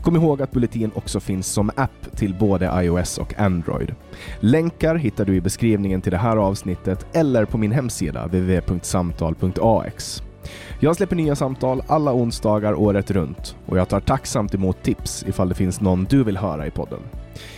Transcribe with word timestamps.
Kom 0.00 0.16
ihåg 0.16 0.42
att 0.42 0.50
Bulletin 0.50 0.90
också 0.94 1.20
finns 1.20 1.46
som 1.46 1.70
app 1.76 2.16
till 2.16 2.34
både 2.34 2.82
iOS 2.84 3.18
och 3.18 3.38
Android. 3.38 3.94
Länkar 4.40 4.94
hittar 4.94 5.24
du 5.24 5.36
i 5.36 5.40
beskrivningen 5.40 6.00
till 6.00 6.12
det 6.12 6.18
här 6.18 6.36
avsnittet 6.36 7.06
eller 7.12 7.44
på 7.44 7.58
min 7.58 7.72
hemsida 7.72 8.26
www.samtal.ax. 8.26 10.22
Jag 10.80 10.96
släpper 10.96 11.16
nya 11.16 11.36
samtal 11.36 11.82
alla 11.86 12.12
onsdagar 12.12 12.74
året 12.74 13.10
runt 13.10 13.56
och 13.66 13.78
jag 13.78 13.88
tar 13.88 14.00
tacksamt 14.00 14.54
emot 14.54 14.82
tips 14.82 15.24
ifall 15.28 15.48
det 15.48 15.54
finns 15.54 15.80
någon 15.80 16.04
du 16.04 16.24
vill 16.24 16.36
höra 16.36 16.66
i 16.66 16.70
podden. 16.70 17.00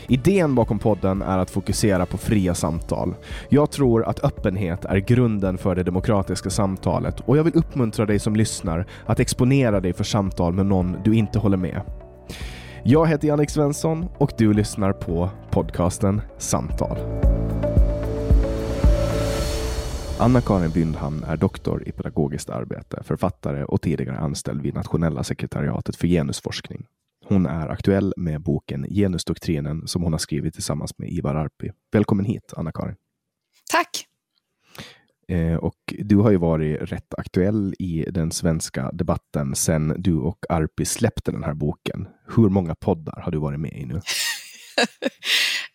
Idén 0.06 0.54
bakom 0.54 0.78
podden 0.78 1.22
är 1.22 1.38
att 1.38 1.50
fokusera 1.50 2.06
på 2.06 2.19
fria 2.19 2.54
samtal. 2.54 3.14
Jag 3.48 3.70
tror 3.70 4.04
att 4.04 4.25
öppenhet 4.25 4.84
är 4.84 4.98
grunden 4.98 5.58
för 5.58 5.75
det 5.75 5.82
demokratiska 5.82 6.50
samtalet 6.50 7.20
och 7.20 7.38
jag 7.38 7.44
vill 7.44 7.56
uppmuntra 7.56 8.06
dig 8.06 8.19
som 8.19 8.37
lyssnar 8.37 8.87
att 9.06 9.20
exponera 9.20 9.81
dig 9.81 9.92
för 9.92 10.04
samtal 10.04 10.52
med 10.52 10.66
någon 10.66 10.97
du 11.04 11.14
inte 11.14 11.38
håller 11.38 11.56
med. 11.56 11.81
Jag 12.85 13.07
heter 13.07 13.29
Jannik 13.29 13.51
Svensson 13.51 14.09
och 14.19 14.33
du 14.39 14.53
lyssnar 14.53 14.93
på 14.93 15.31
podcasten 15.51 16.21
Samtal. 16.39 16.99
Anna-Karin 20.19 20.71
Byndhamn 20.71 21.25
är 21.25 21.37
doktor 21.37 21.89
i 21.89 21.93
pedagogiskt 21.93 22.51
arbete, 22.51 23.03
författare 23.05 23.65
och 23.65 23.83
tidigare 23.83 24.19
anställd 24.19 24.63
vid 24.63 24.75
Nationella 24.75 25.25
sekretariatet 25.25 25.97
för 25.97 26.07
genusforskning. 26.07 26.87
Hon 27.25 27.47
är 27.47 27.69
aktuell 27.69 28.15
med 28.17 28.43
boken 28.43 28.87
Genusdoktrinen 28.91 29.87
som 29.87 30.03
hon 30.03 30.12
har 30.12 30.19
skrivit 30.19 30.55
tillsammans 30.55 30.99
med 30.99 31.09
Ivar 31.09 31.35
Arpi. 31.35 31.73
Välkommen 31.93 32.25
hit, 32.25 32.53
Anna-Karin. 32.57 32.97
Tack! 33.71 34.07
Eh, 35.29 35.57
och 35.57 35.77
du 35.87 36.17
har 36.17 36.31
ju 36.31 36.37
varit 36.37 36.93
rätt 36.93 37.15
aktuell 37.19 37.75
i 37.79 38.05
den 38.11 38.31
svenska 38.31 38.91
debatten 38.93 39.55
sedan 39.55 39.95
du 39.99 40.15
och 40.15 40.39
Arpi 40.49 40.85
släppte 40.85 41.33
den 41.33 41.45
här 41.45 41.55
boken. 41.55 42.09
Hur 42.37 42.49
många 42.49 42.75
poddar 42.75 43.21
har 43.25 43.33
du 43.33 43.39
varit 43.39 43.61
med 43.61 43.73
i 43.73 43.87
nu? 43.87 44.01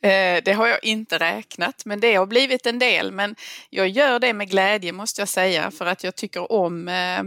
Eh, 0.02 0.42
det 0.46 0.54
har 0.54 0.68
jag 0.68 0.84
inte 0.84 1.18
räknat, 1.18 1.86
men 1.86 2.00
det 2.00 2.16
har 2.16 2.26
blivit 2.26 2.66
en 2.66 2.80
del. 2.80 3.12
Men 3.12 3.36
jag 3.70 3.90
gör 3.90 4.20
det 4.20 4.34
med 4.34 4.50
glädje 4.50 4.92
måste 4.92 5.22
jag 5.22 5.30
säga, 5.30 5.72
för 5.72 5.86
att 5.86 6.04
jag 6.04 6.16
tycker 6.16 6.52
om 6.52 6.88
eh, 6.88 7.24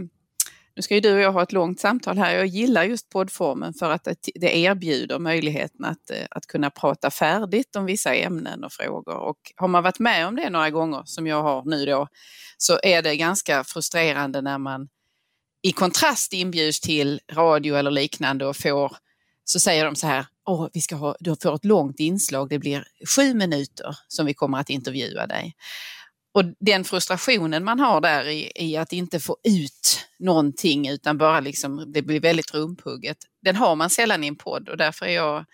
nu 0.79 0.83
ska 0.83 0.95
ju 0.95 1.01
du 1.01 1.13
och 1.13 1.19
jag 1.19 1.31
ha 1.31 1.43
ett 1.43 1.51
långt 1.51 1.79
samtal 1.79 2.17
här. 2.17 2.35
Jag 2.35 2.45
gillar 2.45 2.83
just 2.83 3.09
poddformen 3.09 3.73
för 3.73 3.91
att 3.91 4.07
det 4.35 4.57
erbjuder 4.57 5.19
möjligheten 5.19 5.85
att, 5.85 6.09
eh, 6.11 6.25
att 6.31 6.47
kunna 6.47 6.69
prata 6.69 7.11
färdigt 7.11 7.75
om 7.75 7.85
vissa 7.85 8.15
ämnen 8.15 8.63
och 8.63 8.71
frågor. 8.71 9.15
Och 9.15 9.37
har 9.55 9.67
man 9.67 9.83
varit 9.83 9.99
med 9.99 10.27
om 10.27 10.35
det 10.35 10.49
några 10.49 10.69
gånger, 10.69 11.01
som 11.05 11.27
jag 11.27 11.43
har 11.43 11.63
nu 11.65 11.85
då, 11.85 12.07
så 12.57 12.79
är 12.83 13.01
det 13.01 13.15
ganska 13.15 13.63
frustrerande 13.63 14.41
när 14.41 14.57
man 14.57 14.87
i 15.61 15.71
kontrast 15.71 16.33
inbjuds 16.33 16.79
till 16.79 17.19
radio 17.31 17.75
eller 17.75 17.91
liknande 17.91 18.45
och 18.45 18.57
får, 18.57 18.97
så 19.49 19.59
säger 19.59 19.85
de 19.85 19.95
så 19.95 20.07
här, 20.07 20.25
Åh, 20.45 20.67
vi 20.73 20.81
ska 20.81 20.95
ha, 20.95 21.15
du 21.19 21.35
får 21.35 21.55
ett 21.55 21.65
långt 21.65 21.99
inslag, 21.99 22.49
det 22.49 22.59
blir 22.59 22.87
sju 23.15 23.33
minuter 23.33 23.97
som 24.07 24.25
vi 24.25 24.33
kommer 24.33 24.57
att 24.57 24.69
intervjua 24.69 25.27
dig. 25.27 25.55
Och 26.33 26.43
den 26.59 26.83
frustrationen 26.83 27.63
man 27.63 27.79
har 27.79 28.01
där 28.01 28.27
i, 28.27 28.51
i, 28.55 28.77
att 28.77 28.93
inte 28.93 29.19
få 29.19 29.37
ut 29.43 30.07
någonting 30.19 30.89
utan 30.89 31.17
bara 31.17 31.39
liksom, 31.39 31.91
det 31.93 32.01
blir 32.01 32.19
väldigt 32.19 32.53
rumphugget, 32.53 33.17
den 33.41 33.55
har 33.55 33.75
man 33.75 33.89
sällan 33.89 34.23
i 34.23 34.27
en 34.27 34.35
podd 34.35 34.69
och 34.69 34.77
därför 34.77 35.05
är 35.05 35.15
jag 35.15 35.45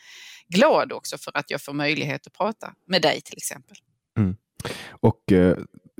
glad 0.47 0.92
också 0.92 1.18
för 1.18 1.31
att 1.38 1.51
jag 1.51 1.62
får 1.62 1.74
möjlighet 1.74 2.27
att 2.27 2.33
prata 2.33 2.74
med 2.88 3.01
dig 3.01 3.21
till 3.21 3.38
exempel. 3.38 3.77
Mm. 4.18 4.36
Och 4.89 5.31
eh, 5.31 5.57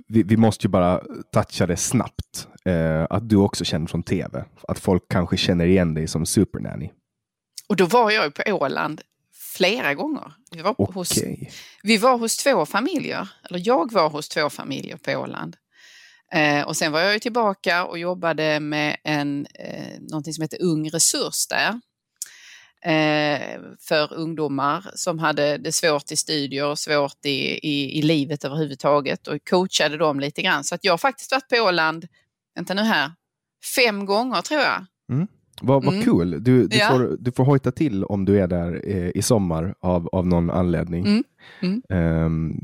vi, 0.07 0.24
vi, 0.24 0.38
måste 0.38 0.68
ju 0.68 0.69
bara 0.69 1.01
toucha 1.33 1.68
det 1.68 1.77
snabbt, 1.77 2.47
eh, 2.65 3.03
att 3.09 3.30
du 3.30 3.36
också 3.36 3.65
känner 3.65 3.88
från 3.88 4.03
tv, 4.03 4.45
att 4.68 4.80
folk 4.80 5.03
kanske 5.09 5.38
känner 5.38 5.65
igen 5.65 5.94
dig 5.94 6.07
som 6.07 6.25
Supernanny. 6.25 6.92
Och 7.67 7.75
då 7.75 7.85
var 7.85 8.12
jag 8.12 8.33
på 8.33 8.44
Åland 8.53 9.01
flera 9.56 9.94
gånger. 9.94 10.33
Vi 10.51 10.62
var, 10.62 10.81
okay. 10.81 10.94
hos, 10.94 11.23
vi 11.83 11.97
var 11.97 12.17
hos 12.17 12.38
två 12.38 12.65
familjer, 12.65 13.29
eller 13.50 13.62
jag 13.63 13.91
var 13.91 14.09
hos 14.09 14.29
två 14.29 14.50
familjer 14.50 14.97
på 14.97 15.12
Åland. 15.12 15.57
Eh, 16.31 16.67
och 16.67 16.77
sen 16.77 16.91
var 16.91 17.00
jag 17.00 17.21
tillbaka 17.21 17.85
och 17.85 18.00
jobbade 18.00 18.59
med 18.59 18.97
en, 19.03 19.47
eh, 19.53 20.00
någonting 20.00 20.33
som 20.33 20.41
heter 20.41 20.62
Ung 20.62 20.89
Resurs 20.89 21.47
där. 21.47 21.79
Eh, 22.85 23.59
för 23.79 24.13
ungdomar 24.13 24.91
som 24.95 25.19
hade 25.19 25.57
det 25.57 25.71
svårt 25.71 26.11
i 26.11 26.15
studier 26.15 26.65
och 26.65 26.79
svårt 26.79 27.25
i, 27.25 27.59
i, 27.68 28.00
i 28.00 28.01
livet 28.01 28.45
överhuvudtaget 28.45 29.27
och 29.27 29.50
coachade 29.50 29.97
dem 29.97 30.19
lite 30.19 30.41
grann. 30.41 30.63
Så 30.63 30.75
att 30.75 30.83
jag 30.83 30.94
har 30.94 30.97
faktiskt 30.97 31.31
varit 31.31 31.50
på 31.50 31.56
Åland, 31.56 32.07
vänta 32.56 32.73
nu 32.73 32.81
här, 32.81 33.11
fem 33.75 34.06
gånger 34.06 34.41
tror 34.41 34.61
jag. 34.61 34.85
Mm. 35.11 35.27
Vad, 35.62 35.84
vad 35.86 35.94
Mm. 35.94 36.06
kul. 36.06 36.44
Du, 36.44 36.68
du, 36.68 36.78
Ja. 36.78 36.90
får, 36.90 37.18
du 37.19 37.31
får 37.31 37.44
hojta 37.46 37.72
till 37.72 38.04
om 38.04 38.25
du 38.25 38.40
är 38.40 38.48
där 38.48 38.81
eh, 38.86 39.10
i 39.16 39.22
sommar 39.22 39.75
av, 39.80 40.07
av 40.12 40.28
någon 40.28 40.50
anledning. 40.50 41.06
Mm. 41.62 41.81
Mm. 41.90 42.60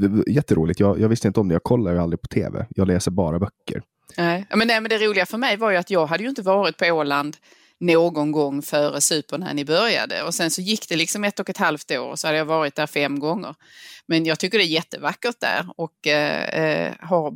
D- 0.00 0.32
jätteroligt. 0.32 0.80
Jag, 0.80 1.00
jag 1.00 1.08
visste 1.08 1.28
inte 1.28 1.40
om 1.40 1.48
det. 1.48 1.52
Jag 1.54 1.62
kollar 1.62 1.92
ju 1.92 1.98
aldrig 1.98 2.20
på 2.22 2.28
tv. 2.28 2.66
Jag 2.70 2.86
läser 2.88 3.10
bara 3.10 3.38
böcker. 3.38 3.82
Nej. 4.16 4.46
Men, 4.54 4.68
nej, 4.68 4.80
men 4.80 4.88
det 4.88 4.98
roliga 4.98 5.26
för 5.26 5.38
mig 5.38 5.56
var 5.56 5.70
ju 5.70 5.76
att 5.76 5.90
jag 5.90 6.06
hade 6.06 6.22
ju 6.22 6.28
inte 6.28 6.42
varit 6.42 6.76
på 6.76 6.84
Åland 6.86 7.36
någon 7.80 8.32
gång 8.32 8.62
före 8.62 9.00
Super 9.00 9.38
när 9.38 9.54
ni 9.54 9.64
började. 9.64 10.22
Och 10.22 10.34
sen 10.34 10.50
så 10.50 10.60
gick 10.62 10.88
det 10.88 10.96
liksom 10.96 11.24
ett 11.24 11.40
och 11.40 11.50
ett 11.50 11.56
halvt 11.56 11.90
år 11.90 12.10
och 12.10 12.18
så 12.18 12.26
hade 12.28 12.38
jag 12.38 12.44
varit 12.44 12.74
där 12.74 12.86
fem 12.86 13.18
gånger. 13.18 13.54
Men 14.06 14.24
jag 14.24 14.38
tycker 14.38 14.58
det 14.58 14.64
är 14.64 14.68
jättevackert 14.68 15.40
där 15.40 15.66
och 15.76 16.06
eh, 16.06 16.44
eh, 16.64 16.92
har, 17.00 17.34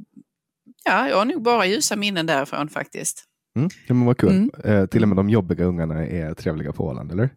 ja, 0.85 1.09
jag 1.09 1.17
har 1.17 1.25
nog 1.25 1.43
bara 1.43 1.67
ljusa 1.67 1.97
minnen 1.97 2.27
därifrån 2.27 2.69
faktiskt. 2.69 3.25
Mm. 3.59 3.71
Ja, 3.87 3.95
men 3.95 4.07
vad 4.07 4.19
kul. 4.19 4.31
Mm. 4.31 4.51
Eh, 4.65 4.87
till 4.87 5.03
och 5.03 5.09
med 5.09 5.17
de 5.17 5.31
jobbiga 5.31 5.65
ungarna 5.65 6.07
är 6.07 6.35
trevliga 6.35 6.73
på 6.73 6.85
Åland, 6.85 7.13
eller? 7.13 7.31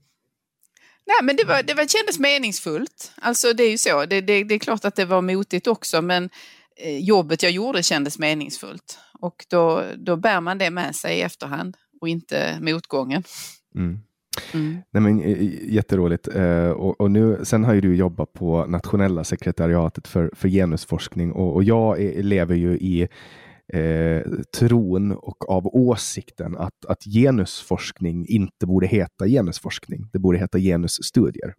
Nej, 1.08 1.18
men 1.24 1.36
det, 1.36 1.46
var, 1.46 1.64
det 1.64 1.74
var, 1.74 1.86
kändes 1.86 2.20
meningsfullt. 2.20 3.12
Alltså 3.22 3.54
det 3.54 3.64
är 3.64 3.72
ju 3.72 3.78
så. 3.78 4.06
Det, 4.06 4.22
det, 4.22 4.44
det 4.44 4.56
är 4.56 4.60
klart 4.60 4.86
att 4.86 4.96
det 4.96 5.06
var 5.06 5.22
motigt 5.22 5.68
också, 5.68 6.02
men 6.02 6.30
eh, 6.76 6.98
jobbet 6.98 7.44
jag 7.44 7.52
gjorde 7.52 7.84
kändes 7.84 8.20
meningsfullt. 8.20 9.00
Och 9.20 9.46
då, 9.50 9.84
då 9.98 10.16
bär 10.16 10.42
man 10.42 10.58
det 10.58 10.70
med 10.70 10.96
sig 10.96 11.18
i 11.18 11.22
efterhand 11.22 11.78
och 12.02 12.10
inte 12.10 12.58
motgången. 12.62 13.24
Mm. 13.76 14.00
Mm. 14.54 14.78
Nej, 14.92 15.04
men, 15.04 15.22
eh, 15.22 15.74
jätteroligt. 15.74 16.28
Eh, 16.28 16.70
och, 16.70 17.02
och 17.02 17.12
nu, 17.12 17.40
sen 17.44 17.64
har 17.64 17.74
ju 17.74 17.82
du 17.82 17.96
jobbat 17.96 18.34
på 18.34 18.66
nationella 18.66 19.24
sekretariatet 19.24 20.08
för, 20.08 20.32
för 20.36 20.50
genusforskning 20.50 21.32
och, 21.32 21.56
och 21.56 21.64
jag 21.64 22.02
är, 22.02 22.24
lever 22.24 22.56
ju 22.56 22.72
i 22.72 23.08
eh, 23.74 24.22
tron 24.58 25.12
och 25.12 25.50
av 25.50 25.68
åsikten 25.68 26.58
att, 26.58 26.86
att 26.88 27.04
genusforskning 27.04 28.28
inte 28.28 28.66
borde 28.68 28.88
heta 28.88 29.28
genusforskning. 29.28 30.10
Det 30.14 30.20
borde 30.20 30.38
heta 30.38 30.60
genusstudier. 30.60 31.54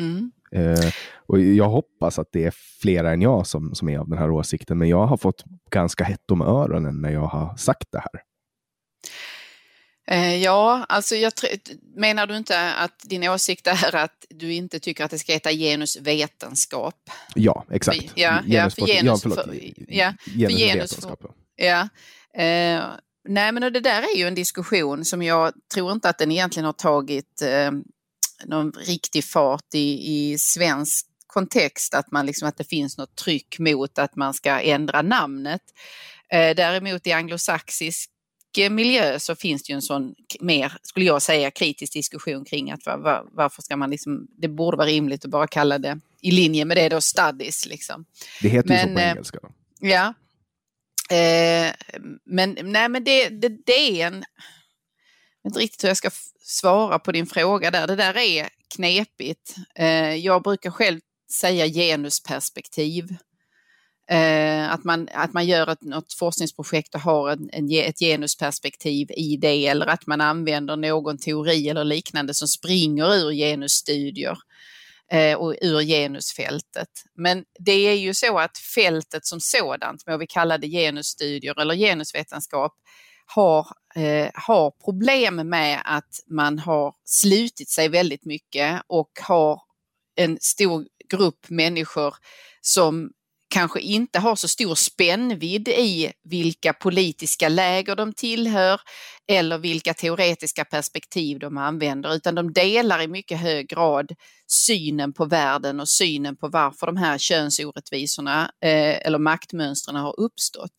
Mm. 0.00 0.30
Eh, 0.52 0.92
och 1.26 1.40
jag 1.40 1.68
hoppas 1.68 2.18
att 2.18 2.28
det 2.32 2.44
är 2.44 2.54
flera 2.80 3.12
än 3.12 3.22
jag 3.22 3.46
som, 3.46 3.74
som 3.74 3.88
är 3.88 3.98
av 3.98 4.08
den 4.08 4.18
här 4.18 4.30
åsikten, 4.30 4.78
men 4.78 4.88
jag 4.88 5.06
har 5.06 5.16
fått 5.16 5.44
ganska 5.70 6.04
hett 6.04 6.30
om 6.30 6.42
öronen 6.42 7.00
när 7.00 7.10
jag 7.10 7.26
har 7.26 7.56
sagt 7.56 7.88
det 7.92 7.98
här. 7.98 8.22
Eh, 10.06 10.36
ja, 10.36 10.86
alltså 10.88 11.14
jag 11.16 11.32
menar 11.96 12.26
du 12.26 12.36
inte 12.36 12.72
att 12.74 13.00
din 13.04 13.28
åsikt 13.28 13.66
är 13.66 13.94
att 13.96 14.26
du 14.30 14.52
inte 14.52 14.80
tycker 14.80 15.04
att 15.04 15.10
det 15.10 15.18
ska 15.18 15.32
heta 15.32 15.50
genusvetenskap? 15.52 16.94
Ja, 17.34 17.64
exakt. 17.70 18.10
För- 18.10 18.20
ja, 18.20 18.40
ja, 18.46 18.70
för 18.70 18.82
genus- 18.86 19.02
ja, 19.04 19.16
förlåt. 19.22 19.40
för- 19.44 19.72
ja, 19.88 20.14
Genusvetenskap. 20.24 21.22
Ja. 21.60 21.88
Eh, 22.42 22.84
nej, 23.28 23.52
men 23.52 23.72
det 23.72 23.80
där 23.80 24.02
är 24.02 24.16
ju 24.16 24.26
en 24.26 24.34
diskussion 24.34 25.04
som 25.04 25.22
jag 25.22 25.52
tror 25.74 25.92
inte 25.92 26.08
att 26.08 26.18
den 26.18 26.32
egentligen 26.32 26.64
har 26.64 26.72
tagit 26.72 27.42
eh, 27.42 27.70
någon 28.44 28.72
riktig 28.72 29.24
fart 29.24 29.74
i, 29.74 30.12
i 30.12 30.38
svensk 30.38 31.06
kontext, 31.26 31.94
att, 31.94 32.10
man 32.10 32.26
liksom, 32.26 32.48
att 32.48 32.56
det 32.56 32.64
finns 32.64 32.98
något 32.98 33.16
tryck 33.16 33.58
mot 33.58 33.98
att 33.98 34.16
man 34.16 34.34
ska 34.34 34.60
ändra 34.60 35.02
namnet. 35.02 35.62
Eh, 36.32 36.54
däremot 36.56 37.06
i 37.06 37.12
anglosaxisk 37.12 38.10
miljö 38.70 39.18
så 39.18 39.36
finns 39.36 39.62
det 39.62 39.72
ju 39.72 39.74
en 39.74 39.82
sån 39.82 40.14
mer, 40.40 40.72
skulle 40.82 41.06
jag 41.06 41.22
säga, 41.22 41.50
kritisk 41.50 41.92
diskussion 41.92 42.44
kring 42.44 42.70
att 42.70 42.86
var, 42.86 42.98
var, 42.98 43.26
varför 43.32 43.62
ska 43.62 43.76
man 43.76 43.90
liksom, 43.90 44.26
det 44.38 44.48
borde 44.48 44.76
vara 44.76 44.88
rimligt 44.88 45.24
att 45.24 45.30
bara 45.30 45.46
kalla 45.46 45.78
det 45.78 46.00
i 46.20 46.30
linje 46.30 46.64
med 46.64 46.76
det 46.76 46.88
då 46.88 47.00
studies 47.00 47.66
liksom. 47.66 48.04
Det 48.42 48.48
heter 48.48 48.70
ju 48.70 48.80
så 48.80 48.86
Men, 48.86 48.94
på 48.94 49.00
eh, 49.00 49.10
engelska. 49.10 49.38
Då. 49.42 49.48
Ja. 49.80 50.14
Eh, 51.10 51.72
men 52.24 52.58
nej, 52.62 52.88
men 52.88 53.04
det, 53.04 53.28
det, 53.28 53.48
det 53.48 54.02
är 54.02 54.06
en... 54.06 54.24
Jag 55.42 55.50
vet 55.50 55.52
inte 55.52 55.60
riktigt 55.60 55.84
hur 55.84 55.88
jag 55.88 55.96
ska 55.96 56.10
svara 56.42 56.98
på 56.98 57.12
din 57.12 57.26
fråga 57.26 57.70
där. 57.70 57.86
Det 57.86 57.96
där 57.96 58.16
är 58.16 58.48
knepigt. 58.74 59.54
Eh, 59.74 60.14
jag 60.14 60.42
brukar 60.42 60.70
själv 60.70 61.00
säga 61.32 61.66
genusperspektiv. 61.66 63.16
Eh, 64.10 64.72
att, 64.72 64.84
man, 64.84 65.08
att 65.14 65.32
man 65.32 65.46
gör 65.46 65.66
ett, 65.66 65.82
något 65.82 66.12
forskningsprojekt 66.12 66.94
och 66.94 67.00
har 67.00 67.30
en, 67.30 67.50
en, 67.52 67.70
ett 67.70 67.98
genusperspektiv 67.98 69.10
i 69.10 69.36
det 69.36 69.66
eller 69.66 69.86
att 69.86 70.06
man 70.06 70.20
använder 70.20 70.76
någon 70.76 71.18
teori 71.18 71.68
eller 71.68 71.84
liknande 71.84 72.34
som 72.34 72.48
springer 72.48 73.14
ur 73.14 73.32
genusstudier 73.32 74.30
eh, 74.30 74.36
Eh, 75.12 75.36
och 75.36 75.54
ur 75.60 75.82
genusfältet. 75.82 76.88
Men 77.14 77.44
det 77.58 77.72
är 77.72 77.94
ju 77.94 78.14
så 78.14 78.38
att 78.38 78.58
fältet 78.58 79.26
som 79.26 79.40
sådant, 79.40 80.06
må 80.06 80.16
vi 80.16 80.26
kalla 80.26 80.58
det 80.58 80.68
genusstudier 80.68 81.60
eller 81.60 81.74
genusvetenskap, 81.74 82.72
har, 83.26 83.66
eh, 83.94 84.30
har 84.34 84.70
problem 84.84 85.36
med 85.48 85.82
att 85.84 86.20
man 86.26 86.58
har 86.58 86.94
slutit 87.04 87.70
sig 87.70 87.88
väldigt 87.88 88.24
mycket 88.24 88.82
och 88.86 89.10
har 89.22 89.62
en 90.14 90.38
stor 90.40 90.86
grupp 91.08 91.50
människor 91.50 92.14
som 92.60 93.10
kanske 93.50 93.80
inte 93.80 94.18
har 94.18 94.36
så 94.36 94.48
stor 94.48 94.74
spännvidd 94.74 95.68
i 95.68 96.12
vilka 96.24 96.72
politiska 96.72 97.48
läger 97.48 97.96
de 97.96 98.12
tillhör 98.12 98.80
eller 99.28 99.58
vilka 99.58 99.94
teoretiska 99.94 100.64
perspektiv 100.64 101.38
de 101.38 101.58
använder, 101.58 102.14
utan 102.14 102.34
de 102.34 102.52
delar 102.52 103.02
i 103.02 103.08
mycket 103.08 103.40
hög 103.40 103.68
grad 103.68 104.12
synen 104.46 105.12
på 105.12 105.24
världen 105.24 105.80
och 105.80 105.88
synen 105.88 106.36
på 106.36 106.48
varför 106.48 106.86
de 106.86 106.96
här 106.96 107.18
könsorättvisorna 107.18 108.50
eh, 108.64 109.06
eller 109.06 109.18
maktmönstren 109.18 109.96
har 109.96 110.20
uppstått. 110.20 110.74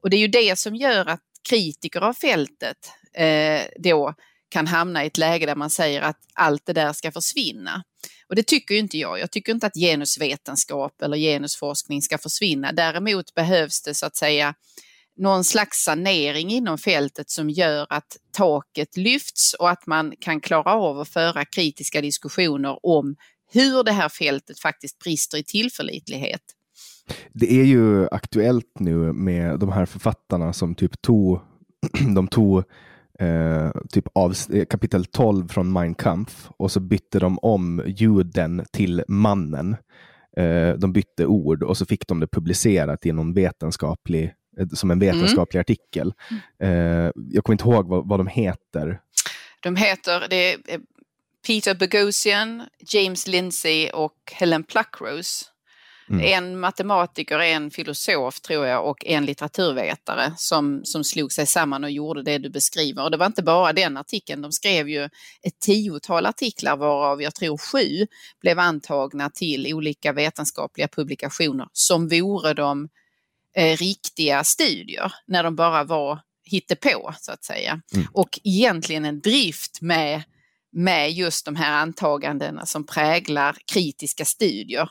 Och 0.00 0.10
det 0.10 0.16
är 0.16 0.20
ju 0.20 0.28
det 0.28 0.58
som 0.58 0.76
gör 0.76 1.06
att 1.06 1.20
kritiker 1.48 2.00
av 2.00 2.14
fältet 2.14 2.90
eh, 3.14 3.62
då 3.78 4.14
kan 4.48 4.66
hamna 4.66 5.04
i 5.04 5.06
ett 5.06 5.18
läge 5.18 5.46
där 5.46 5.56
man 5.56 5.70
säger 5.70 6.02
att 6.02 6.18
allt 6.34 6.66
det 6.66 6.72
där 6.72 6.92
ska 6.92 7.12
försvinna. 7.12 7.84
Och 8.28 8.34
det 8.34 8.46
tycker 8.46 8.74
ju 8.74 8.80
inte 8.80 8.98
jag. 8.98 9.20
Jag 9.20 9.30
tycker 9.30 9.52
inte 9.52 9.66
att 9.66 9.74
genusvetenskap 9.74 11.02
eller 11.02 11.16
genusforskning 11.16 12.02
ska 12.02 12.18
försvinna. 12.18 12.72
Däremot 12.72 13.34
behövs 13.34 13.82
det 13.82 13.94
så 13.94 14.06
att 14.06 14.16
säga 14.16 14.54
någon 15.16 15.44
slags 15.44 15.84
sanering 15.84 16.50
inom 16.50 16.78
fältet 16.78 17.30
som 17.30 17.50
gör 17.50 17.86
att 17.90 18.16
taket 18.32 18.96
lyfts 18.96 19.54
och 19.54 19.70
att 19.70 19.86
man 19.86 20.12
kan 20.20 20.40
klara 20.40 20.72
av 20.72 21.00
att 21.00 21.08
föra 21.08 21.44
kritiska 21.44 22.00
diskussioner 22.00 22.86
om 22.86 23.16
hur 23.52 23.84
det 23.84 23.92
här 23.92 24.08
fältet 24.08 24.58
faktiskt 24.58 24.98
brister 24.98 25.38
i 25.38 25.44
tillförlitlighet. 25.44 26.42
Det 27.32 27.52
är 27.52 27.64
ju 27.64 28.08
aktuellt 28.08 28.72
nu 28.78 29.12
med 29.12 29.60
de 29.60 29.72
här 29.72 29.86
författarna 29.86 30.52
som 30.52 30.74
typ 30.74 31.02
tog, 31.02 31.40
de 32.14 32.28
tog 32.28 32.64
eh, 33.18 33.70
typ 33.90 34.04
av 34.14 34.34
eh, 34.52 34.64
kapitel 34.64 35.04
12 35.04 35.48
från 35.48 35.72
Mein 35.72 35.94
Kampf 35.94 36.48
och 36.56 36.72
så 36.72 36.80
bytte 36.80 37.18
de 37.18 37.38
om 37.38 37.82
juden 37.86 38.64
till 38.72 39.02
mannen. 39.08 39.76
Eh, 40.36 40.72
de 40.72 40.92
bytte 40.92 41.26
ord 41.26 41.62
och 41.62 41.76
så 41.76 41.86
fick 41.86 42.06
de 42.08 42.20
det 42.20 42.26
publicerat 42.26 43.06
i 43.06 43.12
någon 43.12 43.34
vetenskaplig, 43.34 44.34
eh, 44.58 44.68
som 44.68 44.90
en 44.90 44.98
vetenskaplig 44.98 45.60
artikel. 45.60 46.12
Eh, 46.62 46.70
jag 47.14 47.44
kommer 47.44 47.54
inte 47.54 47.68
ihåg 47.68 47.88
vad, 47.88 48.08
vad 48.08 48.20
de 48.20 48.26
heter. 48.26 49.00
De 49.62 49.76
heter 49.76 50.26
det 50.30 50.52
eh, 50.52 50.80
Peter 51.46 51.74
Boghossian, 51.74 52.62
James 52.78 53.26
Lindsay 53.26 53.90
och 53.90 54.32
Helen 54.32 54.64
Pluckrose. 54.64 55.44
Mm. 56.10 56.20
En 56.24 56.60
matematiker, 56.60 57.38
en 57.38 57.70
filosof 57.70 58.40
tror 58.40 58.66
jag 58.66 58.88
och 58.88 59.06
en 59.06 59.26
litteraturvetare 59.26 60.32
som, 60.36 60.80
som 60.84 61.04
slog 61.04 61.32
sig 61.32 61.46
samman 61.46 61.84
och 61.84 61.90
gjorde 61.90 62.22
det 62.22 62.38
du 62.38 62.50
beskriver. 62.50 63.04
Och 63.04 63.10
det 63.10 63.16
var 63.16 63.26
inte 63.26 63.42
bara 63.42 63.72
den 63.72 63.96
artikeln, 63.96 64.42
de 64.42 64.52
skrev 64.52 64.88
ju 64.88 65.04
ett 65.42 65.60
tiotal 65.60 66.26
artiklar 66.26 66.76
varav 66.76 67.22
jag 67.22 67.34
tror 67.34 67.58
sju 67.58 68.06
blev 68.40 68.58
antagna 68.58 69.30
till 69.30 69.74
olika 69.74 70.12
vetenskapliga 70.12 70.88
publikationer 70.88 71.68
som 71.72 72.08
vore 72.08 72.54
de 72.54 72.88
eh, 73.56 73.76
riktiga 73.76 74.44
studier 74.44 75.12
när 75.26 75.42
de 75.42 75.56
bara 75.56 75.84
var 75.84 76.20
hittepå 76.44 77.14
så 77.20 77.32
att 77.32 77.44
säga. 77.44 77.80
Mm. 77.94 78.06
Och 78.12 78.40
egentligen 78.44 79.04
en 79.04 79.20
drift 79.20 79.80
med, 79.80 80.22
med 80.72 81.12
just 81.12 81.44
de 81.44 81.56
här 81.56 81.72
antagandena 81.72 82.66
som 82.66 82.86
präglar 82.86 83.56
kritiska 83.72 84.24
studier. 84.24 84.88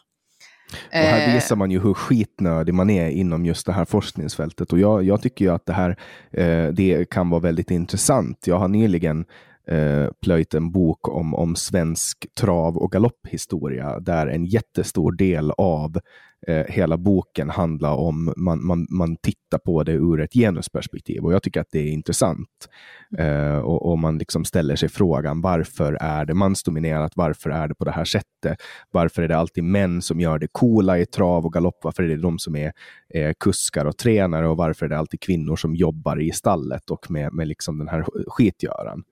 Och 0.71 0.97
här 0.97 1.27
Eh, 1.27 1.33
visar 1.33 1.55
man 1.55 1.71
ju 1.71 1.79
hur 1.79 1.93
skitnödig 1.93 2.73
man 2.73 2.89
är 2.89 3.09
inom 3.09 3.45
just 3.45 3.65
det 3.65 3.73
här 3.73 3.85
forskningsfältet. 3.85 4.73
Och 4.73 4.79
jag, 4.79 5.03
jag 5.03 5.21
tycker 5.21 5.45
ju 5.45 5.51
att 5.51 5.65
det 5.65 5.73
här 5.73 5.89
eh, 6.31 6.67
det 6.67 7.09
kan 7.09 7.29
vara 7.29 7.41
väldigt 7.41 7.71
intressant. 7.71 8.47
Jag 8.47 8.57
har 8.57 8.67
nyligen 8.67 9.25
eh, 9.67 10.07
plöjt 10.21 10.53
en 10.53 10.71
bok 10.71 11.07
om, 11.07 11.33
om 11.35 11.55
svensk 11.55 12.27
trav 12.39 12.77
och 12.77 12.91
galopphistoria 12.91 13.99
där 13.99 14.27
en 14.27 14.45
jättestor 14.45 15.11
del 15.11 15.51
av 15.51 15.99
eh, 16.47 16.65
hela 16.67 16.97
boken 16.97 17.49
handlar 17.49 17.93
om, 17.93 18.33
man, 18.37 18.65
man, 18.65 18.87
man 18.89 19.15
tittar 19.15 19.57
på 19.57 19.83
det 19.83 19.93
ur 19.93 20.21
ett 20.21 20.33
genusperspektiv 20.33 21.23
och 21.23 21.33
jag 21.33 21.43
tycker 21.43 21.61
att 21.61 21.71
det 21.71 21.79
är 21.79 21.91
intressant. 21.91 22.69
Eh, 23.17 23.57
och, 23.57 23.91
och, 23.91 23.99
man 23.99 24.17
liksom 24.17 24.45
ställer 24.45 24.75
sig 24.75 24.89
frågan 24.89 25.41
varför 25.41 25.93
är 25.93 26.25
det 26.25 26.33
mansdominerat? 26.33 27.11
Varför 27.15 27.49
är 27.49 27.67
det 27.67 27.75
på 27.75 27.85
det 27.85 27.91
här 27.91 28.05
sättet? 28.05 28.57
Varför 28.91 29.21
är 29.21 29.27
det 29.27 29.37
alltid 29.37 29.63
män 29.63 30.01
som 30.01 30.19
gör 30.19 30.39
det 30.39 30.47
coola 30.51 30.99
i 30.99 31.05
trav 31.05 31.45
och 31.45 31.53
galopp? 31.53 31.79
Varför 31.83 32.03
är 32.03 32.07
det 32.07 32.17
de 32.17 32.39
som 32.39 32.55
är 32.55 32.73
eh, 33.13 33.33
kuskar 33.39 33.85
och 33.85 33.97
tränare 33.97 34.47
och 34.47 34.57
varför 34.57 34.85
är 34.85 34.89
det 34.89 34.97
alltid 34.97 35.19
kvinnor 35.19 35.55
som 35.55 35.75
jobbar 35.75 36.21
i 36.21 36.31
stallet 36.31 36.89
och 36.89 37.11
med, 37.11 37.33
med 37.33 37.47
liksom 37.47 37.77
den 37.77 37.87
här 37.87 38.05
skitgöran? 38.27 39.03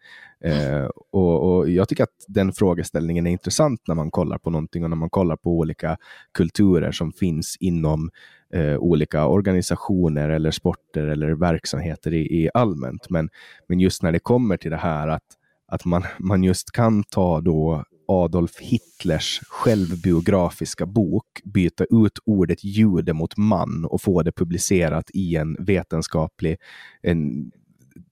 Eh, 0.44 0.86
och, 1.12 1.56
och, 1.56 1.70
Jag 1.70 1.90
tycker 1.90 2.04
att 2.04 2.26
den 2.28 2.54
frågeställningen 2.54 3.28
är 3.28 3.32
intressant 3.32 3.82
när 3.88 3.96
man 3.96 4.12
kollar 4.12 4.38
på 4.38 4.50
någonting 4.50 4.84
och 4.84 4.90
när 4.90 4.98
man 4.98 5.10
kollar 5.10 5.36
på 5.36 5.50
olika 5.50 5.98
kulturer 6.34 6.92
som 6.92 7.12
finns 7.12 7.58
inom 7.60 8.10
eh, 8.54 8.78
olika 8.78 9.28
organisationer 9.28 10.30
eller 10.30 10.52
sporter 10.52 11.08
eller 11.08 11.32
verksamheter 11.32 12.14
i, 12.14 12.44
i 12.44 12.50
allmänt. 12.54 13.10
Men, 13.10 13.30
men 13.68 13.80
just 13.80 14.04
när 14.04 14.12
det 14.12 14.20
kommer 14.20 14.58
till 14.58 14.72
det 14.72 14.78
här 14.78 15.08
att, 15.08 15.24
att 15.68 15.86
man, 15.86 16.04
man 16.20 16.44
just 16.44 16.72
kan 16.72 17.04
ta 17.04 17.42
då 17.42 17.84
Adolf 18.08 18.60
Hitlers 18.60 19.42
självbiografiska 19.48 20.86
bok, 20.86 21.26
byta 21.44 21.84
ut 21.84 22.20
ordet 22.26 22.64
jude 22.64 23.14
mot 23.14 23.38
man 23.38 23.86
och 23.86 24.02
få 24.02 24.24
det 24.24 24.32
publicerat 24.32 25.10
i 25.14 25.36
en 25.36 25.58
vetenskaplig 25.60 26.58
en 27.02 27.52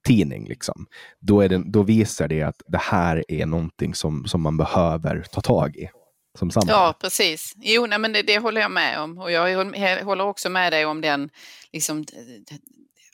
tidning. 0.06 0.48
Liksom. 0.48 0.86
Då, 1.20 1.40
är 1.40 1.48
det, 1.48 1.62
då 1.66 1.82
visar 1.82 2.28
det 2.28 2.42
att 2.42 2.62
det 2.66 2.80
här 2.80 3.24
är 3.28 3.46
någonting 3.46 3.94
som, 3.94 4.24
som 4.24 4.40
man 4.42 4.56
behöver 4.56 5.24
ta 5.32 5.40
tag 5.40 5.76
i. 5.76 5.88
Som 6.38 6.50
Ja, 6.66 6.94
precis. 7.00 7.54
Jo, 7.56 7.86
nej, 7.86 7.98
men 7.98 8.12
det, 8.12 8.22
det, 8.22 8.38
håller 8.38 8.60
jag 8.60 8.70
med 8.70 9.00
om. 9.00 9.18
Och 9.18 9.32
jag 9.32 9.64
håller 10.04 10.24
också 10.24 10.50
med 10.50 10.72
dig 10.72 10.86
om 10.86 11.00
den, 11.00 11.30
liksom, 11.72 12.04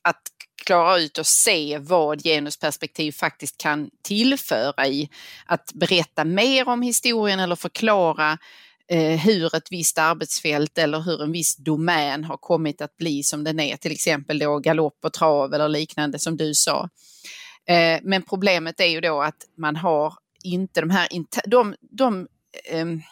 att 0.03 0.23
klara 0.65 0.99
ut 0.99 1.19
och 1.19 1.27
se 1.27 1.79
vad 1.79 2.23
genusperspektiv 2.23 3.13
faktiskt 3.13 3.59
kan 3.59 3.91
tillföra 4.03 4.87
i 4.87 5.11
att 5.47 5.73
berätta 5.75 6.25
mer 6.25 6.69
om 6.69 6.83
historien 6.83 7.41
eller 7.41 7.57
förklara 7.57 8.39
eh, 8.89 9.21
hur 9.21 9.57
ett 9.57 9.73
visst 9.73 9.99
arbetsfält 9.99 10.79
eller 10.79 11.01
hur 11.01 11.23
en 11.23 11.33
viss 11.33 11.57
domän 11.57 12.25
har 12.25 12.37
kommit 12.37 12.81
att 12.81 12.97
bli 12.97 13.23
som 13.23 13.45
den 13.45 13.61
är, 13.61 13.77
till 13.77 13.93
exempel 13.93 14.39
då 14.39 14.59
galopp 14.59 14.99
och 15.05 15.13
trav 15.13 15.55
eller 15.55 15.69
liknande 15.69 16.19
som 16.19 16.37
du 16.37 16.55
sa. 16.55 16.89
Eh, 17.67 18.01
men 18.03 18.23
problemet 18.23 18.81
är 18.81 18.87
ju 18.87 19.01
då 19.01 19.23
att 19.23 19.47
man 19.57 19.77
har 19.77 20.15
inte 20.43 20.81
de 20.81 20.91
här, 20.91 21.09
de, 21.47 21.75
de 21.81 22.29
Ehm, 22.65 23.03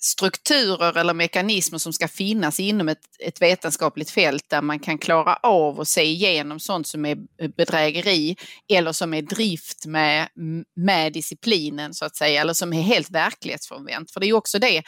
strukturer 0.00 0.96
eller 0.96 1.14
mekanismer 1.14 1.78
som 1.78 1.92
ska 1.92 2.08
finnas 2.08 2.60
inom 2.60 2.88
ett, 2.88 2.98
ett 3.18 3.42
vetenskapligt 3.42 4.10
fält 4.10 4.44
där 4.48 4.62
man 4.62 4.78
kan 4.78 4.98
klara 4.98 5.34
av 5.36 5.80
att 5.80 5.88
se 5.88 6.02
igenom 6.02 6.60
sånt 6.60 6.86
som 6.86 7.04
är 7.04 7.16
bedrägeri 7.56 8.36
eller 8.68 8.92
som 8.92 9.14
är 9.14 9.22
drift 9.22 9.86
med, 9.86 10.28
med 10.76 11.12
disciplinen 11.12 11.94
så 11.94 12.04
att 12.04 12.16
säga, 12.16 12.40
eller 12.40 12.52
som 12.52 12.72
är 12.72 12.82
helt 12.82 13.10
verklighetsfrånvänt. 13.10 14.10
För 14.10 14.20
det 14.20 14.26
är 14.26 14.28
ju 14.28 14.34
också 14.34 14.58
det 14.58 14.82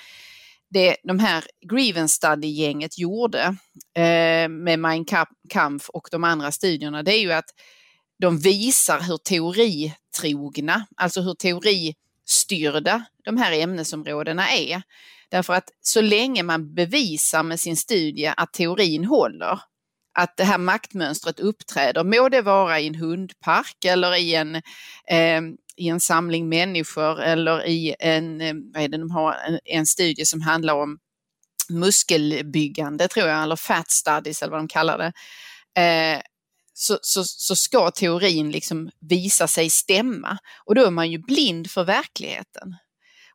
det 0.70 0.96
de 1.02 1.18
här 1.18 1.44
Grievance 1.70 2.14
Study-gänget 2.14 2.98
gjorde 2.98 3.56
eh, 3.96 4.48
med 4.48 4.78
Mein 4.78 5.04
Kampf 5.48 5.88
och 5.88 6.08
de 6.10 6.24
andra 6.24 6.52
studierna, 6.52 7.02
det 7.02 7.14
är 7.14 7.20
ju 7.20 7.32
att 7.32 7.50
de 8.20 8.38
visar 8.38 9.00
hur 9.00 9.16
teoritrogna, 9.16 10.86
alltså 10.96 11.20
hur 11.20 11.34
teori 11.34 11.94
styrda 12.30 13.04
de 13.24 13.36
här 13.36 13.52
ämnesområdena 13.52 14.50
är. 14.50 14.82
Därför 15.30 15.54
att 15.54 15.68
så 15.80 16.00
länge 16.00 16.42
man 16.42 16.74
bevisar 16.74 17.42
med 17.42 17.60
sin 17.60 17.76
studie 17.76 18.32
att 18.36 18.52
teorin 18.52 19.04
håller, 19.04 19.60
att 20.18 20.36
det 20.36 20.44
här 20.44 20.58
maktmönstret 20.58 21.40
uppträder, 21.40 22.04
må 22.04 22.28
det 22.28 22.42
vara 22.42 22.80
i 22.80 22.86
en 22.86 22.94
hundpark 22.94 23.84
eller 23.84 24.14
i 24.16 24.34
en, 24.34 24.54
eh, 25.08 25.40
i 25.76 25.88
en 25.88 26.00
samling 26.00 26.48
människor 26.48 27.20
eller 27.20 27.66
i 27.66 27.94
en, 27.98 28.40
eh, 28.40 28.54
vad 28.74 28.82
är 28.82 28.88
det 28.88 28.98
de 28.98 29.10
har, 29.10 29.32
en, 29.32 29.58
en 29.64 29.86
studie 29.86 30.24
som 30.24 30.40
handlar 30.40 30.74
om 30.74 30.98
muskelbyggande 31.70 33.08
tror 33.08 33.28
jag, 33.28 33.42
eller 33.42 33.56
fat 33.56 33.90
studies 33.90 34.42
eller 34.42 34.50
vad 34.50 34.60
de 34.60 34.68
kallar 34.68 34.98
det. 34.98 35.12
Eh, 35.82 36.20
så, 36.80 36.98
så, 37.02 37.24
så 37.24 37.56
ska 37.56 37.90
teorin 37.90 38.50
liksom 38.50 38.90
visa 39.00 39.46
sig 39.46 39.70
stämma. 39.70 40.38
Och 40.64 40.74
då 40.74 40.86
är 40.86 40.90
man 40.90 41.10
ju 41.10 41.18
blind 41.18 41.70
för 41.70 41.84
verkligheten. 41.84 42.76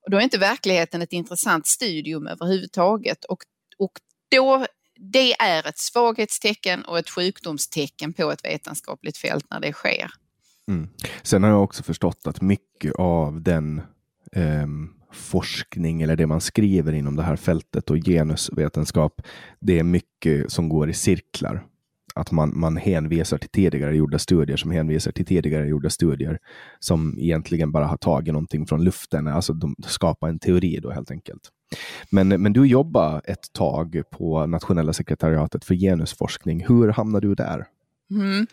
Och 0.06 0.12
då 0.12 0.18
är 0.18 0.22
inte 0.22 0.38
verkligheten 0.38 1.02
ett 1.02 1.14
intressant 1.14 1.68
studium 1.68 2.28
överhuvudtaget. 2.28 3.26
Och, 3.26 3.40
och 3.78 3.92
då, 4.32 4.66
det 5.12 5.34
är 5.34 5.68
ett 5.68 5.80
svaghetstecken 5.80 6.86
och 6.86 7.00
ett 7.00 7.10
sjukdomstecken 7.10 8.14
på 8.14 8.32
ett 8.32 8.46
vetenskapligt 8.46 9.18
fält 9.18 9.46
när 9.50 9.60
det 9.60 9.74
sker. 9.74 10.12
Mm. 10.68 10.90
Sen 11.24 11.44
har 11.44 11.50
jag 11.50 11.64
också 11.64 11.84
förstått 11.84 12.28
att 12.28 12.42
mycket 12.42 12.94
av 12.96 13.42
den 13.42 13.82
eh, 14.32 14.68
forskning 15.14 16.02
eller 16.02 16.16
det 16.16 16.28
man 16.28 16.42
skriver 16.42 16.94
inom 16.94 17.16
det 17.16 17.24
här 17.24 17.36
fältet 17.36 17.90
och 17.90 17.98
genusvetenskap, 17.98 19.22
det 19.60 19.80
är 19.80 19.84
mycket 19.84 20.52
som 20.52 20.70
går 20.70 20.90
i 20.90 20.94
cirklar 20.94 21.66
att 22.16 22.32
man, 22.32 22.60
man 22.60 22.78
hänvisar 22.78 23.38
till 23.38 23.50
tidigare 23.50 23.96
gjorda 23.96 24.20
studier 24.20 24.58
som 24.58 24.72
hänvisar 24.72 25.12
till 25.12 25.26
tidigare 25.26 25.68
gjorda 25.68 25.90
studier 25.90 26.40
som 26.80 27.20
egentligen 27.20 27.72
bara 27.72 27.86
har 27.86 27.98
tagit 27.98 28.34
någonting 28.34 28.66
från 28.66 28.84
luften, 28.84 29.28
alltså 29.28 29.54
de 29.54 29.76
skapar 29.88 30.30
en 30.30 30.40
teori 30.40 30.80
då 30.80 30.92
helt 30.92 31.12
enkelt. 31.12 31.42
Men, 32.10 32.28
men 32.28 32.54
du 32.54 32.66
jobbade 32.66 33.22
ett 33.26 33.54
tag 33.54 34.02
på 34.12 34.46
nationella 34.46 34.94
sekretariatet 34.94 35.66
för 35.66 35.76
genusforskning. 35.76 36.66
Hur 36.68 36.90
hamnade 36.90 37.28
du 37.28 37.36
där? 37.36 37.66
Mm. 38.12 38.48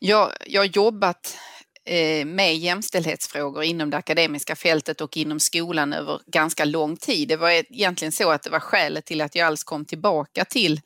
Jag, 0.00 0.30
jag 0.46 0.60
har 0.60 0.66
jobbat 0.66 1.36
eh, 1.84 2.26
med 2.26 2.56
jämställdhetsfrågor 2.56 3.62
inom 3.62 3.90
det 3.90 3.96
akademiska 3.96 4.56
fältet 4.56 5.00
och 5.00 5.16
inom 5.16 5.40
skolan 5.40 5.92
över 5.92 6.20
ganska 6.26 6.64
lång 6.64 6.96
tid. 6.96 7.28
Det 7.28 7.36
var 7.36 7.50
egentligen 7.50 8.12
så 8.12 8.30
att 8.30 8.42
det 8.42 8.50
var 8.50 8.60
skälet 8.60 9.06
till 9.06 9.20
att 9.20 9.34
jag 9.34 9.46
alls 9.46 9.64
kom 9.64 9.84
tillbaka 9.84 10.44
till 10.44 10.80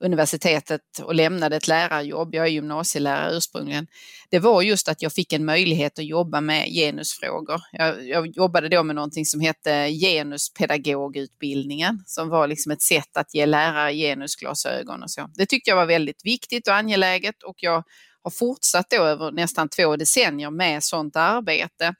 universitetet 0.00 0.80
och 1.02 1.14
lämnade 1.14 1.56
ett 1.56 1.68
lärarjobb, 1.68 2.34
jag 2.34 2.46
är 2.46 2.50
gymnasielärare 2.50 3.36
ursprungligen, 3.36 3.86
det 4.30 4.38
var 4.38 4.62
just 4.62 4.88
att 4.88 5.02
jag 5.02 5.12
fick 5.12 5.32
en 5.32 5.44
möjlighet 5.44 5.98
att 5.98 6.04
jobba 6.04 6.40
med 6.40 6.68
genusfrågor. 6.68 7.60
Jag, 7.72 8.08
jag 8.08 8.36
jobbade 8.36 8.68
då 8.68 8.82
med 8.82 8.96
någonting 8.96 9.24
som 9.24 9.40
hette 9.40 9.90
genuspedagogutbildningen, 9.90 12.02
som 12.06 12.28
var 12.28 12.48
liksom 12.48 12.72
ett 12.72 12.82
sätt 12.82 13.16
att 13.16 13.34
ge 13.34 13.46
lärare 13.46 13.94
genusglasögon 13.94 15.02
och 15.02 15.10
så. 15.10 15.30
Det 15.34 15.46
tyckte 15.46 15.70
jag 15.70 15.76
var 15.76 15.86
väldigt 15.86 16.24
viktigt 16.24 16.68
och 16.68 16.74
angeläget 16.74 17.42
och 17.42 17.56
jag 17.56 17.84
har 18.22 18.30
fortsatt 18.30 18.90
då 18.90 18.96
över 18.96 19.32
nästan 19.32 19.68
två 19.68 19.96
decennier 19.96 20.50
med 20.50 20.84
sådant 20.84 21.16
arbete 21.16 21.94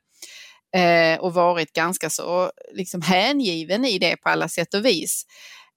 eh, 0.77 1.21
och 1.21 1.35
varit 1.35 1.73
ganska 1.73 2.11
så 2.11 2.51
liksom 2.73 3.03
hängiven 3.03 3.85
i 3.85 3.99
det 3.99 4.17
på 4.17 4.29
alla 4.29 4.49
sätt 4.49 4.75
och 4.75 4.85
vis. 4.85 5.27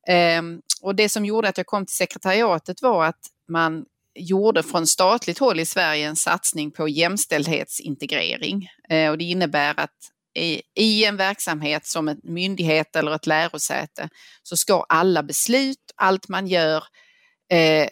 Ehm, 0.07 0.61
och 0.81 0.95
det 0.95 1.09
som 1.09 1.25
gjorde 1.25 1.49
att 1.49 1.57
jag 1.57 1.67
kom 1.67 1.85
till 1.85 1.95
sekretariatet 1.95 2.81
var 2.81 3.05
att 3.05 3.19
man 3.49 3.85
gjorde 4.19 4.63
från 4.63 4.87
statligt 4.87 5.39
håll 5.39 5.59
i 5.59 5.65
Sverige 5.65 6.07
en 6.07 6.15
satsning 6.15 6.71
på 6.71 6.87
jämställdhetsintegrering. 6.87 8.67
Ehm, 8.89 9.11
och 9.11 9.17
det 9.17 9.23
innebär 9.23 9.79
att 9.79 10.11
i 10.75 11.05
en 11.05 11.17
verksamhet 11.17 11.85
som 11.85 12.07
en 12.07 12.19
myndighet 12.23 12.95
eller 12.95 13.15
ett 13.15 13.27
lärosäte 13.27 14.09
så 14.43 14.57
ska 14.57 14.85
alla 14.89 15.23
beslut, 15.23 15.91
allt 15.95 16.27
man 16.27 16.47
gör, 16.47 16.83
eh, 17.51 17.87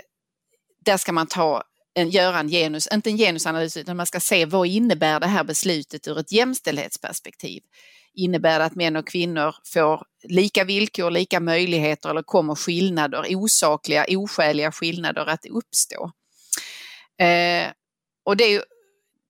där 0.86 0.98
ska 0.98 1.12
man 1.12 1.28
ta 1.28 1.64
en, 1.94 2.10
göra 2.10 2.40
en 2.40 2.50
genus, 2.50 2.88
inte 2.94 3.10
en 3.10 3.18
genusanalys, 3.18 3.78
utan 3.78 3.98
man 3.98 4.06
ska 4.06 4.20
se 4.20 4.46
vad 4.46 4.68
innebär 4.68 5.20
det 5.20 5.28
här 5.28 5.44
beslutet 5.44 6.08
ur 6.08 6.20
ett 6.20 6.32
jämställdhetsperspektiv 6.32 7.64
innebär 8.16 8.60
att 8.60 8.76
män 8.76 8.96
och 8.96 9.08
kvinnor 9.08 9.56
får 9.74 10.04
lika 10.24 10.64
villkor, 10.64 11.12
lika 11.12 11.40
möjligheter 11.40 12.10
eller 12.10 12.24
kommer 12.24 12.56
skillnader, 12.56 13.36
osakliga, 13.36 14.06
oskäliga 14.10 14.72
skillnader 14.72 15.26
att 15.26 15.46
uppstå. 15.46 16.12
Eh, 17.20 17.72
och 18.26 18.38
det, 18.38 18.64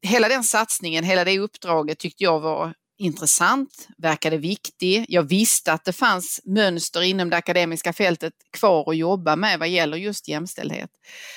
hela 0.01 0.27
den 0.30 0.44
satsningen, 0.44 1.04
hela 1.04 1.24
det 1.24 1.39
uppdraget 1.39 2.00
tyckte 2.00 2.24
jag 2.24 2.39
var 2.39 2.74
intressant, 2.98 3.88
verkade 3.98 4.38
viktig. 4.38 5.06
Jag 5.10 5.24
visste 5.24 5.74
att 5.74 5.86
det 5.86 5.94
fanns 5.94 6.42
mönster 6.44 7.01
inom 7.01 7.30
det 7.30 7.38
akademiska 7.38 7.94
fältet 7.94 8.34
kvar 8.51 8.89
att 8.89 8.98
jobba 8.98 9.36
med 9.36 9.60
vad 9.60 9.70
gäller 9.70 9.98
just 9.98 10.27
jämställdhet. 10.27 10.89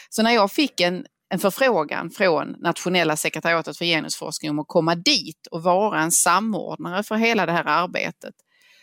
Så 0.08 0.22
när 0.22 0.30
jag 0.30 0.52
fick 0.52 0.80
en 0.80 1.06
en 1.30 1.38
förfrågan 1.38 2.10
från 2.10 2.50
Nationella 2.58 3.16
sekretariatet 3.16 3.78
för 3.78 3.84
genusforskning 3.84 4.50
om 4.50 4.58
att 4.58 4.68
komma 4.68 4.94
dit 4.94 5.46
och 5.50 5.62
vara 5.62 6.00
en 6.00 6.12
samordnare 6.12 7.02
för 7.02 7.14
hela 7.14 7.46
det 7.46 7.52
här 7.52 7.64
arbetet. 7.64 8.34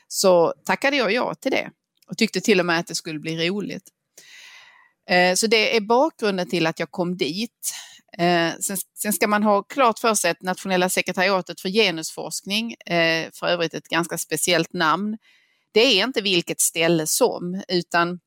Så 0.08 0.54
tackade 0.66 0.98
jag 0.98 1.14
ja 1.14 1.36
till 1.36 1.52
det 1.52 1.72
och 2.08 2.18
tyckte 2.18 2.42
till 2.42 2.60
och 2.60 2.66
med 2.66 2.80
att 2.80 2.88
det 2.88 2.96
skulle 2.96 3.20
bli 3.20 3.50
roligt. 3.50 3.90
Eh, 5.10 5.36
så 5.36 5.48
det 5.48 5.76
är 5.78 5.82
bakgrunden 5.82 6.50
till 6.50 6.68
att 6.68 6.80
jag 6.80 6.92
kom 6.92 7.18
dit. 7.18 7.74
Eh, 8.18 8.52
sen 8.96 9.14
ska 9.14 9.28
man 9.28 9.44
ha 9.44 9.64
klart 9.64 10.00
för 10.00 10.14
sig 10.14 10.32
att 10.32 10.42
Nationella 10.42 10.90
sekretariatet 10.90 11.62
för 11.62 11.70
genusforskning, 11.70 12.74
eh, 12.74 13.30
för 13.34 13.48
övrigt 13.48 13.74
ett 13.74 13.88
ganska 13.88 14.18
speciellt 14.18 14.74
namn, 14.74 15.18
det 15.72 15.80
är 15.80 16.04
inte 16.04 16.22
vilket 16.22 16.62
ställe 16.62 17.08
som, 17.08 17.64
utan 17.68 18.20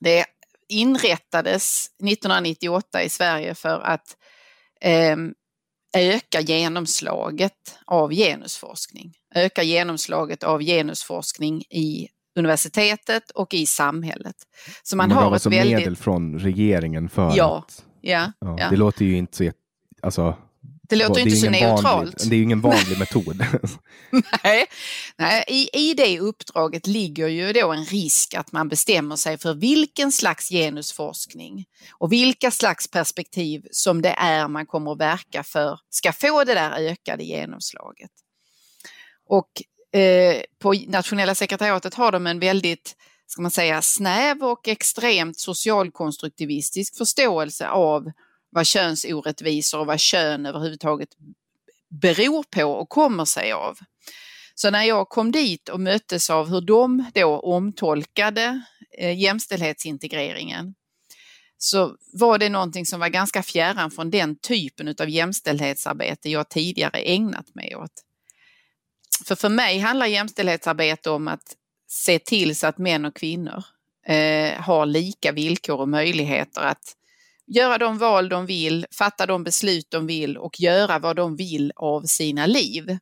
det 0.00 0.18
är 0.18 0.26
inrättades 0.70 1.86
1998 1.86 3.02
i 3.02 3.08
Sverige 3.08 3.54
för 3.54 3.80
att 3.80 4.16
eh, 4.80 5.16
öka 5.96 6.40
genomslaget 6.40 7.78
av 7.86 8.10
genusforskning. 8.12 9.12
Öka 9.34 9.62
genomslaget 9.62 10.42
av 10.42 10.60
genusforskning 10.62 11.60
i 11.60 12.08
universitetet 12.38 13.30
och 13.30 13.54
i 13.54 13.66
samhället. 13.66 14.36
Så 14.82 14.96
man, 14.96 15.08
man 15.08 15.18
har 15.18 15.26
ett 15.26 15.32
alltså 15.32 15.50
väldigt... 15.50 15.78
medel 15.78 15.96
från 15.96 16.38
regeringen 16.38 17.08
för 17.08 17.32
ja, 17.36 17.58
att... 17.58 17.84
Ja, 18.00 18.32
ja, 18.40 18.56
ja. 18.58 18.70
Det 18.70 18.76
låter 18.76 19.04
ju 19.04 19.16
inte 19.16 19.36
så... 19.36 19.52
Alltså, 20.02 20.36
det 20.90 20.96
låter 20.96 21.14
ju 21.14 21.22
inte 21.22 21.36
så 21.36 21.50
neutralt. 21.50 21.84
Vanlig, 21.84 22.14
det 22.18 22.34
är 22.34 22.36
ju 22.36 22.42
ingen 22.42 22.60
vanlig 22.60 22.98
metod. 22.98 23.44
nej, 24.44 24.66
nej 25.18 25.44
i, 25.48 25.68
i 25.72 25.94
det 25.94 26.20
uppdraget 26.20 26.86
ligger 26.86 27.28
ju 27.28 27.52
då 27.52 27.72
en 27.72 27.84
risk 27.84 28.34
att 28.34 28.52
man 28.52 28.68
bestämmer 28.68 29.16
sig 29.16 29.38
för 29.38 29.54
vilken 29.54 30.12
slags 30.12 30.48
genusforskning 30.48 31.64
och 31.98 32.12
vilka 32.12 32.50
slags 32.50 32.90
perspektiv 32.90 33.66
som 33.70 34.02
det 34.02 34.14
är 34.18 34.48
man 34.48 34.66
kommer 34.66 34.92
att 34.92 35.00
verka 35.00 35.42
för 35.42 35.78
ska 35.90 36.12
få 36.12 36.44
det 36.44 36.54
där 36.54 36.70
ökade 36.70 37.24
genomslaget. 37.24 38.10
Och 39.28 39.62
eh, 40.00 40.42
på 40.58 40.72
nationella 40.72 41.34
sekretariatet 41.34 41.94
har 41.94 42.12
de 42.12 42.26
en 42.26 42.40
väldigt 42.40 42.96
ska 43.30 43.42
man 43.42 43.50
säga, 43.50 43.82
snäv 43.82 44.42
och 44.42 44.68
extremt 44.68 45.38
socialkonstruktivistisk 45.38 46.96
förståelse 46.96 47.68
av 47.68 48.10
vad 48.50 48.66
könsorättvisor 48.66 49.78
och 49.78 49.86
vad 49.86 50.00
kön 50.00 50.46
överhuvudtaget 50.46 51.08
beror 51.88 52.42
på 52.42 52.64
och 52.64 52.88
kommer 52.88 53.24
sig 53.24 53.52
av. 53.52 53.78
Så 54.54 54.70
när 54.70 54.84
jag 54.84 55.08
kom 55.08 55.32
dit 55.32 55.68
och 55.68 55.80
möttes 55.80 56.30
av 56.30 56.48
hur 56.48 56.60
de 56.60 57.04
då 57.14 57.40
omtolkade 57.40 58.62
eh, 58.98 59.18
jämställdhetsintegreringen 59.18 60.74
så 61.58 61.96
var 62.12 62.38
det 62.38 62.48
någonting 62.48 62.86
som 62.86 63.00
var 63.00 63.08
ganska 63.08 63.42
fjärran 63.42 63.90
från 63.90 64.10
den 64.10 64.36
typen 64.36 64.94
av 65.00 65.08
jämställdhetsarbete 65.08 66.30
jag 66.30 66.48
tidigare 66.48 66.98
ägnat 66.98 67.54
mig 67.54 67.76
åt. 67.76 67.92
För 69.24 69.34
för 69.34 69.48
mig 69.48 69.78
handlar 69.78 70.06
jämställdhetsarbete 70.06 71.10
om 71.10 71.28
att 71.28 71.56
se 71.88 72.18
till 72.18 72.56
så 72.56 72.66
att 72.66 72.78
män 72.78 73.04
och 73.04 73.16
kvinnor 73.16 73.64
eh, 74.06 74.60
har 74.60 74.86
lika 74.86 75.32
villkor 75.32 75.80
och 75.80 75.88
möjligheter 75.88 76.60
att 76.60 76.96
göra 77.54 77.78
de 77.78 77.98
val 77.98 78.28
de 78.28 78.46
vill, 78.46 78.86
fatta 78.98 79.26
de 79.26 79.44
beslut 79.44 79.86
de 79.90 80.06
vill 80.06 80.36
och 80.36 80.60
göra 80.60 80.98
vad 80.98 81.16
de 81.16 81.36
vill 81.36 81.72
av 81.76 82.02
sina 82.02 82.46
liv. 82.46 82.98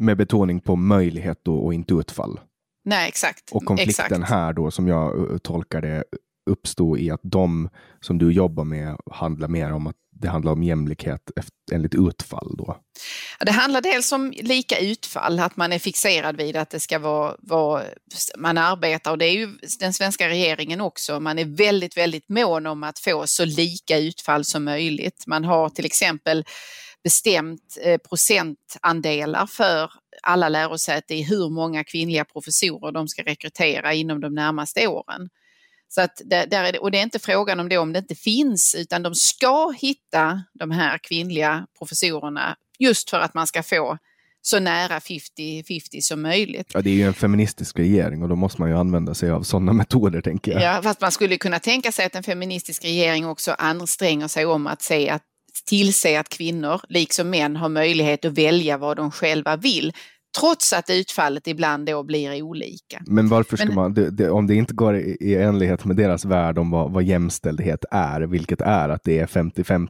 Med 0.00 0.16
betoning 0.16 0.60
på 0.60 0.76
möjlighet 0.76 1.48
och 1.48 1.74
inte 1.74 1.94
utfall. 1.94 2.40
Nej, 2.84 3.08
exakt. 3.08 3.50
Och 3.52 3.64
konflikten 3.64 4.06
exakt. 4.06 4.30
här 4.30 4.52
då, 4.52 4.70
som 4.70 4.88
jag 4.88 5.18
uh, 5.18 5.38
tolkar 5.38 5.82
det, 5.82 6.04
uppstå 6.48 6.98
i 6.98 7.10
att 7.10 7.20
de 7.22 7.68
som 8.00 8.18
du 8.18 8.32
jobbar 8.32 8.64
med 8.64 8.96
handlar 9.10 9.48
mer 9.48 9.72
om 9.72 9.86
att 9.86 9.96
det 10.20 10.28
handlar 10.28 10.52
om 10.52 10.62
jämlikhet 10.62 11.30
enligt 11.72 11.94
utfall 11.94 12.54
då? 12.58 12.76
Det 13.40 13.50
handlar 13.50 13.80
dels 13.80 14.12
om 14.12 14.32
lika 14.36 14.78
utfall, 14.78 15.40
att 15.40 15.56
man 15.56 15.72
är 15.72 15.78
fixerad 15.78 16.36
vid 16.36 16.56
att 16.56 16.70
det 16.70 16.80
ska 16.80 16.98
vara, 16.98 17.36
vara 17.38 17.82
man 18.36 18.58
arbetar 18.58 19.10
och 19.10 19.18
det 19.18 19.26
är 19.26 19.32
ju 19.32 19.48
den 19.80 19.92
svenska 19.92 20.28
regeringen 20.28 20.80
också. 20.80 21.20
Man 21.20 21.38
är 21.38 21.44
väldigt, 21.44 21.96
väldigt 21.96 22.28
mån 22.28 22.66
om 22.66 22.82
att 22.82 22.98
få 22.98 23.26
så 23.26 23.44
lika 23.44 23.98
utfall 23.98 24.44
som 24.44 24.64
möjligt. 24.64 25.24
Man 25.26 25.44
har 25.44 25.68
till 25.68 25.86
exempel 25.86 26.44
bestämt 27.04 27.78
eh, 27.82 27.98
procentandelar 27.98 29.46
för 29.46 29.90
alla 30.22 30.48
lärosäten 30.48 31.16
i 31.16 31.22
hur 31.22 31.50
många 31.50 31.84
kvinnliga 31.84 32.24
professorer 32.24 32.92
de 32.92 33.08
ska 33.08 33.22
rekrytera 33.22 33.94
inom 33.94 34.20
de 34.20 34.34
närmaste 34.34 34.86
åren. 34.86 35.28
Så 35.88 36.00
att 36.00 36.22
där, 36.24 36.46
där 36.46 36.64
är 36.64 36.72
det, 36.72 36.78
och 36.78 36.90
det 36.90 36.98
är 36.98 37.02
inte 37.02 37.18
frågan 37.18 37.60
om 37.60 37.68
det 37.68 37.78
om 37.78 37.92
det 37.92 37.98
inte 37.98 38.14
finns 38.14 38.74
utan 38.78 39.02
de 39.02 39.14
ska 39.14 39.70
hitta 39.70 40.42
de 40.54 40.70
här 40.70 40.98
kvinnliga 40.98 41.66
professorerna 41.78 42.56
just 42.78 43.10
för 43.10 43.20
att 43.20 43.34
man 43.34 43.46
ska 43.46 43.62
få 43.62 43.98
så 44.42 44.60
nära 44.60 44.98
50-50 44.98 46.00
som 46.00 46.22
möjligt. 46.22 46.70
Ja, 46.74 46.82
det 46.82 46.90
är 46.90 46.94
ju 46.94 47.02
en 47.02 47.14
feministisk 47.14 47.78
regering 47.78 48.22
och 48.22 48.28
då 48.28 48.36
måste 48.36 48.60
man 48.60 48.70
ju 48.70 48.76
använda 48.76 49.14
sig 49.14 49.30
av 49.30 49.42
sådana 49.42 49.72
metoder 49.72 50.20
tänker 50.20 50.52
jag. 50.52 50.62
Ja, 50.62 50.82
fast 50.82 51.00
man 51.00 51.12
skulle 51.12 51.38
kunna 51.38 51.58
tänka 51.58 51.92
sig 51.92 52.06
att 52.06 52.14
en 52.14 52.22
feministisk 52.22 52.84
regering 52.84 53.26
också 53.26 53.52
anstränger 53.58 54.28
sig 54.28 54.46
om 54.46 54.66
att 54.66 54.82
se 54.82 55.08
att 55.08 55.22
tillse 55.66 56.20
att 56.20 56.28
kvinnor, 56.28 56.80
liksom 56.88 57.30
män, 57.30 57.56
har 57.56 57.68
möjlighet 57.68 58.24
att 58.24 58.32
välja 58.32 58.78
vad 58.78 58.96
de 58.96 59.10
själva 59.10 59.56
vill 59.56 59.92
trots 60.40 60.72
att 60.72 60.90
utfallet 60.90 61.46
ibland 61.46 61.86
då 61.86 62.02
blir 62.02 62.42
olika. 62.42 63.02
Men 63.06 63.28
varför 63.28 63.56
ska 63.56 63.66
Men, 63.66 63.74
man, 63.74 63.94
det, 63.94 64.10
det, 64.10 64.30
om 64.30 64.46
det 64.46 64.54
inte 64.54 64.74
går 64.74 64.96
i, 64.96 65.16
i 65.20 65.34
enlighet 65.34 65.84
med 65.84 65.96
deras 65.96 66.24
värld 66.24 66.58
om 66.58 66.70
vad, 66.70 66.92
vad 66.92 67.04
jämställdhet 67.04 67.84
är, 67.90 68.20
vilket 68.20 68.60
är 68.60 68.88
att 68.88 69.04
det 69.04 69.18
är 69.18 69.26
50-50, 69.26 69.88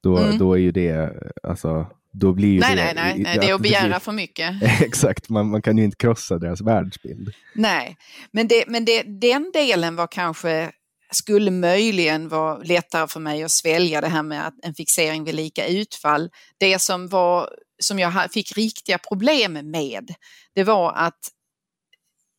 då, 0.00 0.18
mm. 0.18 0.38
då 0.38 0.54
är 0.54 0.58
ju 0.58 0.72
det, 0.72 1.12
alltså, 1.42 1.86
då 2.12 2.32
blir 2.32 2.48
ju 2.48 2.60
nej, 2.60 2.76
det... 2.76 2.82
Nej, 2.82 2.94
nej, 2.94 3.18
nej, 3.18 3.38
det 3.40 3.48
är 3.48 3.54
att 3.54 3.60
begära 3.60 3.88
blir, 3.88 3.98
för 3.98 4.12
mycket. 4.12 4.62
exakt, 4.80 5.28
man, 5.28 5.50
man 5.50 5.62
kan 5.62 5.78
ju 5.78 5.84
inte 5.84 5.96
krossa 5.96 6.38
deras 6.38 6.60
världsbild. 6.60 7.32
Nej, 7.54 7.96
men, 8.32 8.48
det, 8.48 8.64
men 8.66 8.84
det, 8.84 9.02
den 9.02 9.50
delen 9.54 9.96
var 9.96 10.06
kanske 10.06 10.70
skulle 11.12 11.50
möjligen 11.50 12.28
vara 12.28 12.58
lättare 12.58 13.08
för 13.08 13.20
mig 13.20 13.42
att 13.42 13.50
svälja 13.50 14.00
det 14.00 14.08
här 14.08 14.22
med 14.22 14.46
att 14.46 14.54
en 14.62 14.74
fixering 14.74 15.24
vid 15.24 15.34
lika 15.34 15.66
utfall. 15.66 16.30
Det 16.58 16.78
som 16.78 17.08
var 17.08 17.48
som 17.80 17.98
jag 17.98 18.32
fick 18.32 18.56
riktiga 18.56 18.98
problem 18.98 19.52
med, 19.52 20.14
det 20.54 20.64
var 20.64 20.92
att 20.92 21.30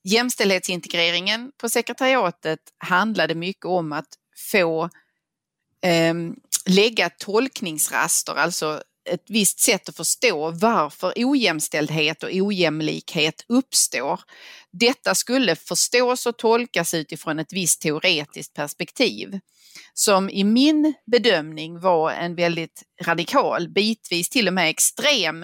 jämställdhetsintegreringen 0.04 1.52
på 1.58 1.70
sekretariatet 1.70 2.60
handlade 2.78 3.36
mycket 3.36 3.66
om 3.66 3.92
att 3.92 4.08
få 4.52 4.90
eh, 5.84 6.14
lägga 6.66 7.10
tolkningsraster, 7.10 8.36
alltså 8.36 8.84
ett 9.10 9.24
visst 9.28 9.60
sätt 9.60 9.90
att 9.90 9.96
förstå 9.96 10.52
varför 10.52 11.14
ojämställdhet 11.16 12.24
och 12.24 12.30
ojämlikhet 12.34 13.46
uppstår. 13.48 14.20
Detta 14.72 15.16
skulle 15.16 15.56
förstås 15.56 16.26
och 16.26 16.38
tolkas 16.38 16.94
utifrån 16.94 17.40
ett 17.40 17.54
visst 17.54 17.82
teoretiskt 17.82 18.54
perspektiv 18.54 19.40
som 19.94 20.30
i 20.30 20.44
min 20.44 20.94
bedömning 21.06 21.80
var 21.80 22.12
en 22.12 22.36
väldigt 22.36 22.84
radikal, 23.02 23.70
bitvis 23.70 24.30
till 24.30 24.48
och 24.48 24.54
med 24.54 24.70
extrem 24.70 25.44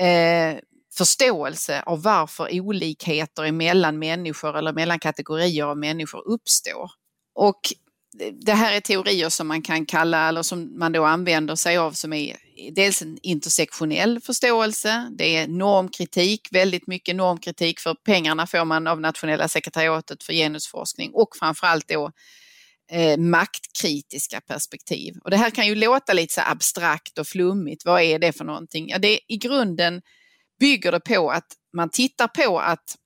eh, 0.00 0.58
förståelse 0.98 1.82
av 1.86 2.02
varför 2.02 2.60
olikheter 2.60 3.52
mellan 3.52 3.98
människor 3.98 4.58
eller 4.58 4.72
mellan 4.72 4.98
kategorier 4.98 5.64
av 5.64 5.78
människor 5.78 6.28
uppstår. 6.28 6.90
Och 7.34 7.60
det 8.32 8.52
här 8.52 8.72
är 8.72 8.80
teorier 8.80 9.28
som 9.28 9.48
man 9.48 9.62
kan 9.62 9.86
kalla, 9.86 10.28
eller 10.28 10.42
som 10.42 10.78
man 10.78 10.92
då 10.92 11.04
använder 11.04 11.54
sig 11.54 11.78
av 11.78 11.92
som 11.92 12.12
är 12.12 12.36
dels 12.72 13.02
en 13.02 13.18
intersektionell 13.22 14.20
förståelse, 14.20 15.10
det 15.18 15.36
är 15.36 15.48
normkritik, 15.48 16.48
väldigt 16.50 16.86
mycket 16.86 17.16
normkritik 17.16 17.80
för 17.80 17.94
pengarna 17.94 18.46
får 18.46 18.64
man 18.64 18.86
av 18.86 19.00
nationella 19.00 19.48
sekretariatet 19.48 20.22
för 20.22 20.32
genusforskning 20.32 21.10
och 21.14 21.36
framförallt 21.36 21.88
då 21.88 22.12
eh, 22.90 23.18
maktkritiska 23.18 24.40
perspektiv. 24.40 25.14
Och 25.24 25.30
det 25.30 25.36
här 25.36 25.50
kan 25.50 25.66
ju 25.66 25.74
låta 25.74 26.12
lite 26.12 26.34
så 26.34 26.40
abstrakt 26.40 27.18
och 27.18 27.26
flummigt, 27.26 27.84
vad 27.84 28.02
är 28.02 28.18
det 28.18 28.32
för 28.32 28.44
någonting? 28.44 28.88
Ja, 28.88 28.98
det 28.98 29.20
i 29.28 29.36
grunden 29.36 30.02
bygger 30.60 30.92
det 30.92 31.00
på 31.00 31.30
att 31.30 31.46
man 31.72 31.90
tittar 31.90 32.28
på 32.28 32.60
att 32.60 32.96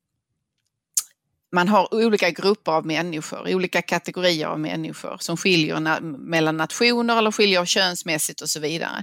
man 1.53 1.69
har 1.69 1.95
olika 1.95 2.31
grupper 2.31 2.73
av 2.73 2.87
människor, 2.87 3.55
olika 3.55 3.83
kategorier 3.83 4.47
av 4.47 4.61
människor 4.61 5.17
som 5.21 5.37
skiljer 5.37 5.81
na 5.81 6.01
mellan 6.01 6.57
nationer 6.57 7.19
eller 7.19 7.31
skiljer 7.31 7.65
könsmässigt 7.65 8.41
och 8.41 8.49
så 8.49 8.61
vidare. 8.61 9.03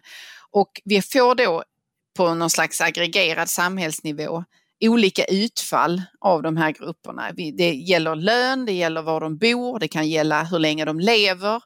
Och 0.52 0.82
vi 0.86 1.02
får 1.02 1.36
då 1.36 1.63
på 2.17 2.34
någon 2.34 2.50
slags 2.50 2.82
aggregerad 2.82 3.50
samhällsnivå 3.50 4.44
olika 4.82 5.26
utfall 5.26 6.02
av 6.20 6.41
de 6.41 6.58
här 6.58 6.72
grupperna. 6.72 7.32
Det 7.32 7.74
gäller 7.74 8.15
lön, 8.15 8.65
det 8.65 8.74
gäller 8.74 9.02
var 9.02 9.22
de 9.22 9.38
bor, 9.38 9.80
det 9.80 9.88
kan 9.88 10.10
gälla 10.10 10.44
hur 10.44 10.60
länge 10.60 10.86
de 10.86 11.00
lever, 11.00 11.62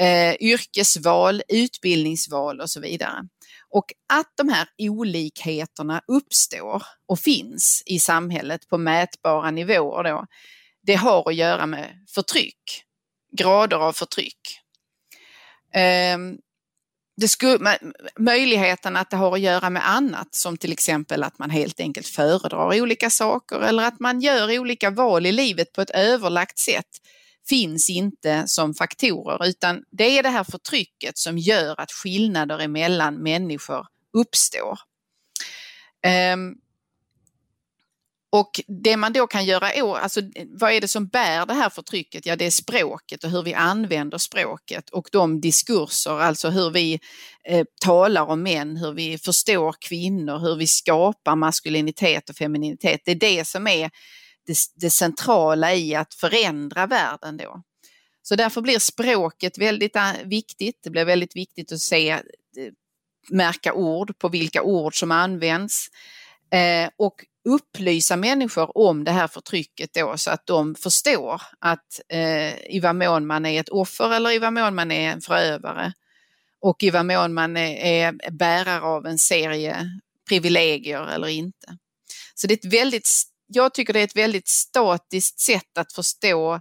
eh, 0.00 0.34
yrkesval, 0.40 1.42
utbildningsval 1.48 2.60
och 2.60 2.70
så 2.70 2.80
vidare. 2.80 3.28
Och 3.70 3.84
att 4.12 4.32
de 4.36 4.48
här 4.48 4.68
olikheterna 4.78 6.02
uppstår 6.06 6.82
och 7.06 7.18
finns 7.18 7.82
i 7.86 7.98
samhället 7.98 8.68
på 8.68 8.78
mätbara 8.78 9.50
nivåer 9.50 10.04
då, 10.04 10.26
det 10.82 10.94
har 10.94 11.28
att 11.28 11.34
göra 11.34 11.66
med 11.66 12.06
förtryck, 12.14 12.84
grader 13.36 13.76
av 13.76 13.92
förtryck. 13.92 14.58
Eh, 15.74 16.18
det 17.16 17.28
skulle, 17.28 17.78
möjligheten 18.18 18.96
att 18.96 19.10
det 19.10 19.16
har 19.16 19.34
att 19.34 19.40
göra 19.40 19.70
med 19.70 19.90
annat 19.90 20.34
som 20.34 20.56
till 20.56 20.72
exempel 20.72 21.22
att 21.22 21.38
man 21.38 21.50
helt 21.50 21.80
enkelt 21.80 22.06
föredrar 22.06 22.80
olika 22.80 23.10
saker 23.10 23.60
eller 23.60 23.82
att 23.82 24.00
man 24.00 24.20
gör 24.20 24.58
olika 24.58 24.90
val 24.90 25.26
i 25.26 25.32
livet 25.32 25.72
på 25.72 25.80
ett 25.80 25.90
överlagt 25.90 26.58
sätt 26.58 26.88
finns 27.48 27.90
inte 27.90 28.42
som 28.46 28.74
faktorer 28.74 29.46
utan 29.46 29.82
det 29.90 30.18
är 30.18 30.22
det 30.22 30.28
här 30.28 30.44
förtrycket 30.44 31.18
som 31.18 31.38
gör 31.38 31.80
att 31.80 31.92
skillnader 31.92 32.58
emellan 32.58 33.14
människor 33.14 33.86
uppstår. 34.18 34.78
Um, 36.34 36.56
och 38.34 38.60
det 38.82 38.96
man 38.96 39.12
då 39.12 39.26
kan 39.26 39.44
göra, 39.44 39.96
alltså 39.98 40.20
vad 40.48 40.72
är 40.72 40.80
det 40.80 40.88
som 40.88 41.06
bär 41.06 41.46
det 41.46 41.54
här 41.54 41.70
förtrycket? 41.70 42.26
Ja, 42.26 42.36
det 42.36 42.46
är 42.46 42.50
språket 42.50 43.24
och 43.24 43.30
hur 43.30 43.42
vi 43.42 43.54
använder 43.54 44.18
språket 44.18 44.90
och 44.90 45.08
de 45.12 45.40
diskurser, 45.40 46.10
alltså 46.10 46.50
hur 46.50 46.70
vi 46.70 47.00
eh, 47.48 47.64
talar 47.80 48.22
om 48.26 48.42
män, 48.42 48.76
hur 48.76 48.92
vi 48.92 49.18
förstår 49.18 49.74
kvinnor, 49.80 50.38
hur 50.38 50.56
vi 50.56 50.66
skapar 50.66 51.36
maskulinitet 51.36 52.30
och 52.30 52.36
femininitet. 52.36 53.00
Det 53.04 53.10
är 53.10 53.14
det 53.14 53.44
som 53.44 53.66
är 53.66 53.90
det, 54.46 54.56
det 54.74 54.90
centrala 54.90 55.74
i 55.74 55.94
att 55.94 56.14
förändra 56.14 56.86
världen 56.86 57.36
då. 57.36 57.62
Så 58.22 58.36
därför 58.36 58.60
blir 58.60 58.78
språket 58.78 59.58
väldigt 59.58 59.96
eh, 59.96 60.12
viktigt. 60.24 60.78
Det 60.82 60.90
blir 60.90 61.04
väldigt 61.04 61.36
viktigt 61.36 61.72
att 61.72 61.80
se, 61.80 62.10
eh, 62.10 62.20
märka 63.30 63.72
ord 63.72 64.18
på 64.18 64.28
vilka 64.28 64.62
ord 64.62 64.98
som 64.98 65.10
används 65.10 65.86
eh, 66.52 66.90
och 66.96 67.24
upplysa 67.44 68.16
människor 68.16 68.78
om 68.78 69.04
det 69.04 69.10
här 69.10 69.28
förtrycket 69.28 69.94
då 69.94 70.16
så 70.16 70.30
att 70.30 70.46
de 70.46 70.74
förstår 70.74 71.42
att 71.58 72.00
eh, 72.08 72.74
i 72.74 72.80
vad 72.82 72.96
mån 72.96 73.26
man 73.26 73.46
är 73.46 73.60
ett 73.60 73.68
offer 73.68 74.14
eller 74.14 74.30
i 74.30 74.38
vad 74.38 74.52
mån 74.52 74.74
man 74.74 74.90
är 74.90 75.12
en 75.12 75.20
förövare 75.20 75.92
och 76.60 76.82
i 76.82 76.90
vad 76.90 77.06
mån 77.06 77.34
man 77.34 77.56
är, 77.56 77.76
är 77.76 78.30
bärare 78.30 78.80
av 78.80 79.06
en 79.06 79.18
serie 79.18 80.00
privilegier 80.28 81.06
eller 81.06 81.28
inte. 81.28 81.76
Så 82.34 82.46
det 82.46 82.54
är 82.54 82.66
ett 82.66 82.74
väldigt, 82.74 83.08
jag 83.46 83.74
tycker 83.74 83.92
det 83.92 84.00
är 84.00 84.04
ett 84.04 84.16
väldigt 84.16 84.48
statiskt 84.48 85.40
sätt 85.40 85.78
att 85.78 85.92
förstå 85.92 86.60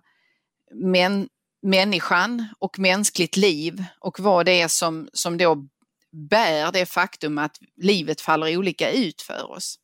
män, 0.74 1.30
människan 1.62 2.48
och 2.60 2.80
mänskligt 2.80 3.38
liv 3.38 3.84
och 4.00 4.20
vad 4.20 4.46
det 4.46 4.62
är 4.62 4.68
som, 4.68 5.10
som 5.14 5.38
då 5.38 5.68
bär 6.30 6.72
det 6.72 6.86
faktum 6.86 7.38
att 7.38 7.58
livet 7.78 8.22
faller 8.22 8.58
olika 8.58 8.92
ut 8.92 9.22
för 9.22 9.52
oss. 9.52 9.78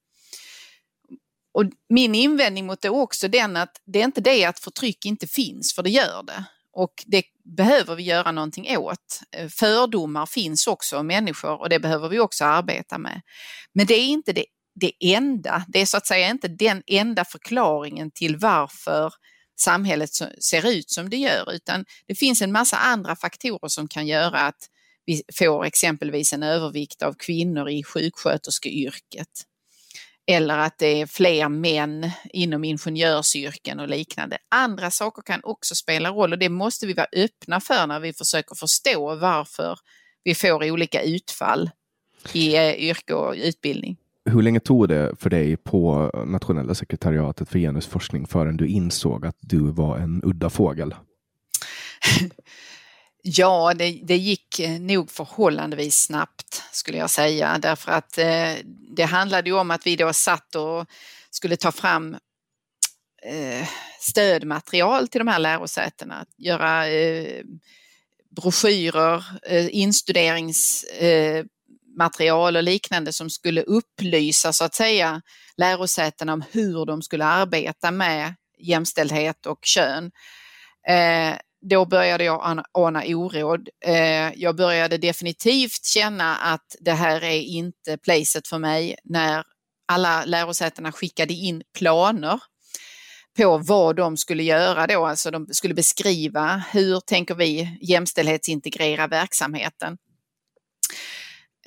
Och 1.57 1.63
min 1.89 2.15
invändning 2.15 2.65
mot 2.65 2.81
det 2.81 2.87
är 2.87 2.95
också 2.95 3.27
den 3.27 3.57
att 3.57 3.81
det 3.85 3.99
är 4.01 4.05
inte 4.05 4.21
det 4.21 4.45
att 4.45 4.59
förtryck 4.59 5.05
inte 5.05 5.27
finns, 5.27 5.73
för 5.75 5.83
det 5.83 5.89
gör 5.89 6.23
det. 6.23 6.43
Och 6.73 6.93
det 7.05 7.23
behöver 7.57 7.95
vi 7.95 8.03
göra 8.03 8.31
någonting 8.31 8.77
åt. 8.77 9.21
Eh, 9.31 9.47
fördomar 9.47 10.25
finns 10.25 10.67
också 10.67 10.97
om 10.97 11.07
människor 11.07 11.61
och 11.61 11.69
det 11.69 11.79
behöver 11.79 12.09
vi 12.09 12.19
också 12.19 12.45
arbeta 12.45 12.97
med. 12.97 13.21
Men 13.73 13.85
det 13.85 13.93
är 13.93 14.07
inte 14.07 14.33
det, 14.33 14.45
det 14.75 14.91
enda, 14.99 15.65
det 15.67 15.79
är 15.79 15.85
så 15.85 15.97
att 15.97 16.07
säga 16.07 16.29
inte 16.29 16.47
den 16.47 16.83
enda 16.87 17.25
förklaringen 17.25 18.11
till 18.11 18.37
varför 18.37 19.13
samhället 19.59 20.09
ser 20.43 20.69
ut 20.69 20.89
som 20.89 21.09
det 21.09 21.17
gör, 21.17 21.53
utan 21.53 21.85
det 22.07 22.15
finns 22.15 22.41
en 22.41 22.51
massa 22.51 22.77
andra 22.77 23.15
faktorer 23.15 23.67
som 23.67 23.87
kan 23.87 24.07
göra 24.07 24.39
att 24.39 24.67
vi 25.05 25.21
får 25.33 25.65
exempelvis 25.65 26.33
en 26.33 26.43
övervikt 26.43 27.01
av 27.01 27.13
kvinnor 27.13 27.69
i 27.69 27.83
sjuksköterskeyrket. 27.83 29.43
Eller 30.27 30.57
att 30.57 30.77
det 30.77 31.01
är 31.01 31.05
fler 31.05 31.49
män 31.49 32.09
inom 32.33 32.63
ingenjörsyrken 32.63 33.79
och 33.79 33.87
liknande. 33.87 34.37
Andra 34.49 34.91
saker 34.91 35.21
kan 35.21 35.39
också 35.43 35.75
spela 35.75 36.09
roll 36.09 36.33
och 36.33 36.39
det 36.39 36.49
måste 36.49 36.87
vi 36.87 36.93
vara 36.93 37.07
öppna 37.15 37.59
för 37.59 37.87
när 37.87 37.99
vi 37.99 38.13
försöker 38.13 38.55
förstå 38.55 39.15
varför 39.15 39.79
vi 40.23 40.35
får 40.35 40.71
olika 40.71 41.01
utfall 41.01 41.69
i 42.33 42.55
eh, 42.55 42.73
yrke 42.73 43.13
och 43.13 43.33
utbildning. 43.37 43.97
Hur 44.25 44.41
länge 44.41 44.59
tog 44.59 44.89
det 44.89 45.15
för 45.19 45.29
dig 45.29 45.57
på 45.57 46.11
nationella 46.27 46.75
sekretariatet 46.75 47.49
för 47.49 47.59
genusforskning 47.59 48.27
förrän 48.27 48.57
du 48.57 48.67
insåg 48.67 49.25
att 49.25 49.37
du 49.39 49.59
var 49.59 49.97
en 49.97 50.21
udda 50.23 50.49
fågel? 50.49 50.95
Ja, 53.21 53.73
det, 53.73 53.99
det, 54.03 54.17
gick 54.17 54.59
eh, 54.59 54.79
nog 54.79 55.11
förhållandevis 55.11 55.95
snabbt 55.95 56.63
skulle 56.71 56.97
jag 56.97 57.09
säga 57.09 57.59
därför 57.61 57.91
att 57.91 58.17
eh, 58.17 58.53
det 58.95 59.03
handlade 59.03 59.49
ju 59.49 59.55
om 59.55 59.71
att 59.71 59.87
vi 59.87 59.95
då 59.95 60.13
satt 60.13 60.55
och 60.55 60.85
skulle 61.29 61.57
ta 61.57 61.71
fram 61.71 62.13
eh, 63.23 63.67
stödmaterial 63.99 65.07
till 65.07 65.19
de 65.19 65.27
här 65.27 65.39
lärosätena, 65.39 66.25
göra 66.37 66.87
eh, 66.87 67.43
broschyrer, 68.35 69.23
eh, 69.47 69.75
instuderingsmaterial 69.75 72.55
eh, 72.55 72.59
och 72.59 72.63
liknande 72.63 73.13
som 73.13 73.29
skulle 73.29 73.61
upplysa 73.61 74.53
så 74.53 74.65
att 74.65 74.75
säga 74.75 75.21
lärosätena 75.57 76.33
om 76.33 76.43
hur 76.51 76.85
de 76.85 77.01
skulle 77.01 77.25
arbeta 77.25 77.91
med 77.91 78.35
jämställdhet 78.59 79.45
och 79.45 79.59
kön. 79.61 80.11
Eh, 80.87 81.35
då 81.69 81.85
började 81.85 82.23
jag 82.23 82.63
ana 82.73 83.03
oråd. 83.05 83.69
Eh, 83.85 84.31
jag 84.35 84.55
började 84.55 84.97
definitivt 84.97 85.85
känna 85.85 86.35
att 86.35 86.75
det 86.79 86.91
här 86.91 87.23
är 87.23 87.41
inte 87.41 87.97
placet 87.97 88.47
för 88.47 88.59
mig 88.59 88.95
när 89.03 89.43
alla 89.87 90.25
lärosätena 90.25 90.91
skickade 90.91 91.33
in 91.33 91.61
planer 91.77 92.39
på 93.37 93.57
vad 93.57 93.95
de 93.95 94.17
skulle 94.17 94.43
göra 94.43 94.87
då, 94.87 95.05
alltså 95.05 95.31
de 95.31 95.47
skulle 95.51 95.73
beskriva 95.73 96.63
hur 96.71 96.99
tänker 96.99 97.35
vi 97.35 97.77
jämställdhetsintegrera 97.81 99.07
verksamheten. 99.07 99.97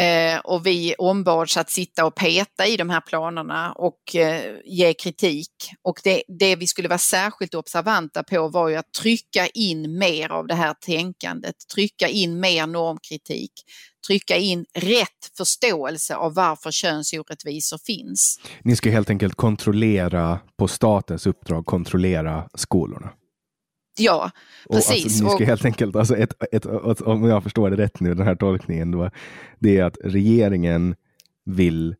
Eh, 0.00 0.38
och 0.44 0.66
vi 0.66 0.94
ombads 0.98 1.56
att 1.56 1.70
sitta 1.70 2.04
och 2.04 2.14
peta 2.14 2.66
i 2.66 2.76
de 2.76 2.90
här 2.90 3.00
planerna 3.00 3.72
och 3.72 4.16
eh, 4.16 4.54
ge 4.64 4.94
kritik. 4.94 5.50
Och 5.82 6.00
det, 6.04 6.22
det, 6.38 6.56
vi 6.56 6.66
skulle 6.66 6.88
vara 6.88 6.98
särskilt 6.98 7.54
observanta 7.54 8.22
på 8.22 8.48
var 8.48 8.68
ju 8.68 8.76
att 8.76 8.92
trycka 8.92 9.46
in 9.46 9.98
mer 9.98 10.32
av 10.32 10.46
det 10.46 10.54
här 10.54 10.74
tänkandet, 10.74 11.54
trycka 11.74 12.08
in 12.08 12.40
mer 12.40 12.66
normkritik, 12.66 13.52
trycka 14.06 14.36
in 14.36 14.64
rätt 14.74 15.36
förståelse 15.36 16.16
av 16.16 16.34
varför 16.34 16.70
könsorättvisor 16.70 17.78
finns. 17.86 18.40
Ni 18.62 18.76
ska 18.76 18.90
helt 18.90 19.10
enkelt 19.10 19.34
kontrollera, 19.34 20.38
på 20.58 20.68
statens 20.68 21.26
uppdrag, 21.26 21.66
kontrollera 21.66 22.48
skolorna? 22.54 23.10
Ja, 24.00 24.30
precis. 24.70 24.90
Och 24.90 25.02
alltså, 25.02 25.24
ni 25.24 25.30
ska 25.30 25.44
helt 25.44 25.64
enkelt, 25.64 25.96
alltså 25.96 26.16
ett, 26.16 26.34
ett, 26.52 26.66
ett, 26.66 27.00
om 27.00 27.24
jag 27.24 27.42
förstår 27.42 27.70
det 27.70 27.76
rätt 27.76 28.00
nu, 28.00 28.14
den 28.14 28.26
här 28.26 28.34
tolkningen, 28.34 28.90
då, 28.90 29.10
det 29.58 29.78
är 29.78 29.84
att 29.84 29.98
regeringen 30.04 30.94
vill 31.44 31.94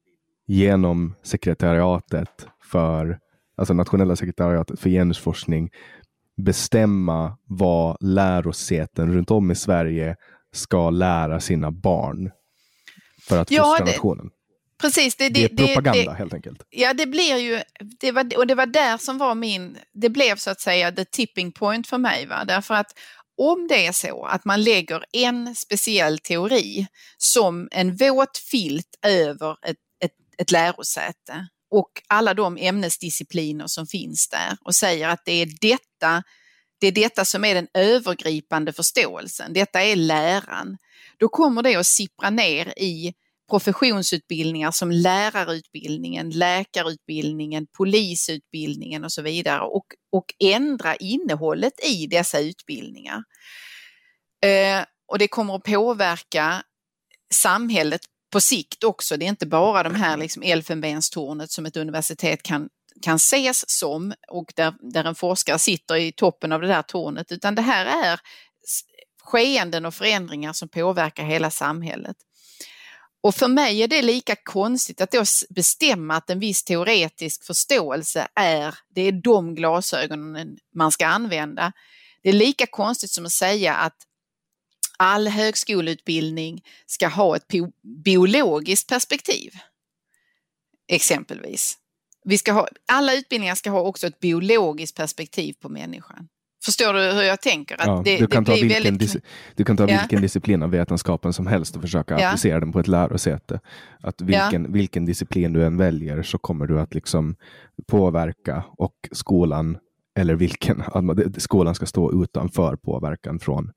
genom 0.47 1.15
sekretariatet 1.23 2.47
för, 2.63 3.19
alltså 3.57 3.75
nationella 3.75 4.17
sekretariatet 4.17 4.81
för 4.81 4.91
genusforskning, 4.91 5.71
bestämma 6.37 7.37
vad 7.45 7.97
lärosäten 8.01 9.13
runt 9.15 9.31
om 9.31 9.51
i 9.51 9.55
Sverige 9.55 10.17
ska 10.53 10.91
lära 10.91 11.41
sina 11.41 11.71
barn 11.71 12.31
för 13.29 13.39
att 13.39 13.51
ja, 13.51 13.63
fostra 13.63 13.85
nationen. 13.87 14.31
Precis. 14.81 15.17
Det, 15.17 15.29
det, 15.29 15.49
det 15.49 15.63
är 15.63 15.67
propaganda 15.75 16.11
det, 16.11 16.19
helt 16.19 16.35
enkelt. 16.35 16.63
Ja, 16.71 16.95
det 16.95 17.07
blir 17.07 17.37
ju, 17.37 17.63
det 18.01 18.13
var, 18.13 18.37
och 18.37 18.47
det 18.47 18.55
var 18.55 18.67
där 18.67 18.99
som 18.99 19.19
var 19.19 19.35
min, 19.35 19.79
det 19.93 20.09
blev 20.09 20.37
så 20.37 20.51
att 20.51 20.61
säga 20.61 20.93
the 20.93 21.05
tipping 21.05 21.53
point 21.53 21.87
för 21.87 21.99
mig. 21.99 22.27
Va? 22.27 22.45
Därför 22.45 22.75
att 22.75 22.99
om 23.37 23.69
det 23.69 23.87
är 23.87 23.93
så 23.93 24.25
att 24.25 24.45
man 24.45 24.63
lägger 24.63 25.05
en 25.13 25.55
speciell 25.55 26.19
teori 26.19 26.87
som 27.19 27.69
en 27.71 27.97
våt 27.97 28.39
filt 28.39 28.99
över 29.07 29.53
ett, 29.53 29.77
ett, 30.05 30.13
ett 30.39 30.51
lärosäte 30.51 31.49
och 31.71 31.91
alla 32.09 32.35
de 32.35 32.57
ämnesdiscipliner 32.61 33.67
som 33.67 33.87
finns 33.87 34.29
där 34.29 34.57
och 34.65 34.75
säger 34.75 35.09
att 35.09 35.25
det 35.25 35.33
är 35.33 35.49
detta 35.61 36.23
det 36.81 36.87
är 36.87 36.93
detta 36.93 37.25
som 37.25 37.45
är 37.45 37.55
den 37.55 37.69
övergripande 37.75 38.73
förståelsen, 38.73 39.53
detta 39.53 39.83
är 39.83 39.97
läran. 39.97 40.77
Då 41.19 41.29
kommer 41.29 41.63
det 41.63 41.77
att 41.77 41.87
sippra 41.87 42.31
ner 42.31 42.79
i 42.79 43.15
professionsutbildningar 43.51 44.71
som 44.71 44.91
lärarutbildningen, 44.91 46.31
läkarutbildningen, 46.31 47.67
polisutbildningen 47.77 49.05
och 49.05 49.13
så 49.13 49.23
vidare 49.23 49.61
och, 49.61 49.87
och 50.13 50.25
ändra 50.45 50.97
innehållet 50.97 51.73
i 51.85 52.07
dessa 52.07 52.41
utbildningar. 52.41 53.23
Eh, 54.45 54.85
och 55.13 55.19
det 55.19 55.29
kommer 55.29 55.55
att 55.55 55.63
påverka 55.63 56.63
samhället 57.35 58.01
på 58.33 58.41
sikt 58.41 58.85
också. 58.85 59.17
Det 59.17 59.25
är 59.25 59.29
inte 59.29 59.47
bara 59.47 59.83
de 59.83 59.95
här 59.95 60.17
liksom 60.17 60.43
elfenbenstornet 60.43 61.51
som 61.51 61.67
ett 61.67 61.77
universitet 61.77 62.43
kan, 62.43 62.69
kan 63.03 63.17
ses 63.17 63.65
som 63.71 64.15
och 64.29 64.53
där, 64.57 64.75
där 64.93 65.05
en 65.05 65.15
forskare 65.15 65.59
sitter 65.59 65.97
i 65.97 66.13
toppen 66.13 66.53
av 66.53 66.61
det 66.61 66.69
där 66.69 66.83
tornet, 66.83 67.33
utan 67.33 67.55
det 67.55 67.63
här 67.63 67.87
är 68.05 68.21
skeenden 69.23 69.87
och 69.87 69.95
förändringar 69.95 70.53
som 70.53 70.69
påverkar 70.69 71.25
hela 71.25 71.51
samhället. 71.51 72.17
Och 73.23 73.35
för 73.35 73.49
mig 73.49 73.83
är 73.83 73.89
det 73.89 74.03
lika 74.03 74.37
konstigt 74.37 75.01
att 75.01 75.11
då 75.11 75.25
bestämma 75.51 76.17
att 76.17 76.31
en 76.31 76.41
viss 76.41 76.65
teoretisk 76.65 77.45
förståelse 77.45 78.29
är, 78.35 78.79
det 78.95 79.03
är 79.03 79.13
de 79.13 79.55
glasögonen 79.55 80.59
man 80.75 80.93
ska 80.93 81.07
använda. 81.07 81.73
Det 82.23 82.29
är 82.29 82.33
lika 82.33 82.67
konstigt 82.67 83.11
som 83.11 83.27
att 83.27 83.33
säga 83.33 83.75
att 83.75 83.97
all 84.97 85.29
högskoleutbildning 85.29 86.65
ska 86.87 87.09
ha 87.09 87.37
ett 87.37 87.47
biologiskt 88.05 88.89
perspektiv. 88.89 89.53
Exempelvis. 90.89 91.79
Vi 92.25 92.39
ska 92.39 92.53
ha, 92.53 92.69
alla 92.87 93.15
utbildningar 93.15 93.55
ska 93.55 93.71
ha 93.71 93.81
också 93.81 94.07
ett 94.07 94.21
biologiskt 94.21 94.97
perspektiv 94.97 95.55
på 95.61 95.69
människan. 95.69 96.29
Förstår 96.65 96.93
du 96.95 97.01
hur 97.01 97.23
jag 97.23 97.41
tänker? 97.41 97.81
Att 97.81 97.87
ja, 97.87 98.03
det, 98.05 98.19
du, 98.19 98.27
kan 98.27 98.45
det 98.45 98.51
ta 98.51 98.55
vilken 98.55 98.83
väldigt... 98.83 99.17
du 99.55 99.65
kan 99.65 99.77
ta 99.77 99.89
Ja. 99.89 99.99
vilken 100.01 100.23
disciplin 100.23 100.63
av 100.63 100.71
vetenskapen 100.71 101.33
som 101.33 101.47
helst 101.47 101.77
och 101.77 101.83
försöka 101.83 102.21
Ja. 102.21 102.29
applicera 102.29 102.61
den 102.61 102.73
på 102.73 102.81
ett 102.81 102.89
lärosäte. 102.89 103.61
Att 104.01 104.21
vilken, 104.21 104.73
vilken 104.73 105.05
disciplin 105.07 105.53
du 105.53 105.65
än 105.65 105.77
väljer 105.77 106.23
så 106.23 106.39
kommer 106.39 106.67
du 106.67 106.81
att 106.81 106.95
liksom 106.95 107.37
påverka 107.87 108.65
och 108.79 108.95
skolan 109.13 109.79
eller 110.19 110.35
vilken, 110.35 110.83
skolan 111.37 111.75
ska 111.75 111.87
stå 111.87 112.23
utanför 112.25 112.77
påverkan 112.77 113.39
från 113.39 113.73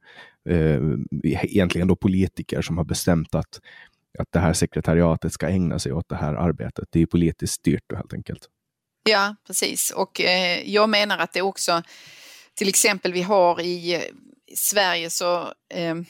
eh, 0.50 0.80
egentligen 1.24 1.88
då 1.88 1.96
politiker 1.96 2.62
som 2.62 2.78
har 2.78 2.86
bestämt 2.86 3.36
att, 3.36 3.60
att 4.20 4.32
det 4.32 4.40
här 4.40 4.54
sekretariatet 4.54 5.34
ska 5.34 5.48
ägna 5.50 5.80
sig 5.80 5.94
åt 5.94 6.10
det 6.10 6.16
här 6.16 6.34
arbetet. 6.34 6.88
Det 6.92 7.02
är 7.02 7.06
politiskt 7.06 7.54
styrt 7.54 7.94
helt 7.96 8.14
enkelt. 8.14 8.50
Ja, 9.10 9.36
precis. 9.48 9.92
Och 9.92 10.22
eh, 10.22 10.70
jag 10.70 10.90
menar 10.90 11.18
att 11.18 11.34
det 11.34 11.42
också, 11.42 11.82
till 12.56 12.70
exempel 12.70 13.14
vi 13.14 13.22
har 13.22 13.62
i, 13.62 13.94
eh, 13.94 14.02
Sverige 14.56 15.10
så 15.10 15.54
ehm, 15.74 16.00
eh, 16.00 16.06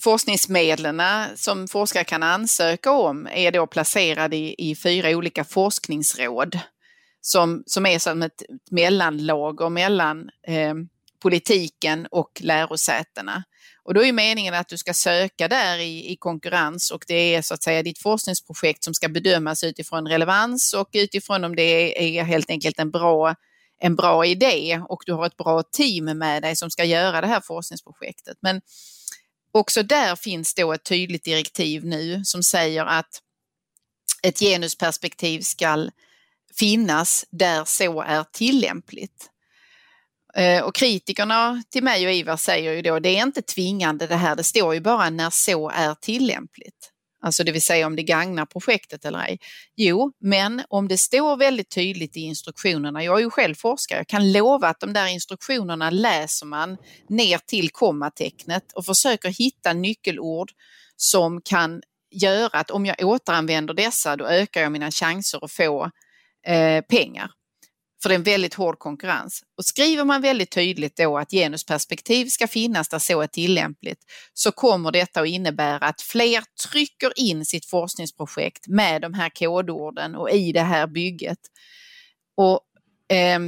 forskningsmedlen 0.00 1.02
som 1.36 1.68
forskare 1.68 2.04
kan 2.04 2.22
ansöka 2.22 2.90
om 2.90 3.28
är 3.32 3.52
då 3.52 3.66
placerade 3.66 4.36
i, 4.36 4.54
i 4.58 4.76
fyra 4.76 5.08
olika 5.08 5.44
forskningsråd 5.44 6.58
som, 7.20 7.62
som 7.66 7.86
är 7.86 7.98
som 7.98 8.22
ett 8.22 8.42
mellanlager 8.70 9.68
mellan 9.68 10.30
eh, 10.46 10.74
politiken 11.22 12.06
och 12.10 12.40
lärosätena. 12.40 13.44
Och 13.84 13.94
då 13.94 14.04
är 14.04 14.12
meningen 14.12 14.54
att 14.54 14.68
du 14.68 14.78
ska 14.78 14.94
söka 14.94 15.48
där 15.48 15.78
i, 15.78 16.12
i 16.12 16.16
konkurrens 16.16 16.90
och 16.90 17.04
det 17.08 17.34
är 17.34 17.42
så 17.42 17.54
att 17.54 17.62
säga 17.62 17.82
ditt 17.82 17.98
forskningsprojekt 17.98 18.84
som 18.84 18.94
ska 18.94 19.08
bedömas 19.08 19.64
utifrån 19.64 20.08
relevans 20.08 20.74
och 20.74 20.88
utifrån 20.92 21.44
om 21.44 21.56
det 21.56 21.62
är, 21.62 22.02
är 22.02 22.24
helt 22.24 22.50
enkelt 22.50 22.78
en 22.78 22.90
bra, 22.90 23.34
en 23.84 23.96
bra 23.96 24.26
idé 24.26 24.82
och 24.88 25.02
du 25.06 25.12
har 25.12 25.26
ett 25.26 25.36
bra 25.36 25.62
team 25.62 26.04
med 26.04 26.42
dig 26.42 26.56
som 26.56 26.70
ska 26.70 26.84
göra 26.84 27.20
det 27.20 27.26
här 27.26 27.40
forskningsprojektet. 27.40 28.36
Men 28.40 28.60
också 29.52 29.82
där 29.82 30.16
finns 30.16 30.54
då 30.54 30.72
ett 30.72 30.84
tydligt 30.84 31.24
direktiv 31.24 31.84
nu 31.84 32.24
som 32.24 32.42
säger 32.42 32.86
att 32.86 33.20
ett 34.22 34.38
genusperspektiv 34.38 35.40
ska 35.40 35.88
finnas 36.58 37.24
där 37.30 37.64
så 37.64 38.00
är 38.00 38.24
tillämpligt. 38.32 39.30
Eh, 40.34 40.62
och 40.62 40.74
kritikerna 40.74 41.62
till 41.70 41.82
mig 41.82 42.06
och 42.06 42.12
Ivar 42.12 42.36
säger 42.36 42.72
ju 42.72 42.82
då, 42.82 42.98
det 42.98 43.08
är 43.08 43.22
inte 43.22 43.42
tvingande 43.42 44.06
det 44.06 44.16
här, 44.16 44.36
det 44.36 44.44
står 44.44 44.74
ju 44.74 44.80
bara 44.80 45.10
när 45.10 45.30
så 45.30 45.70
är 45.70 45.94
tillämpligt. 45.94 46.91
Alltså 47.22 47.44
det 47.44 47.52
vill 47.52 47.62
säga 47.62 47.86
om 47.86 47.96
det 47.96 48.02
gagnar 48.02 48.46
projektet 48.46 49.04
eller 49.04 49.18
ej. 49.18 49.38
Jo, 49.76 50.12
men 50.20 50.62
om 50.68 50.88
det 50.88 50.98
står 50.98 51.36
väldigt 51.36 51.70
tydligt 51.70 52.16
i 52.16 52.20
instruktionerna, 52.20 53.04
jag 53.04 53.18
är 53.18 53.22
ju 53.22 53.30
själv 53.30 53.54
forskare, 53.54 53.98
jag 53.98 54.08
kan 54.08 54.32
lova 54.32 54.68
att 54.68 54.80
de 54.80 54.92
där 54.92 55.06
instruktionerna 55.06 55.90
läser 55.90 56.46
man 56.46 56.76
ner 57.08 57.38
till 57.38 57.70
kommatecknet 57.70 58.72
och 58.72 58.86
försöker 58.86 59.28
hitta 59.28 59.72
nyckelord 59.72 60.50
som 60.96 61.40
kan 61.40 61.82
göra 62.10 62.58
att 62.58 62.70
om 62.70 62.86
jag 62.86 62.96
återanvänder 63.00 63.74
dessa 63.74 64.16
då 64.16 64.26
ökar 64.26 64.60
jag 64.60 64.72
mina 64.72 64.90
chanser 64.90 65.44
att 65.44 65.52
få 65.52 65.90
eh, 66.46 66.80
pengar. 66.80 67.30
För 68.02 68.08
det 68.08 68.14
är 68.14 68.18
en 68.18 68.22
väldigt 68.22 68.54
hård 68.54 68.78
konkurrens. 68.78 69.42
Och 69.58 69.64
skriver 69.64 70.04
man 70.04 70.22
väldigt 70.22 70.50
tydligt 70.50 70.96
då 70.96 71.18
att 71.18 71.30
genusperspektiv 71.30 72.26
ska 72.26 72.48
finnas 72.48 72.88
där 72.88 72.98
så 72.98 73.20
är 73.20 73.26
tillämpligt 73.26 73.98
så 74.32 74.52
kommer 74.52 74.92
detta 74.92 75.20
att 75.20 75.28
innebära 75.28 75.86
att 75.86 76.00
fler 76.00 76.44
trycker 76.70 77.12
in 77.16 77.46
sitt 77.46 77.66
forskningsprojekt 77.66 78.68
med 78.68 79.02
de 79.02 79.14
här 79.14 79.28
kodorden 79.28 80.14
och 80.14 80.30
i 80.30 80.52
det 80.52 80.60
här 80.60 80.86
bygget. 80.86 81.38
Och 82.36 82.60
eh, 83.16 83.40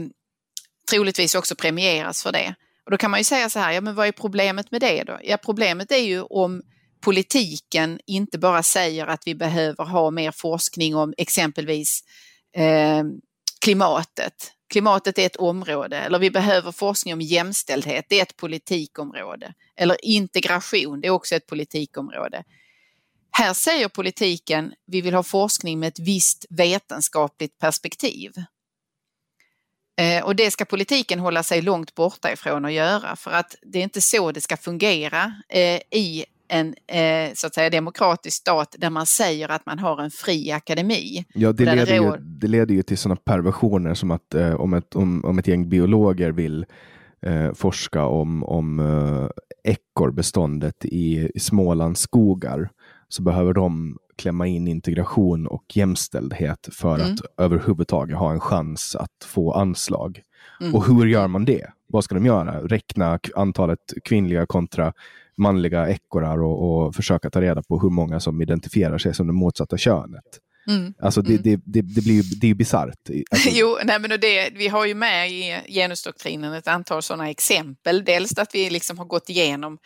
troligtvis 0.90 1.34
också 1.34 1.54
premieras 1.54 2.22
för 2.22 2.32
det. 2.32 2.54
Och 2.84 2.90
då 2.90 2.96
kan 2.96 3.10
man 3.10 3.20
ju 3.20 3.24
säga 3.24 3.50
så 3.50 3.58
här, 3.58 3.72
ja 3.72 3.80
men 3.80 3.94
vad 3.94 4.06
är 4.06 4.12
problemet 4.12 4.70
med 4.70 4.80
det 4.80 5.04
då? 5.04 5.18
Ja 5.22 5.36
problemet 5.36 5.92
är 5.92 6.02
ju 6.02 6.22
om 6.22 6.62
politiken 7.00 8.00
inte 8.06 8.38
bara 8.38 8.62
säger 8.62 9.06
att 9.06 9.22
vi 9.26 9.34
behöver 9.34 9.84
ha 9.84 10.10
mer 10.10 10.30
forskning 10.30 10.96
om 10.96 11.14
exempelvis 11.16 12.00
eh, 12.56 13.02
klimatet. 13.64 14.52
Klimatet 14.68 15.18
är 15.18 15.26
ett 15.26 15.36
område, 15.36 15.96
eller 15.96 16.18
vi 16.18 16.30
behöver 16.30 16.72
forskning 16.72 17.14
om 17.14 17.20
jämställdhet, 17.20 18.06
det 18.08 18.18
är 18.18 18.22
ett 18.22 18.36
politikområde. 18.36 19.54
Eller 19.76 20.04
integration, 20.04 21.00
det 21.00 21.06
är 21.06 21.10
också 21.10 21.34
ett 21.34 21.46
politikområde. 21.46 22.44
Här 23.30 23.54
säger 23.54 23.88
politiken, 23.88 24.72
vi 24.86 25.00
vill 25.00 25.14
ha 25.14 25.22
forskning 25.22 25.80
med 25.80 25.88
ett 25.88 25.98
visst 25.98 26.46
vetenskapligt 26.50 27.58
perspektiv. 27.58 28.32
Eh, 29.96 30.24
och 30.24 30.36
det 30.36 30.50
ska 30.50 30.64
politiken 30.64 31.18
hålla 31.18 31.42
sig 31.42 31.62
långt 31.62 31.94
borta 31.94 32.32
ifrån 32.32 32.64
att 32.64 32.72
göra 32.72 33.16
för 33.16 33.30
att 33.30 33.54
det 33.62 33.78
är 33.78 33.82
inte 33.82 34.00
så 34.00 34.32
det 34.32 34.40
ska 34.40 34.56
fungera 34.56 35.32
eh, 35.48 35.80
i 35.90 36.24
en 36.48 36.74
eh, 36.86 37.32
så 37.34 37.46
att 37.46 37.54
säga, 37.54 37.70
demokratisk 37.70 38.36
stat 38.36 38.74
där 38.78 38.90
man 38.90 39.06
säger 39.06 39.48
att 39.48 39.66
man 39.66 39.78
har 39.78 40.02
en 40.02 40.10
fri 40.10 40.50
akademi. 40.52 41.24
Ja, 41.34 41.52
det 41.52 41.64
Där 41.64 41.76
det 41.76 41.84
leder, 41.84 41.94
ju, 41.94 42.16
det 42.18 42.46
leder 42.46 42.74
ju 42.74 42.82
till 42.82 42.98
sådana 42.98 43.20
perversioner 43.24 43.94
som 43.94 44.10
att 44.10 44.34
eh, 44.34 44.54
om, 44.54 44.74
ett, 44.74 44.94
om, 44.94 45.24
om 45.24 45.38
ett 45.38 45.46
gäng 45.48 45.68
biologer 45.68 46.30
vill 46.32 46.66
eh, 47.26 47.52
forska 47.52 48.06
om, 48.06 48.44
om 48.44 48.80
eh, 48.80 49.28
ekorrbeståndet 49.72 50.84
i, 50.84 51.30
i 51.34 51.40
Smålands 51.40 52.00
skogar 52.00 52.70
så 53.08 53.22
behöver 53.22 53.52
de 53.52 53.98
klämma 54.16 54.46
in 54.46 54.68
integration 54.68 55.46
och 55.46 55.64
jämställdhet 55.74 56.68
för 56.72 56.94
Mm. 56.94 57.12
att 57.12 57.20
överhuvudtaget 57.38 58.16
ha 58.16 58.32
en 58.32 58.40
chans 58.40 58.96
att 58.96 59.24
få 59.24 59.52
anslag. 59.52 60.20
Mm. 60.60 60.74
Och 60.74 60.86
hur 60.86 61.06
gör 61.06 61.28
man 61.28 61.44
det? 61.44 61.66
Vad 61.94 62.04
ska 62.04 62.14
de 62.14 62.26
göra? 62.26 62.60
Räkna 62.60 63.18
antalet 63.34 63.78
kvinnliga 64.04 64.46
kontra 64.46 64.92
manliga 65.36 65.88
ekorrar 65.88 66.42
och, 66.42 66.86
och 66.86 66.94
försöka 66.94 67.30
ta 67.30 67.40
reda 67.40 67.62
på 67.62 67.80
hur 67.80 67.90
många 67.90 68.20
som 68.20 68.42
identifierar 68.42 68.98
sig 68.98 69.14
som 69.14 69.26
det 69.26 69.32
motsatta 69.32 69.78
könet. 69.78 70.24
Mm. 70.68 70.94
Alltså 70.98 71.22
det, 71.22 71.30
Mm. 71.30 71.42
det, 71.42 71.56
det, 71.64 71.82
det 71.94 72.04
blir 72.04 72.14
ju 72.14 72.22
det 72.22 72.50
är 72.50 72.54
bisarrt. 72.54 73.08
Alltså, 73.30 73.48
Jo, 73.52 73.78
nej 73.84 73.98
men 74.00 74.20
det, 74.20 74.50
vi 74.54 74.68
har 74.68 74.86
ju 74.86 74.94
med 74.94 75.30
i 75.30 75.56
genusdoktrinen 75.68 76.52
ett 76.52 76.68
antal 76.68 77.02
sådana 77.02 77.30
exempel. 77.30 78.04
Dels 78.04 78.38
att 78.38 78.54
vi 78.54 78.70
liksom 78.70 78.98
har 78.98 79.04
gått 79.04 79.28
igenom 79.28 79.78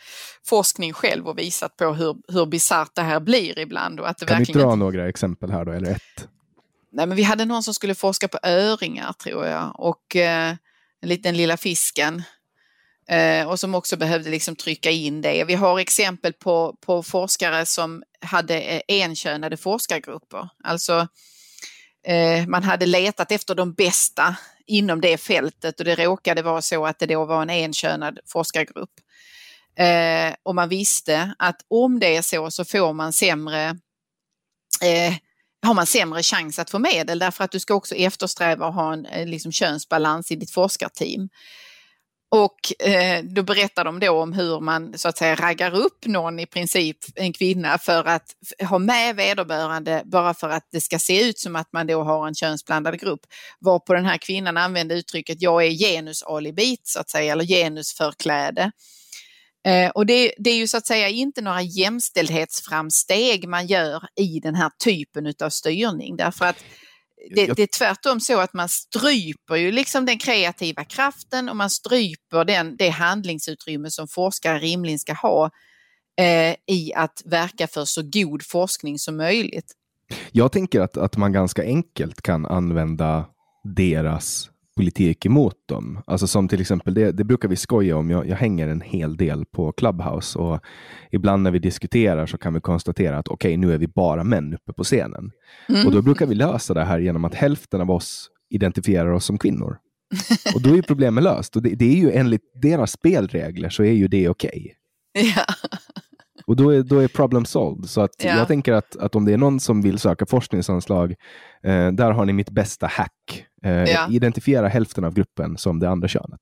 forskning 0.45 0.93
själv 0.93 1.27
och 1.27 1.39
visat 1.39 1.77
på 1.77 1.93
hur, 1.93 2.15
hur 2.27 2.45
bisarrt 2.45 2.95
det 2.95 3.01
här 3.01 3.19
blir 3.19 3.59
ibland. 3.59 3.99
Och 3.99 4.09
att 4.09 4.17
det 4.17 4.25
kan 4.25 4.37
vi 4.37 4.41
verkligen 4.41 4.67
dra 4.67 4.75
några 4.75 5.09
exempel 5.09 5.51
här 5.51 5.65
då, 5.65 5.71
eller 5.71 5.91
ett? 5.91 6.27
Nej, 6.91 7.07
men 7.07 7.17
vi 7.17 7.23
hade 7.23 7.45
någon 7.45 7.63
som 7.63 7.73
skulle 7.73 7.95
forska 7.95 8.27
på 8.27 8.37
öringar 8.43 9.13
tror 9.13 9.45
jag 9.45 9.71
och 9.75 10.15
eh, 10.15 10.55
den 11.01 11.09
liten 11.09 11.37
lilla 11.37 11.57
fisken. 11.57 12.23
Eh, 13.09 13.47
och 13.47 13.59
som 13.59 13.75
också 13.75 13.97
behövde 13.97 14.29
liksom 14.29 14.55
trycka 14.55 14.91
in 14.91 15.21
det. 15.21 15.43
Vi 15.43 15.53
har 15.53 15.79
exempel 15.79 16.33
på, 16.33 16.77
på 16.81 17.03
forskare 17.03 17.65
som 17.65 18.03
hade 18.21 18.61
eh, 18.61 18.81
enkönade 18.87 19.57
forskargrupper. 19.57 20.49
Alltså 20.63 21.07
eh, 22.07 22.47
man 22.47 22.63
hade 22.63 22.85
letat 22.85 23.31
efter 23.31 23.55
de 23.55 23.73
bästa 23.73 24.35
inom 24.67 25.01
det 25.01 25.17
fältet 25.17 25.79
och 25.79 25.85
det 25.85 25.95
råkade 25.95 26.41
vara 26.41 26.61
så 26.61 26.85
att 26.85 26.99
det 26.99 27.05
då 27.05 27.25
var 27.25 27.41
en 27.41 27.49
enkönad 27.49 28.19
forskargrupp. 28.25 28.93
Eh, 29.75 30.33
och 30.43 30.55
man 30.55 30.69
visste 30.69 31.35
att 31.39 31.61
om 31.67 31.99
det 31.99 32.15
är 32.15 32.21
så 32.21 32.51
så 32.51 32.65
får 32.65 32.93
man 32.93 33.13
sämre 33.13 33.69
eh, 34.83 35.13
har 35.65 35.73
man 35.73 35.85
sämre 35.85 36.23
chans 36.23 36.59
att 36.59 36.69
få 36.69 36.79
medel 36.79 37.19
därför 37.19 37.43
att 37.43 37.51
du 37.51 37.59
ska 37.59 37.73
också 37.73 37.95
eftersträva 37.95 38.67
att 38.67 38.75
ha 38.75 38.93
en 38.93 39.05
eh, 39.05 39.27
liksom, 39.27 39.51
könsbalans 39.51 40.31
i 40.31 40.35
ditt 40.35 40.51
forskarteam. 40.51 41.29
Och 42.31 42.87
eh, 42.87 43.23
då 43.23 43.43
berättar 43.43 43.83
de 43.83 43.99
då 43.99 44.21
om 44.21 44.33
hur 44.33 44.59
man 44.59 44.97
så 44.97 45.09
att 45.09 45.17
säga 45.17 45.35
raggar 45.35 45.75
upp 45.75 46.05
någon 46.05 46.39
i 46.39 46.45
princip, 46.45 46.97
en 47.15 47.33
kvinna, 47.33 47.77
för 47.77 48.07
att 48.07 48.33
ha 48.69 48.79
med 48.79 49.15
vederbörande 49.15 50.01
bara 50.05 50.33
för 50.33 50.49
att 50.49 50.67
det 50.71 50.81
ska 50.81 50.99
se 50.99 51.29
ut 51.29 51.39
som 51.39 51.55
att 51.55 51.73
man 51.73 51.87
då 51.87 52.03
har 52.03 52.27
en 52.27 52.35
könsblandad 52.35 52.99
grupp. 52.99 53.21
Varpå 53.59 53.93
den 53.93 54.05
här 54.05 54.17
kvinnan 54.17 54.57
använde 54.57 54.95
uttrycket 54.95 55.41
jag 55.41 55.65
är 55.65 55.71
genusalibit 55.71 56.87
så 56.87 56.99
att 56.99 57.09
säga, 57.09 57.33
eller 57.33 57.45
genusförkläde. 57.45 58.71
Eh, 59.67 59.89
och 59.89 60.05
det, 60.05 60.33
det 60.37 60.49
är 60.49 60.57
ju 60.57 60.67
så 60.67 60.77
att 60.77 60.87
säga 60.87 61.09
inte 61.09 61.41
några 61.41 61.61
jämställdhetsframsteg 61.61 63.47
man 63.47 63.67
gör 63.67 64.03
i 64.15 64.39
den 64.39 64.55
här 64.55 64.71
typen 64.83 65.33
av 65.43 65.49
styrning 65.49 66.17
därför 66.17 66.45
att 66.45 66.63
det, 67.35 67.45
det 67.45 67.63
är 67.63 67.77
tvärtom 67.77 68.19
så 68.19 68.39
att 68.39 68.53
man 68.53 68.69
stryper 68.69 69.55
ju 69.55 69.71
liksom 69.71 70.05
den 70.05 70.17
kreativa 70.17 70.83
kraften 70.83 71.49
och 71.49 71.55
man 71.55 71.69
stryper 71.69 72.45
den, 72.45 72.75
det 72.77 72.89
handlingsutrymme 72.89 73.91
som 73.91 74.07
forskare 74.07 74.59
rimligen 74.59 74.99
ska 74.99 75.13
ha 75.13 75.51
eh, 76.19 76.55
i 76.67 76.93
att 76.95 77.21
verka 77.25 77.67
för 77.67 77.85
så 77.85 78.01
god 78.03 78.45
forskning 78.45 78.99
som 78.99 79.17
möjligt. 79.17 79.73
Jag 80.31 80.51
tänker 80.51 80.81
att, 80.81 80.97
att 80.97 81.17
man 81.17 81.31
ganska 81.31 81.63
enkelt 81.63 82.21
kan 82.21 82.45
använda 82.45 83.25
deras 83.75 84.49
politik 84.79 85.25
emot 85.25 85.67
dem. 85.67 86.01
Alltså 86.07 86.27
som 86.27 86.47
till 86.47 86.61
exempel, 86.61 86.93
det, 86.93 87.11
det 87.11 87.23
brukar 87.23 87.49
vi 87.49 87.55
skoja 87.55 87.97
om. 87.97 88.09
Jag, 88.09 88.27
jag 88.27 88.35
hänger 88.35 88.67
en 88.67 88.81
hel 88.81 89.17
del 89.17 89.45
på 89.45 89.71
Clubhouse 89.71 90.39
och 90.39 90.59
ibland 91.11 91.43
när 91.43 91.51
vi 91.51 91.59
diskuterar 91.59 92.25
så 92.25 92.37
kan 92.37 92.53
vi 92.53 92.61
konstatera 92.61 93.17
att 93.17 93.27
okej, 93.27 93.57
nu 93.57 93.73
är 93.73 93.77
vi 93.77 93.87
bara 93.87 94.23
män 94.23 94.53
uppe 94.53 94.73
på 94.73 94.83
scenen. 94.83 95.31
Mm. 95.69 95.87
Och 95.87 95.93
då 95.93 96.01
brukar 96.01 96.25
vi 96.25 96.35
lösa 96.35 96.73
det 96.73 96.83
här 96.83 96.99
genom 96.99 97.25
att 97.25 97.35
hälften 97.35 97.81
av 97.81 97.91
oss 97.91 98.29
identifierar 98.49 99.11
oss 99.11 99.25
som 99.25 99.37
kvinnor. 99.37 99.77
Och 100.55 100.61
då 100.61 100.77
är 100.77 100.81
problemet 100.81 101.23
löst. 101.23 101.55
Och 101.55 101.61
det, 101.61 101.69
det 101.69 101.85
är 101.85 101.97
ju 101.97 102.11
enligt 102.11 102.61
deras 102.61 102.91
spelregler 102.91 103.69
så 103.69 103.83
är 103.83 103.93
ju 103.93 104.07
det 104.07 104.29
okej. 104.29 104.75
Okay. 105.15 105.33
Ja. 105.35 105.45
Och 106.49 106.55
då 106.55 106.69
är, 106.73 106.83
då 106.83 106.99
är 106.99 107.07
problem 107.07 107.45
solved. 107.45 107.89
Så 107.89 108.01
att 108.01 108.11
Ja. 108.23 108.37
jag 108.37 108.47
tänker 108.47 108.73
att, 108.73 108.95
att 108.95 109.15
om 109.15 109.25
det 109.25 109.33
är 109.33 109.37
någon 109.37 109.59
som 109.59 109.81
vill 109.81 109.99
söka 109.99 110.25
forskningsanslag, 110.25 111.11
eh, 111.63 111.87
där 111.91 112.11
har 112.11 112.25
ni 112.25 112.33
mitt 112.33 112.49
bästa 112.49 112.87
hack. 112.87 113.45
Eh, 113.65 113.71
Ja. 113.71 114.07
Identifiera 114.11 114.67
hälften 114.67 115.03
av 115.03 115.13
gruppen 115.13 115.57
som 115.57 115.79
det 115.79 115.89
andra 115.89 116.07
könet. 116.07 116.39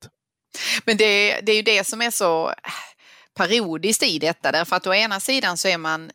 Men 0.86 0.98
det, 0.98 1.42
det 1.42 1.52
är 1.52 1.56
ju 1.56 1.62
det 1.62 1.88
som 1.88 2.02
är 2.02 2.12
så 2.12 2.52
parodiskt 3.36 4.04
i 4.04 4.20
detta, 4.20 4.52
därför 4.52 4.76
att 4.76 4.88
å 4.88 4.94
ena 4.94 5.20
sidan 5.20 5.58
så 5.58 5.68
är 5.68 5.78
man 5.78 6.12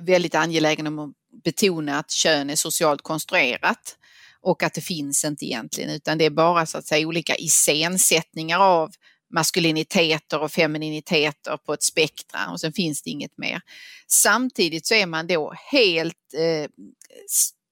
väldigt 0.00 0.34
angelägen 0.34 0.86
om 0.86 0.98
att 0.98 1.10
betona 1.44 1.98
att 1.98 2.10
kön 2.10 2.50
är 2.50 2.56
socialt 2.56 3.02
konstruerat 3.02 3.96
och 4.42 4.62
att 4.62 4.74
det 4.74 4.80
finns 4.80 5.24
inte 5.24 5.44
egentligen, 5.44 5.90
utan 5.90 6.18
det 6.18 6.24
är 6.24 6.30
bara 6.30 6.66
så 6.66 6.78
att 6.78 6.86
säga 6.86 7.08
olika 7.08 7.34
iscensättningar 7.36 8.58
av 8.58 8.90
maskuliniteter 9.34 10.40
och 10.40 10.52
femininiteter 10.52 11.56
på 11.56 11.72
ett 11.72 11.82
spektra 11.82 12.50
och 12.50 12.60
sen 12.60 12.72
finns 12.72 13.02
det 13.02 13.10
inget 13.10 13.38
mer. 13.38 13.60
Samtidigt 14.06 14.86
så 14.86 14.94
är 14.94 15.06
man 15.06 15.26
då 15.26 15.54
helt 15.72 16.34
eh, 16.36 16.70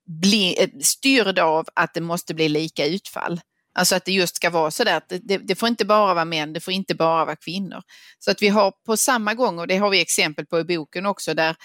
bli, 0.06 0.62
eh, 0.62 0.68
styrd 0.80 1.38
av 1.38 1.66
att 1.74 1.94
det 1.94 2.00
måste 2.00 2.34
bli 2.34 2.48
lika 2.48 2.86
utfall. 2.86 3.40
Alltså 3.74 3.94
att 3.94 4.04
det 4.04 4.12
just 4.12 4.36
ska 4.36 4.50
vara 4.50 4.70
sådär 4.70 4.96
att 4.96 5.08
det, 5.08 5.18
det, 5.18 5.38
det 5.38 5.54
får 5.54 5.68
inte 5.68 5.84
bara 5.84 6.14
vara 6.14 6.24
män, 6.24 6.52
det 6.52 6.60
får 6.60 6.74
inte 6.74 6.94
bara 6.94 7.24
vara 7.24 7.36
kvinnor. 7.36 7.82
Så 8.18 8.30
att 8.30 8.42
vi 8.42 8.48
har 8.48 8.70
på 8.86 8.96
samma 8.96 9.34
gång, 9.34 9.58
och 9.58 9.66
det 9.66 9.76
har 9.76 9.90
vi 9.90 10.00
exempel 10.00 10.46
på 10.46 10.60
i 10.60 10.64
boken 10.64 11.06
också, 11.06 11.34
där 11.34 11.56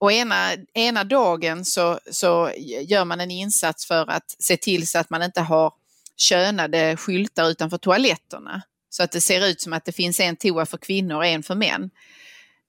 och 0.00 0.12
ena, 0.12 0.56
ena 0.74 1.04
dagen 1.04 1.64
så, 1.64 1.98
så 2.10 2.50
gör 2.86 3.04
man 3.04 3.20
en 3.20 3.30
insats 3.30 3.86
för 3.86 4.10
att 4.10 4.36
se 4.38 4.56
till 4.56 4.88
så 4.88 4.98
att 4.98 5.10
man 5.10 5.22
inte 5.22 5.40
har 5.40 5.72
könade 6.16 6.96
skyltar 6.96 7.50
utanför 7.50 7.78
toaletterna. 7.78 8.62
Så 8.98 9.04
att 9.04 9.12
det 9.12 9.20
ser 9.20 9.46
ut 9.46 9.60
som 9.60 9.72
att 9.72 9.84
det 9.84 9.92
finns 9.92 10.20
en 10.20 10.36
toa 10.36 10.66
för 10.66 10.78
kvinnor 10.78 11.16
och 11.16 11.26
en 11.26 11.42
för 11.42 11.54
män. 11.54 11.90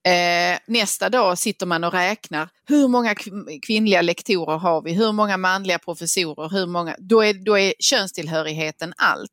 Eh, 0.06 0.60
nästa 0.68 1.10
dag 1.10 1.38
sitter 1.38 1.66
man 1.66 1.84
och 1.84 1.94
räknar. 1.94 2.50
Hur 2.68 2.88
många 2.88 3.16
kvinnliga 3.68 4.02
lektorer 4.02 4.58
har 4.58 4.82
vi? 4.82 4.94
Hur 4.94 5.12
många 5.12 5.38
manliga 5.38 5.80
professorer? 5.80 6.50
Hur 6.50 6.68
många? 6.68 6.96
Då, 7.00 7.22
är, 7.22 7.34
då 7.34 7.58
är 7.58 7.74
könstillhörigheten 7.80 8.94
allt. 8.98 9.32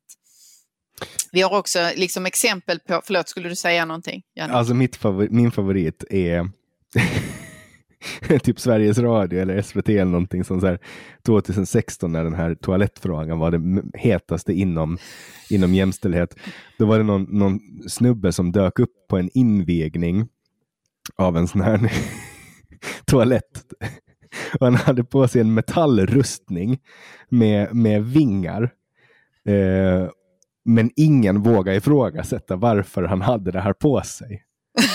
Vi 1.31 1.41
har 1.41 1.57
också 1.57 1.91
liksom 1.95 2.25
exempel 2.25 2.79
på, 2.79 3.01
förlåt 3.05 3.29
skulle 3.29 3.49
du 3.49 3.55
säga 3.55 3.85
någonting? 3.85 4.21
Janne? 4.35 4.53
Alltså 4.53 4.73
mitt 4.73 4.95
favor, 4.95 5.27
min 5.31 5.51
favorit 5.51 6.03
är 6.09 6.49
typ 8.43 8.59
Sveriges 8.59 8.99
Radio 8.99 9.41
eller 9.41 9.61
SVT 9.61 9.89
eller 9.89 10.05
någonting 10.05 10.43
som 10.43 10.61
så 10.61 10.67
här 10.67 10.79
2016 11.25 12.11
när 12.11 12.23
den 12.23 12.33
här 12.33 12.55
toalettfrågan 12.55 13.39
var 13.39 13.51
det 13.51 13.83
hetaste 13.93 14.53
inom, 14.53 14.97
inom 15.49 15.73
jämställdhet. 15.73 16.35
Då 16.77 16.85
var 16.85 16.97
det 16.97 17.03
någon, 17.03 17.23
någon 17.23 17.59
snubbe 17.87 18.31
som 18.31 18.51
dök 18.51 18.79
upp 18.79 18.93
på 19.09 19.17
en 19.17 19.29
invigning 19.33 20.27
av 21.15 21.37
en 21.37 21.47
sån 21.47 21.61
här 21.61 21.91
toalett. 23.05 23.63
Och 24.59 24.65
han 24.65 24.75
hade 24.75 25.03
på 25.03 25.27
sig 25.27 25.41
en 25.41 25.53
metallrustning 25.53 26.79
med, 27.29 27.75
med 27.75 28.05
vingar. 28.05 28.63
Eh, 29.45 30.09
men 30.65 30.91
ingen 30.95 31.41
vågade 31.41 31.77
ifrågasätta 31.77 32.55
varför 32.55 33.03
han 33.03 33.21
hade 33.21 33.51
det 33.51 33.61
här 33.61 33.73
på 33.73 34.01
sig. 34.01 34.43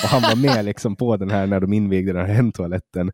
Och 0.03 0.09
han 0.09 0.23
var 0.23 0.37
med 0.37 0.65
liksom 0.65 0.97
på 0.97 1.17
den 1.17 1.31
här 1.31 1.47
när 1.47 1.61
de 1.61 1.73
invigde 1.73 2.13
den 2.13 2.27
här 2.27 2.35
hemtoaletten. 2.35 3.13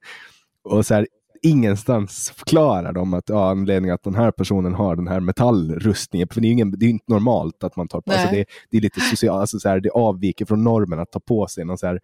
Och 0.65 0.87
så 0.87 0.95
här, 0.95 1.07
ingenstans 1.43 2.33
förklarar 2.37 2.93
de 2.93 3.15
att 3.15 3.29
ja, 3.29 3.51
anledningen 3.51 3.95
att 3.95 4.03
den 4.03 4.15
här 4.15 4.31
personen 4.31 4.75
har 4.75 4.97
den 4.97 5.09
här 5.09 5.21
metallrustningen, 5.21 6.29
för 6.29 6.41
det 6.41 6.47
är 6.47 6.49
ju 6.49 6.53
ingen, 6.53 6.71
det 6.71 6.87
är 6.87 6.91
inte 6.91 7.13
normalt 7.13 7.65
att 7.65 7.77
man 7.77 7.89
tar 7.89 8.01
på 8.01 8.13
alltså 8.13 8.27
Nej. 8.27 8.37
det, 8.37 8.45
det 8.71 8.77
är 8.77 8.81
lite 8.81 9.01
socialt, 9.01 9.41
alltså 9.41 9.59
så 9.59 9.69
här, 9.69 9.81
det 9.81 9.91
avviker 9.91 10.45
från 10.45 10.65
normen 10.65 11.01
att 11.01 11.13
ta 11.13 11.21
på 11.21 11.47
sig 11.47 11.65
någon 11.65 11.79
så 11.79 11.87
här 11.87 12.01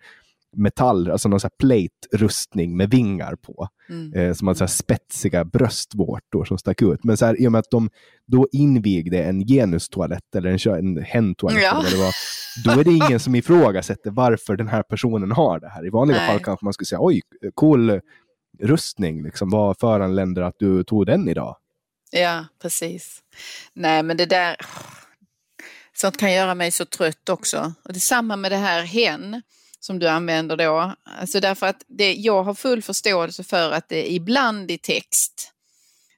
metall, 0.56 1.10
alltså 1.10 1.28
någon 1.28 1.40
så 1.40 1.48
plate-rustning 1.62 2.76
med 2.76 2.90
vingar 2.90 3.36
på. 3.36 3.68
Mm. 3.88 4.12
Eh, 4.12 4.34
som 4.34 4.48
hade 4.48 4.58
så 4.58 4.66
spetsiga 4.66 5.44
bröstvårtor 5.44 6.44
som 6.44 6.58
stack 6.58 6.82
ut. 6.82 7.04
Men 7.04 7.16
så 7.16 7.26
här, 7.26 7.40
i 7.40 7.48
och 7.48 7.52
med 7.52 7.58
att 7.58 7.70
de 7.70 7.90
då 8.26 8.48
invigde 8.52 9.22
en 9.22 9.46
genustoalett 9.46 10.34
eller 10.36 10.68
en, 10.68 10.96
en 10.96 11.04
hentoalett, 11.04 11.62
Ja. 11.62 11.70
eller 11.70 11.82
vad 11.82 11.92
det 11.92 11.98
var, 11.98 12.14
då 12.64 12.80
är 12.80 12.84
det 12.84 13.06
ingen 13.06 13.20
som 13.20 13.34
ifrågasätter 13.34 14.10
varför 14.10 14.56
den 14.56 14.68
här 14.68 14.82
personen 14.82 15.32
har 15.32 15.60
det 15.60 15.68
här. 15.68 15.86
I 15.86 15.90
vanliga 15.90 16.18
Nej. 16.18 16.28
fall 16.28 16.40
kanske 16.40 16.64
man 16.64 16.72
skulle 16.72 16.86
säga 16.86 17.00
oj, 17.02 17.20
cool 17.54 18.00
rustning, 18.62 19.22
liksom. 19.22 19.50
vad 19.50 19.78
föranländer 19.78 20.42
att 20.42 20.54
du 20.58 20.84
tog 20.84 21.06
den 21.06 21.28
idag? 21.28 21.56
Ja, 22.10 22.44
precis. 22.62 23.20
Nej, 23.74 24.02
men 24.02 24.16
det 24.16 24.26
där, 24.26 24.56
sånt 25.96 26.16
kan 26.16 26.32
göra 26.32 26.54
mig 26.54 26.70
så 26.70 26.84
trött 26.84 27.28
också. 27.28 27.72
Och 27.84 27.92
det 27.92 28.00
samma 28.00 28.36
med 28.36 28.52
det 28.52 28.56
här 28.56 28.82
hen 28.82 29.42
som 29.85 29.99
du 29.99 30.09
använder 30.09 30.57
då. 30.57 30.94
Alltså 31.05 31.40
därför 31.40 31.66
att 31.66 31.85
det, 31.88 32.14
jag 32.14 32.42
har 32.42 32.55
full 32.55 32.83
förståelse 32.83 33.44
för 33.44 33.70
att 33.70 33.88
det 33.88 34.12
ibland 34.12 34.70
i 34.70 34.79
text 34.79 35.53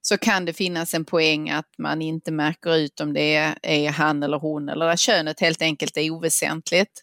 så 0.03 0.19
kan 0.19 0.45
det 0.45 0.53
finnas 0.53 0.95
en 0.95 1.05
poäng 1.05 1.51
att 1.51 1.79
man 1.79 2.03
inte 2.03 2.33
märker 2.33 2.77
ut 2.77 3.01
om 3.01 3.13
det 3.13 3.35
är, 3.35 3.59
är 3.63 3.91
han 3.91 4.23
eller 4.23 4.39
hon 4.39 4.69
eller 4.69 4.87
att 4.87 5.01
könet 5.01 5.41
helt 5.41 5.63
enkelt 5.63 5.97
är 5.97 6.11
oväsentligt. 6.11 7.03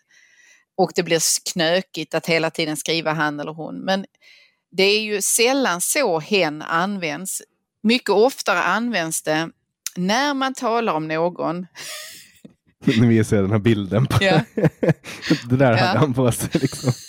Och 0.78 0.92
det 0.96 1.04
blir 1.04 1.22
knökigt 1.54 2.14
att 2.14 2.26
hela 2.26 2.50
tiden 2.50 2.78
skriva 2.78 3.14
han 3.14 3.40
eller 3.40 3.54
hon. 3.54 3.80
Men 3.80 4.06
det 4.72 4.84
är 4.84 5.02
ju 5.02 5.22
sällan 5.22 5.82
så 5.82 6.20
hen 6.20 6.62
används. 6.62 7.42
Mycket 7.82 8.10
oftare 8.10 8.62
används 8.62 9.24
det 9.24 9.50
när 9.96 10.34
man 10.34 10.54
talar 10.54 10.94
om 10.94 11.08
någon. 11.08 11.68
Nu 12.86 13.08
visar 13.08 13.38
jag 13.38 13.44
den 13.44 13.52
här 13.52 13.60
bilden. 13.60 14.06
På. 14.06 14.24
Ja. 14.24 14.42
det 15.50 15.58
där 15.58 15.72
Ja. 15.72 15.78
hade 15.78 16.00
han 16.00 16.14
på 16.14 16.32
sig. 16.32 16.50
Liksom. 16.54 16.94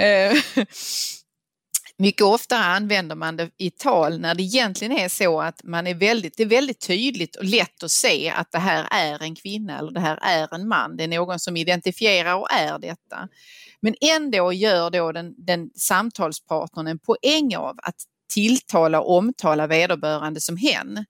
Eh, 0.00 0.32
Mycket 2.00 2.22
oftare 2.22 2.64
använder 2.64 3.16
man 3.16 3.36
det 3.36 3.50
i 3.58 3.70
tal 3.70 4.20
när 4.20 4.34
det 4.34 4.42
egentligen 4.42 4.92
är 4.98 5.08
så 5.08 5.40
att 5.40 5.60
man 5.64 5.86
är 5.86 5.94
väldigt, 5.94 6.36
det 6.36 6.42
är 6.42 6.46
väldigt 6.46 6.86
tydligt 6.86 7.36
och 7.36 7.44
lätt 7.44 7.82
att 7.82 7.90
se 7.90 8.30
att 8.30 8.52
det 8.52 8.58
här 8.58 8.86
är 8.90 9.22
en 9.22 9.34
kvinna 9.34 9.78
eller 9.78 9.92
det 9.92 10.00
här 10.00 10.18
är 10.22 10.54
en 10.54 10.68
man. 10.68 10.96
Det 10.96 11.04
är 11.04 11.08
någon 11.08 11.38
som 11.38 11.56
identifierar 11.56 12.34
och 12.34 12.52
är 12.52 12.78
detta. 12.78 13.28
Men 13.82 13.94
ändå 14.00 14.52
gör 14.52 14.90
då 14.90 15.12
den, 15.12 15.34
den 15.36 15.70
samtalspartnern 15.74 16.86
en 16.86 16.98
poäng 16.98 17.56
av 17.56 17.74
att 17.82 17.96
tilltala 18.34 19.00
och 19.00 19.16
omtala 19.16 19.66
vederbörande 19.66 20.40
som 20.40 20.56
hen. 20.56 21.04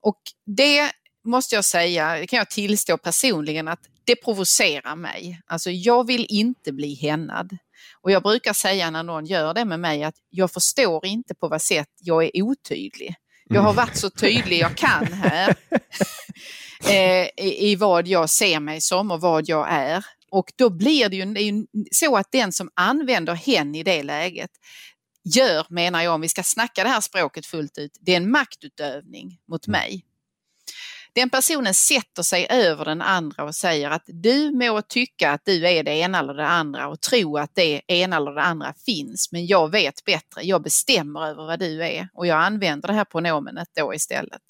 Och 0.00 0.20
det 0.56 0.90
måste 1.24 1.54
jag 1.54 1.64
säga, 1.64 2.14
det 2.14 2.26
kan 2.26 2.36
jag 2.36 2.50
tillstå 2.50 2.98
personligen 2.98 3.68
att 3.68 3.80
det 4.04 4.16
provocerar 4.16 4.96
mig. 4.96 5.40
Alltså 5.46 5.70
jag 5.70 6.06
vill 6.06 6.26
inte 6.28 6.72
bli 6.72 6.94
hännad. 6.94 7.58
Och 8.00 8.10
jag 8.10 8.22
brukar 8.22 8.52
säga 8.52 8.90
när 8.90 9.02
någon 9.02 9.26
gör 9.26 9.54
det 9.54 9.64
med 9.64 9.80
mig 9.80 10.04
att 10.04 10.14
jag 10.30 10.50
förstår 10.50 11.06
inte 11.06 11.34
på 11.34 11.48
vad 11.48 11.62
sätt 11.62 11.88
jag 12.00 12.24
är 12.24 12.42
otydlig. 12.42 13.14
Jag 13.44 13.62
har 13.62 13.72
varit 13.72 13.96
så 13.96 14.10
tydlig 14.10 14.58
jag 14.58 14.76
kan 14.76 15.06
här 15.12 15.54
eh, 16.88 17.28
i, 17.46 17.76
vad 17.76 18.08
jag 18.08 18.30
ser 18.30 18.60
mig 18.60 18.80
som 18.80 19.10
och 19.10 19.20
vad 19.20 19.48
jag 19.48 19.66
är. 19.70 20.04
Och 20.30 20.52
då 20.56 20.70
blir 20.70 21.08
det 21.08 21.16
ju, 21.16 21.24
det 21.24 21.40
ju 21.40 21.66
så 21.90 22.16
att 22.16 22.32
den 22.32 22.52
som 22.52 22.70
använder 22.74 23.34
hen 23.34 23.74
i 23.74 23.82
det 23.82 24.02
läget 24.02 24.50
gör, 25.24 25.66
menar 25.68 26.02
jag, 26.02 26.14
om 26.14 26.20
vi 26.20 26.28
ska 26.28 26.42
snacka 26.42 26.82
det 26.82 26.88
här 26.88 27.00
språket 27.00 27.46
fullt 27.46 27.78
ut, 27.78 27.98
det 28.00 28.12
är 28.12 28.16
en 28.16 28.30
maktutövning 28.30 29.38
mot 29.48 29.66
mig. 29.66 30.04
Den 31.14 31.30
personen 31.30 31.74
sätter 31.74 32.22
sig 32.22 32.46
över 32.50 32.84
den 32.84 33.02
andra 33.02 33.44
och 33.44 33.54
säger 33.54 33.90
att 33.90 34.02
du 34.06 34.50
må 34.50 34.82
tycka 34.82 35.30
att 35.30 35.44
du 35.44 35.68
är 35.68 35.82
det 35.82 35.94
ena 35.94 36.18
eller 36.18 36.34
det 36.34 36.46
andra 36.46 36.88
och 36.88 37.00
tro 37.00 37.36
att 37.36 37.54
det 37.54 37.82
ena 37.86 38.16
eller 38.16 38.30
det 38.30 38.42
andra 38.42 38.74
finns, 38.86 39.32
men 39.32 39.46
jag 39.46 39.70
vet 39.70 40.04
bättre. 40.04 40.42
Jag 40.42 40.62
bestämmer 40.62 41.26
över 41.26 41.46
vad 41.46 41.58
du 41.58 41.84
är 41.84 42.08
och 42.14 42.26
jag 42.26 42.38
använder 42.38 42.88
det 42.88 42.94
här 42.94 43.04
pronomenet 43.04 43.68
då 43.76 43.94
istället. 43.94 44.42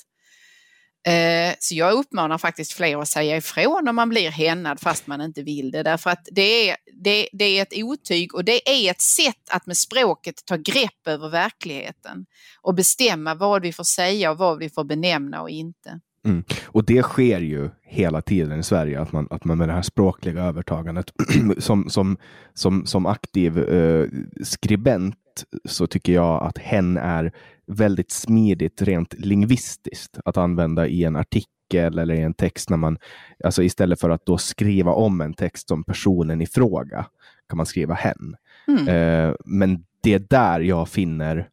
Eh, 1.06 1.54
så 1.58 1.74
jag 1.74 1.92
uppmanar 1.92 2.38
faktiskt 2.38 2.72
fler 2.72 2.98
att 2.98 3.08
säga 3.08 3.36
ifrån 3.36 3.88
om 3.88 3.96
man 3.96 4.08
blir 4.08 4.30
hännad 4.30 4.80
fast 4.80 5.06
man 5.06 5.20
inte 5.20 5.42
vill 5.42 5.70
det. 5.70 5.82
Därför 5.82 6.10
att 6.10 6.28
det 6.30 6.70
är, 6.70 6.76
det, 7.04 7.28
det 7.32 7.44
är 7.44 7.62
ett 7.62 7.74
otyg 7.76 8.34
och 8.34 8.44
det 8.44 8.70
är 8.70 8.90
ett 8.90 9.00
sätt 9.00 9.50
att 9.50 9.66
med 9.66 9.76
språket 9.76 10.34
ta 10.44 10.56
grepp 10.56 11.06
över 11.06 11.28
verkligheten 11.28 12.26
och 12.60 12.74
bestämma 12.74 13.34
vad 13.34 13.62
vi 13.62 13.72
får 13.72 13.84
säga 13.84 14.30
och 14.30 14.38
vad 14.38 14.58
vi 14.58 14.70
får 14.70 14.84
benämna 14.84 15.42
och 15.42 15.50
inte. 15.50 16.00
Mm. 16.24 16.44
Och 16.66 16.84
det 16.84 17.02
sker 17.02 17.40
ju 17.40 17.70
hela 17.82 18.22
tiden 18.22 18.60
i 18.60 18.62
Sverige, 18.62 19.00
att 19.00 19.12
man, 19.12 19.28
att 19.30 19.44
man 19.44 19.58
med 19.58 19.68
det 19.68 19.72
här 19.72 19.82
språkliga 19.82 20.42
övertagandet 20.42 21.12
som, 21.58 21.88
som, 21.88 22.16
som, 22.54 22.86
som 22.86 23.06
aktiv 23.06 23.58
eh, 23.58 24.06
skribent 24.42 25.16
så 25.64 25.86
tycker 25.86 26.12
jag 26.12 26.42
att 26.42 26.58
hen 26.58 26.96
är 26.96 27.32
väldigt 27.66 28.10
smidigt 28.10 28.82
rent 28.82 29.14
lingvistiskt 29.18 30.18
att 30.24 30.36
använda 30.36 30.86
i 30.86 31.04
en 31.04 31.16
artikel 31.16 31.98
eller 31.98 32.14
i 32.14 32.20
en 32.20 32.34
text 32.34 32.70
när 32.70 32.76
man, 32.76 32.98
alltså 33.44 33.62
istället 33.62 34.00
för 34.00 34.10
att 34.10 34.26
då 34.26 34.38
skriva 34.38 34.92
om 34.92 35.20
en 35.20 35.34
text 35.34 35.68
som 35.68 35.84
personen 35.84 36.40
i 36.40 36.46
fråga 36.46 37.06
kan 37.48 37.56
man 37.56 37.66
skriva 37.66 37.94
hen. 37.94 38.36
Mm. 38.68 38.88
Eh, 38.88 39.34
men 39.44 39.84
det 40.02 40.14
är 40.14 40.26
där 40.30 40.60
jag 40.60 40.88
finner, 40.88 41.48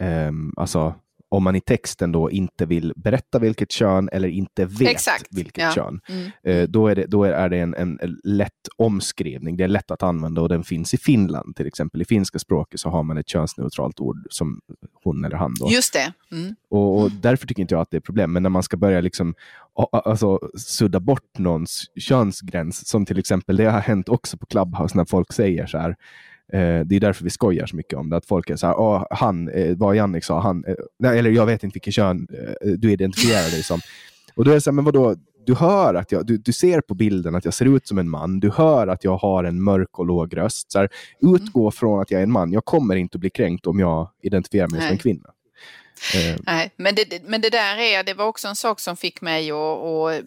ehm, 0.00 0.52
alltså 0.56 0.94
om 1.34 1.44
man 1.44 1.56
i 1.56 1.60
texten 1.60 2.12
då 2.12 2.30
inte 2.30 2.66
vill 2.66 2.92
berätta 2.96 3.38
vilket 3.38 3.72
kön 3.72 4.08
eller 4.12 4.28
inte 4.28 4.64
vet 4.64 4.88
Exakt, 4.88 5.26
vilket 5.30 5.64
ja. 5.64 5.72
kön, 5.74 6.00
Mm. 6.08 6.30
eh, 6.42 6.68
då 6.68 6.88
är 6.88 6.94
det, 6.94 7.06
då 7.06 7.24
är 7.24 7.48
det 7.48 7.58
en, 7.58 7.74
en 7.74 8.18
lätt 8.24 8.52
omskrivning. 8.76 9.56
Det 9.56 9.64
är 9.64 9.68
lätt 9.68 9.90
att 9.90 10.02
använda 10.02 10.40
och 10.40 10.48
den 10.48 10.64
finns 10.64 10.94
i 10.94 10.96
Finland 10.96 11.56
till 11.56 11.66
exempel. 11.66 12.02
I 12.02 12.04
finska 12.04 12.38
språket 12.38 12.80
så 12.80 12.88
har 12.88 13.02
man 13.02 13.18
ett 13.18 13.28
könsneutralt 13.28 14.00
ord 14.00 14.26
som 14.30 14.60
hon 15.04 15.24
eller 15.24 15.36
han. 15.36 15.54
Då. 15.60 15.70
Just 15.70 15.92
det. 15.92 16.12
Mm. 16.32 16.54
Och, 16.70 17.00
och 17.00 17.10
därför 17.10 17.46
tycker 17.46 17.62
inte 17.62 17.74
jag 17.74 17.82
att 17.82 17.90
det 17.90 17.96
är 17.96 18.00
problem. 18.00 18.32
Men 18.32 18.42
när 18.42 18.50
man 18.50 18.62
ska 18.62 18.76
börja 18.76 19.00
liksom, 19.00 19.34
alltså, 19.90 20.38
sudda 20.56 21.00
bort 21.00 21.38
någons 21.38 21.84
könsgräns, 21.96 22.88
som 22.88 23.06
till 23.06 23.18
exempel, 23.18 23.56
det 23.56 23.64
har 23.64 23.80
hänt 23.80 24.08
också 24.08 24.36
på 24.36 24.46
Clubhouse 24.46 24.96
när 24.96 25.04
folk 25.04 25.32
säger 25.32 25.66
så 25.66 25.78
här, 25.78 25.96
det 26.86 26.96
är 26.96 27.00
därför 27.00 27.24
vi 27.24 27.30
skojar 27.30 27.66
så 27.66 27.76
mycket 27.76 27.98
om 27.98 28.10
det, 28.10 28.16
att 28.16 28.26
folk 28.26 28.50
är 28.50 28.56
så 28.56 28.66
här, 28.66 28.78
"Åh, 28.78 29.06
han, 29.10 29.48
eh, 29.48 29.76
vad 29.76 29.96
Jannik 29.96 30.24
sa, 30.24 30.40
han, 30.40 30.64
eh, 30.64 31.10
eller 31.10 31.30
jag 31.30 31.46
vet 31.46 31.64
inte 31.64 31.74
vilken 31.74 31.92
kön 31.92 32.26
eh, 32.32 32.70
du 32.72 32.92
identifierar 32.92 33.50
dig 33.50 33.62
som. 33.62 33.80
Och 34.34 34.44
då 34.44 34.50
är 34.50 34.54
det 34.54 34.60
så 34.60 34.70
här, 34.70 34.74
men 34.74 34.84
vadå, 34.84 35.14
du 35.46 35.54
hör 35.54 35.94
att 35.94 36.12
jag, 36.12 36.26
du, 36.26 36.36
du 36.36 36.52
ser 36.52 36.80
på 36.80 36.94
bilden 36.94 37.34
att 37.34 37.44
jag 37.44 37.54
ser 37.54 37.76
ut 37.76 37.88
som 37.88 37.98
en 37.98 38.10
man, 38.10 38.40
du 38.40 38.50
hör 38.50 38.86
att 38.86 39.04
jag 39.04 39.16
har 39.16 39.44
en 39.44 39.62
mörk 39.62 39.98
och 39.98 40.06
låg 40.06 40.36
röst. 40.36 40.72
Så 40.72 40.78
här, 40.78 40.88
utgå 41.20 41.70
från 41.70 42.00
att 42.00 42.10
jag 42.10 42.18
är 42.18 42.22
en 42.22 42.32
man, 42.32 42.52
jag 42.52 42.64
kommer 42.64 42.96
inte 42.96 43.16
att 43.16 43.20
bli 43.20 43.30
kränkt 43.30 43.66
om 43.66 43.78
jag 43.78 44.08
identifierar 44.22 44.68
mig 44.68 44.80
som 44.80 44.86
Nej. 44.86 44.92
en 44.92 44.98
kvinna. 44.98 45.30
Eh, 46.14 46.36
Nej, 46.46 46.70
men 46.76 46.94
det, 46.94 47.22
men 47.24 47.40
det 47.40 47.50
där 47.50 47.76
är, 47.76 48.02
det 48.02 48.14
var 48.14 48.24
också 48.26 48.48
en 48.48 48.56
sak 48.56 48.80
som 48.80 48.96
fick 48.96 49.20
mig 49.20 49.50
att, 49.50 49.56
att 49.58 50.24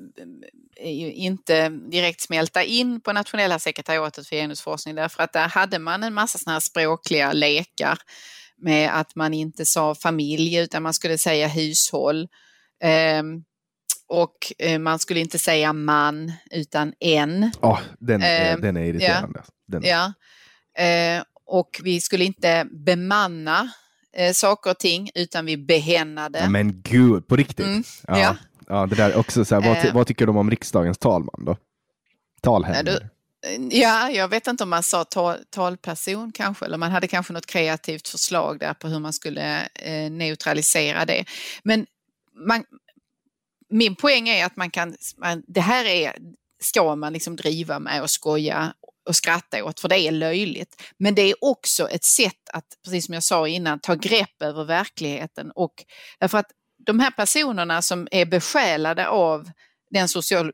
eh, 0.80 1.20
inte 1.20 1.70
direkt 1.70 2.22
smälta 2.22 2.63
in 2.63 3.01
på 3.01 3.13
nationella 3.13 3.59
sekretariatet 3.59 4.28
för 4.28 4.36
genusforskning 4.36 4.95
därför 4.95 5.24
att 5.24 5.34
där 5.34 5.47
hade 5.47 5.80
man 5.80 6.03
en 6.03 6.13
massa 6.13 6.38
sådana 6.39 6.55
här 6.55 6.59
språkliga 6.59 7.34
lekar 7.34 7.97
med 8.57 8.99
att 8.99 9.15
man 9.15 9.34
inte 9.34 9.65
sa 9.65 9.95
familj 9.95 10.55
utan 10.57 10.84
man 10.84 10.93
skulle 10.93 11.18
säga 11.18 11.47
hushåll. 11.47 12.28
Ehm, 12.84 13.43
och 14.09 14.53
eh, 14.59 14.80
man 14.80 14.99
skulle 14.99 15.20
inte 15.20 15.39
säga 15.39 15.74
man 15.74 16.32
utan 16.51 16.93
en. 16.99 17.51
Ja, 17.61 17.80
den, 17.99 18.22
är- 18.24 18.51
Eh, 18.53 18.57
den 18.57 18.78
är 18.78 18.82
irriterande. 18.84 19.43
Den, 19.68 19.84
Ja. 19.86 20.13
Eh, 20.84 21.24
och 21.45 21.80
vi 21.84 22.01
skulle 22.01 22.26
inte 22.26 22.68
bemanna 22.72 23.72
eh, 24.16 24.34
saker 24.34 24.72
och 24.72 24.78
ting 24.80 25.10
utan 25.16 25.45
vi 25.45 25.58
behännade. 25.58 26.39
Ja, 26.39 26.49
men 26.49 26.82
gud, 26.82 27.28
på 27.28 27.36
riktigt. 27.36 27.66
Mm, 27.66 27.84
ja. 28.08 28.20
ja. 28.20 28.36
Ja. 28.68 28.86
det 28.86 28.95
där 28.95 29.16
också 29.16 29.45
så 29.45 29.55
här, 29.55 29.62
vad, 29.68 29.78
Eh. 29.78 29.93
vad 29.93 30.08
tycker 30.08 30.26
de 30.26 30.38
om 30.38 30.49
riksdagens 30.49 30.97
talman 30.97 31.45
då? 31.45 31.58
Talhänder. 32.41 33.10
Ja, 33.72 34.10
jag 34.10 34.28
vet 34.28 34.47
inte 34.47 34.64
om 34.64 34.70
man 34.70 34.84
sa 34.84 35.03
tal, 35.03 35.38
talperson 35.49 36.32
kanske, 36.32 36.66
eller 36.66 36.78
man 36.78 36.91
hade 36.91 37.08
kanske 37.08 37.34
något 37.34 37.45
kreativt 37.45 38.08
förslag 38.08 38.60
där 38.60 38.74
på 38.74 38.88
hur 38.88 38.99
man 38.99 39.14
skulle 39.14 39.68
eh, 39.76 40.12
neutralisera 40.12 41.05
det. 41.05 41.26
Men 41.64 41.86
man, 42.47 42.64
min 43.70 43.95
poäng 43.95 44.30
är 44.30 44.45
att 44.45 44.55
man 44.55 44.70
kan, 44.72 44.95
man, 45.18 45.43
det 45.47 45.62
här 45.62 45.86
är, 45.86 46.16
ska 46.60 46.95
man 46.95 47.14
liksom 47.14 47.36
driva 47.36 47.80
med 47.80 48.01
och 48.01 48.10
skoja 48.10 48.74
och 49.08 49.16
skratta 49.16 49.64
åt, 49.64 49.80
för 49.80 49.89
det 49.89 49.99
är 49.99 50.12
löjligt. 50.12 50.84
Men 50.97 51.16
det 51.16 51.22
är 51.22 51.36
också 51.41 51.89
ett 51.89 52.03
sätt 52.03 52.49
att, 52.53 52.66
precis 52.84 53.05
som 53.05 53.14
jag 53.14 53.24
sa 53.24 53.47
innan, 53.47 53.80
ta 53.80 53.95
grepp 53.95 54.41
över 54.41 54.64
verkligheten. 54.64 55.51
Och 55.55 55.74
därför 56.20 56.38
att 56.38 56.51
de 56.78 56.99
här 56.99 57.12
personerna 57.12 57.82
som 57.82 58.08
är 58.12 58.26
besjälade 58.26 59.08
av 59.08 59.51
den 59.89 60.08
social, 60.08 60.51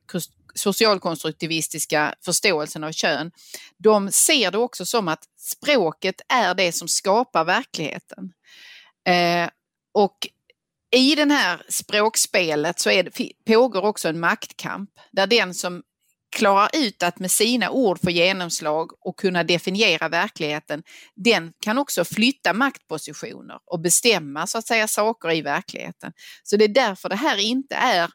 socialkonstruktivistiska 0.55 2.15
förståelsen 2.25 2.83
av 2.83 2.91
kön, 2.91 3.31
de 3.77 4.11
ser 4.11 4.51
det 4.51 4.57
också 4.57 4.85
som 4.85 5.07
att 5.07 5.23
språket 5.37 6.21
är 6.29 6.53
det 6.53 6.71
som 6.71 6.87
skapar 6.87 7.43
verkligheten. 7.43 8.33
Eh, 9.07 9.49
och 9.93 10.17
i 10.95 11.15
det 11.15 11.33
här 11.33 11.65
språkspelet 11.69 12.79
så 12.79 12.89
är 12.89 13.03
det, 13.03 13.31
pågår 13.45 13.81
också 13.81 14.09
en 14.09 14.19
maktkamp 14.19 14.89
där 15.11 15.27
den 15.27 15.53
som 15.53 15.83
klarar 16.33 16.69
ut 16.73 17.03
att 17.03 17.19
med 17.19 17.31
sina 17.31 17.69
ord 17.69 17.99
få 18.03 18.09
genomslag 18.09 18.91
och 18.99 19.19
kunna 19.19 19.43
definiera 19.43 20.09
verkligheten, 20.09 20.83
den 21.15 21.53
kan 21.59 21.77
också 21.77 22.05
flytta 22.05 22.53
maktpositioner 22.53 23.57
och 23.65 23.81
bestämma 23.81 24.47
så 24.47 24.57
att 24.57 24.67
säga 24.67 24.87
saker 24.87 25.31
i 25.31 25.41
verkligheten. 25.41 26.11
Så 26.43 26.57
det 26.57 26.63
är 26.63 26.73
därför 26.73 27.09
det 27.09 27.15
här 27.15 27.37
inte 27.37 27.75
är 27.75 28.09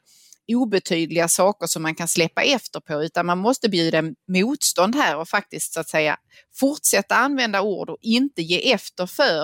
obetydliga 0.55 1.27
saker 1.27 1.67
som 1.67 1.81
man 1.83 1.95
kan 1.95 2.07
släppa 2.07 2.41
efter 2.41 2.79
på 2.79 3.03
utan 3.03 3.25
man 3.25 3.37
måste 3.37 3.69
bjuda 3.69 4.03
motstånd 4.27 4.95
här 4.95 5.17
och 5.17 5.29
faktiskt 5.29 5.73
så 5.73 5.79
att 5.79 5.89
säga 5.89 6.17
fortsätta 6.59 7.15
använda 7.15 7.61
ord 7.61 7.89
och 7.89 7.97
inte 8.01 8.41
ge 8.41 8.73
efter 8.73 9.05
för 9.05 9.43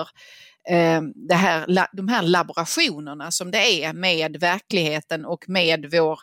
eh, 0.70 1.02
det 1.28 1.34
här, 1.34 1.86
de 1.92 2.08
här 2.08 2.22
laborationerna 2.22 3.30
som 3.30 3.50
det 3.50 3.84
är 3.84 3.92
med 3.92 4.36
verkligheten 4.40 5.24
och 5.24 5.48
med 5.48 5.88
vår 5.92 6.20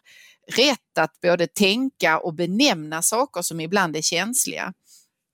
rätt 0.48 0.98
att 1.00 1.22
både 1.22 1.48
tänka 1.48 2.20
och 2.20 2.34
benämna 2.34 3.02
saker 3.02 3.42
som 3.42 3.60
ibland 3.60 3.96
är 3.96 4.02
känsliga. 4.02 4.74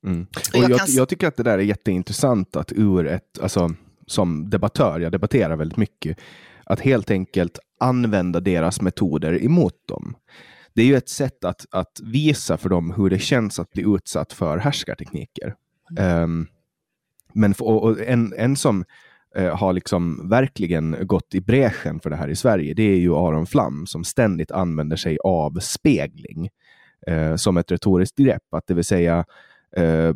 Mm. 0.05 0.27
Och 0.53 0.59
jag 0.59 0.69
jag, 0.69 0.79
kan- 0.79 0.87
jag 0.89 1.09
tycker 1.09 1.27
att 1.27 1.37
det 1.37 1.43
där 1.43 1.57
är 1.57 1.63
jätteintressant 1.63 2.55
att 2.55 2.71
ur 2.71 3.07
ett, 3.07 3.39
alltså 3.41 3.69
som 4.07 4.49
debattör, 4.49 4.99
jag 4.99 5.11
debatterar 5.11 5.55
väldigt 5.55 5.77
mycket, 5.77 6.17
att 6.63 6.79
helt 6.79 7.11
enkelt 7.11 7.59
använda 7.79 8.39
deras 8.39 8.81
metoder 8.81 9.43
emot 9.43 9.87
dem. 9.87 10.15
Det 10.73 10.81
är 10.81 10.85
ju 10.85 10.95
ett 10.95 11.09
sätt 11.09 11.43
att, 11.45 11.65
att 11.71 11.99
visa 12.03 12.57
för 12.57 12.69
dem 12.69 12.93
hur 12.97 13.09
det 13.09 13.19
känns 13.19 13.59
att 13.59 13.71
bli 13.71 13.83
utsatt 13.87 14.33
för 14.33 14.57
härskartekniker. 14.57 15.55
Ehm, 15.99 16.47
men 17.33 17.53
för, 17.53 17.65
och, 17.65 17.83
och 17.83 17.99
en, 17.99 18.33
en 18.37 18.55
som 18.55 18.85
eh, 19.35 19.57
har 19.57 19.73
liksom 19.73 20.29
verkligen 20.29 20.95
gått 21.01 21.35
i 21.35 21.41
bräschen 21.41 21.99
för 21.99 22.09
det 22.09 22.15
här 22.15 22.27
i 22.27 22.35
Sverige, 22.35 22.73
det 22.73 22.83
är 22.83 22.97
ju 22.97 23.15
Aron 23.15 23.45
Flam 23.45 23.85
som 23.85 24.03
ständigt 24.03 24.51
använder 24.51 24.97
sig 24.97 25.17
av 25.23 25.59
spegling 25.59 26.49
eh, 27.07 27.35
som 27.35 27.57
ett 27.57 27.71
retoriskt 27.71 28.17
grepp. 28.17 28.53
Att 28.53 28.67
det 28.67 28.73
vill 28.73 28.83
säga 28.83 29.25
eh, 29.77 30.13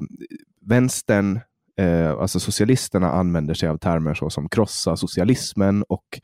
vänstern, 0.62 1.40
eh, 1.78 2.12
alltså 2.12 2.40
socialisterna 2.40 3.12
använder 3.12 3.54
sig 3.54 3.70
av 3.70 3.78
termer 3.78 4.14
såsom 4.14 4.50
krossa 4.50 4.98
socialismen 4.98 5.84
och 5.84 6.20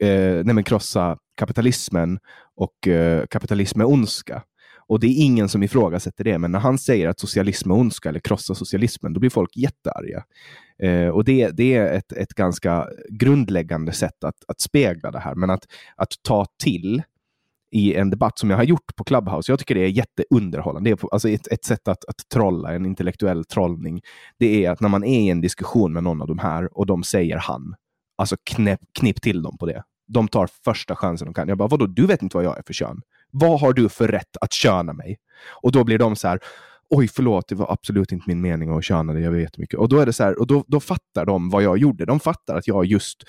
eh, 0.00 0.44
nej 0.44 0.54
men 0.54 0.64
krossa 0.64 1.18
kapitalismen 1.34 2.18
och 2.56 2.88
eh, 2.88 3.26
kapitalism 3.26 3.80
är 3.80 3.88
ondska. 3.88 4.42
Och 4.88 5.00
det 5.00 5.06
är 5.06 5.24
ingen 5.24 5.48
som 5.48 5.62
ifrågasätter 5.62 6.24
det, 6.24 6.38
men 6.38 6.52
när 6.52 6.58
han 6.58 6.78
säger 6.78 7.08
att 7.08 7.20
socialism 7.20 7.70
är 7.70 7.74
ondska 7.74 8.08
eller 8.08 8.20
krossa 8.20 8.54
socialismen, 8.54 9.12
då 9.12 9.20
blir 9.20 9.30
folk 9.30 9.56
jättearga. 9.56 10.24
Eh, 10.82 11.08
och 11.08 11.24
det, 11.24 11.50
det 11.50 11.74
är 11.74 11.92
ett, 11.92 12.12
ett 12.12 12.34
ganska 12.34 12.88
grundläggande 13.08 13.92
sätt 13.92 14.24
att, 14.24 14.44
att 14.48 14.60
spegla 14.60 15.10
det 15.10 15.18
här, 15.18 15.34
men 15.34 15.50
att, 15.50 15.66
att 15.96 16.12
ta 16.22 16.46
till 16.62 17.02
i 17.70 17.94
en 17.94 18.10
debatt 18.10 18.38
som 18.38 18.50
jag 18.50 18.56
har 18.56 18.64
gjort 18.64 18.96
på 18.96 19.04
Clubhouse. 19.04 19.52
Jag 19.52 19.58
tycker 19.58 19.74
det 19.74 19.80
är 19.80 19.88
jätteunderhållande. 19.88 20.90
Det 20.90 20.94
är 20.94 20.96
på, 20.96 21.08
alltså 21.08 21.28
ett, 21.28 21.46
ett 21.46 21.64
sätt 21.64 21.88
att, 21.88 22.04
att 22.04 22.28
trolla, 22.32 22.74
en 22.74 22.86
intellektuell 22.86 23.44
trollning. 23.44 24.00
Det 24.38 24.64
är 24.64 24.70
att 24.70 24.80
när 24.80 24.88
man 24.88 25.04
är 25.04 25.20
i 25.20 25.28
en 25.28 25.40
diskussion 25.40 25.92
med 25.92 26.02
någon 26.02 26.22
av 26.22 26.28
de 26.28 26.38
här 26.38 26.78
och 26.78 26.86
de 26.86 27.02
säger 27.02 27.36
han, 27.36 27.74
alltså 28.16 28.36
knäpp, 28.44 28.80
knipp 28.98 29.22
till 29.22 29.42
dem 29.42 29.58
på 29.58 29.66
det. 29.66 29.82
De 30.06 30.28
tar 30.28 30.48
första 30.64 30.96
chansen 30.96 31.26
de 31.26 31.34
kan. 31.34 31.48
Jag 31.48 31.58
bara, 31.58 31.68
vadå, 31.68 31.86
du 31.86 32.06
vet 32.06 32.22
inte 32.22 32.36
vad 32.36 32.44
jag 32.44 32.58
är 32.58 32.62
för 32.66 32.72
kön? 32.72 33.00
Vad 33.30 33.60
har 33.60 33.72
du 33.72 33.88
för 33.88 34.08
rätt 34.08 34.36
att 34.40 34.52
köna 34.52 34.92
mig? 34.92 35.16
Och 35.62 35.72
då 35.72 35.84
blir 35.84 35.98
de 35.98 36.16
så 36.16 36.28
här, 36.28 36.40
oj 36.90 37.08
förlåt, 37.08 37.48
det 37.48 37.54
var 37.54 37.72
absolut 37.72 38.12
inte 38.12 38.24
min 38.28 38.40
mening 38.40 38.70
att 38.70 38.84
köna 38.84 39.12
det. 39.12 39.20
jag 39.20 39.30
vet 39.30 39.42
jättemycket. 39.42 39.78
Och 39.78 39.88
då 39.88 39.98
är 39.98 40.06
det 40.06 40.12
så 40.12 40.24
här, 40.24 40.38
och 40.38 40.46
då, 40.46 40.64
då 40.66 40.80
fattar 40.80 41.26
de 41.26 41.50
vad 41.50 41.62
jag 41.62 41.78
gjorde. 41.78 42.04
De 42.04 42.20
fattar 42.20 42.56
att 42.56 42.68
jag 42.68 42.84
just 42.84 43.22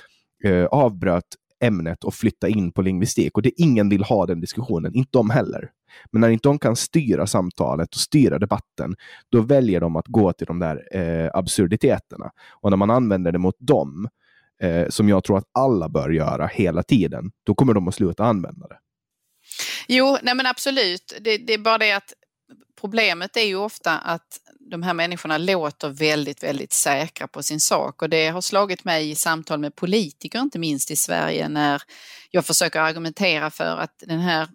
eh, 0.43 0.66
avbröt 0.66 1.26
ämnet 1.64 2.03
och 2.03 2.14
flytta 2.14 2.47
in 2.47 2.72
på 2.72 2.82
lingvistik. 2.82 3.36
Och 3.36 3.41
det 3.41 3.62
ingen 3.62 3.89
vill 3.89 4.03
ha 4.03 4.26
den 4.26 4.41
diskussionen, 4.41 4.95
inte 4.95 5.10
de 5.12 5.30
heller. 5.30 5.70
Men 6.12 6.22
när 6.22 6.30
inte 6.30 6.49
de 6.49 6.60
kan 6.60 6.76
styra 6.76 7.28
samtalet 7.28 7.95
och 7.95 8.01
styra 8.01 8.39
debatten, 8.39 8.95
då 9.32 9.41
väljer 9.41 9.80
de 9.80 9.95
att 9.95 10.07
gå 10.07 10.34
till 10.34 10.47
de 10.47 10.60
där 10.60 10.97
eh, 10.97 11.30
absurditeterna. 11.34 12.32
Och 12.62 12.70
när 12.70 12.78
man 12.78 12.89
använder 12.89 13.32
det 13.32 13.39
mot 13.39 13.55
dem, 13.60 14.10
eh, 14.62 14.88
som 14.89 15.10
jag 15.10 15.24
tror 15.24 15.38
att 15.38 15.49
alla 15.51 15.89
bör 15.89 16.10
göra 16.10 16.47
hela 16.47 16.84
tiden, 16.84 17.32
då 17.43 17.55
kommer 17.55 17.74
de 17.74 17.88
att 17.88 17.95
sluta 17.95 18.24
använda 18.24 18.68
det. 18.68 18.78
Jo, 19.88 20.18
nej 20.24 20.36
men 20.36 20.45
absolut. 20.45 21.20
Det, 21.22 21.38
det 21.38 21.53
är 21.53 21.57
bara 21.57 21.78
det 21.78 21.91
att 21.91 22.14
problemet 22.82 23.38
är 23.38 23.45
ju 23.45 23.55
ofta 23.55 23.97
att 23.97 24.39
de 24.59 24.84
här 24.84 24.93
människorna 24.93 25.38
låter 25.38 25.89
väldigt, 25.89 26.43
väldigt 26.43 26.73
säkra 26.73 27.27
på 27.27 27.43
sin 27.43 27.59
sak 27.59 28.01
och 28.01 28.09
det 28.09 28.27
har 28.27 28.41
slagit 28.41 28.84
mig 28.84 29.09
i 29.09 29.15
samtal 29.15 29.59
med 29.59 29.75
politiker, 29.75 30.39
inte 30.39 30.59
minst 30.59 30.91
i 30.91 30.95
Sverige, 30.95 31.49
när 31.49 31.82
jag 32.32 32.45
försöker 32.45 32.80
argumentera 32.80 33.51
för 33.51 33.77
att 33.77 34.03
den 34.07 34.19
här 34.19 34.47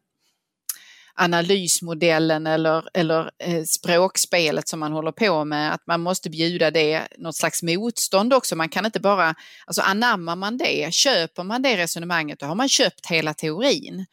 analysmodellen 1.15 2.47
eller, 2.47 2.89
eller 2.95 3.31
eh, 3.39 3.63
språkspelet 3.65 4.69
som 4.69 4.81
man 4.81 4.93
håller 4.93 5.13
på 5.13 5.45
med, 5.45 5.75
att 5.75 5.87
man 5.87 6.01
måste 6.01 6.31
bjuda 6.31 6.71
det 6.71 7.09
något 7.19 7.37
slags 7.37 7.63
motstånd 7.63 8.35
också. 8.35 8.57
Man 8.57 8.69
kan 8.69 8.87
inte 8.87 9.01
bara, 9.01 9.35
alltså 9.67 9.83
anammar 9.83 10.37
man 10.37 10.59
det, 10.59 10.95
köper 10.95 11.43
man 11.43 11.63
det 11.63 11.77
resonemanget, 11.77 12.41
då 12.41 12.47
har 12.47 12.55
man 12.55 12.69
köpt 12.69 13.07
hela 13.07 13.35
teorin. 13.35 14.07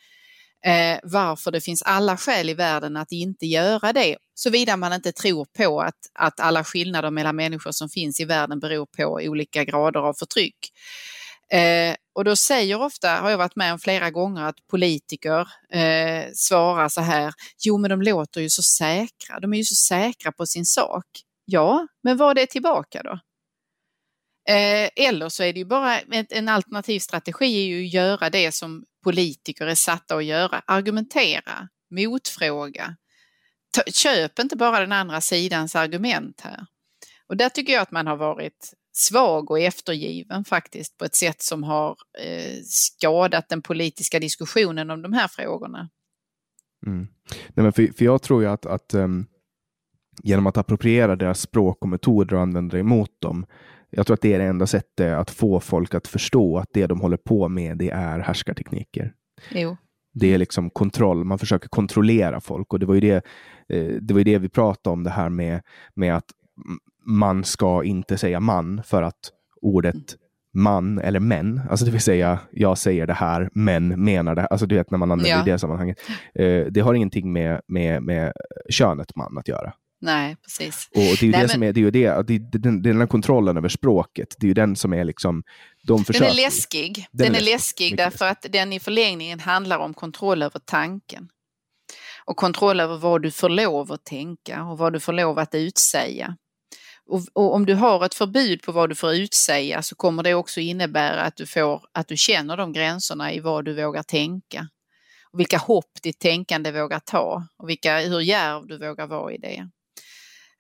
Eh, 0.66 1.00
varför 1.04 1.52
det 1.52 1.62
finns 1.62 1.82
alla 1.82 2.18
skäl 2.18 2.50
i 2.50 2.54
världen 2.54 2.98
att 2.98 3.12
inte 3.12 3.46
göra 3.46 3.94
det, 3.94 4.18
såvida 4.34 4.78
man 4.78 4.94
inte 4.94 5.12
tror 5.12 5.46
på 5.58 5.82
att, 5.82 5.96
att 6.20 6.40
alla 6.40 6.64
skillnader 6.64 7.12
mellan 7.12 7.36
människor 7.36 7.72
som 7.72 7.90
finns 7.90 8.20
i 8.20 8.26
världen 8.26 8.60
beror 8.60 8.86
på 8.98 9.20
olika 9.24 9.64
grader 9.64 10.00
av 10.00 10.14
förtryck. 10.14 10.58
Eh, 11.54 11.96
och 12.16 12.24
då 12.24 12.36
säger 12.36 12.82
ofta, 12.82 13.10
har 13.10 13.30
jag 13.30 13.38
varit 13.38 13.56
med 13.56 13.74
om 13.74 13.80
flera 13.80 14.10
gånger, 14.10 14.44
att 14.44 14.68
politiker 14.72 15.40
eh, 15.74 16.26
svarar 16.34 16.90
så 16.90 17.02
här, 17.02 17.34
jo 17.66 17.78
men 17.78 17.90
de 17.90 18.02
låter 18.02 18.42
ju 18.42 18.50
så 18.50 18.64
säkra, 18.64 19.40
de 19.42 19.54
är 19.54 19.58
ju 19.58 19.64
så 19.64 19.76
säkra 19.76 20.32
på 20.32 20.46
sin 20.46 20.66
sak. 20.66 21.06
Ja, 21.46 21.88
men 22.04 22.18
vad 22.18 22.30
är 22.32 22.36
det 22.36 22.48
tillbaka 22.48 23.04
då? 23.04 23.20
Eh, 24.52 24.90
eller 24.96 25.30
så 25.30 25.44
är 25.44 25.54
det 25.54 25.60
ju 25.60 25.66
bara 25.66 26.00
en 26.30 26.50
alternativ 26.50 27.00
strategi 27.00 27.64
är 27.64 27.68
ju 27.68 27.86
att 27.86 27.94
göra 27.94 28.30
det 28.30 28.52
som 28.52 28.86
politiker 29.04 29.66
är 29.66 29.76
satta 29.76 30.16
att 30.16 30.26
göra, 30.26 30.62
argumentera, 30.66 31.70
motfråga. 31.92 32.96
Köp 33.94 34.40
inte 34.40 34.56
bara 34.56 34.80
den 34.80 34.92
andra 34.92 35.22
sidans 35.22 35.76
argument 35.76 36.42
här. 36.42 36.66
Och 37.28 37.38
där 37.38 37.50
tycker 37.50 37.74
jag 37.74 37.82
att 37.82 37.92
man 37.92 38.08
har 38.08 38.18
varit 38.18 38.74
svag 38.92 39.52
och 39.52 39.60
eftergiven 39.60 40.46
faktiskt 40.46 40.98
på 40.98 41.06
ett 41.06 41.16
sätt 41.16 41.42
som 41.42 41.64
har 41.64 41.98
eh, 42.20 42.60
skadat 42.64 43.50
den 43.50 43.62
politiska 43.62 44.20
diskussionen 44.20 44.90
om 44.90 45.02
de 45.02 45.14
här 45.14 45.28
frågorna. 45.28 45.90
Mm. 46.86 47.08
Nej, 47.28 47.64
men 47.64 47.74
för, 47.74 47.98
för 47.98 48.06
jag 48.06 48.22
tror 48.22 48.42
ju 48.42 48.50
att, 48.50 48.66
att 48.66 48.94
um, 48.94 49.28
genom 50.24 50.48
att 50.48 50.58
appropriera 50.58 51.16
deras 51.16 51.42
språk 51.42 51.78
och 51.82 51.90
metoder 51.90 52.36
och 52.36 52.42
använda 52.42 52.76
det 52.76 52.80
emot 52.80 53.22
dem, 53.22 53.46
jag 53.92 54.08
tror 54.08 54.14
att 54.14 54.22
det 54.22 54.34
är 54.34 54.40
det 54.40 54.46
enda 54.46 54.68
sättet 54.68 55.14
att 55.14 55.30
få 55.30 55.60
folk 55.60 55.96
att 55.96 56.08
förstå 56.08 56.58
att 56.58 56.70
det 56.74 56.88
de 56.88 57.02
håller 57.02 57.18
på 57.18 57.50
med, 57.50 57.78
det 57.78 57.90
är 57.90 58.20
härskartekniker. 58.20 59.14
Jo. 59.52 59.78
Det 60.14 60.34
är 60.34 60.38
liksom 60.38 60.70
kontroll, 60.70 61.24
man 61.24 61.40
försöker 61.40 61.70
kontrollera 61.70 62.42
folk 62.42 62.74
och 62.74 62.80
det 62.80 62.86
var 62.86 62.96
ju 62.96 63.02
det, 63.02 63.26
eh, 63.70 63.96
det, 64.02 64.14
var 64.14 64.20
ju 64.20 64.24
det 64.24 64.38
vi 64.38 64.50
pratade 64.50 64.94
om, 64.94 65.04
det 65.04 65.10
här 65.10 65.30
med, 65.30 65.62
med 65.96 66.16
att 66.16 66.26
man 67.06 67.44
ska 67.44 67.84
inte 67.84 68.18
säga 68.18 68.40
man 68.40 68.82
för 68.84 69.04
att 69.04 69.32
ordet 69.62 70.16
man 70.54 71.00
eller 71.00 71.20
män, 71.20 71.62
alltså 71.70 71.86
det 71.86 71.92
vill 71.92 72.02
säga 72.02 72.40
jag 72.52 72.78
säger 72.78 73.08
det 73.08 73.14
här, 73.14 73.50
men 73.54 74.04
menar 74.04 74.36
det 74.36 74.42
här. 74.42 74.48
Alltså 74.48 74.66
du 74.66 74.76
vet 74.76 74.92
när 74.92 74.98
man 74.98 75.12
använder 75.12 75.30
ja. 75.32 75.44
det 75.44 75.50
i 75.50 75.54
det 75.54 75.60
sammanhanget. 75.60 75.98
Eh, 76.36 76.66
det 76.66 76.82
har 76.82 76.94
ingenting 76.94 77.34
med, 77.34 77.62
med, 77.68 78.04
med 78.04 78.34
könet 78.70 79.16
man 79.16 79.38
att 79.38 79.48
göra. 79.48 79.74
Nej, 80.02 80.36
precis. 80.36 80.90
Och 80.92 81.02
det 81.02 81.22
är 81.22 81.24
ju 81.24 81.32
Nej, 81.32 81.42
det 81.42 81.48
men... 81.48 81.50
som 81.50 81.64
är, 81.64 81.74
det 81.74 81.80
är 81.80 81.82
ju 81.82 81.92
det, 81.92 82.28
det, 82.28 82.38
det, 82.38 82.58
den, 82.58 82.82
den 82.82 83.00
här 83.00 83.08
kontrollen 83.08 83.58
över 83.58 83.70
språket, 83.70 84.36
det 84.38 84.46
är 84.46 84.48
ju 84.48 84.54
den 84.54 84.76
som 84.76 84.94
är 84.94 85.04
liksom, 85.04 85.44
de 85.84 86.06
försöker. 86.06 86.26
Den 86.26 86.38
är 86.38 86.42
läskig. 86.42 87.08
Den, 87.12 87.26
den 87.26 87.36
är 87.36 87.40
läskig, 87.40 87.52
läskig 87.52 87.98
därför 87.98 88.26
att 88.26 88.46
den 88.50 88.74
i 88.74 88.80
förlängningen 88.80 89.40
handlar 89.40 89.80
om 89.80 89.94
kontroll 89.94 90.44
över 90.44 90.60
tanken. 90.66 91.30
Och 92.26 92.38
kontroll 92.38 92.80
över 92.80 92.98
vad 92.98 93.22
du 93.22 93.32
får 93.32 93.50
lov 93.50 93.92
att 93.92 94.04
tänka 94.04 94.64
och 94.64 94.78
vad 94.78 94.94
du 94.94 95.00
får 95.00 95.14
lov 95.14 95.40
att 95.40 95.56
utsäga. 95.56 96.38
Och, 97.06 97.22
och, 97.34 97.56
om 97.56 97.66
du 97.66 97.74
har 97.74 98.06
ett 98.06 98.14
förbud 98.14 98.62
på 98.62 98.72
vad 98.72 98.90
du 98.90 98.96
får 98.96 99.14
utsäga 99.14 99.82
så 99.82 99.96
kommer 99.96 100.24
det 100.24 100.34
också 100.34 100.60
innebära 100.60 101.22
att 101.22 101.36
du, 101.36 101.46
får, 101.46 101.82
att 101.92 102.08
du 102.08 102.18
känner 102.18 102.58
de 102.58 102.74
gränserna 102.74 103.34
i 103.34 103.40
vad 103.40 103.66
du 103.66 103.74
vågar 103.74 104.04
tänka. 104.04 104.68
Och 105.34 105.40
vilka 105.40 105.58
hopp 105.58 105.92
ditt 106.04 106.20
tänkande 106.20 106.72
vågar 106.72 107.00
ta 107.00 107.48
och 107.58 107.70
vilka, 107.70 108.00
hur 108.00 108.20
djärv 108.20 108.68
du 108.68 108.78
vågar 108.78 109.08
vara 109.08 109.34
i 109.34 109.38
det. 109.38 109.70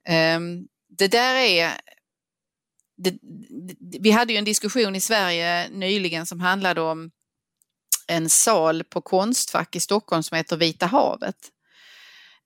Um, 0.09 0.67
det 0.97 1.07
där 1.07 1.35
är 1.35 1.71
det, 3.03 3.11
det, 3.11 3.99
vi 3.99 4.11
hade 4.11 4.33
ju 4.33 4.39
en 4.39 4.45
diskussion 4.45 4.95
i 4.95 5.01
Sverige 5.01 5.69
nyligen 5.69 6.25
som 6.25 6.39
handlade 6.39 6.81
om 6.81 7.11
en 8.07 8.29
sal 8.29 8.83
på 8.83 9.01
Konstfack 9.01 9.75
i 9.75 9.79
Stockholm 9.79 10.23
som 10.23 10.37
heter 10.37 10.57
Vita 10.57 10.85
havet. 10.85 11.35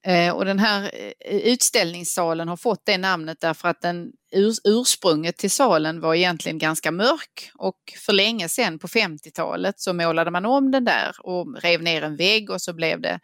Eh, 0.05 0.33
och 0.35 0.45
den 0.45 0.59
här 0.59 0.91
eh, 1.19 1.37
utställningssalen 1.37 2.47
har 2.47 2.57
fått 2.57 2.85
det 2.85 2.97
namnet 2.97 3.37
därför 3.41 3.67
att 3.67 3.81
den 3.81 4.11
ur, 4.31 4.53
ursprunget 4.63 5.37
till 5.37 5.51
salen 5.51 6.01
var 6.01 6.15
egentligen 6.15 6.57
ganska 6.57 6.91
mörk 6.91 7.51
och 7.55 7.77
för 8.05 8.13
länge 8.13 8.49
sedan 8.49 8.79
på 8.79 8.87
50-talet 8.87 9.79
så 9.79 9.93
målade 9.93 10.31
man 10.31 10.45
om 10.45 10.71
den 10.71 10.85
där 10.85 11.15
och 11.19 11.61
rev 11.61 11.81
ner 11.83 12.01
en 12.01 12.15
vägg 12.15 12.49
och 12.49 12.61
så 12.61 12.73
blev 12.73 13.01
det 13.01 13.19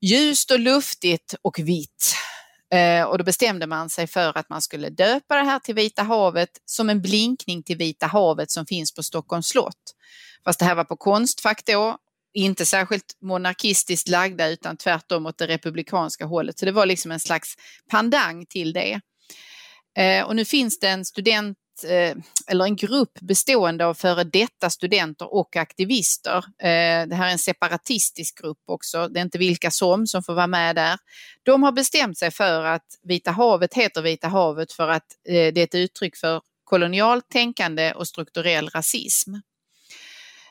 ljust 0.00 0.50
och 0.50 0.60
luftigt 0.60 1.34
och 1.42 1.58
vitt. 1.58 2.14
Eh, 2.76 3.04
och 3.04 3.18
då 3.18 3.24
bestämde 3.24 3.66
man 3.66 3.90
sig 3.90 4.06
för 4.06 4.38
att 4.38 4.50
man 4.50 4.62
skulle 4.62 4.90
döpa 4.90 5.36
det 5.36 5.42
här 5.42 5.58
till 5.58 5.74
Vita 5.74 6.02
havet 6.02 6.50
som 6.64 6.90
en 6.90 7.02
blinkning 7.02 7.62
till 7.62 7.76
Vita 7.76 8.06
havet 8.06 8.50
som 8.50 8.66
finns 8.66 8.94
på 8.94 9.02
Stockholms 9.02 9.48
slott. 9.48 9.94
Fast 10.44 10.58
det 10.58 10.64
här 10.64 10.74
var 10.74 10.84
på 10.84 10.96
Konstfack 10.96 11.62
då 11.66 11.98
inte 12.34 12.66
särskilt 12.66 13.16
monarkistiskt 13.22 14.08
lagda 14.08 14.48
utan 14.48 14.76
tvärtom 14.76 15.26
åt 15.26 15.38
det 15.38 15.46
republikanska 15.46 16.24
hållet. 16.24 16.58
Så 16.58 16.64
det 16.64 16.72
var 16.72 16.86
liksom 16.86 17.12
en 17.12 17.20
slags 17.20 17.56
pandang 17.90 18.46
till 18.46 18.72
det. 18.72 19.00
Eh, 19.98 20.24
och 20.26 20.36
nu 20.36 20.44
finns 20.44 20.78
det 20.78 20.88
en 20.88 21.04
student 21.04 21.58
Eh, 21.84 22.16
eller 22.46 22.64
en 22.64 22.76
grupp 22.76 23.20
bestående 23.20 23.86
av 23.86 23.94
före 23.94 24.24
detta 24.24 24.70
studenter 24.70 25.34
och 25.34 25.56
aktivister. 25.56 26.36
Eh, 26.36 27.08
det 27.08 27.14
här 27.14 27.26
är 27.26 27.32
en 27.32 27.38
separatistisk 27.38 28.42
grupp 28.42 28.62
också, 28.66 29.08
det 29.08 29.20
är 29.20 29.24
inte 29.24 29.38
vilka 29.38 29.70
som 29.70 30.06
som 30.06 30.22
får 30.22 30.34
vara 30.34 30.46
med 30.46 30.76
där. 30.76 30.98
De 31.42 31.62
har 31.62 31.72
bestämt 31.72 32.18
sig 32.18 32.30
för 32.30 32.64
att 32.64 32.86
Vita 33.02 33.30
havet 33.30 33.74
heter 33.74 34.02
Vita 34.02 34.28
havet 34.28 34.72
för 34.72 34.88
att 34.88 35.06
eh, 35.28 35.52
det 35.52 35.58
är 35.58 35.64
ett 35.64 35.74
uttryck 35.74 36.16
för 36.16 36.40
kolonialt 36.64 37.28
tänkande 37.28 37.92
och 37.92 38.08
strukturell 38.08 38.68
rasism. 38.68 39.34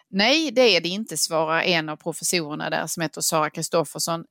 Nej, 0.09 0.51
det 0.51 0.61
är 0.61 0.81
det 0.81 0.89
inte, 0.89 1.17
svarar 1.17 1.61
en 1.61 1.89
av 1.89 1.95
professorerna 1.95 2.69
där 2.69 2.87
som 2.87 3.01
heter 3.01 3.21
Sara 3.21 3.49
Kristoffersson. 3.49 4.25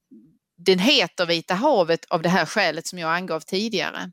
Den 0.57 0.79
heter 0.79 1.27
Vita 1.27 1.55
havet 1.55 2.05
av 2.05 2.23
det 2.23 2.29
här 2.29 2.47
skälet 2.47 2.87
som 2.87 2.99
jag 2.99 3.17
angav 3.17 3.41
tidigare. 3.41 4.11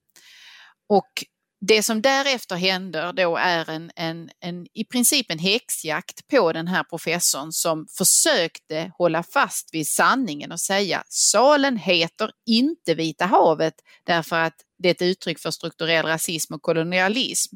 Och 0.90 1.24
det 1.62 1.84
som 1.84 2.02
därefter 2.02 2.56
händer 2.56 3.14
då 3.14 3.38
är 3.38 3.70
en, 3.70 3.92
en, 3.96 4.30
en, 4.40 4.68
i 4.74 4.86
princip 4.86 5.32
en 5.32 5.40
häxjakt 5.40 6.28
på 6.28 6.54
den 6.54 6.68
här 6.68 6.84
professorn 6.84 7.52
som 7.52 7.88
försökte 7.98 8.92
hålla 8.98 9.24
fast 9.24 9.70
vid 9.74 9.88
sanningen 9.88 10.52
och 10.52 10.60
säga 10.60 11.04
salen 11.08 11.78
heter 11.78 12.32
inte 12.46 12.94
Vita 12.96 13.26
havet 13.26 13.74
därför 14.04 14.36
att 14.36 14.56
det 14.80 14.90
är 14.90 14.92
ett 14.92 15.02
uttryck 15.02 15.40
för 15.40 15.52
strukturell 15.52 16.06
rasism 16.06 16.54
och 16.54 16.62
kolonialism 16.62 17.56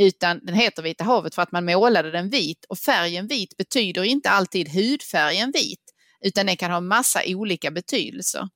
utan 0.00 0.40
den 0.42 0.54
heter 0.54 0.82
Vita 0.82 1.04
havet 1.04 1.34
för 1.34 1.42
att 1.42 1.52
man 1.52 1.64
målade 1.64 2.10
den 2.10 2.30
vit 2.30 2.64
och 2.68 2.78
färgen 2.78 3.26
vit 3.26 3.56
betyder 3.56 4.04
inte 4.04 4.30
alltid 4.30 4.68
hudfärgen 4.68 5.52
vit 5.54 5.83
utan 6.24 6.46
den 6.46 6.56
kan 6.56 6.70
ha 6.70 6.80
massa 6.80 7.20
olika 7.26 7.70
betydelser. 7.70 8.48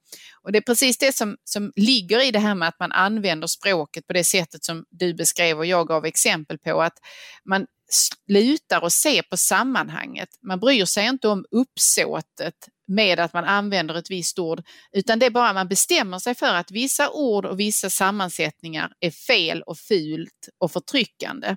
Och 0.43 0.53
det 0.53 0.59
är 0.59 0.63
precis 0.63 0.99
det 0.99 1.17
som, 1.17 1.37
som 1.45 1.73
ligger 1.77 2.25
i 2.25 2.31
det 2.31 2.39
här 2.39 2.55
med 2.55 2.69
att 2.69 2.81
man 2.81 2.93
använder 2.93 3.47
språket 3.47 4.07
på 4.07 4.13
det 4.13 4.25
sättet 4.25 4.65
som 4.65 4.85
du 4.91 5.15
beskrev 5.15 5.59
och 5.59 5.67
jag 5.67 5.89
gav 5.89 6.05
exempel 6.05 6.59
på, 6.59 6.83
att 6.83 6.99
man 7.45 7.67
slutar 7.91 8.87
att 8.87 8.93
se 8.93 9.23
på 9.23 9.37
sammanhanget. 9.37 10.29
Man 10.43 10.61
bryr 10.61 10.85
sig 10.85 11.07
inte 11.07 11.29
om 11.29 11.45
uppsåtet 11.51 12.55
med 12.87 13.21
att 13.21 13.33
man 13.33 13.45
använder 13.45 13.95
ett 13.95 14.11
visst 14.11 14.39
ord, 14.39 14.63
utan 14.93 15.19
det 15.19 15.27
är 15.27 15.31
bara 15.31 15.53
man 15.53 15.69
bestämmer 15.69 16.19
sig 16.19 16.35
för 16.35 16.55
att 16.55 16.71
vissa 16.71 17.11
ord 17.11 17.47
och 17.47 17.61
vissa 17.61 17.91
sammansättningar 17.91 18.93
är 19.01 19.11
fel 19.11 19.63
och 19.63 19.79
fult 19.79 20.49
och 20.59 20.73
förtryckande. 20.73 21.57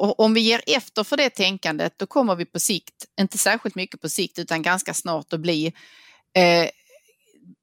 Och 0.00 0.20
om 0.20 0.34
vi 0.34 0.40
ger 0.40 0.60
efter 0.66 1.04
för 1.04 1.16
det 1.16 1.30
tänkandet, 1.30 1.94
då 1.96 2.06
kommer 2.06 2.36
vi 2.36 2.44
på 2.44 2.60
sikt, 2.60 3.06
inte 3.20 3.38
särskilt 3.38 3.74
mycket 3.74 4.00
på 4.00 4.08
sikt, 4.08 4.38
utan 4.38 4.62
ganska 4.62 4.94
snart 4.94 5.32
att 5.32 5.40
bli 5.40 5.66
eh, 6.36 6.70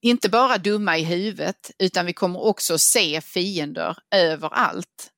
inte 0.02 0.30
bara 0.30 0.58
dumma 0.58 0.98
i 0.98 1.04
huvudet, 1.04 1.72
utan 1.80 2.06
vi 2.06 2.14
kommer 2.14 2.46
också 2.46 2.78
se 2.78 3.22
fiender 3.22 3.98
överallt. 4.16 5.12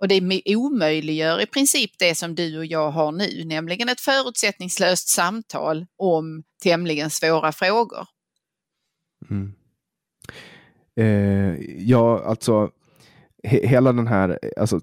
Och 0.00 0.08
det 0.08 0.42
omöjliggör 0.56 1.40
i 1.40 1.46
princip 1.46 1.90
det 1.98 2.14
som 2.14 2.34
du 2.34 2.58
och 2.58 2.66
jag 2.66 2.90
har 2.90 3.12
nu, 3.12 3.44
nämligen 3.44 3.88
ett 3.88 4.00
förutsättningslöst 4.00 5.08
samtal 5.08 5.86
om 5.96 6.42
tämligen 6.62 7.10
svåra 7.10 7.52
frågor. 7.52 8.06
Mm. 9.30 9.52
Eh, 10.96 11.60
ja, 11.78 12.24
alltså 12.24 12.70
he 13.42 13.66
hela 13.66 13.92
den 13.92 14.06
här 14.06 14.38
alltså, 14.56 14.80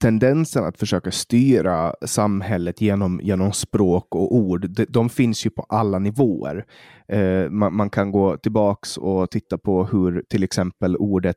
tendensen 0.00 0.64
att 0.64 0.78
försöka 0.78 1.10
styra 1.10 1.94
samhället 2.06 2.80
genom, 2.80 3.20
genom 3.22 3.52
språk 3.52 4.14
och 4.14 4.34
ord, 4.34 4.70
de, 4.70 4.86
de 4.88 5.08
finns 5.08 5.46
ju 5.46 5.50
på 5.50 5.66
alla 5.68 5.98
nivåer. 5.98 6.64
Eh, 7.08 7.50
man, 7.50 7.76
man, 7.76 7.90
kan 7.90 8.12
gå 8.12 8.36
tillbaks 8.36 8.96
och 8.96 9.30
titta 9.30 9.58
på 9.58 9.84
hur 9.84 10.24
till 10.28 10.42
exempel 10.42 10.96
ordet 10.96 11.36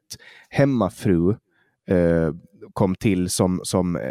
hemmafru 0.49 1.29
eh, 1.87 2.33
kom 2.73 2.95
till 2.95 3.29
som, 3.29 3.61
som 3.63 3.95
eh, 3.95 4.01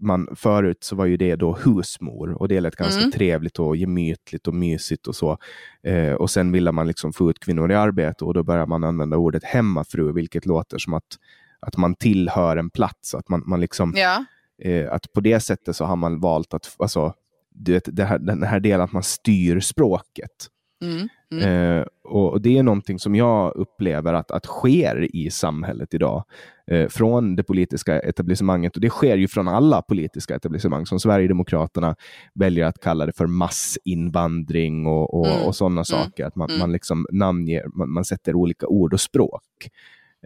man, 0.00 0.28
förut 0.36 0.84
så 0.84 0.96
var 0.96 1.06
ju 1.06 1.16
det 1.16 1.36
då 1.36 1.52
husmor 1.64 2.30
och 2.32 2.48
det 2.48 2.60
lät 2.60 2.76
ganska 2.76 3.00
mm. 3.00 3.12
trevligt 3.12 3.58
och 3.58 3.76
gemytligt 3.76 4.48
och 4.48 4.54
mysigt 4.54 5.06
och 5.06 5.16
så. 5.16 5.38
Eh, 5.82 6.12
och 6.12 6.30
sen 6.30 6.52
ville 6.52 6.72
man 6.72 6.86
liksom 6.86 7.12
få 7.12 7.30
ut 7.30 7.40
kvinnor 7.40 7.70
i 7.70 7.74
arbete 7.74 8.24
och 8.24 8.34
då 8.34 8.42
började 8.42 8.66
man 8.66 8.84
använda 8.84 9.16
ordet 9.16 9.44
hemmafru, 9.44 10.12
vilket 10.12 10.46
låter 10.46 10.78
som 10.78 10.94
att, 10.94 11.18
att 11.60 11.76
man 11.76 11.94
tillhör 11.94 12.56
en 12.56 12.70
plats. 12.70 13.14
Att, 13.14 13.28
man, 13.28 13.42
man 13.46 13.60
liksom, 13.60 13.92
ja. 13.96 14.24
eh, 14.62 14.92
att 14.92 15.12
på 15.12 15.20
det 15.20 15.40
sättet 15.40 15.76
så 15.76 15.84
har 15.84 15.96
man 15.96 16.20
valt 16.20 16.54
att, 16.54 16.76
alltså, 16.78 17.14
du 17.54 17.72
vet, 17.72 17.96
det 17.96 18.04
här, 18.04 18.18
den 18.18 18.42
här 18.42 18.60
delen 18.60 18.80
att 18.80 18.92
man 18.92 19.02
styr 19.02 19.60
språket. 19.60 20.48
Mm, 20.84 21.08
mm. 21.32 21.78
Eh, 21.78 21.84
och, 22.04 22.40
det 22.40 22.58
är 22.58 22.62
någonting 22.62 22.98
som 22.98 23.14
jag 23.14 23.56
upplever 23.56 24.14
att, 24.14 24.30
att 24.30 24.46
sker 24.46 25.16
i 25.16 25.30
samhället 25.30 25.94
idag. 25.94 26.24
Eh, 26.70 26.88
från 26.88 27.36
det 27.36 27.42
politiska 27.42 28.00
etablissemanget. 28.00 28.74
Och 28.74 28.80
det 28.80 28.90
sker 28.90 29.16
ju 29.16 29.28
från 29.28 29.48
alla 29.48 29.82
politiska 29.82 30.34
etablissemang, 30.34 30.86
som 30.86 31.00
Sverigedemokraterna 31.00 31.96
väljer 32.34 32.64
att 32.64 32.80
kalla 32.80 33.06
det 33.06 33.12
för 33.16 33.26
massinvandring 33.26 34.86
och, 34.86 35.14
och, 35.14 35.26
mm, 35.26 35.46
och 35.46 35.56
sådana 35.56 35.74
mm, 35.74 35.84
saker. 35.84 36.24
Att 36.24 36.36
man, 36.36 36.50
man 36.58 36.72
liksom 36.72 37.06
namnger, 37.12 37.64
man, 37.74 37.90
man, 37.90 38.04
sätter 38.04 38.34
olika 38.34 38.66
ord 38.66 38.94
och 38.94 39.00
språk. 39.00 39.42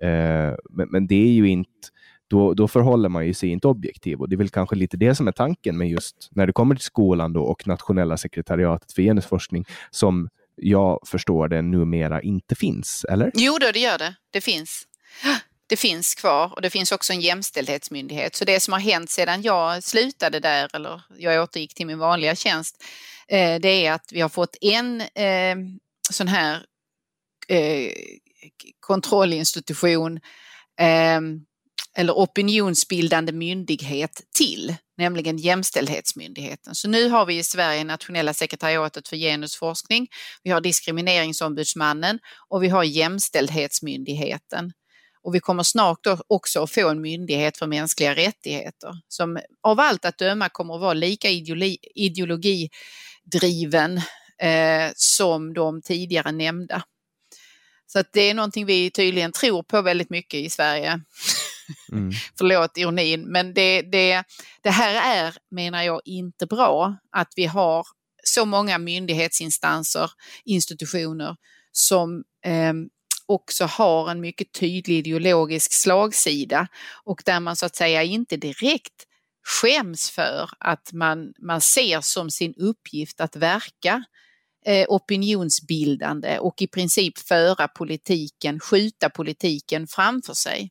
Eh, 0.03 0.55
men, 0.70 0.88
men 0.90 1.07
det 1.07 1.14
är 1.14 1.32
ju 1.32 1.49
inte 1.49 1.70
då, 2.28 2.55
då 2.55 2.68
förhåller 2.68 3.09
man 3.09 3.26
ju 3.26 3.34
sig 3.34 3.49
inte 3.49 3.68
objektiv. 3.68 4.20
Och 4.20 4.28
det 4.28 4.34
är 4.34 4.38
väl 4.38 4.49
kanske 4.49 4.76
lite 4.76 4.97
det 4.97 5.14
som 5.14 5.28
är 5.28 5.32
tanken 5.32 5.76
med 5.76 5.88
just 5.88 6.28
när 6.30 6.47
det 6.47 6.53
kommer 6.53 6.74
till 6.74 6.84
skolan 6.84 7.32
då 7.32 7.42
och 7.42 7.66
nationella 7.66 8.16
sekretariatet 8.16 8.92
för 8.92 9.03
genusforskning, 9.03 9.64
som 9.90 10.28
jag 10.57 11.01
förstår 11.07 11.49
det 11.49 11.62
numera 11.62 12.22
inte 12.22 12.55
finns, 12.55 13.05
eller? 13.09 13.30
Jo 13.34 13.59
då, 13.61 13.70
det 13.72 13.78
gör 13.78 13.99
det. 13.99 14.14
Det 14.30 14.40
finns. 14.40 14.86
Det 15.66 15.76
finns 15.76 16.14
kvar 16.14 16.53
och 16.55 16.62
det 16.62 16.70
finns 16.70 16.92
också 16.92 17.12
en 17.12 17.20
jämställdhetsmyndighet. 17.20 18.34
Så 18.34 18.45
det 18.45 18.61
som 18.61 18.72
har 18.72 18.80
hänt 18.80 19.11
sedan 19.11 19.42
jag 19.42 19.82
slutade 19.82 20.40
där, 20.40 20.70
eller 20.76 21.03
jag 21.18 21.42
återgick 21.42 21.74
till 21.74 21.86
min 21.86 21.99
vanliga 21.99 22.34
tjänst, 22.34 22.84
eh, 23.28 23.61
det 23.61 23.86
är 23.86 23.92
att 23.92 24.12
vi 24.12 24.20
har 24.20 24.28
fått 24.28 24.57
en 24.61 25.01
eh, 25.01 25.57
sån 26.11 26.28
här 26.28 26.62
eh, 27.49 27.90
kontrollinstitution 28.80 30.16
eh, 30.80 31.20
eller 31.97 32.12
opinionsbildande 32.12 33.32
myndighet 33.32 34.20
till, 34.36 34.74
nämligen 34.97 35.38
Jämställdhetsmyndigheten. 35.38 36.74
Så 36.74 36.88
nu 36.88 37.09
har 37.09 37.26
vi 37.26 37.38
i 37.38 37.45
Sverige 37.45 37.84
Nationella 37.84 38.34
sekretariatet 38.34 39.09
för 39.09 39.16
genusforskning, 39.16 40.09
vi 40.42 40.51
har 40.51 40.61
Diskrimineringsombudsmannen 40.61 42.18
och 42.49 42.62
vi 42.62 42.68
har 42.68 42.84
Jämställdhetsmyndigheten. 42.84 44.72
Och 45.22 45.34
vi 45.34 45.40
kommer 45.40 45.62
snart 45.62 46.07
också 46.28 46.62
att 46.62 46.70
få 46.70 46.88
en 46.88 47.01
myndighet 47.01 47.59
för 47.59 47.66
mänskliga 47.66 48.14
rättigheter 48.14 48.90
som 49.09 49.38
av 49.62 49.80
allt 49.80 50.05
att 50.05 50.18
döma 50.18 50.49
kommer 50.49 50.74
att 50.74 50.80
vara 50.80 50.95
lika 50.95 51.28
ideologi, 51.28 51.78
ideologidriven 51.95 53.97
eh, 54.42 54.90
som 54.95 55.55
de 55.55 55.82
tidigare 55.82 56.32
nämnda. 56.32 56.82
Så 57.95 58.01
att 58.01 58.12
det 58.12 58.20
är 58.20 58.34
någonting 58.34 58.66
vi 58.66 58.90
tydligen 58.90 59.32
tror 59.32 59.62
på 59.62 59.82
väldigt 59.82 60.11
mycket 60.11 60.40
i 60.40 60.51
Sverige. 60.51 61.01
Mm. 61.92 62.12
Förlåt 62.38 62.78
ironin, 62.78 63.32
men 63.32 63.55
det, 63.55 63.82
det, 63.82 64.24
det 64.62 64.70
här 64.70 65.16
är, 65.16 65.34
menar 65.51 65.82
jag, 65.82 66.01
inte 66.05 66.47
bra 66.47 66.97
att 67.11 67.32
vi 67.36 67.47
har 67.47 67.86
så 68.24 68.45
många 68.45 68.78
myndighetsinstanser, 68.78 70.11
institutioner 70.45 71.36
som 71.72 72.24
eh, 72.45 72.72
också 73.26 73.64
har 73.64 74.11
en 74.11 74.20
mycket 74.20 74.53
tydlig 74.53 74.99
ideologisk 74.99 75.72
slagsida 75.72 76.68
och 77.05 77.22
där 77.24 77.40
man 77.40 77.57
så 77.57 77.66
att 77.66 77.76
säga 77.76 78.03
inte 78.03 78.36
direkt 78.36 79.07
skäms 79.47 80.11
för 80.11 80.51
att 80.61 80.92
man, 80.92 81.32
man 81.38 81.61
ser 81.61 82.01
som 82.01 82.30
sin 82.30 82.55
uppgift 82.57 83.20
att 83.20 83.36
verka 83.36 84.05
Eh, 84.66 84.86
opinionsbildande 84.88 86.38
och 86.38 86.62
i 86.62 86.66
princip 86.66 87.18
föra 87.18 87.68
politiken, 87.68 88.60
skjuta 88.60 89.10
politiken 89.10 89.86
framför 89.86 90.34
sig. 90.34 90.70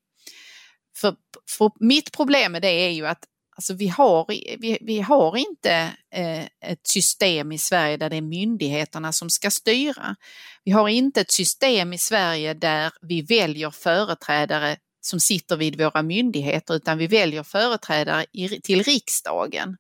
För, 0.97 1.15
för 1.49 1.71
mitt 1.79 2.11
problem 2.11 2.51
med 2.51 2.61
det 2.61 2.67
är 2.71 2.89
ju 2.89 3.07
att 3.07 3.23
alltså 3.55 3.73
vi, 3.73 3.87
har, 3.87 4.25
vi, 4.59 4.77
vi 4.81 4.99
har 5.01 5.37
inte 5.37 5.91
eh, 6.13 6.43
ett 6.43 6.87
system 6.87 7.51
i 7.51 7.57
Sverige 7.57 7.97
där 7.97 8.09
det 8.09 8.15
är 8.15 8.21
myndigheterna 8.21 9.11
som 9.11 9.29
ska 9.29 9.51
styra. 9.51 10.15
Vi 10.63 10.71
har 10.71 10.89
inte 10.89 11.21
ett 11.21 11.31
system 11.31 11.93
i 11.93 11.97
Sverige 11.97 12.53
där 12.53 12.91
vi 13.01 13.21
väljer 13.21 13.71
företrädare 13.71 14.77
som 15.01 15.19
sitter 15.19 15.55
vid 15.55 15.81
våra 15.81 16.01
myndigheter 16.01 16.75
utan 16.75 16.97
vi 16.97 17.07
väljer 17.07 17.43
företrädare 17.43 18.25
i, 18.31 18.61
till 18.61 18.83
riksdagen. 18.83 19.77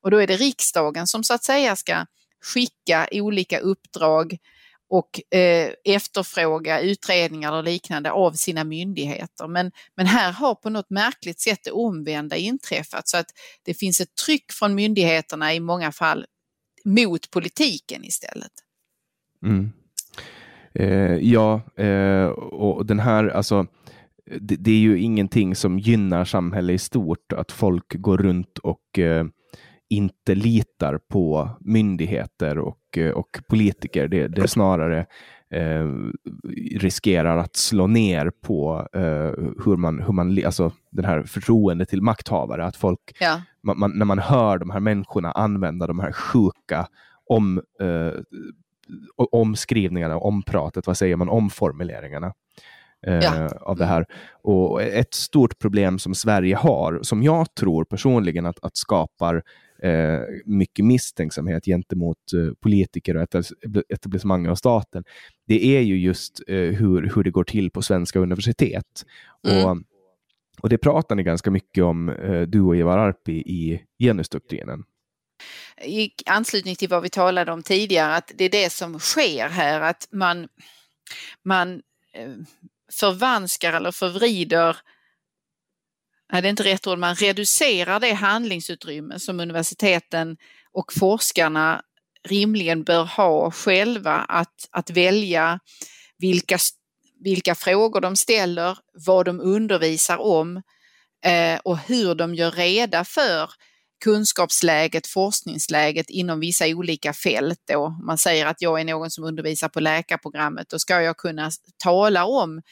Och 0.00 0.10
då 0.10 0.16
är 0.16 0.26
det 0.26 0.36
riksdagen 0.36 1.06
som 1.06 1.24
så 1.24 1.34
att 1.34 1.44
säga 1.44 1.76
ska 1.76 2.06
skicka 2.40 3.08
olika 3.12 3.58
uppdrag 3.58 4.38
och 4.90 5.36
eh, 5.38 5.70
efterfråga 5.84 6.80
utredningar 6.80 7.52
och 7.52 7.64
liknande 7.64 8.10
av 8.10 8.32
sina 8.32 8.64
myndigheter. 8.64 9.48
Men, 9.48 9.72
men 9.94 10.06
här 10.06 10.32
har 10.32 10.54
på 10.54 10.70
något 10.70 10.90
märkligt 10.90 11.40
sätt 11.40 11.60
det 11.64 11.70
omvända 11.70 12.36
inträffat 12.36 13.08
så 13.08 13.16
att 13.16 13.30
det 13.62 13.74
finns 13.74 14.00
ett 14.00 14.14
tryck 14.14 14.52
från 14.52 14.74
myndigheterna 14.74 15.54
i 15.54 15.60
många 15.60 15.92
fall 15.92 16.26
mot 16.84 17.30
politiken 17.30 18.04
istället. 18.04 18.52
Mm. 19.42 19.72
Eh, 20.74 21.16
ja, 21.16 21.60
eh, 21.76 22.26
och 22.26 22.86
den 22.86 22.98
här, 22.98 23.28
alltså 23.28 23.66
det, 24.40 24.56
det, 24.56 24.70
är 24.70 24.78
ju 24.78 24.98
ingenting 24.98 25.54
som 25.54 25.78
gynnar 25.78 26.24
samhället 26.24 26.74
i 26.74 26.78
stort, 26.78 27.32
att 27.32 27.52
folk 27.52 27.94
går 27.94 28.18
runt 28.18 28.58
och 28.58 28.98
eh, 28.98 29.26
inte 29.88 30.34
litar 30.34 30.98
på 31.08 31.50
myndigheter 31.60 32.58
och, 32.58 32.98
eh, 32.98 33.10
och 33.10 33.40
politiker. 33.48 34.08
Det, 34.08 34.28
det 34.28 34.48
snarare 34.48 35.06
eh, 35.50 35.86
riskerar 36.76 37.36
att 37.36 37.56
slå 37.56 37.86
ner 37.86 38.30
på 38.40 38.88
eh, 38.92 39.52
hur 39.64 39.76
man, 39.76 40.02
hur 40.02 40.12
man, 40.12 40.44
alltså 40.44 40.72
den 40.90 41.04
här 41.04 41.22
förtroende 41.22 41.86
till 41.86 42.02
makthavare. 42.02 42.64
Att 42.64 42.76
folk, 42.76 43.00
ja. 43.20 43.42
man, 43.62 43.78
man, 43.78 43.98
när 43.98 44.04
man 44.04 44.18
hör 44.18 44.58
de 44.58 44.70
här 44.70 44.80
människorna 44.80 45.32
använda 45.32 45.86
de 45.86 46.00
här 46.00 46.12
sjuka 46.12 46.86
om, 47.26 47.62
eh, 47.80 48.12
omskrivningarna, 49.32 50.18
ompratet, 50.18 50.86
vad 50.86 50.96
säger 50.96 51.16
man, 51.16 51.28
omformuleringarna. 51.28 52.32
Eh, 53.06 53.18
ja. 53.18 53.48
av 53.60 53.76
det 53.76 53.84
här. 53.84 54.06
Och 54.42 54.82
ett 54.82 55.14
stort 55.14 55.58
problem 55.58 55.98
som 55.98 56.14
Sverige 56.14 56.56
har, 56.56 56.98
som 57.02 57.22
jag 57.22 57.54
tror 57.54 57.84
personligen 57.84 58.46
att, 58.46 58.64
att 58.64 58.76
skapar 58.76 59.42
eh, 59.82 60.20
mycket 60.44 60.84
misstänksamhet 60.84 61.64
gentemot 61.64 62.32
eh, 62.32 62.54
politiker 62.60 63.16
och 63.16 63.44
etablissemanget 63.88 64.50
och 64.50 64.58
staten, 64.58 65.04
det 65.46 65.76
är 65.76 65.80
ju 65.80 65.98
just 65.98 66.40
eh, 66.46 66.56
hur, 66.56 67.12
hur 67.14 67.22
det 67.22 67.30
går 67.30 67.44
till 67.44 67.70
på 67.70 67.82
svenska 67.82 68.18
universitet. 68.18 69.04
Mm. 69.48 69.64
Och, 69.64 69.82
och 70.60 70.68
det 70.68 70.78
pratar 70.78 71.16
ni 71.16 71.22
ganska 71.22 71.50
mycket 71.50 71.84
om, 71.84 72.16
du 72.48 72.60
och 72.60 72.76
Ivar 72.76 72.98
Arpi, 72.98 73.32
i 73.32 73.82
genusdoktrinen. 73.98 74.84
I 75.84 76.10
anslutning 76.26 76.76
till 76.76 76.88
vad 76.88 77.02
vi 77.02 77.08
talade 77.08 77.52
om 77.52 77.62
tidigare, 77.62 78.14
att 78.14 78.32
det 78.34 78.44
är 78.44 78.50
det 78.50 78.72
som 78.72 78.98
sker 78.98 79.48
här, 79.48 79.80
att 79.80 80.08
man, 80.10 80.48
man 81.44 81.82
förvanskar 82.92 83.72
eller 83.72 83.90
förvrider 83.90 84.76
nej 86.32 86.42
det 86.42 86.48
är 86.48 86.50
inte 86.50 86.64
rätt 86.64 86.86
ord, 86.86 86.98
man 86.98 87.14
reducerar 87.14 88.00
det 88.00 88.12
handlingsutrymme 88.12 89.18
som 89.18 89.40
universiteten 89.40 90.36
och 90.72 90.92
forskarna 90.92 91.82
rimligen 92.28 92.84
bör 92.84 93.04
ha 93.04 93.50
själva 93.50 94.14
att, 94.14 94.68
att 94.70 94.90
välja 94.90 95.60
vilka, 96.18 96.58
vilka 97.24 97.54
frågor 97.54 98.00
de 98.00 98.16
ställer, 98.16 98.78
vad 99.06 99.26
de 99.26 99.40
undervisar 99.40 100.18
om 100.18 100.62
eh, 101.24 101.58
och 101.64 101.78
hur 101.78 102.14
de 102.14 102.34
gör 102.34 102.50
reda 102.50 103.04
för 103.04 103.50
kunskapsläget, 104.04 105.06
forskningsläget 105.06 106.10
inom 106.10 106.40
vissa 106.40 106.66
olika 106.66 107.12
fält. 107.12 107.60
Då. 107.72 107.88
Man 107.88 108.18
säger 108.18 108.46
att 108.46 108.62
jag 108.62 108.80
är 108.80 108.84
någon 108.84 109.10
som 109.10 109.24
undervisar 109.24 109.68
på 109.68 109.80
läkarprogrammet, 109.80 110.68
då 110.68 110.78
ska 110.78 111.02
jag 111.02 111.16
kunna 111.16 111.50
tala 111.84 112.24
om 112.24 112.62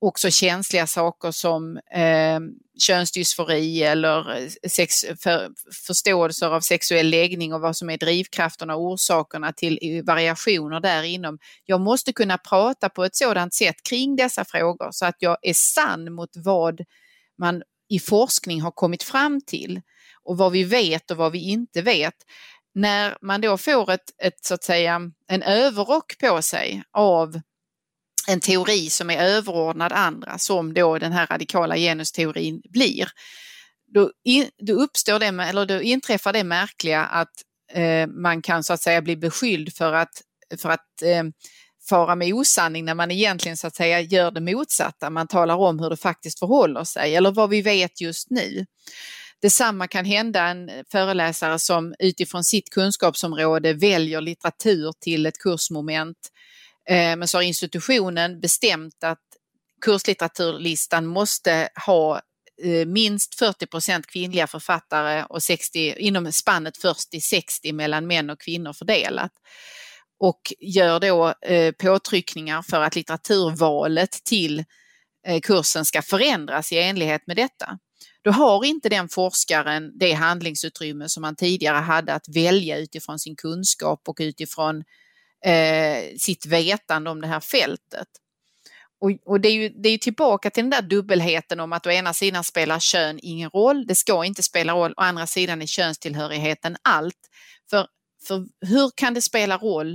också 0.00 0.30
känsliga 0.30 0.86
saker 0.86 1.30
som 1.30 1.76
eh, 1.76 2.40
könsdysfori 2.78 3.82
eller 3.82 4.36
eh, 4.36 4.48
sex, 4.68 4.94
för, 5.22 5.50
förståelser 5.86 6.46
av 6.46 6.60
sexuell 6.60 7.10
läggning 7.10 7.54
och 7.54 7.60
vad 7.60 7.76
som 7.76 7.90
är 7.90 7.98
drivkrafterna 7.98 8.76
och 8.76 8.82
orsakerna 8.82 9.52
till 9.52 9.78
eh, 9.82 10.04
variationer 10.04 10.80
där 10.80 11.02
inom. 11.02 11.38
Jag 11.64 11.80
måste 11.80 12.12
kunna 12.12 12.38
prata 12.38 12.88
på 12.88 13.04
ett 13.04 13.16
sådant 13.16 13.54
sätt 13.54 13.82
kring 13.88 14.16
dessa 14.16 14.44
frågor 14.44 14.88
så 14.90 15.06
att 15.06 15.16
jag 15.18 15.36
är 15.42 15.54
sann 15.54 16.12
mot 16.12 16.30
vad 16.34 16.80
man 17.38 17.62
i 17.88 17.98
forskning 17.98 18.60
har 18.60 18.70
kommit 18.70 19.02
fram 19.02 19.40
till 19.46 19.80
och 20.24 20.38
vad 20.38 20.52
vi 20.52 20.64
vet 20.64 21.10
och 21.10 21.16
vad 21.16 21.32
vi 21.32 21.38
inte 21.38 21.82
vet. 21.82 22.14
När 22.74 23.16
man 23.22 23.40
då 23.40 23.58
får 23.58 23.90
ett, 23.90 24.10
ett 24.22 24.44
så 24.44 24.54
att 24.54 24.64
säga, 24.64 25.00
en 25.28 25.42
överrock 25.42 26.18
på 26.18 26.42
sig 26.42 26.82
av 26.92 27.40
en 28.28 28.40
teori 28.40 28.90
som 28.90 29.10
är 29.10 29.18
överordnad 29.18 29.92
andra, 29.92 30.38
som 30.38 30.74
då 30.74 30.98
den 30.98 31.12
här 31.12 31.26
radikala 31.26 31.76
genusteorin 31.76 32.62
blir, 32.68 33.08
då, 33.94 34.10
in, 34.24 34.48
då 34.58 34.72
uppstår 34.72 35.18
det, 35.18 35.26
eller 35.26 35.66
då 35.66 35.82
inträffar 35.82 36.32
det 36.32 36.44
märkliga 36.44 37.04
att 37.04 37.32
eh, 37.72 38.06
man 38.06 38.42
kan 38.42 38.64
så 38.64 38.72
att 38.72 38.82
säga 38.82 39.02
bli 39.02 39.16
beskylld 39.16 39.74
för 39.74 39.92
att, 39.92 40.22
för 40.58 40.70
att 40.70 41.02
eh, 41.02 41.24
fara 41.88 42.14
med 42.14 42.34
osanning 42.34 42.84
när 42.84 42.94
man 42.94 43.10
egentligen 43.10 43.56
så 43.56 43.66
att 43.66 43.76
säga 43.76 44.00
gör 44.00 44.30
det 44.30 44.40
motsatta. 44.40 45.10
Man 45.10 45.26
talar 45.26 45.56
om 45.56 45.78
hur 45.78 45.90
det 45.90 45.96
faktiskt 45.96 46.38
förhåller 46.38 46.84
sig 46.84 47.16
eller 47.16 47.30
vad 47.30 47.50
vi 47.50 47.62
vet 47.62 48.00
just 48.00 48.30
nu. 48.30 48.66
Detsamma 49.42 49.88
kan 49.88 50.04
hända 50.04 50.46
en 50.46 50.70
föreläsare 50.92 51.58
som 51.58 51.94
utifrån 51.98 52.44
sitt 52.44 52.70
kunskapsområde 52.70 53.72
väljer 53.72 54.20
litteratur 54.20 54.92
till 55.00 55.26
ett 55.26 55.38
kursmoment. 55.38 56.16
Eh, 56.90 57.16
men 57.16 57.28
så 57.28 57.38
har 57.38 57.42
institutionen 57.42 58.40
bestämt 58.40 59.04
att 59.04 59.18
kurslitteraturlistan 59.80 61.06
måste 61.06 61.68
ha 61.86 62.20
eh, 62.62 62.86
minst 62.86 63.40
40% 63.40 64.02
kvinnliga 64.02 64.46
författare 64.46 65.24
och 65.28 65.42
60, 65.42 65.94
inom 65.98 66.32
spannet 66.32 66.74
40-60 66.82 67.72
mellan 67.72 68.06
män 68.06 68.30
och 68.30 68.40
kvinnor 68.40 68.72
fördelat. 68.72 69.32
Och 70.20 70.52
gör 70.60 71.00
då 71.00 71.34
eh, 71.46 71.72
påtryckningar 71.72 72.62
för 72.62 72.80
att 72.80 72.96
litteraturvalet 72.96 74.10
till 74.24 74.64
kursen 75.42 75.84
ska 75.84 76.02
förändras 76.02 76.72
i 76.72 76.78
enlighet 76.78 77.26
med 77.26 77.36
detta. 77.36 77.78
Då 78.22 78.30
har 78.30 78.64
inte 78.64 78.88
den 78.88 79.08
forskaren 79.08 79.98
det 79.98 80.12
handlingsutrymme 80.12 81.08
som 81.08 81.20
man 81.20 81.36
tidigare 81.36 81.76
hade 81.76 82.14
att 82.14 82.28
välja 82.34 82.78
utifrån 82.78 83.18
sin 83.18 83.36
kunskap 83.36 84.02
och 84.08 84.16
utifrån 84.20 84.84
eh, 85.44 86.16
sitt 86.18 86.46
vetande 86.46 87.10
om 87.10 87.20
det 87.20 87.26
här 87.26 87.40
fältet. 87.40 88.08
Och, 89.00 89.10
och, 89.26 89.40
det, 89.40 89.48
är 89.48 89.52
ju, 89.52 89.68
det 89.68 89.88
är 89.88 89.98
tillbaka 89.98 90.50
till 90.50 90.62
den 90.62 90.70
där 90.70 90.82
dubbelheten 90.82 91.60
om 91.60 91.72
att 91.72 91.86
å 91.86 91.90
ena 91.90 92.14
sidan 92.14 92.44
spelar 92.44 92.78
kön 92.78 93.18
ingen 93.22 93.50
roll, 93.50 93.86
det 93.86 93.94
ska 93.94 94.24
inte 94.24 94.42
spela 94.42 94.72
roll, 94.72 94.94
å 94.96 95.00
andra 95.00 95.26
sidan 95.26 95.62
är 95.62 95.66
könstillhörigheten 95.66 96.76
allt. 96.82 97.30
För, 97.70 97.86
för 98.26 98.46
hur 98.66 98.90
kan 98.94 99.14
det 99.14 99.22
spela 99.22 99.58
roll 99.58 99.94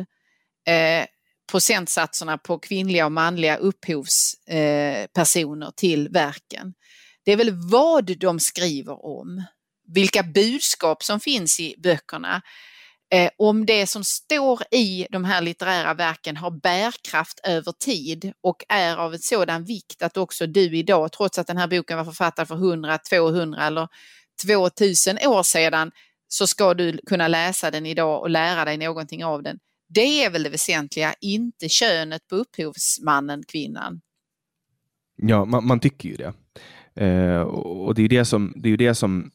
eh, 0.67 1.05
procentsatserna 1.51 2.37
på 2.37 2.59
kvinnliga 2.59 3.05
och 3.05 3.11
manliga 3.11 3.57
upphovspersoner 3.57 5.67
eh, 5.67 5.71
till 5.75 6.09
verken? 6.09 6.73
Det 7.25 7.31
är 7.31 7.37
väl 7.37 7.51
vad 7.71 8.19
de 8.19 8.39
skriver 8.39 9.05
om, 9.05 9.43
vilka 9.87 10.23
budskap 10.23 11.03
som 11.03 11.19
finns 11.19 11.59
i 11.59 11.75
böckerna. 11.77 12.41
Eh, 13.10 13.30
om 13.38 13.66
det 13.66 13.88
som 13.88 14.03
står 14.03 14.62
i 14.72 15.08
de 15.10 15.24
här 15.26 15.41
litterära 15.41 15.93
verken 15.93 16.38
har 16.38 16.51
bärkraft 16.51 17.39
över 17.43 17.72
tid 17.72 18.34
och 18.41 18.64
är 18.70 18.97
av 18.97 19.14
en 19.14 19.20
sådan 19.20 19.64
vikt 19.64 20.01
att 20.01 20.18
också 20.18 20.47
du 20.47 20.78
idag, 20.78 21.12
trots 21.12 21.39
att 21.39 21.47
den 21.47 21.58
här 21.58 21.68
boken 21.68 21.97
var 21.97 22.06
författad 22.06 22.47
för 22.47 22.56
100, 22.56 22.97
200 23.10 23.68
eller 23.68 23.88
2000 24.45 25.18
år 25.28 25.43
sedan, 25.43 25.91
så 26.28 26.47
ska 26.47 26.74
du 26.74 26.97
kunna 27.06 27.28
läsa 27.28 27.72
den 27.72 27.86
idag 27.86 28.22
och 28.22 28.30
lära 28.30 28.66
dig 28.66 28.78
någonting 28.78 29.26
av 29.26 29.43
den. 29.43 29.60
Det 29.88 30.24
är 30.24 30.30
väl 30.30 30.43
det 30.43 30.49
väsentliga, 30.49 31.14
inte 31.22 31.70
könet 31.70 32.28
på 32.28 32.36
upphovsmannen, 32.36 33.43
kvinnan. 33.43 34.01
Ja, 35.16 35.45
man, 35.45 35.68
man 35.68 35.80
tycker 35.80 36.10
ju 36.10 36.16
det. 36.16 36.34
Eh, 37.06 37.41
och 37.41 37.95
det 37.95 38.01
är 38.01 38.10
det 38.10 38.26
som, 38.26 38.53
det 38.56 38.70
är 38.70 38.78
det 38.78 38.95
som, 38.95 39.32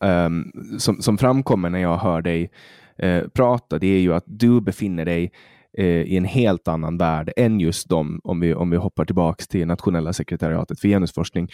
um, 0.00 0.52
som, 0.78 1.02
som 1.02 1.18
framkommer 1.18 1.70
när 1.70 1.78
jag 1.78 1.96
hör 1.96 2.22
dig 2.22 2.50
eh, 2.98 3.22
prata. 3.28 3.78
Det 3.78 3.86
är 3.86 4.00
ju 4.00 4.14
att 4.14 4.24
du 4.26 4.60
befinner 4.60 5.04
dig 5.04 5.32
eh, 5.78 5.86
i 5.86 6.16
en 6.16 6.24
helt 6.24 6.68
annan 6.68 6.98
värld 6.98 7.32
än 7.36 7.60
just 7.60 7.88
de, 7.88 8.20
om 8.24 8.40
vi, 8.40 8.54
om 8.54 8.70
vi 8.70 8.76
hoppar 8.76 9.04
tillbaka 9.04 9.44
till 9.44 9.66
nationella 9.66 10.12
sekretariatet 10.12 10.80
för 10.80 10.88
genusforskning. 10.88 11.48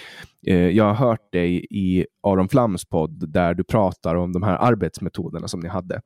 Eh, 0.47 0.69
jag 0.69 0.85
har 0.85 0.95
hört 0.95 1.33
dig 1.33 1.67
i 1.71 2.07
Aron 2.23 2.49
Flams 2.49 2.85
podd 2.85 3.33
där 3.33 3.55
du 3.55 3.65
pratar 3.65 4.15
om 4.15 4.33
de 4.33 4.43
här 4.43 4.57
arbetsmetoderna 4.57 5.49
som 5.49 5.61
ni 5.61 5.69
hade. 5.69 6.01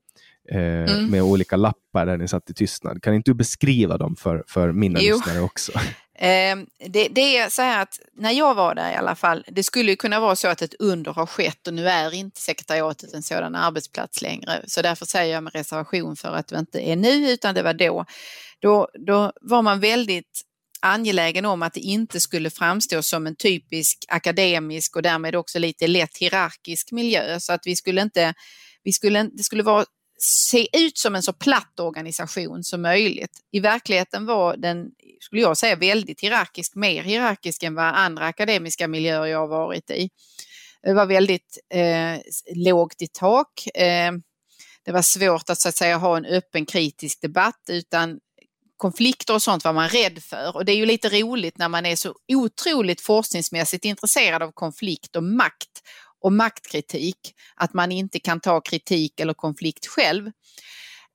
Eh, 0.51 0.93
mm. 0.93 1.11
med 1.11 1.23
olika 1.23 1.57
lappar 1.57 2.07
där 2.07 2.17
ni 2.17 2.29
satt 2.29 2.51
i 2.51 2.55
tystnad. 2.55 3.03
Kan 3.03 3.15
inte 3.15 3.31
du 3.31 3.35
beskriva 3.35 3.99
dem 3.99 4.17
för, 4.17 4.45
för 4.47 4.73
mina 4.73 4.99
jo. 5.03 5.15
lyssnare 5.15 5.41
också? 5.41 5.73
Ehm, 6.21 6.67
det, 6.89 7.09
det, 7.09 7.37
är 7.37 7.51
så 7.51 7.63
här 7.63 7.83
att 7.83 8.01
när 8.15 8.31
jag 8.31 8.55
var 8.55 8.75
där 8.75 8.93
i 8.93 8.95
alla 8.95 9.15
fall, 9.15 9.45
det 9.49 9.63
skulle 9.63 9.97
kunna 9.97 10.21
vara 10.21 10.37
så 10.37 10.49
att 10.49 10.63
ett 10.63 10.75
under 10.79 11.13
har 11.13 11.27
skett 11.27 11.67
och 11.67 11.75
nu 11.75 11.89
är 11.89 12.15
inte 12.15 12.41
sekretariatet 12.41 13.15
en 13.15 13.23
sådan 13.23 13.55
arbetsplats 13.55 14.23
längre. 14.23 14.65
Så 14.67 14.83
därför 14.83 15.07
säger 15.07 15.35
jag 15.35 15.45
med 15.45 15.55
reservation 15.55 16.17
för 16.17 16.29
att 16.29 16.49
det 16.49 16.59
inte 16.59 16.81
är 16.81 16.97
nu 16.97 17.31
utan 17.31 17.55
det 17.55 17.63
var 17.63 17.75
då. 17.75 18.05
Då, 18.61 18.89
då 19.07 19.33
var 19.41 19.63
man 19.63 19.81
väldigt 19.81 20.43
angelägen 20.81 21.45
om 21.45 21.63
att 21.63 21.75
det 21.75 21.81
inte 21.81 22.21
skulle 22.21 22.51
framstå 22.51 23.03
som 23.03 23.27
en 23.27 23.37
typisk 23.37 23.99
akademisk 24.09 24.97
och 24.97 25.03
därmed 25.03 25.37
också 25.37 25.59
lite 25.59 25.87
lätt 25.87 26.17
hierarkisk 26.17 26.93
miljö. 26.93 27.41
Så 27.41 27.53
att 27.53 27.61
vi 27.65 27.77
skulle 27.77 28.03
inte, 28.03 28.35
vi 28.85 28.93
skulle, 28.93 29.23
det 29.23 29.43
skulle 29.43 29.63
vara 29.63 29.85
se 30.19 30.69
ut 30.73 30.99
som 30.99 31.15
en 31.15 31.23
så 31.23 31.33
platt 31.33 31.81
organisation 31.81 32.65
som 32.65 32.83
möjligt. 32.83 33.41
I 33.53 33.61
verkligheten 33.61 34.27
var 34.27 34.57
den, 34.57 34.91
skulle 35.21 35.43
jag 35.43 35.57
säga, 35.57 35.77
väldigt 35.77 36.21
hierarkisk, 36.21 36.75
mer 36.75 37.03
hierarkisk 37.03 37.63
än 37.63 37.75
vad 37.75 37.85
andra 37.85 38.27
akademiska 38.27 38.89
miljöer 38.89 39.27
jag 39.27 39.39
har 39.39 39.49
varit 39.49 39.91
i. 39.91 40.11
Det 40.83 40.95
var 40.95 41.07
väldigt 41.07 41.59
eh, 41.75 42.21
lågt 42.55 43.03
i 43.03 43.07
tak. 43.07 43.67
Eh, 43.75 44.13
det 44.85 44.93
var 44.93 45.03
svårt 45.03 45.51
att 45.51 45.61
så 45.61 45.69
att 45.69 45.77
säga 45.77 45.97
ha 45.97 46.17
en 46.17 46.25
öppen 46.25 46.67
kritisk 46.67 47.21
debatt 47.21 47.63
utan 47.69 48.19
konflikter 48.77 49.35
och 49.35 49.43
sånt 49.43 49.65
var 49.65 49.73
man 49.73 49.89
rädd 49.89 50.23
för. 50.23 50.57
Och 50.57 50.65
det 50.65 50.73
är 50.73 50.77
ju 50.77 50.87
lite 50.87 51.09
roligt 51.09 51.59
när 51.59 51.69
man 51.69 51.87
är 51.87 51.97
så 51.97 52.15
otroligt 52.33 53.01
forskningsmässigt 53.01 53.85
intresserad 53.85 54.43
av 54.43 54.53
konflikt 54.53 55.17
och 55.17 55.25
makt 55.25 55.83
och 56.21 56.33
maktkritik, 56.33 57.35
att 57.57 57.75
man 57.75 57.93
inte 57.93 58.21
kan 58.21 58.41
ta 58.41 58.61
kritik 58.61 59.21
eller 59.21 59.35
konflikt 59.35 59.87
själv. 59.87 60.27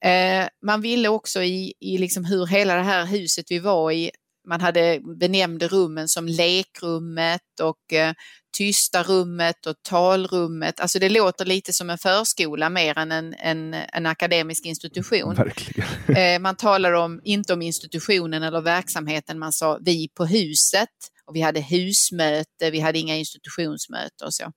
Eh, 0.05 0.47
man 0.65 0.81
ville 0.81 1.09
också 1.09 1.43
i, 1.43 1.73
i 1.79 1.97
liksom 1.97 2.25
hur 2.25 2.45
hela 2.45 2.75
det 2.75 2.83
här 2.83 3.05
huset 3.05 3.45
vi 3.49 3.59
var 3.59 3.91
i, 3.91 4.11
man 4.47 4.61
hade 4.61 4.99
benämnde 5.19 5.67
rummen 5.67 6.07
som 6.07 6.27
lekrummet 6.27 7.59
och 7.61 7.93
eh, 7.93 8.13
tysta 8.57 9.03
rummet 9.03 9.65
och 9.65 9.75
talrummet. 9.89 10.79
Alltså 10.79 10.99
det 10.99 11.09
låter 11.09 11.45
lite 11.45 11.73
som 11.73 11.89
en 11.89 11.97
förskola 11.97 12.69
mer 12.69 12.97
än 12.97 13.11
en, 13.11 13.33
en, 13.33 13.73
en 13.73 14.05
akademisk 14.05 14.65
institution. 14.65 15.35
Verkligen. 15.35 15.89
Eh, 16.15 16.39
man 16.39 16.55
talar 16.55 16.93
om, 16.93 17.21
inte 17.23 17.53
om 17.53 17.61
institutionen 17.61 18.43
eller 18.43 18.61
verksamheten, 18.61 19.39
man 19.39 19.53
sa 19.53 19.79
vi 19.81 20.09
på 20.17 20.25
huset 20.25 20.89
och 21.25 21.35
vi 21.35 21.41
hade 21.41 21.61
husmöte, 21.61 22.71
vi 22.71 22.79
hade 22.79 22.99
inga 22.99 23.15
institutionsmöte 23.15 24.25
och 24.25 24.33
så. 24.33 24.51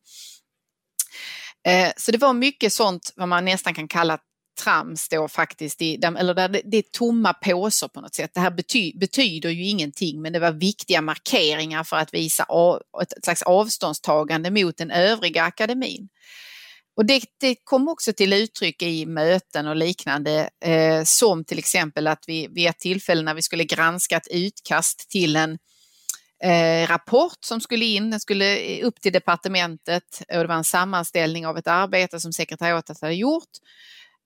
Eh, 1.66 1.92
så 1.96 2.12
det 2.12 2.18
var 2.18 2.32
mycket 2.32 2.72
sånt 2.72 3.12
vad 3.16 3.28
man 3.28 3.44
nästan 3.44 3.74
kan 3.74 3.88
kalla 3.88 4.18
trams 4.64 5.08
då 5.08 5.28
faktiskt, 5.28 5.82
i, 5.82 5.94
eller 6.18 6.34
där 6.34 6.48
det, 6.48 6.62
det 6.64 6.76
är 6.76 6.84
tomma 6.92 7.34
påsar 7.34 7.88
på 7.88 8.00
något 8.00 8.14
sätt. 8.14 8.30
Det 8.34 8.40
här 8.40 8.50
bety, 8.50 8.92
betyder 8.98 9.50
ju 9.50 9.64
ingenting 9.64 10.22
men 10.22 10.32
det 10.32 10.38
var 10.38 10.52
viktiga 10.52 11.00
markeringar 11.00 11.84
för 11.84 11.96
att 11.96 12.14
visa 12.14 12.44
av, 12.44 12.82
ett 13.02 13.24
slags 13.24 13.42
avståndstagande 13.42 14.50
mot 14.50 14.76
den 14.76 14.90
övriga 14.90 15.42
akademin. 15.42 16.08
Och 16.96 17.06
det, 17.06 17.22
det 17.40 17.56
kom 17.64 17.88
också 17.88 18.12
till 18.12 18.32
uttryck 18.32 18.82
i 18.82 19.06
möten 19.06 19.66
och 19.66 19.76
liknande, 19.76 20.50
eh, 20.64 21.02
som 21.04 21.44
till 21.44 21.58
exempel 21.58 22.06
att 22.06 22.24
vi 22.26 22.48
vid 22.50 22.66
ett 22.66 22.78
tillfälle 22.78 23.22
när 23.22 23.34
vi 23.34 23.42
skulle 23.42 23.64
granska 23.64 24.16
ett 24.16 24.28
utkast 24.30 25.10
till 25.10 25.36
en 25.36 25.58
eh, 26.44 26.88
rapport 26.88 27.38
som 27.40 27.60
skulle 27.60 27.84
in, 27.84 28.10
den 28.10 28.20
skulle 28.20 28.80
upp 28.82 29.00
till 29.00 29.12
departementet 29.12 30.22
och 30.28 30.38
det 30.38 30.46
var 30.46 30.54
en 30.54 30.64
sammanställning 30.64 31.46
av 31.46 31.58
ett 31.58 31.66
arbete 31.66 32.20
som 32.20 32.32
sekretariatet 32.32 33.00
hade 33.00 33.14
gjort. 33.14 33.50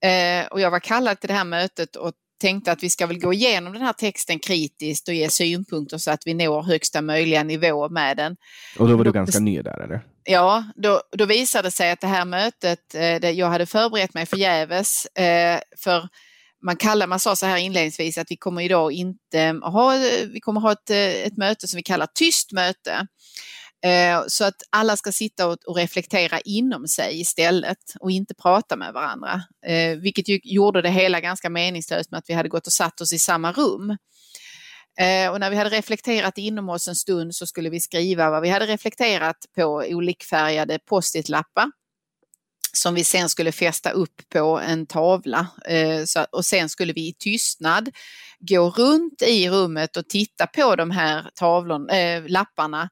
Eh, 0.05 0.47
och 0.47 0.61
jag 0.61 0.71
var 0.71 0.81
kallad 0.81 1.21
till 1.21 1.29
det 1.29 1.35
här 1.35 1.45
mötet 1.45 1.97
och 1.97 2.13
tänkte 2.41 2.73
att 2.73 2.83
vi 2.83 2.91
ska 2.91 3.07
väl 3.07 3.19
gå 3.19 3.33
igenom 3.33 3.73
den 3.73 3.83
här 3.83 3.93
texten 3.93 4.39
kritiskt 4.39 5.09
och 5.09 5.15
ge 5.15 5.31
synpunkter 5.31 5.99
så 5.99 6.11
att 6.11 6.27
vi 6.27 6.35
når 6.35 6.63
högsta 6.63 7.03
möjliga 7.03 7.43
nivå 7.43 7.89
med 7.89 8.17
den. 8.17 8.37
Och 8.79 8.89
då 8.89 8.97
var 8.97 9.05
du 9.05 9.13
ganska 9.13 9.41
ny 9.41 9.63
där 9.63 9.81
eller? 9.81 10.01
Ja, 10.25 10.65
då, 10.77 11.03
då 11.13 11.25
visade 11.25 11.69
det 11.69 11.73
sig 11.73 11.91
att 11.91 12.01
det 12.01 12.07
här 12.07 12.25
mötet, 12.25 12.95
eh, 12.95 13.31
jag 13.31 13.47
hade 13.47 13.67
förberett 13.67 14.15
mig 14.15 14.27
förgäves 14.27 15.07
eh, 15.07 15.61
för 15.77 16.09
man, 16.63 16.77
kallar, 16.77 17.07
man 17.07 17.21
sa 17.21 17.37
så 17.37 17.47
här 17.47 17.57
inledningsvis 17.57 18.19
att 18.19 18.31
vi 18.31 18.37
kommer 18.37 18.63
idag 18.63 18.93
inte 18.93 19.61
ha, 19.63 19.99
vi 20.33 20.41
kommer 20.41 20.61
ha 20.61 20.73
ett, 20.73 20.91
ett 21.27 21.37
möte 21.37 21.69
som 21.69 21.77
vi 21.77 21.83
kallar 21.83 22.09
tyst 22.15 22.53
möte. 22.53 23.07
Eh, 23.85 24.23
så 24.27 24.45
att 24.45 24.63
alla 24.71 24.97
ska 24.97 25.13
sitta 25.13 25.47
och, 25.49 25.77
reflektera 25.77 26.41
inom 26.41 26.89
sig 26.89 27.21
istället 27.21 27.79
och 28.01 28.11
inte 28.11 28.35
prata 28.35 28.77
med 28.77 28.93
varandra. 28.93 29.43
Eh, 29.67 29.97
vilket 29.97 30.29
ju 30.29 30.41
gjorde 30.43 30.83
det 30.83 30.91
hela 30.91 31.21
ganska 31.21 31.51
meningslöst 31.51 32.11
med 32.11 32.19
att 32.19 32.29
vi 32.29 32.35
hade 32.35 32.49
gått 32.49 32.67
och 32.67 32.73
satt 32.73 33.01
oss 33.01 33.13
i 33.13 33.19
samma 33.19 33.53
rum. 33.53 33.91
Eh, 35.01 35.31
och 35.31 35.41
när 35.41 35.51
vi 35.51 35.57
hade 35.57 35.71
reflekterat 35.71 36.39
inom 36.39 36.69
oss 36.69 36.89
en 36.89 36.95
stund 36.95 37.35
så 37.35 37.47
skulle 37.47 37.71
vi 37.71 37.81
skriva 37.81 38.31
vad 38.31 38.43
vi 38.43 38.49
hade 38.49 38.67
reflekterat 38.67 39.37
på 39.57 39.85
olikfärgade 39.89 40.79
post-it-lappar 40.79 41.71
som 42.73 42.95
vi 42.95 43.05
sen 43.05 43.29
skulle 43.29 43.53
fästa 43.53 43.91
upp 43.91 44.29
på 44.33 44.59
en 44.59 44.87
tavla. 44.87 45.47
Eh, 45.69 46.25
och 46.31 46.45
sen 46.45 46.69
skulle 46.69 46.93
vi 46.93 47.09
i 47.09 47.15
tystnad 47.19 47.91
gå 48.39 48.71
runt 48.71 49.23
i 49.23 49.51
rummet 49.51 49.97
och 49.97 50.09
titta 50.09 50.47
på 50.47 50.77
de 50.77 50.91
här 50.91 51.31
tavlorna, 51.35 51.93
äh, 51.93 52.17
eh, 52.17 52.29
lapparna 52.29 52.89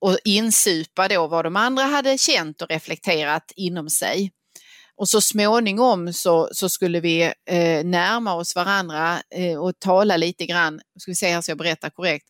och 0.00 0.18
insupa 0.24 1.08
då 1.08 1.26
vad 1.26 1.44
de 1.44 1.56
andra 1.56 1.84
hade 1.84 2.18
känt 2.18 2.62
och 2.62 2.70
reflekterat 2.70 3.52
inom 3.56 3.90
sig. 3.90 4.32
Och 4.96 5.08
så 5.08 5.20
småningom 5.20 6.12
så, 6.12 6.48
så 6.52 6.68
skulle 6.68 7.00
vi 7.00 7.22
eh, 7.50 7.84
närma 7.84 8.34
oss 8.34 8.56
varandra 8.56 9.22
eh, 9.34 9.58
och 9.58 9.78
tala 9.78 10.16
lite 10.16 10.46
grann, 10.46 10.80
ska 10.98 11.10
vi 11.10 11.14
se 11.14 11.28
här 11.28 11.40
så 11.40 11.50
jag 11.50 11.58
berättar 11.58 11.90
korrekt, 11.90 12.26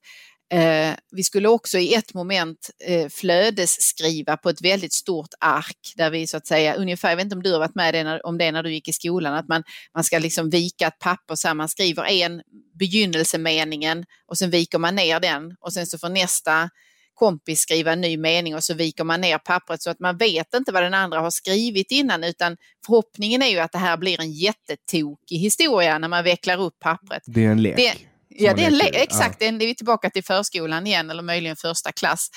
Eh, 0.53 0.95
vi 1.11 1.23
skulle 1.23 1.49
också 1.49 1.79
i 1.79 1.95
ett 1.95 2.15
moment 2.15 2.71
eh, 2.85 3.09
flödesskriva 3.09 4.37
på 4.37 4.51
ett 4.51 4.63
väldigt 4.63 4.93
stort 4.93 5.29
ark 5.41 5.93
där 5.97 6.11
vi 6.11 6.27
så 6.27 6.37
att 6.37 6.47
säga 6.47 6.75
ungefär, 6.75 7.09
jag 7.09 7.17
vet 7.17 7.25
inte 7.25 7.37
om 7.37 7.43
du 7.43 7.53
har 7.53 7.59
varit 7.59 7.75
med 7.75 7.95
det 7.95 8.05
när, 8.05 8.27
om 8.27 8.39
det 8.39 8.53
när 8.53 8.63
du 8.63 8.73
gick 8.73 8.89
i 8.89 8.93
skolan, 8.93 9.35
att 9.35 9.49
man, 9.49 9.63
man 9.95 10.05
ska 10.05 10.19
liksom 10.19 10.51
vika 10.51 10.87
ett 10.87 10.99
papper 10.99 11.35
så 11.35 11.49
här, 11.49 11.55
man 11.55 11.69
skriver 11.69 12.05
en 12.05 12.43
begynnelsemeningen 12.79 14.05
och 14.27 14.39
sen 14.39 14.51
viker 14.51 14.79
man 14.79 14.95
ner 14.95 15.21
den 15.21 15.57
och 15.61 15.73
sen 15.73 15.87
så 15.87 15.99
får 15.99 16.09
nästa 16.09 16.71
kompis 17.15 17.61
skriva 17.61 17.93
en 17.93 18.01
ny 18.01 18.17
mening 18.17 18.55
och 18.55 18.65
så 18.65 18.75
viker 18.75 19.05
man 19.05 19.21
ner 19.21 19.39
pappret 19.39 19.83
så 19.83 19.91
att 19.91 20.01
man 20.01 20.17
vet 20.17 20.55
inte 20.55 20.73
vad 20.73 20.83
den 20.83 20.95
andra 20.95 21.21
har 21.21 21.31
skrivit 21.31 21.91
innan 21.91 22.25
utan 22.25 22.57
förhoppningen 22.87 23.43
är 23.43 23.49
ju 23.49 23.59
att 23.59 23.73
det 23.73 23.79
här 23.79 23.97
blir 23.97 24.21
en 24.21 24.33
jättetokig 24.33 25.37
historia 25.37 25.99
när 25.99 26.09
man 26.09 26.25
vecklar 26.25 26.61
upp 26.61 26.79
pappret. 26.79 27.23
Det 27.27 27.45
är 27.45 27.51
en 27.51 27.63
lek. 27.63 27.77
Det, 27.77 27.95
Ja, 28.37 28.55
det 28.55 28.65
är 28.65 29.03
exakt. 29.03 29.37
Ja. 29.41 29.51
Det 29.53 29.65
är 29.65 29.67
vi 29.67 29.75
tillbaka 29.75 30.11
till 30.11 30.25
förskolan 30.25 30.87
igen 30.87 31.11
eller 31.11 31.23
möjligen 31.23 31.57
första 31.57 31.93
klass. 31.93 32.29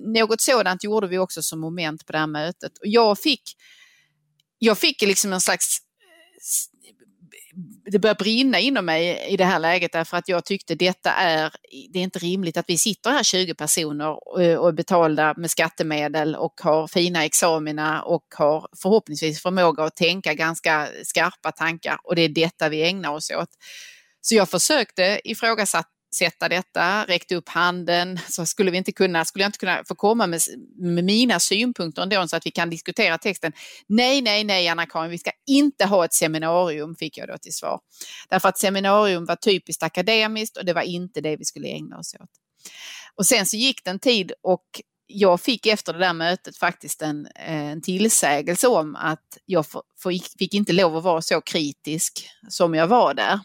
Något 0.00 0.40
sådant 0.40 0.84
gjorde 0.84 1.06
vi 1.06 1.18
också 1.18 1.42
som 1.42 1.60
moment 1.60 2.06
på 2.06 2.12
det 2.12 2.18
här 2.18 2.26
mötet. 2.26 2.78
Och 2.78 2.86
jag 2.86 3.18
fick, 3.18 3.42
jag 4.58 4.78
fick 4.78 5.02
liksom 5.02 5.32
en 5.32 5.40
slags 5.40 5.78
det 7.90 7.98
började 7.98 8.24
brinna 8.24 8.58
inom 8.58 8.84
mig 8.84 9.26
i 9.28 9.36
det 9.36 9.44
här 9.44 9.58
läget 9.58 9.92
därför 9.92 10.16
att 10.16 10.28
jag 10.28 10.44
tyckte 10.44 10.74
detta 10.74 11.12
är, 11.12 11.52
det 11.92 11.98
är 11.98 12.02
inte 12.02 12.18
rimligt 12.18 12.56
att 12.56 12.64
vi 12.68 12.78
sitter 12.78 13.10
här 13.10 13.22
20 13.22 13.54
personer 13.54 14.28
och 14.28 14.68
är 14.68 14.72
betalda 14.72 15.34
med 15.36 15.50
skattemedel 15.50 16.36
och 16.36 16.60
har 16.60 16.88
fina 16.88 17.24
examina 17.24 18.02
och 18.02 18.24
har 18.36 18.68
förhoppningsvis 18.82 19.42
förmåga 19.42 19.84
att 19.84 19.96
tänka 19.96 20.34
ganska 20.34 20.88
skarpa 21.04 21.52
tankar 21.52 21.98
och 22.04 22.16
det 22.16 22.22
är 22.22 22.28
detta 22.28 22.68
vi 22.68 22.82
ägnar 22.82 23.10
oss 23.10 23.30
åt. 23.30 23.50
Så 24.24 24.34
jag 24.34 24.50
försökte 24.50 25.20
ifrågasätta 25.24 26.48
detta, 26.48 27.04
räckte 27.04 27.36
upp 27.36 27.48
handen, 27.48 28.18
så 28.28 28.46
skulle, 28.46 28.70
vi 28.70 28.78
inte 28.78 28.92
kunna, 28.92 29.24
skulle 29.24 29.42
jag 29.42 29.48
inte 29.48 29.58
kunna 29.58 29.82
få 29.88 29.94
komma 29.94 30.26
med, 30.26 30.40
med 30.78 31.04
mina 31.04 31.40
synpunkter 31.40 32.02
ändå 32.02 32.28
så 32.28 32.36
att 32.36 32.46
vi 32.46 32.50
kan 32.50 32.70
diskutera 32.70 33.18
texten. 33.18 33.52
Nej, 33.86 34.22
nej, 34.22 34.44
nej 34.44 34.68
Anna-Karin, 34.68 35.10
vi 35.10 35.18
ska 35.18 35.30
inte 35.46 35.84
ha 35.84 36.04
ett 36.04 36.14
seminarium, 36.14 36.96
fick 36.96 37.18
jag 37.18 37.28
då 37.28 37.38
till 37.38 37.54
svar. 37.54 37.80
Därför 38.28 38.48
att 38.48 38.58
seminarium 38.58 39.24
var 39.24 39.36
typiskt 39.36 39.82
akademiskt 39.82 40.56
och 40.56 40.64
det 40.64 40.72
var 40.72 40.82
inte 40.82 41.20
det 41.20 41.36
vi 41.36 41.44
skulle 41.44 41.68
ägna 41.68 41.98
oss 41.98 42.14
åt. 42.14 42.30
Och 43.16 43.26
sen 43.26 43.46
så 43.46 43.56
gick 43.56 43.84
det 43.84 43.90
en 43.90 43.98
tid 43.98 44.32
och 44.42 44.66
jag 45.06 45.40
fick 45.40 45.66
efter 45.66 45.92
det 45.92 45.98
där 45.98 46.12
mötet 46.12 46.56
faktiskt 46.56 47.02
en, 47.02 47.26
eh, 47.26 47.70
en 47.70 47.82
tillsägelse 47.82 48.68
om 48.68 48.96
att 48.96 49.38
jag 49.46 49.66
fick 50.38 50.54
inte 50.54 50.72
lov 50.72 50.96
att 50.96 51.04
vara 51.04 51.22
så 51.22 51.40
kritisk 51.40 52.28
som 52.48 52.74
jag 52.74 52.86
var 52.86 53.14
där. 53.14 53.40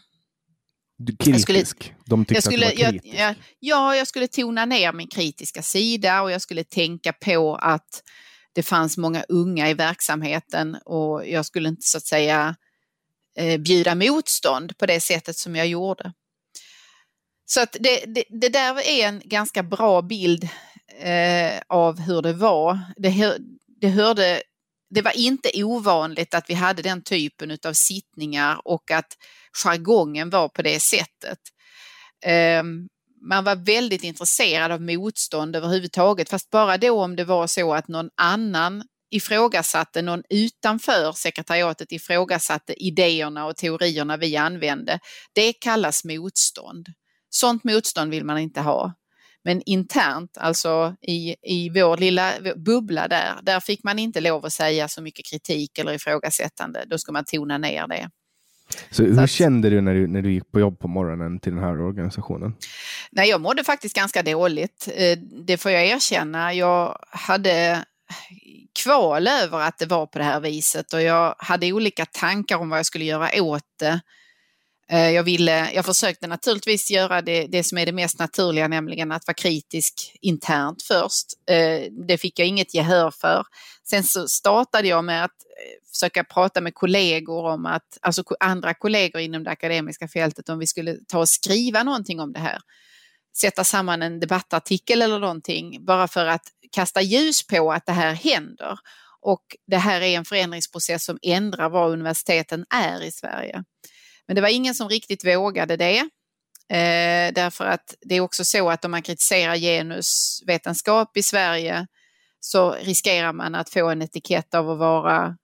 Kritisk? 1.18 1.42
Skulle, 1.42 1.94
De 2.04 2.24
tyckte 2.24 2.42
skulle, 2.42 2.66
att 2.66 2.76
du 2.76 2.84
var 2.84 2.90
kritisk? 2.90 3.14
Jag, 3.14 3.34
ja, 3.58 3.96
jag 3.96 4.06
skulle 4.06 4.28
tona 4.28 4.64
ner 4.64 4.92
min 4.92 5.08
kritiska 5.08 5.62
sida 5.62 6.22
och 6.22 6.30
jag 6.30 6.42
skulle 6.42 6.64
tänka 6.64 7.12
på 7.12 7.56
att 7.56 8.02
det 8.52 8.62
fanns 8.62 8.96
många 8.96 9.24
unga 9.28 9.70
i 9.70 9.74
verksamheten 9.74 10.74
och 10.84 11.28
jag 11.28 11.46
skulle 11.46 11.68
inte 11.68 11.82
så 11.86 11.98
att 11.98 12.06
säga 12.06 12.56
eh, 13.38 13.60
bjuda 13.60 13.94
motstånd 13.94 14.78
på 14.78 14.86
det 14.86 15.00
sättet 15.00 15.36
som 15.36 15.56
jag 15.56 15.66
gjorde. 15.66 16.12
Så 17.46 17.60
att 17.60 17.76
det, 17.80 18.04
det, 18.06 18.24
det 18.28 18.48
där 18.48 18.88
är 18.88 19.08
en 19.08 19.22
ganska 19.24 19.62
bra 19.62 20.02
bild 20.02 20.48
eh, 21.00 21.60
av 21.68 22.00
hur 22.00 22.22
det 22.22 22.32
var. 22.32 22.78
Det, 22.96 23.38
det, 23.80 23.88
hörde, 23.88 24.42
det 24.90 25.02
var 25.02 25.16
inte 25.16 25.64
ovanligt 25.64 26.34
att 26.34 26.50
vi 26.50 26.54
hade 26.54 26.82
den 26.82 27.02
typen 27.02 27.58
av 27.66 27.72
sittningar 27.72 28.60
och 28.64 28.90
att 28.90 29.16
jargongen 29.64 30.30
var 30.30 30.48
på 30.48 30.62
det 30.62 30.80
sättet. 30.80 31.38
Ehm, 32.24 32.88
man 33.28 33.44
var 33.44 33.56
väldigt 33.56 34.04
intresserad 34.04 34.72
av 34.72 34.82
motstånd 34.82 35.56
överhuvudtaget, 35.56 36.30
fast 36.30 36.50
bara 36.50 36.76
då 36.76 37.02
om 37.02 37.16
det 37.16 37.24
var 37.24 37.46
så 37.46 37.74
att 37.74 37.88
någon 37.88 38.10
annan 38.16 38.82
ifrågasatte, 39.10 40.02
någon 40.02 40.22
utanför 40.30 41.12
sekretariatet 41.12 41.92
ifrågasatte 41.92 42.84
idéerna 42.84 43.46
och 43.46 43.56
teorierna 43.56 44.16
vi 44.16 44.36
använde. 44.36 44.98
Det 45.32 45.52
kallas 45.52 46.04
motstånd. 46.04 46.86
Sånt 47.30 47.64
motstånd 47.64 48.10
vill 48.10 48.24
man 48.24 48.38
inte 48.38 48.60
ha. 48.60 48.94
Men 49.44 49.62
internt, 49.66 50.38
alltså 50.38 50.96
i, 51.00 51.36
i 51.42 51.70
vår 51.74 51.96
lilla 51.96 52.32
bubbla 52.56 53.08
där, 53.08 53.34
där 53.42 53.60
fick 53.60 53.84
man 53.84 53.98
inte 53.98 54.20
lov 54.20 54.46
att 54.46 54.52
säga 54.52 54.88
så 54.88 55.02
mycket 55.02 55.26
kritik 55.26 55.78
eller 55.78 55.92
ifrågasättande. 55.92 56.84
Då 56.86 56.98
ska 56.98 57.12
man 57.12 57.24
tona 57.24 57.58
ner 57.58 57.86
det. 57.86 58.10
Så 58.90 59.02
hur 59.02 59.26
kände 59.26 59.70
du 59.70 59.80
när, 59.80 59.94
du 59.94 60.06
när 60.06 60.22
du 60.22 60.32
gick 60.32 60.52
på 60.52 60.60
jobb 60.60 60.78
på 60.78 60.88
morgonen 60.88 61.40
till 61.40 61.54
den 61.54 61.64
här 61.64 61.80
organisationen? 61.80 62.54
Nej, 63.10 63.28
jag 63.28 63.40
mådde 63.40 63.64
faktiskt 63.64 63.96
ganska 63.96 64.22
dåligt. 64.22 64.88
Eh, 64.94 65.18
det 65.46 65.56
får 65.56 65.70
jag 65.70 65.86
erkänna. 65.86 66.54
Jag 66.54 66.98
hade 67.10 67.84
kval 68.82 69.28
över 69.28 69.60
att 69.60 69.78
det 69.78 69.86
var 69.86 70.06
på 70.06 70.18
det 70.18 70.24
här 70.24 70.40
viset 70.40 70.92
och 70.92 71.02
jag 71.02 71.34
hade 71.38 71.72
olika 71.72 72.06
tankar 72.06 72.56
om 72.56 72.68
vad 72.70 72.78
jag 72.78 72.86
skulle 72.86 73.04
göra 73.04 73.42
åt 73.42 73.62
det. 73.78 74.00
Eh, 74.90 75.10
jag, 75.10 75.22
ville, 75.22 75.72
jag 75.72 75.84
försökte 75.84 76.26
naturligtvis 76.26 76.90
göra 76.90 77.22
det, 77.22 77.46
det 77.46 77.64
som 77.64 77.78
är 77.78 77.86
det 77.86 77.92
mest 77.92 78.18
naturliga, 78.18 78.68
nämligen 78.68 79.12
att 79.12 79.26
vara 79.26 79.34
kritisk 79.34 80.16
internt 80.20 80.82
först. 80.82 81.26
Eh, 81.50 81.92
det 82.08 82.18
fick 82.18 82.38
jag 82.38 82.48
inget 82.48 82.74
gehör 82.74 83.10
för. 83.10 83.44
Sen 83.90 84.04
så 84.04 84.28
startade 84.28 84.88
jag 84.88 85.04
med 85.04 85.24
att 85.24 85.30
eh, 85.30 85.90
försöka 85.92 86.24
prata 86.24 86.60
med 86.60 86.74
kollegor 86.74 87.44
om 87.46 87.66
att, 87.66 87.98
alltså 88.00 88.22
andra 88.40 88.74
kollegor 88.74 89.20
inom 89.20 89.44
det 89.44 89.50
akademiska 89.50 90.08
fältet, 90.08 90.48
om 90.48 90.58
vi 90.58 90.66
skulle 90.66 90.96
ta 91.08 91.18
och 91.18 91.28
skriva 91.28 91.82
någonting 91.82 92.20
om 92.20 92.32
det 92.32 92.40
här. 92.40 92.58
Sätta 93.36 93.64
samman 93.64 94.02
en 94.02 94.20
debattartikel 94.20 95.02
eller 95.02 95.18
någonting, 95.18 95.84
bara 95.84 96.08
för 96.08 96.26
att 96.26 96.42
kasta 96.72 97.02
ljus 97.02 97.46
på 97.46 97.72
att 97.72 97.86
det 97.86 97.92
här 97.92 98.14
händer. 98.14 98.78
Och 99.20 99.42
det 99.66 99.76
här 99.76 100.00
är 100.00 100.16
en 100.16 100.24
förändringsprocess 100.24 101.04
som 101.04 101.18
ändrar 101.22 101.68
vad 101.68 101.92
universiteten 101.92 102.64
är 102.70 103.02
i 103.02 103.12
Sverige. 103.12 103.64
Men 104.28 104.34
det 104.34 104.40
var 104.40 104.48
ingen 104.48 104.74
som 104.74 104.88
riktigt 104.88 105.24
vågade 105.24 105.76
det. 105.76 105.98
Eh, 106.70 107.32
därför 107.32 107.64
att 107.64 107.94
det 108.00 108.14
är 108.14 108.20
också 108.20 108.44
så 108.44 108.70
att 108.70 108.84
om 108.84 108.90
man 108.90 109.02
kritiserar 109.02 109.56
genusvetenskap 109.56 111.16
i 111.16 111.22
Sverige 111.22 111.86
så 112.40 112.72
riskerar 112.72 113.32
man 113.32 113.54
att 113.54 113.70
få 113.70 113.90
en 113.90 114.02
etikett 114.02 114.54
av 114.54 114.70
att 114.70 114.78
vara 114.78 115.36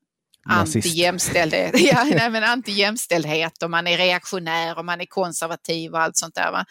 anti-jämställdhet. 0.48 1.72
ja, 1.80 2.04
nej, 2.04 2.30
men 2.30 2.44
anti-jämställdhet 2.44 3.62
och 3.62 3.70
man 3.70 3.86
är 3.86 3.96
reaktionär 3.96 4.78
och 4.78 4.84
man 4.84 5.00
är 5.00 5.06
konservativ 5.06 5.92
och 5.92 6.00
allt 6.00 6.16
sånt 6.16 6.34
där. 6.34 6.52
Va? 6.52 6.64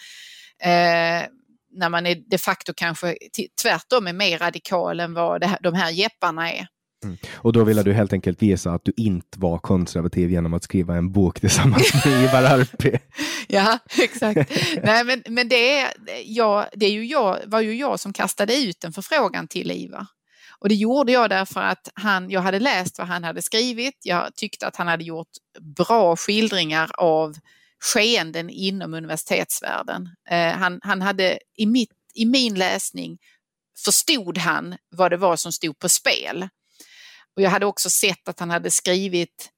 Eh, 0.70 1.28
när 1.76 1.90
man 1.90 2.06
är 2.06 2.16
de 2.30 2.38
facto 2.38 2.74
kanske 2.76 3.18
tvärtom 3.62 4.08
är 4.08 4.14
mer 4.14 4.40
radikal 4.40 5.00
än 5.00 5.14
vad 5.14 5.44
här, 5.44 5.58
de 5.62 5.74
här 5.74 5.92
jepparna 5.92 6.52
är. 6.52 6.68
Mm. 7.04 7.18
Och 7.34 7.54
då 7.54 7.64
ville 7.64 7.84
du 7.84 7.94
helt 7.94 8.14
enkelt 8.14 8.42
visa 8.42 8.72
att 8.72 8.86
du 8.86 8.94
inte 8.98 9.40
var 9.40 9.58
konservativ 9.58 10.32
genom 10.32 10.54
att 10.54 10.64
skriva 10.64 10.96
en 10.96 11.12
bok 11.12 11.40
tillsammans 11.40 11.94
med 12.06 12.24
Ivar 12.24 12.44
Arpi. 12.44 13.00
ja, 13.48 13.80
exakt. 14.00 14.52
Nej, 14.84 15.04
men, 15.04 15.24
men 15.28 15.50
det, 15.50 15.80
är, 15.80 15.94
jag, 16.26 16.66
det 16.74 16.86
är 16.86 16.92
ju 16.92 17.06
jag, 17.06 17.40
var 17.46 17.62
ju 17.62 17.76
jag 17.76 18.00
som 18.00 18.14
kastade 18.14 18.56
ut 18.56 18.84
en 18.84 18.94
förfrågan 18.94 19.48
till 19.48 19.72
Ivar. 19.72 20.06
Och 20.60 20.70
det 20.70 20.76
gjorde 20.76 21.12
jag 21.12 21.30
därför 21.30 21.62
att 21.62 21.90
han, 21.94 22.30
jag 22.30 22.42
hade 22.42 22.60
läst 22.60 22.98
vad 22.98 23.08
han 23.08 23.24
hade 23.24 23.42
skrivit. 23.42 23.98
Jag 24.04 24.36
tyckte 24.36 24.68
att 24.68 24.76
han 24.76 24.88
hade 24.88 25.04
gjort 25.04 25.28
bra 25.78 26.16
skildringar 26.16 26.92
av 26.98 27.36
skeenden 27.84 28.50
inom 28.50 28.94
universitetsvärlden. 28.94 30.10
Eh, 30.30 30.52
han, 30.52 30.80
han 30.84 31.02
hade 31.02 31.40
i, 31.58 31.66
mitt, 31.66 31.92
i 32.16 32.26
min 32.26 32.56
läsning 32.56 33.18
förstod 33.86 34.38
han 34.38 34.76
vad 34.90 35.12
det 35.12 35.18
var 35.18 35.36
som 35.36 35.52
stod 35.52 35.80
på 35.80 35.90
spel. 35.90 36.50
Och 37.36 37.42
jag 37.42 37.50
hade 37.50 37.66
också 37.66 37.90
sett 37.90 38.28
att 38.28 38.40
han 38.40 38.50
hade 38.50 38.72
skrivit 38.72 39.50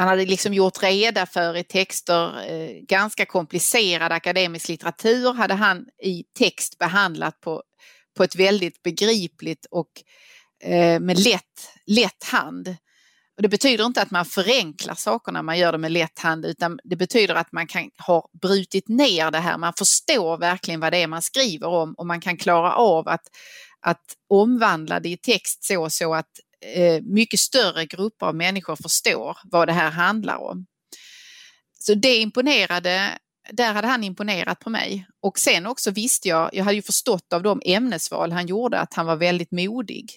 han 0.00 0.08
hade 0.08 0.26
liksom 0.26 0.54
gjort 0.54 0.82
reda 0.82 1.26
för 1.26 1.56
i 1.56 1.64
texter 1.64 2.50
eh, 2.50 2.82
ganska 2.88 3.26
komplicerad 3.26 4.12
akademisk 4.12 4.68
litteratur 4.68 5.32
hade 5.32 5.54
han 5.54 5.86
i 6.02 6.24
text 6.38 6.78
behandlat 6.78 7.40
på, 7.40 7.62
på 8.16 8.24
ett 8.24 8.36
väldigt 8.36 8.82
begripligt 8.82 9.66
och 9.70 9.88
eh, 10.64 11.00
med 11.00 11.18
lätt, 11.18 11.72
lätt 11.86 12.24
hand. 12.24 12.76
Och 13.36 13.42
det 13.42 13.48
betyder 13.48 13.86
inte 13.86 14.02
att 14.02 14.10
man 14.10 14.24
förenklar 14.24 14.94
saker 14.94 15.32
när 15.32 15.42
man 15.42 15.58
gör 15.58 15.72
det 15.72 15.78
med 15.78 15.92
lätt 15.92 16.18
hand 16.18 16.44
utan 16.44 16.78
det 16.84 16.96
betyder 16.96 17.34
att 17.34 17.52
man 17.52 17.66
kan 17.66 17.90
ha 18.06 18.28
brutit 18.42 18.88
ner 18.88 19.30
det 19.30 19.38
här. 19.38 19.58
Man 19.58 19.72
förstår 19.78 20.38
verkligen 20.38 20.80
vad 20.80 20.92
det 20.92 21.02
är 21.02 21.06
man 21.06 21.22
skriver 21.22 21.66
om 21.66 21.94
och 21.94 22.06
man 22.06 22.20
kan 22.20 22.36
klara 22.36 22.74
av 22.74 23.08
att 23.08 23.22
att 23.88 24.04
omvandla 24.28 25.00
det 25.00 25.08
i 25.08 25.16
text 25.16 25.64
så, 25.64 25.90
så 25.90 26.14
att 26.14 26.30
eh, 26.74 27.02
mycket 27.02 27.40
större 27.40 27.86
grupper 27.86 28.26
av 28.26 28.34
människor 28.34 28.76
förstår 28.76 29.38
vad 29.44 29.68
det 29.68 29.72
här 29.72 29.90
handlar 29.90 30.36
om. 30.36 30.66
Så 31.78 31.94
det 31.94 32.16
imponerade, 32.16 33.18
där 33.52 33.72
hade 33.72 33.88
han 33.88 34.04
imponerat 34.04 34.60
på 34.60 34.70
mig. 34.70 35.06
Och 35.22 35.38
sen 35.38 35.66
också 35.66 35.90
visste 35.90 36.28
jag, 36.28 36.50
jag 36.52 36.64
hade 36.64 36.76
ju 36.76 36.82
förstått 36.82 37.32
av 37.32 37.42
de 37.42 37.62
ämnesval 37.64 38.32
han 38.32 38.46
gjorde 38.46 38.78
att 38.78 38.94
han 38.94 39.06
var 39.06 39.16
väldigt 39.16 39.50
modig. 39.52 40.10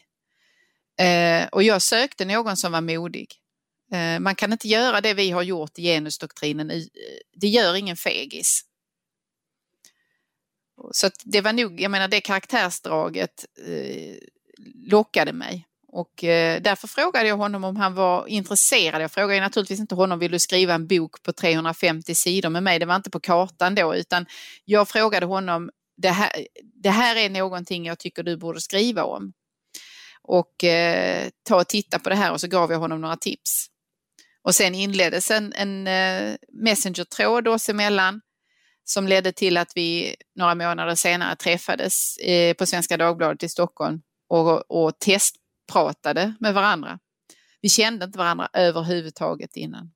Eh, 0.99 1.47
och 1.47 1.63
jag 1.63 1.81
sökte 1.81 2.25
någon 2.25 2.57
som 2.57 2.71
var 2.71 2.81
modig. 2.81 3.27
Eh, 3.93 4.19
man 4.19 4.35
kan 4.35 4.51
inte 4.51 4.67
göra 4.67 5.01
det 5.01 5.13
vi 5.13 5.31
har 5.31 5.41
gjort 5.41 5.79
i 5.79 5.81
genusdoktrinen, 5.81 6.71
eh, 6.71 6.81
det 7.33 7.47
gör 7.47 7.75
ingen 7.75 7.97
fegis 7.97 8.61
så 10.91 11.09
det 11.23 11.41
var 11.41 11.53
nog, 11.53 11.81
jag 11.81 11.91
menar 11.91 12.07
det 12.07 12.21
karaktärsdraget 12.21 13.45
eh, 13.67 14.15
lockade 14.91 15.33
mig. 15.33 15.67
Och 15.87 16.23
eh, 16.23 16.61
därför 16.61 16.87
frågade 16.87 17.27
jag 17.27 17.37
honom 17.37 17.63
om 17.63 17.75
han 17.75 17.93
var 17.93 18.27
intresserad. 18.27 19.01
Jag 19.01 19.11
frågade 19.11 19.41
naturligtvis 19.41 19.79
inte 19.79 19.95
honom, 19.95 20.19
vill 20.19 20.31
du 20.31 20.39
skriva 20.39 20.73
en 20.73 20.87
bok 20.87 21.23
på 21.23 21.33
350 21.33 22.15
sidor 22.15 22.49
med 22.49 22.63
mig? 22.63 22.79
Det 22.79 22.85
var 22.85 22.95
inte 22.95 23.09
på 23.09 23.19
kartan 23.19 23.75
då, 23.75 23.95
utan 23.95 24.25
jag 24.65 24.87
frågade 24.87 25.25
honom, 25.25 25.69
det 25.97 26.09
här, 26.09 26.47
det 26.83 26.89
här 26.89 27.15
är 27.15 27.29
någonting 27.29 27.85
jag 27.85 27.99
tycker 27.99 28.23
du 28.23 28.37
borde 28.37 28.61
skriva 28.61 29.03
om. 29.03 29.33
Och 30.23 30.63
eh, 30.63 31.29
ta 31.43 31.55
och 31.55 31.67
titta 31.67 31.99
på 31.99 32.09
det 32.09 32.15
här 32.15 32.31
och 32.31 32.41
så 32.41 32.47
gav 32.47 32.71
jag 32.71 32.79
honom 32.79 33.01
några 33.01 33.17
tips. 33.17 33.67
Och 34.43 34.55
sen 34.55 34.75
inleddes 34.75 35.31
en, 35.31 35.53
en 35.53 35.87
eh, 35.87 36.35
messenger-tråd 36.53 37.47
oss 37.47 37.69
emellan 37.69 38.21
som 38.91 39.07
ledde 39.07 39.31
till 39.31 39.57
att 39.57 39.71
vi 39.75 40.15
några 40.35 40.55
månader 40.55 40.95
senare 40.95 41.35
träffades 41.35 42.17
eh, 42.17 42.53
på 42.53 42.65
Svenska 42.65 42.97
Dagbladet 42.97 43.43
i 43.43 43.49
Stockholm 43.49 44.01
och, 44.29 44.71
och 44.71 44.99
testpratade 44.99 46.33
med 46.39 46.53
varandra. 46.53 46.99
Vi 47.61 47.69
kände 47.69 48.05
inte 48.05 48.17
varandra 48.17 48.49
överhuvudtaget 48.53 49.55
innan. 49.55 49.91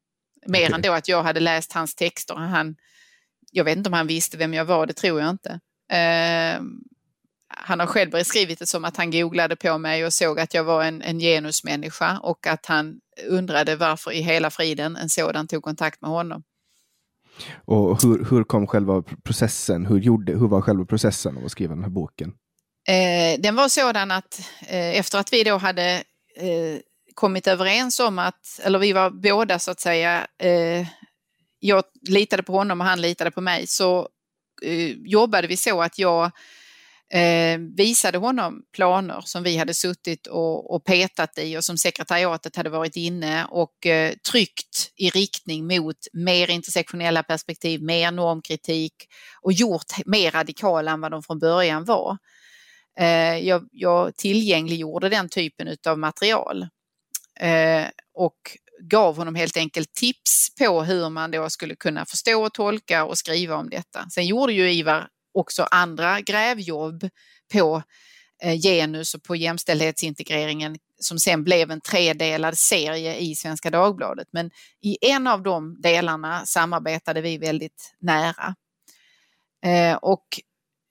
Mer 0.46 0.64
okay. 0.64 0.76
än 0.76 0.82
då 0.82 0.92
att 0.92 1.08
jag 1.08 1.24
hade 1.24 1.40
läst 1.40 1.74
hans 1.74 1.96
texter. 1.96 2.36
Han, 2.36 2.76
jag 3.52 3.64
vet 3.64 3.78
inte 3.78 3.90
om 3.90 3.94
han 3.94 4.08
visste 4.08 4.38
vem 4.38 4.54
jag 4.54 4.66
var, 4.66 4.86
det 4.86 4.94
tror 4.94 5.22
jag 5.22 5.30
inte. 5.30 5.60
Eh, 5.92 6.62
han 7.48 7.80
har 7.80 7.88
själv 7.88 8.12
beskrivit 8.12 8.60
det 8.60 8.68
som 8.68 8.86
att 8.86 8.98
han 8.98 9.12
googlade 9.12 9.56
på 9.56 9.78
mig 9.78 10.06
och 10.06 10.14
såg 10.14 10.40
att 10.40 10.54
jag 10.54 10.64
var 10.64 10.84
en, 10.84 11.02
en 11.02 11.20
genusmänniska 11.20 12.20
och 12.20 12.48
att 12.48 12.66
han 12.66 13.00
undrade 13.28 13.76
varför 13.76 14.12
i 14.12 14.22
hela 14.22 14.50
friden 14.50 14.96
en 14.96 15.10
sådan 15.10 15.48
tog 15.48 15.64
kontakt 15.64 16.02
med 16.02 16.10
honom. 16.10 16.44
Och 17.66 18.02
hur, 18.04 18.26
hur 18.30 18.44
kom 18.44 18.68
själva 18.68 19.04
processen? 19.24 19.86
Hur, 19.86 20.00
gjorde, 20.00 20.32
hur 20.32 20.48
var 20.48 20.62
själva 20.62 20.86
processen 20.86 21.38
av 21.38 21.46
att 21.46 21.52
skriva 21.52 21.76
den 21.76 21.84
här 21.84 21.92
boken? 21.92 22.34
Eh, 22.88 23.42
den 23.42 23.56
var 23.56 23.68
sådan 23.68 24.12
att 24.12 24.40
eh, 24.68 25.00
efter 25.00 25.20
att 25.20 25.34
vi 25.34 25.44
då 25.44 25.58
hade 25.58 26.04
eh, 26.36 26.80
kommit 27.14 27.48
överens 27.48 28.00
om 28.00 28.20
att, 28.20 28.60
eller 28.64 28.80
vi 28.80 28.94
var 28.94 29.10
båda 29.10 29.60
så 29.60 29.72
att 29.72 29.80
säga, 29.80 30.28
eh, 30.40 30.88
jag 31.60 31.84
litade 32.10 32.44
på 32.44 32.54
honom 32.54 32.82
och 32.82 32.88
han 32.88 33.02
litade 33.02 33.32
på 33.32 33.42
mig, 33.42 33.68
så 33.68 34.10
eh, 34.64 34.90
jobbade 34.90 35.48
vi 35.48 35.58
så 35.58 35.82
att 35.82 36.00
jag 36.00 36.32
eh, 37.14 37.60
visade 37.78 38.18
honom 38.18 38.64
planer 38.74 39.22
som 39.26 39.44
vi 39.44 39.58
hade 39.58 39.74
suttit 39.74 40.28
och, 40.28 40.76
och, 40.76 40.84
petat 40.84 41.38
i 41.38 41.58
och 41.58 41.64
som 41.64 41.78
sekretariatet 41.78 42.56
hade 42.56 42.70
varit 42.70 42.96
inne 42.96 43.46
och 43.46 43.86
eh, 43.86 44.14
tryckt 44.32 44.92
i 44.96 45.10
riktning 45.10 45.68
mot 45.68 45.98
mer 46.14 46.50
intersektionella 46.50 47.24
perspektiv, 47.24 47.82
mer 47.82 48.12
normkritik 48.12 48.94
och 49.42 49.54
gjort 49.54 50.06
mer 50.06 50.32
radikala 50.32 50.92
än 50.92 51.02
vad 51.02 51.12
de 51.12 51.24
från 51.24 51.40
början 51.40 51.86
var. 51.86 52.18
Eh, 53.00 53.38
jag, 53.38 53.68
jag 53.72 54.16
tillgängliggjorde 54.16 55.10
den 55.10 55.30
typen 55.30 55.78
av 55.88 56.00
material 56.00 56.68
eh, 57.40 57.86
och 58.14 58.38
gav 58.82 59.18
honom 59.18 59.36
helt 59.36 59.58
enkelt 59.58 59.94
tips 59.94 60.56
på 60.60 60.84
hur 60.84 61.10
man 61.10 61.32
då 61.32 61.50
skulle 61.50 61.76
kunna 61.76 62.06
förstå 62.06 62.44
och 62.44 62.54
tolka 62.54 63.06
och 63.06 63.18
skriva 63.18 63.56
om 63.56 63.70
detta. 63.70 64.10
Sen 64.10 64.26
gjorde 64.26 64.54
ju 64.54 64.72
Ivar 64.72 65.08
också 65.36 65.68
andra 65.72 66.22
grävjobb 66.22 67.10
på 67.54 67.84
eh, 68.44 68.62
genus 68.62 69.16
och 69.16 69.24
på 69.24 69.36
jämställdhetsintegreringen 69.36 70.78
som 71.00 71.20
sen 71.20 71.44
blev 71.44 71.72
en 71.72 71.82
tredelad 71.82 72.58
serie 72.58 73.18
i 73.18 73.36
Svenska 73.36 73.70
Dagbladet. 73.70 74.28
Men 74.32 74.52
i 74.82 74.98
en 75.02 75.28
av 75.28 75.44
de 75.44 75.82
delarna 75.82 76.46
samarbetade 76.46 77.22
vi 77.22 77.38
väldigt 77.38 77.96
nära. 78.00 78.56
Eh, 79.66 79.96
och 79.96 80.26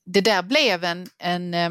det 0.07 0.21
där 0.21 0.43
blev 0.43 0.85
en, 0.85 1.07
en 1.19 1.55
eh, 1.55 1.71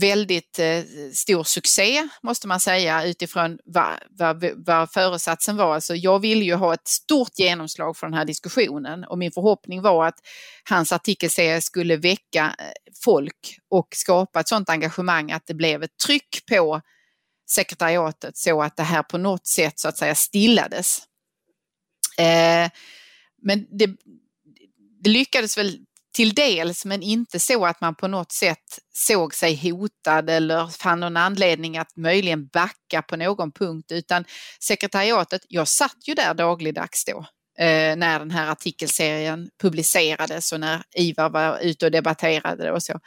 väldigt 0.00 0.58
eh, 0.58 0.82
stor 1.12 1.44
succé 1.44 2.08
måste 2.22 2.48
man 2.48 2.60
säga 2.60 3.04
utifrån 3.04 3.58
vad, 3.64 3.94
vad, 4.10 4.44
vad 4.56 4.92
föresatsen 4.92 5.56
var. 5.56 5.74
Alltså 5.74 5.94
jag 5.94 6.18
ville 6.20 6.44
ju 6.44 6.54
ha 6.54 6.74
ett 6.74 6.88
stort 6.88 7.38
genomslag 7.38 7.96
för 7.96 8.06
den 8.06 8.14
här 8.14 8.24
diskussionen 8.24 9.04
och 9.04 9.18
min 9.18 9.32
förhoppning 9.32 9.82
var 9.82 10.06
att 10.06 10.18
hans 10.68 10.92
artikelserie 10.92 11.60
skulle 11.62 11.96
väcka 11.96 12.54
eh, 12.58 12.92
folk 13.04 13.58
och 13.70 13.88
skapa 13.90 14.40
ett 14.40 14.48
sådant 14.48 14.70
engagemang 14.70 15.32
att 15.32 15.46
det 15.46 15.54
blev 15.54 15.82
ett 15.82 15.98
tryck 16.06 16.46
på 16.50 16.80
sekretariatet 17.50 18.36
så 18.36 18.62
att 18.62 18.76
det 18.76 18.82
här 18.82 19.02
på 19.02 19.18
något 19.18 19.46
sätt 19.46 19.78
så 19.78 19.88
att 19.88 19.98
säga 19.98 20.14
stillades. 20.14 20.98
Eh, 22.18 22.70
men 23.42 23.66
det, 23.78 23.90
det 25.02 25.10
lyckades 25.10 25.58
väl 25.58 25.78
till 26.14 26.34
dels, 26.34 26.84
men 26.84 27.02
inte 27.02 27.40
så 27.40 27.66
att 27.66 27.80
man 27.80 27.94
på 27.94 28.08
något 28.08 28.32
sätt 28.32 28.78
såg 28.92 29.34
sig 29.34 29.70
hotad 29.70 30.30
eller 30.30 30.66
fann 30.66 31.00
någon 31.00 31.16
anledning 31.16 31.78
att 31.78 31.96
möjligen 31.96 32.46
backa 32.46 33.02
på 33.02 33.16
någon 33.16 33.52
punkt, 33.52 33.92
utan 33.92 34.24
sekretariatet, 34.60 35.40
jag 35.48 35.68
satt 35.68 35.96
ju 36.06 36.14
där 36.14 36.34
dagligdags 36.34 37.04
då 37.04 37.18
eh, 37.64 37.96
när 37.96 38.18
den 38.18 38.30
här 38.30 38.50
artikelserien 38.50 39.50
publicerades 39.62 40.52
och 40.52 40.60
när 40.60 40.82
Ivar 40.96 41.30
var 41.30 41.58
ute 41.58 41.86
och 41.86 41.92
debatterade 41.92 42.72
och 42.72 42.82
så. 42.82 43.00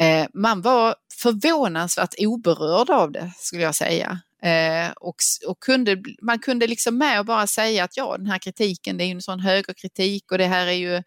Eh, 0.00 0.26
man 0.34 0.62
var 0.62 0.94
förvånansvärt 1.22 2.14
oberörd 2.18 2.90
av 2.90 3.12
det 3.12 3.32
skulle 3.38 3.62
jag 3.62 3.74
säga. 3.74 4.20
Eh, 4.42 4.90
och, 4.96 5.16
och 5.46 5.60
kunde, 5.60 6.02
man 6.22 6.38
kunde 6.38 6.66
liksom 6.66 6.98
med 6.98 7.18
och 7.18 7.26
bara 7.26 7.46
säga 7.46 7.84
att 7.84 7.96
ja, 7.96 8.16
den 8.16 8.26
här 8.26 8.38
kritiken 8.38 8.98
det 8.98 9.04
är 9.04 9.06
ju 9.06 9.12
en 9.12 9.22
sån 9.22 9.40
högerkritik 9.40 10.32
och 10.32 10.38
det 10.38 10.46
här 10.46 10.66
är 10.66 10.72
ju 10.72 11.02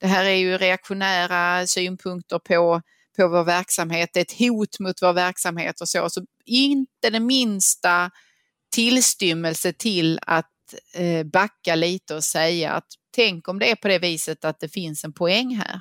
det 0.00 0.06
här 0.06 0.24
är 0.24 0.34
ju 0.34 0.58
reaktionära 0.58 1.66
synpunkter 1.66 2.38
på, 2.38 2.82
på 3.16 3.28
vår 3.28 3.44
verksamhet, 3.44 4.10
det 4.12 4.20
är 4.20 4.24
ett 4.24 4.38
hot 4.38 4.78
mot 4.78 5.02
vår 5.02 5.12
verksamhet 5.12 5.80
och 5.80 5.88
så. 5.88 6.10
Så 6.10 6.24
inte 6.44 7.10
det 7.10 7.20
minsta 7.20 8.10
tillstymmelse 8.72 9.72
till 9.72 10.18
att 10.22 10.46
eh, 10.94 11.26
backa 11.26 11.74
lite 11.74 12.14
och 12.14 12.24
säga 12.24 12.72
att 12.72 12.86
tänk 13.10 13.48
om 13.48 13.58
det 13.58 13.70
är 13.70 13.76
på 13.76 13.88
det 13.88 13.98
viset 13.98 14.44
att 14.44 14.60
det 14.60 14.68
finns 14.68 15.04
en 15.04 15.12
poäng 15.12 15.56
här. 15.56 15.80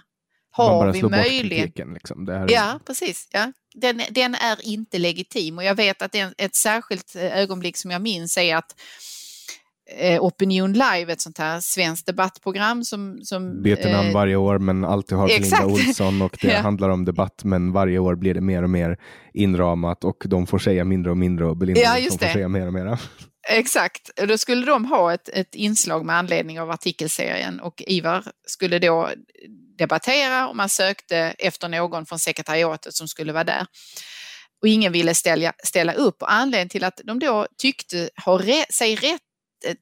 Har 0.51 0.93
vi 0.93 1.03
möjlighet? 1.03 1.78
Liksom. 1.78 2.30
Är... 2.30 2.51
Ja, 2.51 2.80
precis. 2.86 3.28
Ja. 3.32 3.51
Den, 3.74 4.01
den, 4.09 4.36
är 4.36 4.68
inte 4.68 4.97
legitim 4.97 5.57
och 5.57 5.63
jag 5.63 5.76
vet 5.76 6.01
att 6.01 6.15
en, 6.15 6.34
ett 6.38 6.55
särskilt 6.55 7.15
eh, 7.15 7.38
ögonblick 7.38 7.78
som 7.78 7.91
jag 7.91 8.01
minns 8.01 8.38
är 8.38 8.55
att 8.55 8.76
eh, 9.89 10.23
Opinion 10.23 10.73
Live, 10.73 11.13
ett 11.13 11.21
sånt 11.21 11.38
här 11.38 11.59
svenskt 11.59 12.05
debattprogram 12.05 12.83
som... 12.83 13.19
som 13.21 13.63
Byter 13.63 13.91
namn 13.91 14.07
eh, 14.07 14.13
varje 14.13 14.35
år 14.35 14.59
men 14.59 14.85
alltid 14.85 15.17
har 15.17 15.27
Linda 15.27 15.65
Olsson 15.65 16.21
och 16.21 16.38
det 16.41 16.47
ja. 16.47 16.59
handlar 16.59 16.89
om 16.89 17.05
debatt 17.05 17.41
men 17.43 17.71
varje 17.71 17.99
år 17.99 18.15
blir 18.15 18.33
det 18.33 18.41
mer 18.41 18.63
och 18.63 18.69
mer 18.69 18.97
inramat 19.33 20.03
och 20.03 20.23
de 20.25 20.47
får 20.47 20.59
säga 20.59 20.83
mindre 20.83 21.11
och 21.11 21.17
mindre 21.17 21.45
och 21.45 21.57
Belinda 21.57 21.81
ja, 21.81 22.11
får 22.11 22.17
säga 22.17 22.47
mer 22.47 22.67
och 22.67 22.73
mer. 22.73 22.99
Exakt, 23.49 24.09
då 24.27 24.38
skulle 24.38 24.65
de 24.65 24.85
ha 24.85 25.13
ett, 25.13 25.29
ett 25.29 25.55
inslag 25.55 26.05
med 26.05 26.15
anledning 26.15 26.59
av 26.59 26.71
artikelserien 26.71 27.59
och 27.59 27.83
Ivar 27.88 28.23
skulle 28.47 28.79
då 28.79 29.09
debattera 29.77 30.47
och 30.47 30.55
man 30.55 30.69
sökte 30.69 31.17
efter 31.17 31.69
någon 31.69 32.05
från 32.05 32.19
sekretariatet 32.19 32.93
som 32.93 33.07
skulle 33.07 33.33
vara 33.33 33.43
där. 33.43 33.65
Och 34.61 34.67
ingen 34.67 34.91
ville 34.91 35.13
ställa, 35.15 35.53
ställa 35.63 35.93
upp 35.93 36.21
och 36.21 36.33
anledningen 36.33 36.69
till 36.69 36.83
att 36.83 37.01
de 37.03 37.19
då 37.19 37.47
tyckte 37.57 38.09
ha 38.25 38.38
re, 38.38 38.65
sig 38.73 38.95
rätt 38.95 39.21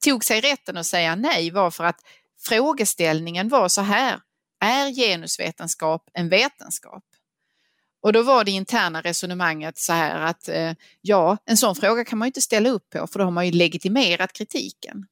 tog 0.04 0.24
sig 0.24 0.40
rätten 0.40 0.76
att 0.76 0.86
säga 0.86 1.14
nej 1.14 1.50
var 1.50 1.70
för 1.70 1.84
att 1.84 2.00
frågeställningen 2.40 3.48
var 3.48 3.68
så 3.68 3.80
här, 3.80 4.20
är 4.60 4.90
genusvetenskap 4.94 6.10
en 6.12 6.28
vetenskap? 6.28 7.04
Och 8.02 8.12
då 8.12 8.22
var 8.22 8.44
det 8.44 8.50
interna 8.50 9.00
resonemanget 9.00 9.78
så 9.78 9.92
här 9.92 10.20
att 10.20 10.48
eh, 10.48 10.72
ja, 11.00 11.36
en 11.44 11.56
sån 11.56 11.74
fråga 11.74 12.04
kan 12.04 12.18
man 12.18 12.26
ju 12.26 12.28
inte 12.28 12.40
ställa 12.40 12.68
upp 12.68 12.90
på 12.90 13.06
för 13.06 13.18
då 13.18 13.24
har 13.24 13.32
man 13.32 13.46
ju 13.46 13.52
legitimerat 13.52 14.32
kritiken. 14.32 15.06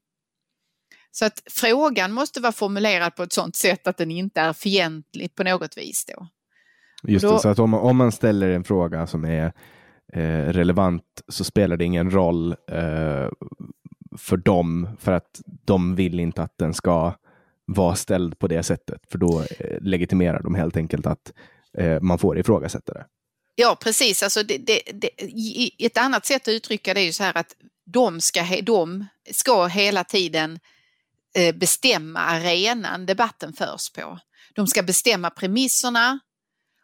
Så 1.11 1.25
att 1.25 1.43
frågan 1.51 2.13
måste 2.13 2.41
vara 2.41 2.53
formulerad 2.53 3.17
på 3.17 3.23
ett 3.23 3.33
sådant 3.33 3.57
sätt 3.57 3.87
att 3.87 3.97
den 3.97 4.11
inte 4.11 4.41
är 4.41 4.53
fientlig 4.53 5.35
på 5.35 5.45
något 5.45 5.79
vis. 5.79 6.05
Då. 6.05 6.29
Just 7.09 7.23
då, 7.23 7.33
det, 7.33 7.39
så 7.41 7.49
att 7.49 7.59
om 7.59 7.71
man, 7.71 7.81
om 7.81 7.97
man 7.97 8.13
ställer 8.13 8.51
en 8.51 8.65
fråga 8.65 9.07
som 9.07 9.25
är 9.25 9.53
eh, 10.13 10.47
relevant 10.53 11.23
så 11.29 11.45
spelar 11.45 11.77
det 11.77 11.85
ingen 11.85 12.11
roll 12.11 12.57
eh, 12.71 13.29
för 14.19 14.37
dem 14.37 14.89
för 15.01 15.13
att 15.13 15.41
de 15.65 15.97
vill 15.97 16.21
inte 16.21 16.43
att 16.43 16.59
den 16.59 16.75
ska 16.75 17.15
vara 17.67 17.97
ställd 17.97 18.39
på 18.39 18.47
det 18.47 18.63
sättet. 18.63 19.01
För 19.11 19.19
då 19.19 19.41
eh, 19.41 19.81
legitimerar 19.81 20.43
de 20.43 20.55
helt 20.55 20.77
enkelt 20.77 21.07
att 21.07 21.33
eh, 21.79 22.01
man 22.01 22.19
får 22.19 22.39
ifrågasätta 22.39 22.95
det. 22.95 23.07
Ja, 23.55 23.77
precis. 23.81 24.23
Alltså 24.23 24.43
det, 24.43 24.59
det, 24.59 24.81
det, 24.93 25.11
ett 25.79 25.99
annat 25.99 26.27
sätt 26.27 26.49
att 26.49 26.55
uttrycka 26.55 26.95
det 26.95 27.01
är 27.01 27.05
ju 27.05 27.13
så 27.13 27.23
här 27.23 27.37
att 27.39 27.57
de 27.87 28.21
ska, 28.21 28.45
de 28.63 29.07
ska 29.31 29.67
hela 29.67 30.05
tiden 30.05 30.59
eh, 31.37 31.57
bestämma 31.57 32.21
arenan 32.21 33.07
debatten 33.07 33.53
förs 33.53 33.93
på. 33.93 34.19
De 34.55 34.67
ska 34.67 34.83
bestämma 34.83 35.31
premisserna 35.31 36.19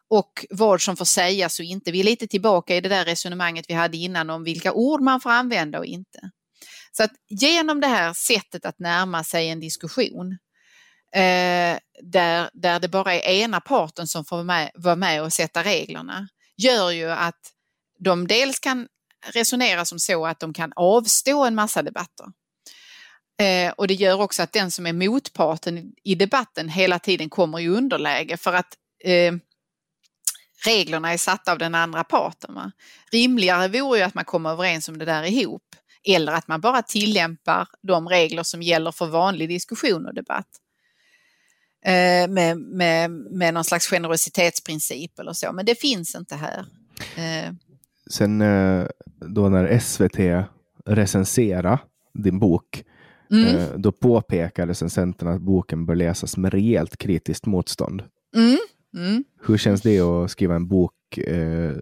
och 0.09 0.47
vad 0.51 0.81
som 0.81 0.97
får 0.97 1.05
sägas 1.05 1.59
och 1.59 1.65
inte. 1.65 1.93
Vi 1.93 2.01
är 2.01 2.05
lite 2.05 2.27
tillbaka 2.27 2.77
i 2.77 2.81
det 2.81 2.89
där 2.89 3.05
resonemanget 3.05 3.65
vi 3.69 3.75
hade 3.75 3.97
innan 3.97 4.31
om 4.31 4.45
vilka 4.45 4.73
ord 4.73 5.01
man 5.01 5.21
får 5.21 5.31
använda 5.31 5.79
och 5.79 5.87
inte. 5.87 6.31
Så 6.93 7.03
att 7.03 7.13
genom 7.29 7.81
det 7.81 7.87
här 7.87 8.13
sättet 8.13 8.67
att 8.67 8.79
närma 8.79 9.25
sig 9.25 9.49
en 9.49 9.61
diskussion 9.61 10.39
eh, 11.15 11.79
där, 12.03 12.51
där 12.53 12.81
det 12.81 12.89
bara 12.89 13.15
är 13.15 13.21
ena 13.21 13.61
parten 13.61 14.07
som 14.07 14.25
får 14.25 14.45
med, 14.45 14.71
vara 14.75 14.97
med 14.97 15.23
och 15.23 15.33
sätta 15.33 15.65
reglerna 15.65 16.29
gör 16.57 16.91
ju 16.91 17.11
att 17.11 17.41
de 17.99 18.27
dels 18.27 18.59
kan 18.59 18.89
resonera 19.35 19.85
som 19.85 19.99
så 19.99 20.27
att 20.27 20.41
de 20.41 20.53
kan 20.53 20.73
avstå 20.77 21.45
en 21.45 21.55
massa 21.55 21.83
debatter. 21.83 22.27
Eh, 23.41 23.73
och 23.73 23.89
det 23.89 23.95
gör 23.95 24.21
också 24.21 24.43
att 24.43 24.53
den 24.53 24.71
som 24.71 24.87
är 24.87 24.93
motparten 24.93 25.93
i 26.05 26.15
debatten 26.15 26.69
hela 26.69 26.99
tiden 26.99 27.31
kommer 27.31 27.61
i 27.61 27.69
underläge 27.69 28.37
för 28.37 28.53
att 28.53 28.75
eh, 29.05 29.35
reglerna 30.65 31.13
är 31.13 31.19
satta 31.19 31.53
av 31.53 31.59
den 31.59 31.75
andra 31.75 32.05
parten. 32.05 32.55
Va? 32.55 32.73
Rimligare 33.13 33.69
vore 33.69 33.99
ju 33.99 34.05
att 34.05 34.15
man 34.15 34.25
kommer 34.25 34.51
överens 34.51 34.89
om 34.89 34.99
det 34.99 35.05
där 35.05 35.23
ihop 35.23 35.63
eller 36.09 36.33
att 36.33 36.49
man 36.49 36.61
bara 36.61 36.83
tillämpar 36.83 37.69
de 37.83 38.09
regler 38.09 38.43
som 38.43 38.63
gäller 38.63 38.93
för 38.93 39.07
vanlig 39.07 39.49
diskussion 39.49 40.07
och 40.07 40.15
debatt. 40.15 40.49
Eh, 41.85 42.29
med, 42.29 42.59
med, 42.59 43.11
med 43.11 43.55
någon 43.55 43.65
slags 43.65 43.87
generositetsprincip 43.87 45.19
eller 45.19 45.33
så, 45.33 45.53
men 45.53 45.67
det 45.67 45.81
finns 45.81 46.15
inte 46.15 46.37
här. 46.37 46.67
Eh. 47.17 47.53
Sen 48.11 48.41
eh, 48.41 48.87
då 49.21 49.49
när 49.49 49.79
SVT 49.79 50.49
recenserade 50.87 51.79
din 52.15 52.39
bok, 52.39 52.85
mm. 53.31 53.83
Då 53.83 53.93
påpekar 53.93 54.67
recensenten 54.67 55.29
att 55.29 55.41
boken 55.41 55.87
bör 55.87 55.95
läsas 55.95 56.37
med 56.37 56.53
rejält 56.53 56.97
kritiskt 56.97 57.47
motstånd. 57.47 58.03
Mm. 58.37 58.59
Mm. 58.97 59.25
Hur 59.47 59.59
känns 59.59 59.83
det 59.83 60.01
att 60.01 60.31
skriva 60.31 60.55
en 60.55 60.69
bok 60.69 61.19
eh, 61.19 61.77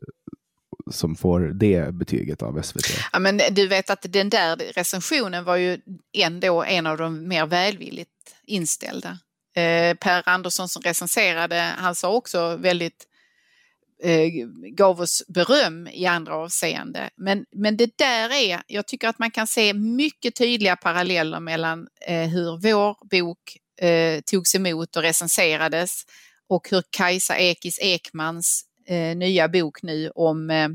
som 0.92 1.16
får 1.16 1.40
det 1.40 1.94
betyget 1.94 2.42
av 2.42 2.62
SVT? 2.62 2.86
Ja, 3.12 3.18
men 3.18 3.40
du 3.50 3.66
vet 3.66 3.90
att 3.90 4.06
den 4.08 4.30
där 4.30 4.56
recensionen 4.56 5.44
var 5.44 5.56
ju 5.56 5.80
ändå 6.12 6.64
en 6.64 6.86
av 6.86 6.98
de 6.98 7.28
mer 7.28 7.46
välvilligt 7.46 8.10
inställda. 8.46 9.18
Eh, 9.56 9.94
per 9.94 10.22
Andersson 10.28 10.68
som 10.68 10.82
recenserade, 10.82 11.72
han 11.76 11.94
sa 11.94 12.12
också 12.12 12.56
väldigt 12.56 13.06
eh, 14.02 14.28
gav 14.76 15.00
oss 15.00 15.22
beröm 15.28 15.86
i 15.86 16.06
andra 16.06 16.34
avseende. 16.34 17.10
Men, 17.16 17.46
men 17.52 17.76
det 17.76 17.98
där 17.98 18.32
är, 18.32 18.62
jag 18.66 18.86
tycker 18.86 19.08
att 19.08 19.18
man 19.18 19.30
kan 19.30 19.46
se 19.46 19.74
mycket 19.74 20.34
tydliga 20.34 20.76
paralleller 20.76 21.40
mellan 21.40 21.88
eh, 22.06 22.28
hur 22.28 22.56
vår 22.62 22.96
bok 23.10 23.56
eh, 23.80 24.20
togs 24.20 24.54
emot 24.54 24.96
och 24.96 25.02
recenserades 25.02 26.04
och 26.48 26.68
hur 26.70 26.82
Kajsa 26.90 27.36
Ekis 27.36 27.78
Ekmans 27.82 28.64
eh, 28.88 29.16
nya 29.16 29.48
bok 29.48 29.82
nu 29.82 30.10
om 30.14 30.50
eh, 30.50 30.68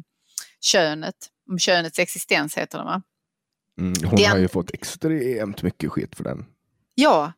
könet, 0.61 1.15
om 1.49 1.59
könets 1.59 1.99
existens 1.99 2.57
heter 2.57 2.77
den 2.77 2.87
va? 2.87 3.01
Mm, 3.79 3.93
hon 4.05 4.15
den, 4.15 4.31
har 4.31 4.37
ju 4.37 4.47
fått 4.47 4.71
extremt 4.73 5.63
mycket 5.63 5.91
skit 5.91 6.15
för 6.15 6.23
den. 6.23 6.45
Ja, 6.95 7.33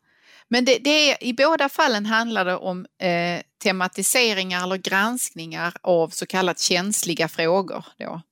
men 0.48 0.64
det, 0.64 0.78
det 0.78 1.10
är, 1.10 1.24
i 1.24 1.32
båda 1.34 1.68
fallen 1.68 2.06
handlar 2.06 2.44
det 2.44 2.56
om 2.56 2.86
eh, 3.00 3.42
tematiseringar 3.62 4.62
eller 4.62 4.76
granskningar 4.76 5.74
av 5.80 6.08
så 6.08 6.26
kallat 6.26 6.58
känsliga 6.58 7.28
frågor. 7.28 7.84
Då. 7.98 8.22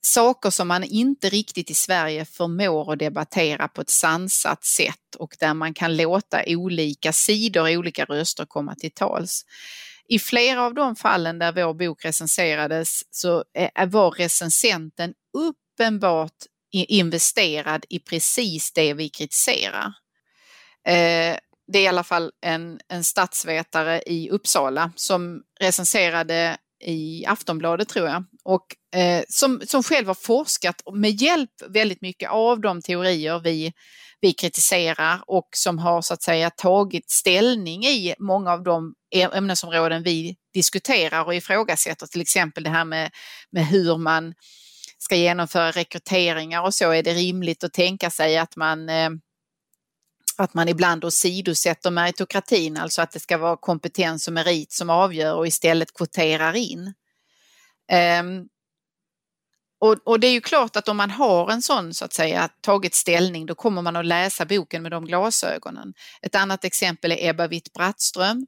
Saker 0.00 0.50
som 0.50 0.68
man 0.68 0.84
inte 0.84 1.28
riktigt 1.28 1.70
i 1.70 1.74
Sverige 1.74 2.24
förmår 2.24 2.92
att 2.92 2.98
debattera 2.98 3.68
på 3.68 3.80
ett 3.80 3.90
sansat 3.90 4.64
sätt 4.64 5.14
och 5.18 5.36
där 5.40 5.54
man 5.54 5.74
kan 5.74 5.96
låta 5.96 6.42
olika 6.46 7.12
sidor, 7.12 7.76
olika 7.76 8.04
röster 8.04 8.44
komma 8.44 8.74
till 8.74 8.90
tals. 8.90 9.44
I 10.08 10.18
flera 10.18 10.62
av 10.62 10.74
de 10.74 10.96
fallen 10.96 11.38
där 11.38 11.52
vår 11.52 11.74
bok 11.74 12.04
recenserades 12.04 13.00
så 13.10 13.44
var 13.86 14.10
recensenten 14.10 15.14
uppenbart 15.32 16.36
investerad 16.72 17.84
i 17.88 17.98
precis 17.98 18.72
det 18.72 18.94
vi 18.94 19.08
kritiserar. 19.08 19.92
Eh, 20.86 21.36
det 21.72 21.78
är 21.78 21.82
i 21.82 21.86
alla 21.86 22.04
fall 22.04 22.32
en, 22.40 22.80
en 22.88 23.04
statsvetare 23.04 24.02
i 24.06 24.30
Uppsala 24.30 24.92
som 24.96 25.42
recenserade 25.60 26.56
i 26.80 27.24
Aftonbladet 27.26 27.88
tror 27.88 28.08
jag. 28.08 28.24
Och 28.44 28.66
eh, 29.00 29.24
som, 29.28 29.60
som 29.66 29.82
själv 29.82 30.06
har 30.06 30.14
forskat 30.14 30.82
med 30.94 31.10
hjälp 31.10 31.50
väldigt 31.68 32.00
mycket 32.00 32.30
av 32.30 32.60
de 32.60 32.82
teorier 32.82 33.40
vi, 33.44 33.72
vi 34.20 34.32
kritiserar 34.32 35.20
och 35.26 35.48
som 35.56 35.78
har 35.78 36.02
så 36.02 36.14
att 36.14 36.22
säga 36.22 36.50
tagit 36.50 37.10
ställning 37.10 37.84
i 37.84 38.14
många 38.18 38.52
av 38.52 38.62
de 38.62 38.94
ämnesområden 39.14 40.02
vi 40.02 40.36
diskuterar 40.54 41.24
och 41.24 41.34
ifrågasätter, 41.34 42.06
till 42.06 42.20
exempel 42.20 42.64
det 42.64 42.70
här 42.70 42.84
med, 42.84 43.10
med 43.50 43.66
hur 43.66 43.98
man 43.98 44.34
ska 44.98 45.16
genomföra 45.16 45.70
rekryteringar 45.70 46.62
och 46.62 46.74
så. 46.74 46.92
Är 46.92 47.02
det 47.02 47.14
rimligt 47.14 47.64
att 47.64 47.72
tänka 47.72 48.10
sig 48.10 48.38
att 48.38 48.56
man 48.56 48.88
eh, 48.88 49.10
att 50.40 50.54
man 50.54 50.68
ibland 50.68 51.04
åsidosätter 51.04 51.90
meritokratin, 51.90 52.76
alltså 52.76 53.02
att 53.02 53.10
det 53.10 53.20
ska 53.20 53.38
vara 53.38 53.56
kompetens 53.56 54.26
och 54.28 54.34
merit 54.34 54.72
som 54.72 54.90
avgör 54.90 55.34
och 55.34 55.46
istället 55.46 55.94
kvoterar 55.94 56.56
in. 56.56 56.94
Um, 58.20 58.48
och, 59.80 59.96
och, 60.04 60.20
det 60.20 60.26
är 60.26 60.32
ju 60.32 60.40
klart 60.40 60.76
att 60.76 60.88
om 60.88 60.96
man 60.96 61.10
har 61.10 61.50
en 61.50 61.62
sån 61.62 61.94
så 61.94 62.04
att 62.04 62.12
säga 62.12 62.48
tagit 62.60 62.94
ställning 62.94 63.46
då 63.46 63.54
kommer 63.54 63.82
man 63.82 63.96
att 63.96 64.06
läsa 64.06 64.44
boken 64.44 64.82
med 64.82 64.92
de 64.92 65.04
glasögonen. 65.04 65.94
Ett 66.22 66.34
annat 66.34 66.64
exempel 66.64 67.12
är 67.12 67.28
Ebba 67.28 67.46
Witt-Brattström 67.46 68.46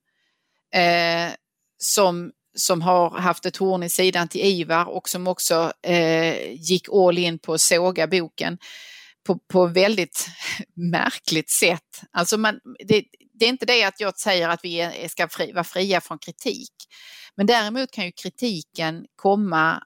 eh, 0.75 1.33
som, 1.79 2.33
som 2.57 2.83
har 2.83 3.11
haft 3.11 3.47
ett 3.47 3.57
horn 3.57 3.83
i 3.83 3.89
sidan 3.89 4.29
till 4.29 4.41
Ivar 4.41 4.85
och 4.85 5.09
som 5.09 5.29
också 5.29 5.73
eh, 5.83 6.53
gick 6.53 6.89
all 6.93 7.19
in 7.19 7.39
på 7.39 7.55
att 7.55 7.61
såga 7.61 8.07
boken 8.07 8.59
på, 9.27 9.39
på 9.53 9.67
väldigt 9.67 10.27
märkligt 10.75 11.51
sätt. 11.51 12.03
Alltså 12.11 12.39
man, 12.39 12.61
det, 12.89 13.05
det, 13.39 13.45
är 13.45 13.49
inte 13.49 13.67
det 13.67 13.85
att 13.85 14.01
jag 14.01 14.19
säger 14.19 14.49
att 14.49 14.61
vi 14.63 15.07
ska 15.11 15.29
fri, 15.29 15.53
vara 15.53 15.65
fria 15.65 16.01
från 16.01 16.19
kritik. 16.19 16.73
Men 17.37 17.47
däremot 17.47 17.91
kan 17.91 18.05
ju 18.05 18.13
kritiken 18.13 19.07
komma 19.17 19.83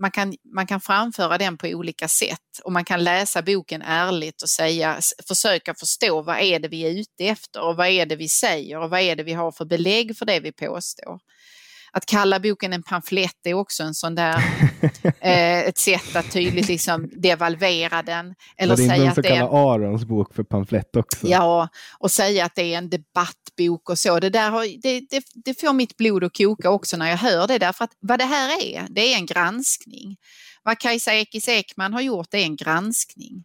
man 0.00 0.10
kan, 0.10 0.34
man 0.54 0.66
kan 0.66 0.80
framföra 0.80 1.38
den 1.38 1.56
på 1.56 1.66
olika 1.66 2.08
sätt 2.08 2.60
och 2.64 2.72
man 2.72 2.84
kan 2.84 3.04
läsa 3.04 3.42
boken 3.42 3.82
ärligt 3.82 4.42
och 4.42 4.48
säga, 4.48 5.00
försöka 5.28 5.74
förstå 5.74 6.22
vad 6.22 6.38
är 6.38 6.58
det 6.58 6.68
vi 6.68 6.82
är 6.82 6.90
ute 6.90 7.24
efter 7.24 7.62
och 7.62 7.76
vad 7.76 7.86
är 7.86 8.06
det 8.06 8.16
vi 8.16 8.28
säger 8.28 8.78
och 8.78 8.90
vad 8.90 9.00
är 9.00 9.16
det 9.16 9.22
vi 9.22 9.32
har 9.32 9.52
för 9.52 9.64
belägg 9.64 10.16
för 10.16 10.26
det 10.26 10.40
vi 10.40 10.52
påstår 10.52 11.18
att 11.96 12.06
kalla 12.06 12.40
boken 12.40 12.72
en 12.72 12.82
pamflett 12.82 13.46
är 13.46 13.54
också 13.54 13.82
en 13.82 13.94
sån 13.94 14.14
där, 14.14 14.34
eh, 15.20 15.58
ett 15.58 15.78
sätt 15.78 16.16
att 16.16 16.32
tydligt 16.32 16.68
liksom 16.68 17.10
devalvera 17.12 18.02
den. 18.02 18.34
Eller 18.56 18.76
säga 18.76 19.10
att 19.10 19.22
det 19.22 19.28
är 19.28 19.42
en, 19.42 19.42
Arons 19.42 20.04
bok 20.04 20.34
för 20.34 20.42
pamflett 20.42 20.96
också. 20.96 21.26
Ja, 21.26 21.68
och 21.98 22.10
säga 22.10 22.44
att 22.44 22.54
det 22.54 22.74
är 22.74 22.78
en 22.78 22.90
debattbok 22.90 23.90
och 23.90 23.98
så. 23.98 24.20
Det, 24.20 24.30
där 24.30 24.50
har, 24.50 24.82
det, 24.82 25.00
det, 25.00 25.24
det 25.34 25.60
får 25.60 25.72
mitt 25.72 25.96
blod 25.96 26.24
att 26.24 26.36
koka 26.36 26.70
också 26.70 26.96
när 26.96 27.10
jag 27.10 27.16
hör 27.16 27.46
det, 27.46 27.58
därför 27.58 27.84
att 27.84 27.92
vad 28.00 28.18
det 28.18 28.24
här 28.24 28.62
är, 28.62 28.86
det 28.90 29.12
är 29.12 29.16
en 29.16 29.26
granskning. 29.26 30.16
Vad 30.62 30.78
Kajsa 30.78 31.14
Ekis 31.14 31.48
Ekman 31.48 31.92
har 31.92 32.00
gjort 32.00 32.34
är 32.34 32.38
en 32.38 32.56
granskning. 32.56 33.44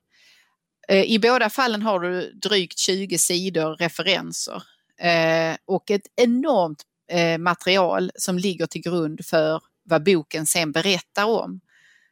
Eh, 0.88 1.04
I 1.04 1.20
båda 1.20 1.50
fallen 1.50 1.82
har 1.82 2.00
du 2.00 2.32
drygt 2.32 2.80
20 2.80 3.18
sidor 3.18 3.76
referenser 3.76 4.64
eh, 5.02 5.58
och 5.66 5.92
ett 5.92 6.08
enormt 6.16 6.84
Eh, 7.10 7.38
material 7.38 8.12
som 8.16 8.38
ligger 8.38 8.66
till 8.66 8.82
grund 8.82 9.26
för 9.26 9.62
vad 9.84 10.04
boken 10.04 10.46
sen 10.46 10.72
berättar 10.72 11.26
om. 11.26 11.62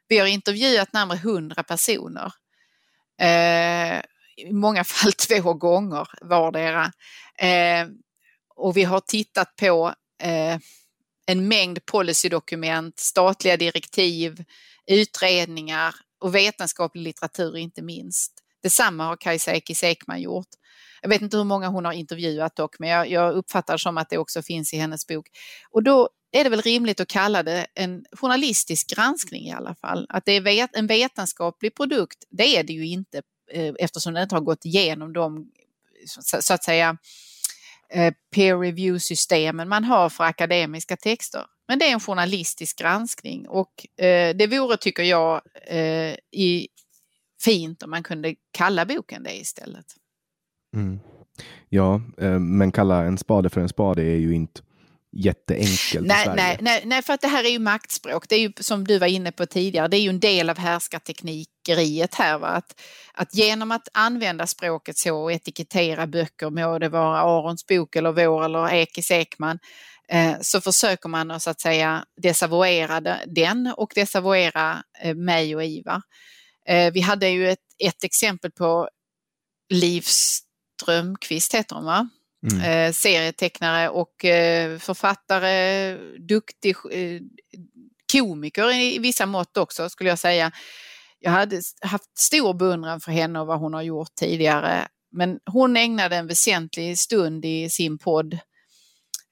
Vi 0.07 0.17
har 0.17 0.27
intervjuat 0.27 0.93
närmare 0.93 1.17
100 1.17 1.63
personer. 1.63 2.31
Eh, 3.21 4.01
I 4.37 4.53
många 4.53 4.83
fall 4.83 5.11
två 5.13 5.53
gånger 5.53 6.07
vardera. 6.21 6.91
Eh, 7.39 7.87
och 8.55 8.77
vi 8.77 8.83
har 8.83 8.99
tittat 8.99 9.55
på 9.55 9.93
en 11.25 11.47
mängd 11.47 11.85
policydokument, 11.85 12.99
statliga 12.99 13.57
direktiv, 13.57 14.43
utredningar 14.87 15.95
och 16.19 16.35
vetenskaplig 16.35 17.01
litteratur 17.01 17.57
inte 17.57 17.81
minst. 17.81 18.33
Detsamma 18.63 19.05
har 19.05 19.15
Kajsa 19.15 19.53
Ekis 19.53 19.83
Ekman 19.83 20.21
gjort. 20.21 20.47
Jag 21.01 21.09
vet 21.09 21.21
inte 21.21 21.37
hur 21.37 21.43
många 21.43 21.67
hon 21.67 21.85
har 21.85 21.93
intervjuat 21.93 22.55
dock, 22.55 22.79
men 22.79 22.89
jag, 22.89 23.09
jag 23.09 23.33
uppfattar 23.33 23.77
som 23.77 23.97
att 23.97 24.09
det 24.09 24.17
också 24.17 24.41
finns 24.41 24.73
i 24.73 24.77
hennes 24.77 25.07
bok. 25.07 25.27
Och 25.71 25.83
då 25.83 26.09
är 26.31 26.43
det 26.43 26.49
väl 26.49 26.61
rimligt 26.61 26.99
att 26.99 27.07
kalla 27.07 27.43
det 27.43 27.67
en 27.73 28.05
journalistisk 28.11 28.95
granskning 28.95 29.47
i 29.47 29.51
alla 29.51 29.75
fall. 29.75 30.05
Att 30.09 30.25
det 30.25 30.31
är 30.31 30.69
en 30.73 30.87
vetenskaplig 30.87 31.75
produkt, 31.75 32.17
det 32.29 32.57
är 32.57 32.63
det 32.63 32.73
ju 32.73 32.87
inte 32.87 33.21
eh, 33.51 33.73
eftersom 33.79 34.13
den 34.13 34.23
inte 34.23 34.35
har 34.35 34.41
gått 34.41 34.65
igenom 34.65 35.13
de, 35.13 35.51
så 36.41 36.53
att 36.53 36.63
säga, 36.63 36.97
eh, 37.89 38.13
peer 38.35 38.57
review-systemen 38.57 39.69
man 39.69 39.83
har 39.83 40.09
för 40.09 40.23
akademiska 40.23 40.97
texter. 40.97 41.45
Men 41.67 41.79
det 41.79 41.85
är 41.85 41.93
en 41.93 41.99
journalistisk 41.99 42.79
granskning 42.79 43.47
och 43.47 44.01
eh, 44.03 44.35
det 44.35 44.47
vore, 44.47 44.77
tycker 44.77 45.03
jag, 45.03 45.41
eh, 45.67 46.15
i, 46.31 46.67
fint 47.41 47.83
om 47.83 47.89
man 47.89 48.03
kunde 48.03 48.35
kalla 48.51 48.85
boken 48.85 49.23
det 49.23 49.37
istället. 49.37 49.85
Mm. 50.75 50.99
Ja, 51.69 52.01
eh, 52.17 52.39
men 52.39 52.71
kalla 52.71 53.03
en 53.03 53.17
spade 53.17 53.49
för 53.49 53.61
en 53.61 53.69
spade 53.69 54.01
är 54.01 54.17
ju 54.17 54.35
inte 54.35 54.61
jätteenkelt 55.11 56.07
nej, 56.07 56.29
nej, 56.35 56.57
nej, 56.61 56.81
nej, 56.85 57.01
för 57.01 57.13
att 57.13 57.21
det 57.21 57.27
här 57.27 57.43
är 57.43 57.49
ju 57.49 57.59
maktspråk. 57.59 58.29
Det 58.29 58.35
är 58.35 58.39
ju 58.39 58.53
som 58.59 58.87
du 58.87 58.99
var 58.99 59.07
inne 59.07 59.31
på 59.31 59.45
tidigare, 59.45 59.87
det 59.87 59.97
är 59.97 60.01
ju 60.01 60.09
en 60.09 60.19
del 60.19 60.49
av 60.49 60.57
härskarteknik 60.57 61.49
tyckeriet 61.67 62.15
här. 62.15 62.37
Va? 62.37 62.47
Att, 62.47 62.81
att 63.13 63.35
genom 63.35 63.71
att 63.71 63.87
använda 63.93 64.47
språket 64.47 64.97
så 64.97 65.17
och 65.17 65.31
etikettera 65.31 66.07
böcker, 66.07 66.49
må 66.49 66.79
det 66.79 66.89
vara 66.89 67.19
Arons 67.19 67.65
bok 67.65 67.95
eller 67.95 68.11
vår 68.11 68.45
eller 68.45 68.73
Ekis 68.73 69.11
Ekman, 69.11 69.59
eh, 70.09 70.35
så 70.41 70.61
försöker 70.61 71.09
man 71.09 71.31
att, 71.31 71.41
så 71.41 71.49
att 71.49 71.61
säga 71.61 72.05
desavouera 72.21 73.01
den 73.25 73.73
och 73.77 73.91
desavouera 73.95 74.83
eh, 75.01 75.15
mig 75.15 75.55
och 75.55 75.63
Ivar. 75.63 76.01
Eh, 76.67 76.93
vi 76.93 77.01
hade 77.01 77.29
ju 77.29 77.49
ett, 77.49 77.59
ett 77.83 78.03
exempel 78.03 78.51
på 78.51 78.89
Liv 79.69 80.03
Strömqvist 80.81 81.53
heter 81.53 81.75
hon 81.75 81.85
va? 81.85 82.09
Mm. 82.51 82.63
Eh, 82.63 82.93
serietecknare 82.93 83.89
och 83.89 84.25
eh, 84.25 84.79
författare, 84.79 85.97
duktig 86.17 86.75
eh, 86.91 87.21
komiker 88.11 88.73
i 88.73 88.99
vissa 88.99 89.25
mått 89.25 89.57
också 89.57 89.89
skulle 89.89 90.09
jag 90.09 90.19
säga. 90.19 90.51
Jag 91.19 91.31
hade 91.31 91.61
haft 91.81 92.17
stor 92.17 92.53
beundran 92.53 92.99
för 92.99 93.11
henne 93.11 93.39
och 93.39 93.47
vad 93.47 93.59
hon 93.59 93.73
har 93.73 93.81
gjort 93.81 94.15
tidigare. 94.15 94.87
Men 95.11 95.39
hon 95.45 95.77
ägnade 95.77 96.15
en 96.15 96.27
väsentlig 96.27 96.99
stund 96.99 97.45
i 97.45 97.69
sin 97.69 97.97
podd 97.97 98.39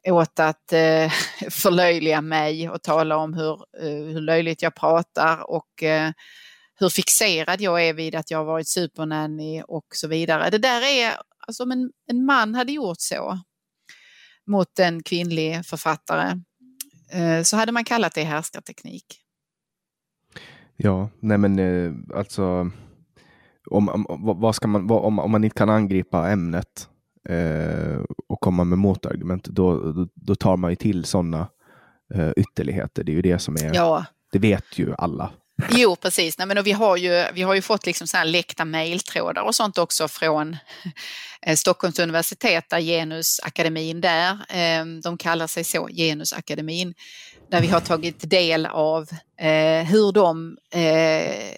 åt 0.07 0.39
att 0.39 0.73
eh, 0.73 1.11
förlöjliga 1.49 2.21
mig 2.21 2.69
och 2.69 2.81
tala 2.81 3.17
om 3.17 3.33
hur, 3.33 3.53
eh, 3.53 4.13
hur 4.13 4.21
löjligt 4.21 4.61
jag 4.61 4.75
pratar 4.75 5.49
och 5.49 5.83
eh, 5.83 6.11
hur 6.79 6.89
fixerad 6.89 7.61
jag 7.61 7.87
är 7.87 7.93
vid 7.93 8.15
att 8.15 8.31
jag 8.31 8.37
har 8.37 8.45
varit 8.45 8.67
supernanny 8.67 9.63
och 9.67 9.85
så 9.93 10.07
vidare. 10.07 10.49
Det 10.49 10.57
där 10.57 10.81
är, 10.81 11.13
alltså 11.47 11.63
om 11.63 11.71
en, 11.71 11.91
en 12.11 12.25
man 12.25 12.55
hade 12.55 12.71
gjort 12.71 12.99
så 12.99 13.39
mot 14.47 14.79
en 14.79 15.03
kvinnlig 15.03 15.65
författare 15.65 16.39
eh, 17.11 17.43
så 17.43 17.57
hade 17.57 17.71
man 17.71 17.83
kallat 17.83 18.13
det 18.13 18.23
härskarteknik. 18.23 19.05
Ja, 20.77 21.09
nej 21.19 21.37
men 21.37 21.59
eh, 21.59 22.17
alltså 22.17 22.71
om, 23.71 23.89
om, 23.89 24.05
vad 24.39 24.55
ska 24.55 24.67
man, 24.67 24.91
om, 24.91 25.19
om 25.19 25.31
man 25.31 25.43
inte 25.43 25.57
kan 25.57 25.69
angripa 25.69 26.29
ämnet 26.29 26.89
eh, 27.29 28.03
och 28.27 28.39
komma 28.39 28.63
med 28.63 28.77
motargument, 28.77 29.43
då, 29.43 29.91
då, 29.91 30.07
då 30.13 30.35
tar 30.35 30.57
man 30.57 30.71
ju 30.71 30.75
till 30.75 31.05
sådana 31.05 31.47
eh, 32.13 32.31
ytterligheter. 32.37 33.03
Det 33.03 33.11
är 33.11 33.15
ju 33.15 33.21
det 33.21 33.39
som 33.39 33.55
är, 33.55 33.75
ja. 33.75 34.05
det 34.31 34.39
vet 34.39 34.79
ju 34.79 34.93
alla. 34.97 35.31
Jo, 35.71 35.95
precis. 35.95 36.37
Nej, 36.37 36.47
men 36.47 36.63
vi, 36.63 36.71
har 36.71 36.97
ju, 36.97 37.25
vi 37.33 37.41
har 37.41 37.53
ju 37.53 37.61
fått 37.61 37.85
liksom 37.85 38.07
så 38.07 38.17
här 38.17 38.25
läckta 38.25 38.65
mejltrådar 38.65 39.41
och 39.41 39.55
sånt 39.55 39.77
också 39.77 40.07
från 40.07 40.57
eh, 41.41 41.55
Stockholms 41.55 41.99
universitet, 41.99 42.69
där 42.69 42.79
Genusakademin 42.79 44.01
där, 44.01 44.37
ehm, 44.49 45.01
de 45.01 45.17
kallar 45.17 45.47
sig 45.47 45.63
så, 45.63 45.87
Genusakademin, 45.87 46.93
där 47.51 47.61
vi 47.61 47.67
har 47.67 47.79
tagit 47.79 48.29
del 48.29 48.65
av 48.65 49.07
eh, 49.39 49.83
hur 49.83 50.11
de 50.11 50.57
eh, 50.71 51.55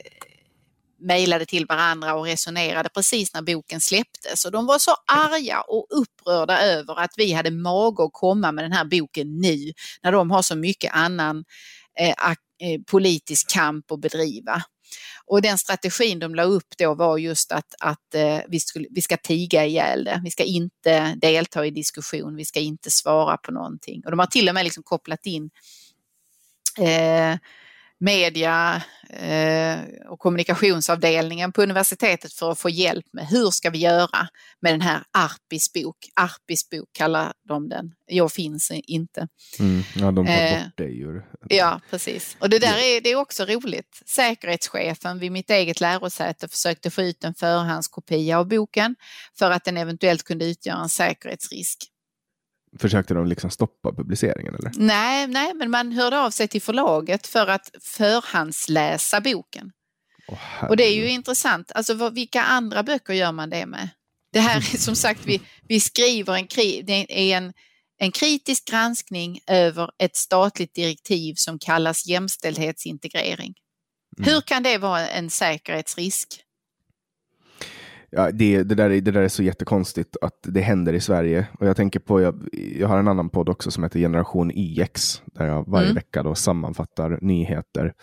mejlade 0.99 1.45
till 1.45 1.65
varandra 1.65 2.15
och 2.15 2.25
resonerade 2.25 2.89
precis 2.89 3.33
när 3.33 3.41
boken 3.41 3.81
släpptes. 3.81 4.45
Och 4.45 4.51
de 4.51 4.65
var 4.65 4.79
så 4.79 4.91
arga 5.05 5.61
och 5.61 5.87
upprörda 5.89 6.61
över 6.61 6.99
att 6.99 7.13
vi 7.17 7.33
hade 7.33 7.51
mage 7.51 8.03
att 8.03 8.13
komma 8.13 8.51
med 8.51 8.63
den 8.63 8.71
här 8.71 8.85
boken 8.85 9.41
nu, 9.41 9.73
när 10.03 10.11
de 10.11 10.31
har 10.31 10.41
så 10.41 10.55
mycket 10.55 10.93
annan 10.93 11.43
Eh, 11.99 12.09
eh, 12.59 12.81
politisk 12.91 13.49
kamp 13.49 13.91
att 13.91 14.01
bedriva. 14.01 14.63
Och 15.25 15.41
den 15.41 15.57
strategin 15.57 16.19
de 16.19 16.35
la 16.35 16.43
upp 16.43 16.77
då 16.77 16.93
var 16.93 17.17
just 17.17 17.51
att, 17.51 17.75
att 17.79 18.15
eh, 18.15 18.39
vi, 18.47 18.59
skulle, 18.59 18.87
vi 18.91 19.01
ska 19.01 19.17
tiga 19.17 19.65
ihjäl 19.65 20.03
det. 20.03 20.21
Vi 20.23 20.31
ska 20.31 20.43
inte 20.43 21.15
delta 21.21 21.65
i 21.65 21.71
diskussion, 21.71 22.35
vi 22.35 22.45
ska 22.45 22.59
inte 22.59 22.91
svara 22.91 23.37
på 23.37 23.51
någonting. 23.51 24.01
Och 24.05 24.11
de 24.11 24.19
har 24.19 24.25
till 24.25 24.49
och 24.49 24.55
med 24.55 24.63
liksom 24.63 24.83
kopplat 24.83 25.25
in 25.25 25.49
eh, 26.79 27.37
media 27.99 28.81
eh, 29.09 29.79
och 30.09 30.19
kommunikationsavdelningen 30.19 31.51
på 31.51 31.63
universitetet 31.63 32.33
för 32.33 32.51
att 32.51 32.59
få 32.59 32.69
hjälp 32.69 33.05
med 33.13 33.27
hur 33.27 33.51
ska 33.51 33.69
vi 33.69 33.77
göra 33.77 34.27
med 34.61 34.73
den 34.73 34.81
här 34.81 35.03
Arpis 35.11 35.73
bok. 35.73 35.97
Arpis 36.15 36.69
bok 36.69 36.89
kallar 36.91 37.33
de 37.47 37.69
den. 37.69 37.91
Jag 38.05 38.31
finns 38.31 38.71
inte. 38.71 39.27
Mm, 39.59 39.83
ja, 39.95 40.11
de 40.11 40.25
tar 40.25 40.33
eh, 40.33 40.63
bort 40.63 40.77
dig 40.77 40.99
ur... 40.99 41.25
Ja, 41.49 41.81
precis. 41.89 42.37
Och 42.39 42.49
det 42.49 42.59
där 42.59 42.77
är, 42.77 43.01
det 43.01 43.11
är 43.11 43.15
också 43.15 43.45
roligt. 43.45 44.01
Säkerhetschefen 44.05 45.19
vid 45.19 45.31
mitt 45.31 45.49
eget 45.49 45.81
lärosäte 45.81 46.47
försökte 46.47 46.91
få 46.91 47.01
ut 47.01 47.23
en 47.23 47.33
förhandskopia 47.33 48.39
av 48.39 48.47
boken 48.47 48.95
för 49.39 49.51
att 49.51 49.63
den 49.63 49.77
eventuellt 49.77 50.23
kunde 50.23 50.45
utgöra 50.45 50.77
en 50.77 50.89
säkerhetsrisk. 50.89 51.91
Försökte 52.79 53.13
de 53.13 53.27
liksom 53.27 53.49
stoppa 53.49 53.91
publiceringen? 53.91 54.55
Eller? 54.55 54.71
Nej, 54.75 55.27
nej, 55.27 55.53
men 55.53 55.71
man 55.71 55.91
hörde 55.91 56.19
av 56.19 56.31
sig 56.31 56.47
till 56.47 56.61
förlaget 56.61 57.27
för 57.27 57.47
att 57.47 57.69
förhandsläsa 57.81 59.21
boken. 59.21 59.71
Oh, 60.27 60.69
och 60.69 60.77
det 60.77 60.83
är 60.83 60.95
ju 60.95 61.09
intressant, 61.09 61.71
alltså 61.71 62.09
vilka 62.09 62.41
andra 62.41 62.83
böcker 62.83 63.13
gör 63.13 63.31
man 63.31 63.49
det 63.49 63.65
med? 63.65 63.89
Det 64.33 64.39
här 64.39 64.57
är 64.57 64.77
som 64.77 64.95
sagt, 64.95 65.25
vi, 65.25 65.41
vi 65.67 65.79
skriver 65.79 66.37
en, 66.37 66.47
det 66.85 67.31
är 67.31 67.37
en, 67.37 67.53
en 67.99 68.11
kritisk 68.11 68.67
granskning 68.67 69.39
över 69.47 69.89
ett 69.99 70.15
statligt 70.15 70.73
direktiv 70.73 71.33
som 71.37 71.59
kallas 71.59 72.07
jämställdhetsintegrering. 72.07 73.53
Mm. 74.17 74.29
Hur 74.29 74.41
kan 74.41 74.63
det 74.63 74.77
vara 74.77 75.07
en 75.07 75.29
säkerhetsrisk? 75.29 76.43
Ja, 78.09 78.31
det, 78.31 78.63
det, 78.63 78.75
där, 78.75 78.89
det 78.89 79.11
där 79.11 79.21
är 79.21 79.27
så 79.27 79.43
jättekonstigt 79.43 80.17
att 80.21 80.39
det 80.43 80.61
händer 80.61 80.93
i 80.93 80.99
Sverige. 80.99 81.47
Och 81.59 81.67
jag 81.67 81.75
tänker 81.75 81.99
på, 81.99 82.21
jag, 82.21 82.49
jag 82.51 82.87
har 82.87 82.99
en 82.99 83.07
annan 83.07 83.29
podd 83.29 83.49
också 83.49 83.71
som 83.71 83.83
heter 83.83 83.99
Generation 83.99 84.51
YX, 84.51 85.21
där 85.25 85.45
jag 85.45 85.63
varje 85.67 85.85
mm. 85.85 85.95
vecka 85.95 86.23
då 86.23 86.35
sammanfattar 86.35 87.19
nyheter 87.21 87.93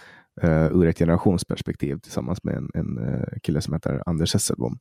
uh, 0.45 0.67
ur 0.73 0.87
ett 0.87 0.99
generationsperspektiv 0.99 1.99
tillsammans 1.99 2.45
med 2.45 2.55
en, 2.55 2.71
en 2.75 2.99
uh, 2.99 3.25
kille 3.43 3.61
som 3.61 3.75
heter 3.75 4.03
Anders 4.07 4.35
Hesselbom. 4.35 4.79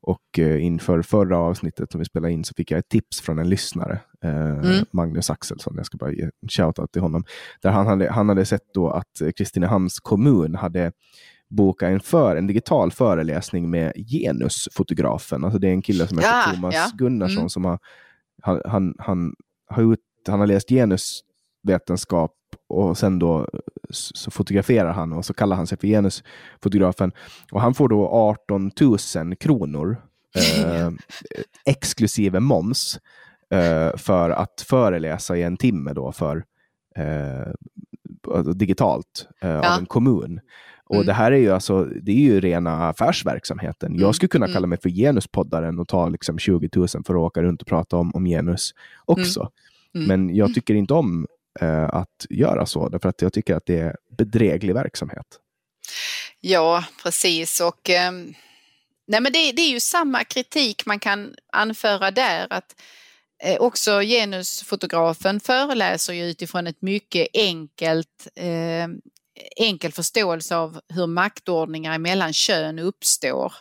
Och 0.00 0.38
uh, 0.38 0.64
inför 0.64 1.02
förra 1.02 1.38
avsnittet 1.38 1.92
som 1.92 1.98
vi 1.98 2.04
spelade 2.04 2.32
in 2.32 2.44
så 2.44 2.54
fick 2.56 2.70
jag 2.70 2.78
ett 2.78 2.88
tips 2.88 3.20
från 3.20 3.38
en 3.38 3.48
lyssnare, 3.48 4.00
mm. 4.22 4.84
Magnus 4.90 5.30
Axelsson, 5.30 5.74
jag 5.76 5.86
ska 5.86 5.98
bara 5.98 6.12
ge 6.12 6.22
en 6.22 6.48
shoutout 6.48 6.92
till 6.92 7.02
honom, 7.02 7.24
där 7.62 7.70
han 7.70 7.86
hade, 7.86 8.10
han 8.10 8.28
hade 8.28 8.44
sett 8.44 8.74
då 8.74 8.90
att 8.90 9.22
Kristinehamns 9.36 10.00
kommun 10.00 10.54
hade 10.54 10.92
boka 11.54 11.88
en, 11.88 12.00
för, 12.00 12.36
en 12.36 12.46
digital 12.46 12.92
föreläsning 12.92 13.70
med 13.70 13.92
genusfotografen. 13.96 15.44
Alltså 15.44 15.58
det 15.58 15.68
är 15.68 15.72
en 15.72 15.82
kille 15.82 16.06
som 16.06 16.18
heter 16.18 16.30
ja, 16.30 16.52
Thomas 16.54 16.74
ja. 16.74 16.86
Gunnarsson 16.94 17.38
mm. 17.38 17.48
som 17.48 17.64
har, 17.64 17.78
han, 18.42 18.62
han, 18.64 18.94
han, 18.98 19.34
har 19.68 19.92
ut, 19.92 20.00
han 20.28 20.40
har 20.40 20.46
läst 20.46 20.68
genusvetenskap 20.68 22.32
och 22.68 22.98
sen 22.98 23.18
då 23.18 23.48
så 23.90 24.30
fotograferar 24.30 24.92
han 24.92 25.12
och 25.12 25.24
så 25.24 25.34
kallar 25.34 25.56
han 25.56 25.66
sig 25.66 25.78
för 25.78 25.86
genusfotografen. 25.86 27.12
Och 27.52 27.60
han 27.60 27.74
får 27.74 27.88
då 27.88 28.08
18 28.08 28.70
000 29.16 29.36
kronor 29.36 29.96
eh, 30.64 30.90
exklusive 31.66 32.40
moms 32.40 33.00
eh, 33.50 33.96
för 33.96 34.30
att 34.30 34.64
föreläsa 34.68 35.36
i 35.36 35.42
en 35.42 35.56
timme 35.56 35.92
då 35.92 36.12
för 36.12 36.44
eh, 36.96 37.52
digitalt 38.54 39.28
eh, 39.40 39.50
ja. 39.50 39.74
av 39.74 39.78
en 39.78 39.86
kommun. 39.86 40.40
Och 40.86 40.94
mm. 40.94 41.06
det 41.06 41.12
här 41.12 41.32
är 41.32 41.36
ju 41.36 41.50
alltså, 41.50 41.84
det 41.84 42.12
är 42.12 42.20
ju 42.20 42.40
rena 42.40 42.88
affärsverksamheten. 42.88 43.88
Mm. 43.88 44.00
Jag 44.00 44.14
skulle 44.14 44.28
kunna 44.28 44.46
mm. 44.46 44.54
kalla 44.54 44.66
mig 44.66 44.78
för 44.82 44.90
genuspoddaren 44.90 45.78
och 45.78 45.88
ta 45.88 46.08
liksom 46.08 46.38
20 46.38 46.68
000 46.76 46.88
för 46.88 46.98
att 46.98 47.10
åka 47.10 47.42
runt 47.42 47.62
och 47.62 47.68
prata 47.68 47.96
om, 47.96 48.10
om 48.14 48.24
genus 48.24 48.74
också. 49.04 49.40
Mm. 49.40 49.50
Mm. 49.94 50.08
Men 50.08 50.36
jag 50.36 50.54
tycker 50.54 50.74
inte 50.74 50.94
om 50.94 51.26
eh, 51.60 51.84
att 51.84 52.26
göra 52.30 52.66
så, 52.66 52.88
därför 52.88 53.08
att 53.08 53.22
jag 53.22 53.32
tycker 53.32 53.54
att 53.54 53.66
det 53.66 53.78
är 53.78 53.96
bedräglig 54.18 54.74
verksamhet. 54.74 55.26
Ja, 56.40 56.84
precis. 57.02 57.60
Och, 57.60 57.90
eh, 57.90 58.12
nej 59.06 59.20
men 59.20 59.32
det, 59.32 59.52
det, 59.52 59.62
är 59.62 59.70
ju 59.70 59.80
samma 59.80 60.24
kritik 60.24 60.86
man 60.86 60.98
kan 60.98 61.34
anföra 61.52 62.10
där. 62.10 62.46
att 62.50 62.76
eh, 63.44 63.56
Också 63.60 64.00
genusfotografen 64.00 65.40
föreläser 65.40 66.12
ju 66.12 66.24
utifrån 66.24 66.66
ett 66.66 66.82
mycket 66.82 67.28
enkelt 67.34 68.28
eh, 68.36 68.88
enkel 69.56 69.92
förståelse 69.92 70.56
av 70.56 70.80
hur 70.88 71.06
maktordningar 71.06 71.98
mellan 71.98 72.32
kön 72.32 72.78
uppstår 72.78 73.52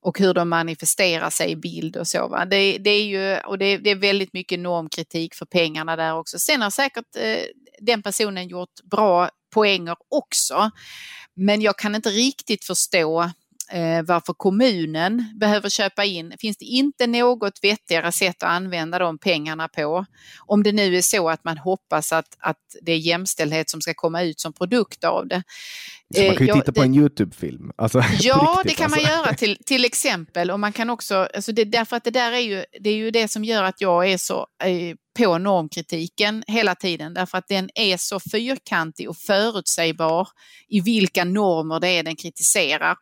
och 0.00 0.18
hur 0.18 0.34
de 0.34 0.48
manifesterar 0.48 1.30
sig 1.30 1.50
i 1.50 1.56
bild 1.56 1.96
och 1.96 2.08
så. 2.08 2.28
Va? 2.28 2.44
Det, 2.44 2.78
det 2.78 2.90
är 2.90 3.04
ju, 3.04 3.38
och 3.38 3.58
det, 3.58 3.76
det, 3.76 3.90
är 3.90 3.94
väldigt 3.94 4.32
mycket 4.32 4.58
normkritik 4.58 5.34
för 5.34 5.46
pengarna 5.46 5.96
där 5.96 6.18
också. 6.18 6.38
Sen 6.38 6.62
har 6.62 6.70
säkert 6.70 7.16
eh, 7.16 7.42
den 7.80 8.02
personen 8.02 8.48
gjort 8.48 8.82
bra 8.90 9.28
poänger 9.54 9.96
också. 10.10 10.70
Men 11.36 11.62
jag 11.62 11.78
kan 11.78 11.94
inte 11.94 12.08
riktigt 12.08 12.64
förstå 12.64 13.30
varför 14.04 14.32
kommunen 14.32 15.24
behöver 15.40 15.68
köpa 15.68 16.04
in. 16.04 16.34
Finns 16.40 16.56
det 16.56 16.64
inte 16.64 17.06
något 17.06 17.58
vettigare 17.62 18.12
sätt 18.12 18.42
att 18.42 18.50
använda 18.50 18.98
de 18.98 19.18
pengarna 19.18 19.68
på? 19.68 20.06
Om 20.46 20.62
det 20.62 20.72
nu 20.72 20.96
är 20.96 21.02
så 21.02 21.28
att 21.28 21.44
man 21.44 21.58
hoppas 21.58 22.12
att, 22.12 22.36
att 22.38 22.56
det 22.82 22.92
är 22.92 22.98
jämställdhet 22.98 23.70
som 23.70 23.80
ska 23.80 23.94
komma 23.94 24.22
ut 24.22 24.40
som 24.40 24.52
produkt 24.52 25.04
av 25.04 25.28
det. 25.28 25.42
Så 26.14 26.22
man 26.22 26.36
kan 26.36 26.46
ju 26.46 26.52
eh, 26.52 26.58
titta 26.58 26.72
på 26.72 26.82
en 26.82 26.94
Youtube-film. 26.94 27.70
Alltså, 27.76 27.98
ja, 28.20 28.62
riktigt, 28.62 28.70
det 28.70 28.74
kan 28.74 28.92
alltså. 28.92 29.00
man 29.00 29.18
göra 29.18 29.34
till, 29.34 29.58
till 29.66 29.84
exempel. 29.84 30.50
Och 30.50 30.60
man 30.60 30.72
kan 30.72 30.90
också, 30.90 31.28
alltså 31.34 31.52
det, 31.52 31.64
därför 31.64 31.96
att 31.96 32.04
det 32.04 32.10
där 32.10 32.32
är 32.32 32.38
ju, 32.38 32.64
det 32.80 32.90
är 32.90 32.96
ju 32.96 33.10
det 33.10 33.28
som 33.28 33.44
gör 33.44 33.62
att 33.62 33.80
jag 33.80 34.10
är 34.10 34.18
så 34.18 34.46
eh, 34.64 34.96
på 35.18 35.38
normkritiken 35.38 36.44
hela 36.46 36.74
tiden. 36.74 37.14
Därför 37.14 37.38
att 37.38 37.48
den 37.48 37.70
är 37.74 37.96
så 37.96 38.20
fyrkantig 38.20 39.10
och 39.10 39.16
förutsägbar 39.16 40.28
i 40.68 40.80
vilka 40.80 41.24
normer 41.24 41.80
det 41.80 41.88
är 41.88 42.02
den 42.02 42.16
kritiserar 42.16 42.96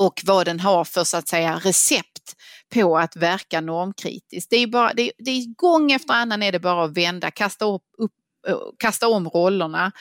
och 0.00 0.20
vad 0.24 0.46
den 0.46 0.60
har 0.60 0.84
för 0.84 1.04
så 1.04 1.16
att 1.16 1.28
säga 1.28 1.60
recept 1.64 2.36
på 2.74 2.98
att 2.98 3.16
verka 3.16 3.60
normkritiskt. 3.60 4.50
Det 4.50 4.56
är, 4.56 4.66
bara, 4.66 4.94
det, 4.94 5.12
det 5.18 5.30
är 5.30 5.54
gång 5.54 5.92
efter 5.92 6.14
annan 6.14 6.42
är 6.42 6.52
det 6.52 6.60
bara 6.60 6.84
att 6.84 6.96
vända, 6.96 7.30
kasta, 7.30 7.64
upp, 7.64 7.82
upp, 7.98 8.12
kasta 8.78 9.08
om 9.08 9.28
rollerna 9.28 9.92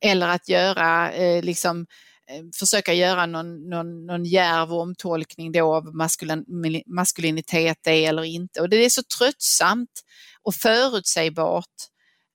eller 0.00 0.28
att 0.28 0.48
göra 0.48 1.12
eh, 1.12 1.42
liksom 1.42 1.86
eh, 2.30 2.44
försöka 2.58 2.92
göra 2.92 3.26
någon, 3.26 3.68
någon, 3.68 4.06
någon 4.06 4.24
djärv 4.24 4.72
omtolkning 4.72 5.52
då 5.52 5.74
av 5.74 5.94
maskulin, 5.94 6.44
maskulinitet 6.86 7.78
det 7.84 8.04
eller 8.04 8.24
inte. 8.24 8.60
Och 8.60 8.68
det 8.68 8.76
är 8.76 8.90
så 8.90 9.02
tröttsamt 9.18 10.02
och 10.42 10.54
förutsägbart 10.54 11.74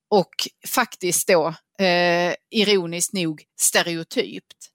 och 0.10 0.34
faktiskt 0.68 1.28
då 1.28 1.48
eh, 1.86 2.34
ironiskt 2.52 3.14
nog 3.14 3.44
stereotypt. 3.60 4.71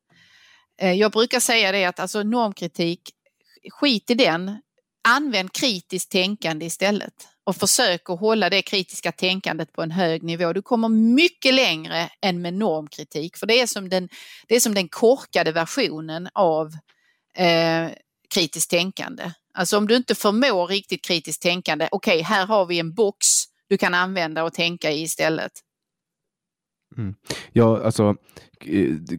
Eh, 0.78 0.92
jag 0.92 1.12
brukar 1.12 1.40
säga 1.40 1.72
det 1.72 1.84
att 1.84 2.00
alltså 2.00 2.22
normkritik, 2.22 3.00
skit 3.70 4.10
i 4.10 4.14
den, 4.14 4.60
använd 5.08 5.52
kritiskt 5.52 6.10
tänkande 6.10 6.66
istället 6.66 7.28
och 7.44 7.56
försök 7.56 8.10
att 8.10 8.20
hålla 8.20 8.50
det 8.50 8.62
kritiska 8.62 9.12
tänkandet 9.12 9.72
på 9.72 9.82
en 9.82 9.90
hög 9.90 10.22
nivå. 10.22 10.52
Du 10.52 10.62
kommer 10.62 10.88
mycket 10.88 11.54
längre 11.54 12.10
än 12.22 12.42
med 12.42 12.54
normkritik 12.54 13.36
för 13.36 13.46
det 13.46 13.60
är 13.60 13.66
som 13.66 13.88
den, 13.88 14.08
det 14.48 14.56
är 14.56 14.60
som 14.60 14.74
den 14.74 14.88
korkade 14.88 15.52
versionen 15.52 16.28
av 16.34 16.66
eh, 17.36 17.90
kritiskt 18.34 18.70
tänkande. 18.70 19.30
Alltså 19.54 19.78
om 19.78 19.88
du 19.88 19.96
inte 19.96 20.14
förmår 20.14 20.66
riktigt 20.66 21.04
kritiskt 21.04 21.42
tänkande, 21.42 21.88
okej 21.90 22.20
okay, 22.20 22.22
här 22.22 22.46
har 22.46 22.66
vi 22.66 22.78
en 22.78 22.94
box 22.94 23.26
du 23.68 23.78
kan 23.78 23.94
använda 23.94 24.44
och 24.44 24.52
tänka 24.52 24.90
i 24.90 25.02
istället. 25.02 25.52
Mm. 26.98 27.14
Ja, 27.52 27.80
alltså 27.84 28.16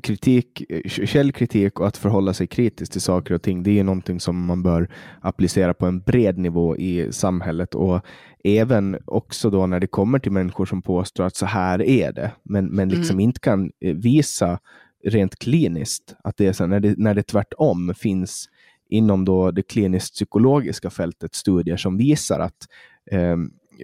kritik, 0.01 0.63
källkritik 0.85 1.79
och 1.79 1.87
att 1.87 1.97
förhålla 1.97 2.33
sig 2.33 2.47
kritiskt 2.47 2.91
till 2.91 3.01
saker 3.01 3.33
och 3.33 3.41
ting, 3.41 3.63
det 3.63 3.79
är 3.79 3.83
någonting 3.83 4.19
som 4.19 4.45
man 4.45 4.63
bör 4.63 4.89
applicera 5.21 5.73
på 5.73 5.85
en 5.85 5.99
bred 5.99 6.37
nivå 6.37 6.77
i 6.77 7.11
samhället 7.11 7.75
och 7.75 8.01
även 8.43 8.97
också 9.05 9.49
då 9.49 9.67
när 9.67 9.79
det 9.79 9.87
kommer 9.87 10.19
till 10.19 10.31
människor 10.31 10.65
som 10.65 10.81
påstår 10.81 11.23
att 11.23 11.35
så 11.35 11.45
här 11.45 11.81
är 11.81 12.11
det, 12.11 12.31
men, 12.43 12.65
men 12.65 12.89
liksom 12.89 13.15
mm. 13.15 13.19
inte 13.19 13.39
kan 13.39 13.71
eh, 13.79 13.95
visa 13.95 14.59
rent 15.03 15.39
kliniskt 15.39 16.15
att 16.23 16.37
det 16.37 16.47
är 16.47 16.53
så 16.53 16.65
när 16.65 16.79
det, 16.79 16.97
när 16.97 17.13
det 17.13 17.23
tvärtom 17.23 17.93
finns 17.97 18.49
inom 18.89 19.25
då 19.25 19.51
det 19.51 19.63
kliniskt 19.63 20.13
psykologiska 20.13 20.89
fältet 20.89 21.35
studier 21.35 21.77
som 21.77 21.97
visar 21.97 22.39
att 22.39 22.67
eh, 23.11 23.37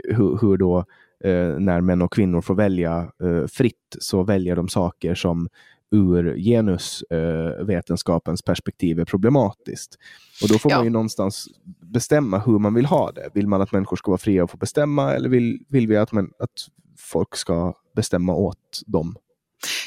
hur, 0.04 0.42
hur 0.42 0.58
då 0.58 0.86
eh, 1.24 1.60
när 1.60 1.82
män 1.82 2.02
och 2.02 2.14
kvinnor 2.14 2.42
får 2.42 2.56
välja 2.56 3.12
eh, 3.24 3.48
fritt 3.48 3.96
så 4.00 4.24
väljer 4.24 4.56
de 4.56 4.70
saker 4.70 5.16
som 5.16 5.50
ur 5.92 6.38
genusvetenskapens 6.38 8.42
eh, 8.42 8.46
perspektiv 8.46 9.00
är 9.00 9.06
problematiskt. 9.06 9.98
Och 10.42 10.50
då 10.50 10.60
får 10.60 10.72
ja. 10.72 10.78
man 10.78 10.86
ju 10.86 10.92
någonstans 10.92 11.48
bestämma 11.82 12.40
hur 12.40 12.60
man 12.60 12.74
vill 12.74 12.86
ha 12.86 13.12
det. 13.12 13.30
Vill 13.34 13.48
man 13.48 13.62
att 13.62 13.72
människor 13.72 13.98
ska 13.98 14.12
vara 14.12 14.18
fria 14.18 14.44
och 14.44 14.52
få 14.52 14.58
bestämma 14.58 15.14
eller 15.14 15.30
vill, 15.30 15.66
vill 15.70 15.88
vi 15.88 15.98
att, 15.98 16.12
man, 16.12 16.32
att 16.40 16.68
folk 16.98 17.36
ska 17.36 17.74
bestämma 17.96 18.36
åt 18.36 18.82
dem? 18.86 19.16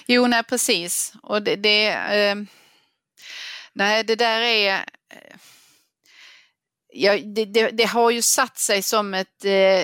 Jo, 0.06 0.26
nej 0.26 0.42
precis. 0.42 1.12
Och 1.22 1.42
det, 1.42 1.56
det 1.56 1.92
eh, 1.92 2.36
nej, 3.72 4.04
det 4.04 4.16
där 4.16 4.40
är 4.40 4.84
ja, 6.92 7.18
det, 7.18 7.44
det, 7.44 7.70
det, 7.70 7.84
har 7.84 8.10
ju 8.10 8.22
satt 8.22 8.58
sig 8.58 8.82
som 8.82 9.14
ett 9.14 9.44
eh, 9.44 9.82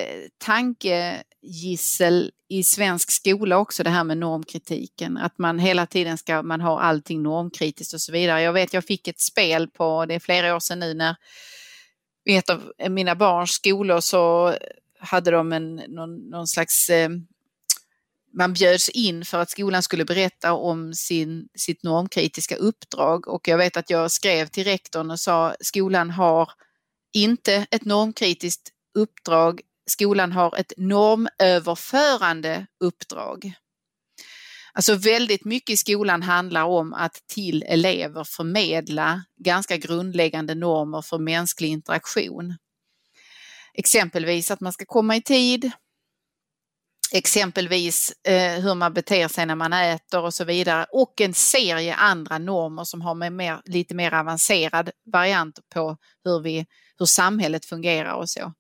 gissel 1.43 2.31
i 2.49 2.65
svensk 2.65 3.11
skola 3.11 3.59
också 3.59 3.83
det 3.83 3.91
här 3.91 4.05
med 4.05 4.19
normkritiken. 4.19 5.17
Att 5.17 5.39
man 5.39 5.59
hela 5.59 5.87
tiden 5.87 6.19
ska, 6.19 6.43
man 6.43 6.61
har 6.61 6.81
allting 6.81 7.23
normkritiskt 7.23 7.95
och 7.95 8.01
så 8.01 8.13
vidare. 8.13 8.43
Jag 8.43 8.53
vet 8.53 8.73
jag 8.73 8.85
fick 8.85 9.09
ett 9.09 9.21
spel 9.21 9.69
på, 9.69 10.07
det 10.07 10.15
är 10.15 10.21
flera 10.21 10.57
år 10.57 10.61
sedan 10.61 10.79
nu 10.79 10.95
när 10.95 11.17
vid 12.25 12.39
ett 12.39 12.51
av 12.51 12.73
mina 12.91 13.15
barns 13.15 13.51
skolor 13.51 14.01
så 14.01 14.55
hade 14.99 15.31
de 15.31 15.53
en, 15.53 15.75
någon, 15.75 16.31
någon 16.31 16.47
slags 16.47 16.91
eh, 16.91 17.11
man 18.35 18.53
bjöds 18.53 18.89
in 18.89 19.25
för 19.25 19.39
att 19.39 19.51
skolan 19.51 19.83
skulle 19.83 20.05
berätta 20.05 20.53
om 20.53 20.95
sin, 20.95 21.49
sitt 21.55 21.83
normkritiska 21.83 22.57
uppdrag 22.57 23.29
och 23.29 23.49
jag 23.49 23.59
vet 23.59 23.77
att 23.77 23.91
jag 23.91 24.11
skrev 24.11 24.47
till 24.47 24.65
rektorn 24.65 25.11
och 25.11 25.21
sa 25.21 25.55
skolan 25.61 26.11
har 26.11 26.51
inte 27.13 27.67
ett 27.71 27.85
normkritiskt 27.85 28.73
uppdrag. 28.95 29.61
Skolan 29.87 30.33
har 30.33 30.57
ett 30.57 30.73
normöverförande 30.77 32.67
uppdrag. 32.81 33.53
Alltså 34.75 34.95
väldigt 34.95 35.45
mycket 35.45 35.75
i 35.75 35.77
skolan 35.77 36.23
handlar 36.23 36.65
om 36.65 36.93
att 36.93 37.23
till 37.27 37.63
elever 37.63 38.25
förmedla 38.25 39.25
ganska 39.37 39.77
grundläggande 39.77 40.55
normer 40.55 41.03
för 41.03 41.19
mänsklig 41.19 41.69
interaktion. 41.69 42.57
Exempelvis 43.75 44.51
att 44.51 44.61
man 44.61 44.73
ska 44.73 44.85
komma 44.85 45.17
i 45.17 45.23
tid, 45.23 45.71
exempelvis 47.13 48.13
eh, 48.27 48.61
hur 48.61 48.75
man 48.75 48.93
beter 48.93 49.29
sig 49.29 49.47
när 49.47 49.55
man 49.55 49.73
äter 49.73 50.23
och 50.23 50.35
så 50.35 50.45
vidare 50.45 50.87
och 50.93 51.21
en 51.21 51.35
serie 51.35 51.95
andra 51.95 52.39
normer 52.39 52.85
som 52.85 53.01
har 53.01 53.15
med 53.15 53.33
mer, 53.33 53.61
lite 53.65 53.95
mer 53.95 54.15
avancerad 54.15 54.91
variant 55.13 55.59
på 55.75 55.97
hur, 56.25 56.41
vi, 56.41 56.67
hur 56.99 57.07
samhället 57.07 57.65
fungerar 57.65 58.13
och 58.13 58.31
så 58.31 58.53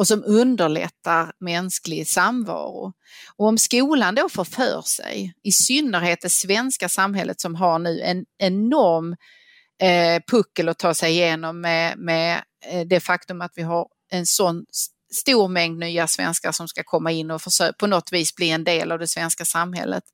och 0.00 0.06
som 0.06 0.24
underlättar 0.26 1.32
mänsklig 1.40 2.08
samvaro. 2.08 2.92
Och 3.36 3.46
om 3.46 3.58
skolan 3.58 4.14
då 4.14 4.28
får 4.28 4.44
för 4.44 4.82
sig, 4.82 5.34
i 5.42 5.52
synnerhet 5.52 6.20
det 6.22 6.30
svenska 6.30 6.88
samhället 6.88 7.40
som 7.40 7.54
har 7.54 7.78
nu 7.78 8.00
en 8.00 8.24
enorm 8.38 9.16
eh, 9.82 10.22
puckel 10.30 10.68
att 10.68 10.78
ta 10.78 10.94
sig 10.94 11.12
igenom 11.12 11.60
med, 11.60 11.98
med 11.98 12.42
eh, 12.66 12.86
det 12.86 13.00
faktum 13.00 13.40
att 13.40 13.52
vi 13.54 13.62
har 13.62 13.86
en 14.10 14.26
sån 14.26 14.64
stor 15.14 15.48
mängd 15.48 15.78
nya 15.78 16.06
svenskar 16.06 16.52
som 16.52 16.68
ska 16.68 16.82
komma 16.84 17.12
in 17.12 17.30
och 17.30 17.42
försöka, 17.42 17.72
på 17.72 17.86
något 17.86 18.12
vis 18.12 18.34
bli 18.34 18.50
en 18.50 18.64
del 18.64 18.92
av 18.92 18.98
det 18.98 19.08
svenska 19.08 19.44
samhället. 19.44 20.04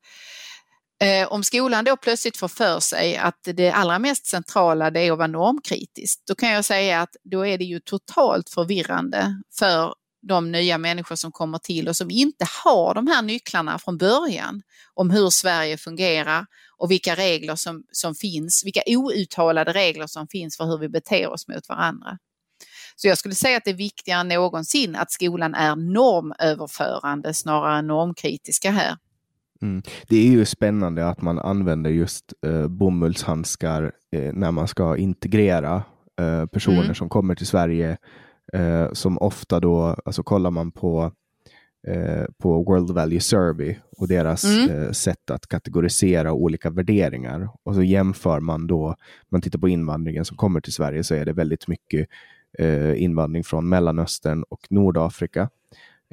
Eh, 1.01 1.33
om 1.33 1.45
skolan 1.45 1.85
då 1.85 1.97
plötsligt 1.97 2.37
får 2.37 2.49
för 2.49 2.81
sig 2.81 3.17
att 3.17 3.41
det 3.43 3.71
allra 3.71 3.99
mest 3.99 4.27
centrala 4.27 4.91
det 4.91 5.01
är 5.01 5.13
att 5.13 5.19
vara 5.19 5.29
normkritisk, 5.29 6.23
då 6.27 6.35
kan 6.35 6.49
jag 6.49 6.65
säga 6.65 7.01
att 7.01 7.17
då 7.25 7.47
är 7.47 7.59
det 7.59 7.65
ju 7.65 7.81
totalt 7.81 8.51
förvirrande 8.51 9.43
för 9.59 9.95
de 10.29 10.53
nya 10.53 10.79
människor 10.79 11.17
som 11.17 11.33
kommer 11.33 11.59
till 11.59 11.89
och 11.89 11.97
som 11.97 12.11
inte 12.11 12.47
har 12.65 12.95
de 12.95 13.07
här 13.07 13.23
nycklarna 13.23 13.79
från 13.79 13.99
början 13.99 14.63
om 14.95 15.11
hur 15.11 15.31
Sverige 15.31 15.79
fungerar 15.79 16.47
och 16.79 16.91
vilka 16.91 17.15
regler 17.15 17.57
som, 17.57 17.85
som 17.93 18.15
finns, 18.15 18.63
vilka 18.65 18.83
outtalade 18.87 19.73
regler 19.73 20.07
som 20.07 20.29
finns 20.29 20.57
för 20.57 20.65
hur 20.65 20.79
vi 20.79 20.89
beter 20.89 21.29
oss 21.29 21.49
mot 21.49 21.69
varandra. 21.69 22.19
Så 22.97 23.09
jag 23.09 23.19
skulle 23.19 23.35
säga 23.35 23.57
att 23.57 23.65
det 23.65 23.71
är 23.71 23.75
viktigare 23.75 24.21
än 24.21 24.29
någonsin 24.29 24.97
att 24.97 25.13
skolan 25.13 25.55
är 25.55 25.77
normöverförande 25.77 27.35
snarare 27.35 27.79
än 27.79 27.87
normkritiska 27.87 28.71
här. 28.71 28.97
Mm. 29.63 29.83
Det 30.09 30.17
är 30.17 30.31
ju 30.31 30.45
spännande 30.45 31.09
att 31.09 31.23
man 31.23 31.39
använder 31.39 31.91
just 31.91 32.33
eh, 32.47 32.69
bomullshandskar 32.69 33.93
eh, 34.13 34.33
när 34.33 34.51
man 34.51 34.69
ska 34.69 34.97
integrera 34.97 35.83
eh, 36.21 36.47
personer 36.47 36.83
mm. 36.83 36.95
som 36.95 37.09
kommer 37.09 37.35
till 37.35 37.47
Sverige. 37.47 37.97
Eh, 38.53 38.93
som 38.93 39.19
ofta 39.19 39.61
då, 39.61 39.97
alltså 40.05 40.23
kollar 40.23 40.51
man 40.51 40.73
på, 40.73 41.13
eh, 41.89 42.25
på 42.39 42.63
World 42.63 42.91
Value 42.91 43.21
Survey 43.21 43.77
och 43.99 44.09
deras 44.09 44.45
mm. 44.45 44.71
Eh, 44.71 44.91
sätt 44.91 45.31
att 45.31 45.47
kategorisera 45.47 46.33
olika 46.33 46.71
värderingar. 46.71 47.49
Och 47.63 47.75
så 47.75 47.83
jämför 47.83 48.41
man 48.41 48.67
då, 48.67 48.97
man 49.29 49.41
tittar 49.41 49.59
på 49.59 49.69
invandringen 49.69 50.25
som 50.25 50.37
kommer 50.37 50.61
till 50.61 50.73
Sverige 50.73 51.05
så 51.05 51.15
är 51.15 51.25
det 51.25 51.33
väldigt 51.33 51.69
mycket 51.69 52.09
invandring 52.97 53.45
från 53.45 53.69
Mellanöstern 53.69 54.43
och 54.49 54.61
Nordafrika. 54.71 55.49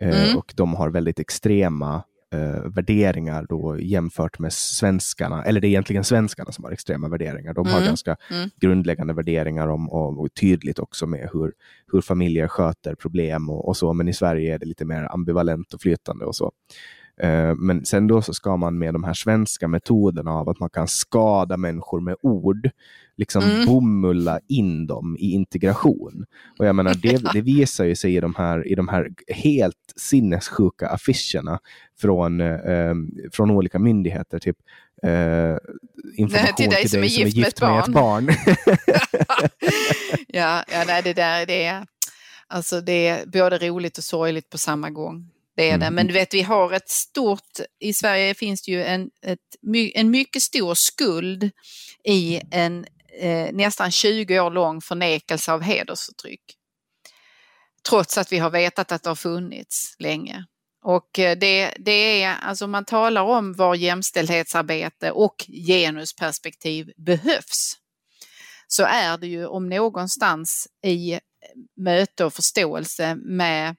Mm. 0.02 0.38
Och 0.38 0.54
de 0.56 0.74
har 0.74 0.90
väldigt 0.90 1.20
extrema 1.20 2.04
eh, 2.34 2.72
värderingar 2.76 3.46
då 3.50 3.80
jämfört 3.80 4.40
med 4.40 4.54
svenskarna, 4.54 5.44
eller 5.44 5.62
det 5.62 5.68
är 5.68 5.70
egentligen 5.70 6.04
svenskarna 6.04 6.52
som 6.52 6.64
har 6.64 6.72
extrema 6.72 7.10
värderingar. 7.10 7.54
De 7.54 7.66
har 7.66 7.78
mm. 7.78 7.86
ganska 7.86 8.16
mm. 8.32 8.50
grundläggande 8.56 9.14
värderingar 9.14 9.68
om, 9.68 9.90
och, 9.90 10.20
och, 10.22 10.34
tydligt 10.34 10.80
också 10.80 11.08
med 11.08 11.30
hur, 11.34 11.54
hur 11.92 12.02
familjer 12.02 12.48
sköter 12.48 12.96
problem 12.96 13.50
och, 13.50 13.68
och, 13.68 13.78
så, 13.78 13.94
men 13.94 14.08
i 14.08 14.14
Sverige 14.14 14.54
är 14.54 14.60
det 14.60 14.66
lite 14.66 14.86
mer 14.86 15.08
ambivalent 15.14 15.74
och 15.74 15.82
flytande 15.82 16.26
och 16.26 16.36
så. 16.36 16.52
Eh, 17.18 17.56
men 17.56 17.86
sen 17.86 18.08
då 18.08 18.22
så 18.22 18.34
ska 18.34 18.58
man 18.58 18.78
med 18.78 18.94
de 18.94 19.04
här 19.04 19.14
svenska 19.14 19.68
metoderna 19.68 20.32
av 20.32 20.50
att 20.50 20.60
man 20.60 20.70
kan 20.70 20.88
skada 20.88 21.58
människor 21.58 22.00
med 22.00 22.16
ord, 22.22 22.70
liksom 23.18 23.44
mm. 23.44 23.66
bomulla 23.66 24.40
in 24.48 24.88
dem 24.88 25.18
i 25.20 25.32
integration. 25.32 26.26
Och 26.60 26.66
jag 26.66 26.76
menar, 26.76 26.94
det, 27.02 27.34
det 27.34 27.42
visar 27.42 27.86
ju 27.86 27.96
sig 27.96 28.16
i 28.16 28.20
de 28.20 28.36
här, 28.36 28.68
i 28.68 28.76
de 28.76 28.88
här 28.88 29.10
helt 29.28 29.94
sinnessjuka 29.96 30.88
affischerna 30.88 31.60
från, 32.02 32.42
eh, 32.42 32.94
från 33.32 33.52
olika 33.52 33.80
myndigheter. 33.80 34.40
Typ 34.40 34.58
eh, 35.04 35.58
information 36.18 36.56
till 36.56 36.70
dig, 36.70 36.88
till 36.88 37.00
dig 37.00 37.10
som, 37.10 37.24
är 37.24 37.28
gift 37.28 37.62
med, 37.62 37.80
ett 37.80 37.88
barn. 37.88 38.26
ja, 40.28 40.64
ja 40.72 40.84
nej, 40.88 41.02
det 41.04 41.14
där 41.14 41.46
det 41.46 41.64
är, 41.64 41.86
alltså 42.48 42.82
det 42.82 43.08
är 43.08 43.26
både 43.26 43.58
roligt 43.58 43.98
och 43.98 44.04
sorgligt 44.04 44.50
på 44.50 44.58
samma 44.58 44.90
gång. 44.90 45.30
Det 45.56 45.70
är 45.70 45.78
det. 45.78 45.86
Men 45.86 45.92
mm. 45.94 46.08
du 46.08 46.14
vet, 46.14 46.34
vi 46.34 46.42
har 46.42 46.74
ett 46.74 46.90
stort, 46.90 47.60
i 47.80 47.94
Sverige 47.94 48.34
finns 48.34 48.62
det 48.62 48.72
ju 48.72 48.84
en, 48.84 49.10
ett, 49.26 49.40
en 49.94 50.12
mycket 50.12 50.42
stor 50.42 50.74
skuld 50.74 51.52
i 52.04 52.42
en 52.52 52.86
eh, 53.20 53.54
nästan 53.54 53.92
20 53.92 54.40
år 54.40 54.52
lång 54.52 54.82
förnekelse 54.82 55.52
av 55.54 55.62
hedersförtryck. 55.62 56.44
Trots 57.90 58.18
att 58.18 58.32
vi 58.32 58.38
har 58.38 58.50
vetat 58.50 58.92
att 58.92 59.04
det 59.04 59.10
har 59.10 59.16
funnits 59.16 59.96
länge. 60.00 60.46
Och 60.84 61.20
eh, 61.20 61.38
det, 61.38 61.74
det 61.80 62.24
är, 62.24 62.36
alltså 62.42 62.68
man 62.68 62.86
talar 62.86 63.22
om 63.22 63.54
var 63.54 63.76
jämställdhetsarbete 63.76 65.12
och 65.12 65.46
genusperspektiv 65.68 66.92
behövs. 66.98 67.78
Så 68.68 68.84
är 68.84 69.18
det 69.18 69.28
ju 69.28 69.46
om 69.46 69.70
någonstans 69.70 70.68
i 70.84 71.14
eh, 71.14 71.20
möte 71.78 72.26
och 72.26 72.34
förståelse 72.34 73.16
med 73.16 73.76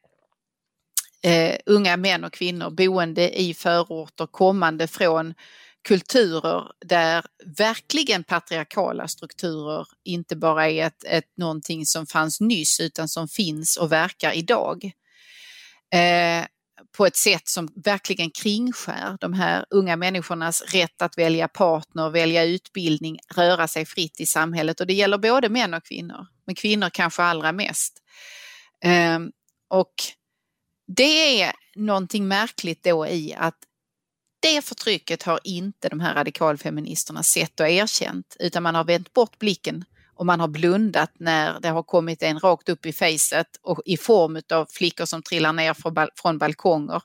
eh, 1.23 1.57
unga 1.67 1.97
män 1.97 2.25
och 2.25 2.33
kvinnor 2.33 2.71
boende 2.71 3.41
i 3.41 3.55
förorter 3.55 4.27
kommande 4.27 4.87
från 4.87 5.35
kulturer 5.85 6.71
där 6.87 7.25
verkligen 7.59 8.25
patriarkala 8.25 9.09
strukturer 9.09 9.87
inte 10.05 10.37
bara 10.37 10.71
är 10.71 10.87
ett, 10.87 11.05
ett, 11.05 11.37
någonting 11.37 11.87
som 11.87 12.07
fanns 12.07 12.41
nyss 12.41 12.81
utan 12.81 13.09
som 13.09 13.29
finns 13.29 13.77
och 13.77 13.93
verkar 13.93 14.33
idag. 14.33 14.85
Eh, 15.95 16.47
på 16.97 17.07
ett 17.07 17.17
sätt 17.17 17.49
som 17.49 17.69
verkligen 17.85 18.31
kringskär 18.31 19.17
de 19.21 19.33
här 19.33 19.65
unga 19.71 19.97
människornas 19.97 20.63
rätt 20.63 21.03
att 21.03 21.19
välja 21.19 21.49
partner, 21.49 22.11
välja 22.11 22.45
utbildning, 22.45 23.19
röra 23.35 23.69
sig 23.69 23.87
fritt 23.87 24.21
i 24.21 24.27
samhället 24.27 24.81
och 24.81 24.87
det 24.87 24.95
gäller 24.95 25.19
både 25.19 25.49
män 25.49 25.75
och 25.75 25.85
kvinnor, 25.85 26.27
men 26.47 26.55
kvinnor 26.55 26.91
kanske 26.91 27.23
allra 27.23 27.53
mest. 27.53 28.03
Eh, 28.85 29.19
och 29.71 29.95
det 30.87 31.43
är 31.43 31.53
någonting 31.77 32.29
märkligt 32.29 32.85
då 32.85 33.07
i 33.07 33.35
att 33.39 33.59
det 34.45 34.65
förtrycket 34.65 35.23
har 35.23 35.41
inte 35.45 35.89
de 35.89 36.01
här 36.01 36.15
radikalfeministerna 36.15 37.23
sett 37.23 37.61
och 37.61 37.69
erkänt 37.69 38.37
utan 38.41 38.63
man 38.63 38.75
har 38.75 38.85
vänt 38.85 39.13
bort 39.13 39.39
blicken 39.39 39.85
och 40.15 40.27
man 40.27 40.41
har 40.41 40.49
blundat 40.49 41.11
när 41.19 41.61
det 41.61 41.69
har 41.69 41.83
kommit 41.83 42.23
en 42.23 42.41
rakt 42.41 42.69
upp 42.69 42.87
i 42.87 42.93
facet 42.93 43.47
och 43.63 43.81
i 43.85 43.97
form 43.97 44.41
av 44.53 44.67
flickor 44.71 45.05
som 45.05 45.23
trillar 45.23 45.53
ner 45.53 45.75
från, 46.23 46.39
balkonger 46.39 47.03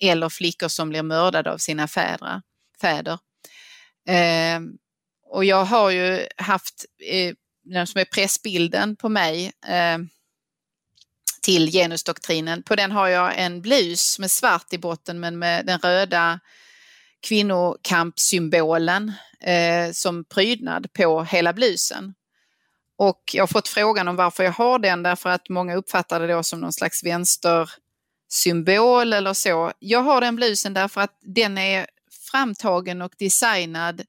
eller 0.00 0.28
flickor 0.28 0.68
som 0.68 0.88
blir 0.88 1.02
mördade 1.02 1.52
av 1.52 1.58
sina 1.58 1.88
fädrar, 1.88 2.42
fäder. 2.80 3.18
Eh, 4.08 4.60
och 5.26 5.44
jag 5.44 5.64
har 5.64 5.90
ju 5.90 6.26
haft 6.36 6.84
eh, 7.10 7.34
den 7.64 7.86
som 7.86 8.00
är 8.00 8.04
pressbilden 8.04 8.96
på 8.96 9.08
mig 9.08 9.52
eh, 9.66 9.98
till 11.42 11.72
genusdoktrinen. 11.72 12.62
På 12.62 12.76
den 12.76 12.92
har 12.92 13.08
jag 13.08 13.38
en 13.38 13.62
blus 13.62 14.18
med 14.18 14.30
svart 14.30 14.72
i 14.72 14.78
botten 14.78 15.20
men 15.20 15.38
med 15.38 15.66
den 15.66 15.78
röda 15.78 16.40
kvinnokampsymbolen 17.22 19.12
eh, 19.40 19.92
som 19.92 20.24
prydnad 20.24 20.92
på 20.92 21.22
hela 21.22 21.52
blusen. 21.52 22.14
Och 22.98 23.22
jag 23.32 23.42
har 23.42 23.46
fått 23.46 23.68
frågan 23.68 24.08
om 24.08 24.16
varför 24.16 24.44
jag 24.44 24.52
har 24.52 24.78
den 24.78 25.02
därför 25.02 25.30
att 25.30 25.48
många 25.48 25.74
uppfattar 25.74 26.20
det 26.20 26.26
då 26.26 26.42
som 26.42 26.60
någon 26.60 26.72
slags 26.72 27.04
vänstersymbol 27.04 29.12
eller 29.12 29.32
så. 29.32 29.72
Jag 29.78 30.02
har 30.02 30.20
den 30.20 30.36
blusen 30.36 30.74
därför 30.74 31.00
att 31.00 31.18
den 31.20 31.58
är 31.58 31.86
framtagen 32.30 33.02
och 33.02 33.12
designad 33.18 34.00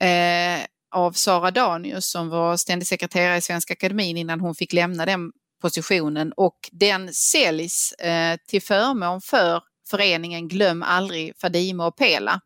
eh, 0.00 0.64
av 0.90 1.12
Sara 1.12 1.50
Danius 1.50 2.10
som 2.10 2.28
var 2.28 2.56
ständig 2.56 2.86
sekreterare 2.86 3.36
i 3.36 3.40
Svenska 3.40 3.72
Akademin 3.72 4.16
innan 4.16 4.40
hon 4.40 4.54
fick 4.54 4.72
lämna 4.72 5.06
den 5.06 5.32
positionen 5.62 6.32
och 6.36 6.58
den 6.72 7.14
säljs 7.14 7.92
eh, 7.92 8.36
till 8.48 8.62
förmån 8.62 9.20
för 9.20 9.62
föreningen 9.90 10.48
Glöm 10.48 10.82
aldrig 10.82 11.36
Fadime 11.40 11.84
och 11.84 11.96
Pela 11.96 12.40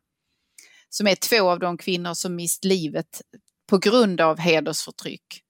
som 0.88 1.06
är 1.06 1.14
två 1.14 1.50
av 1.50 1.58
de 1.58 1.78
kvinnor 1.78 2.14
som 2.14 2.34
mist 2.34 2.64
livet 2.64 3.22
på 3.66 3.78
grund 3.78 4.20
av 4.20 4.38
hedersförtryck 4.38 5.42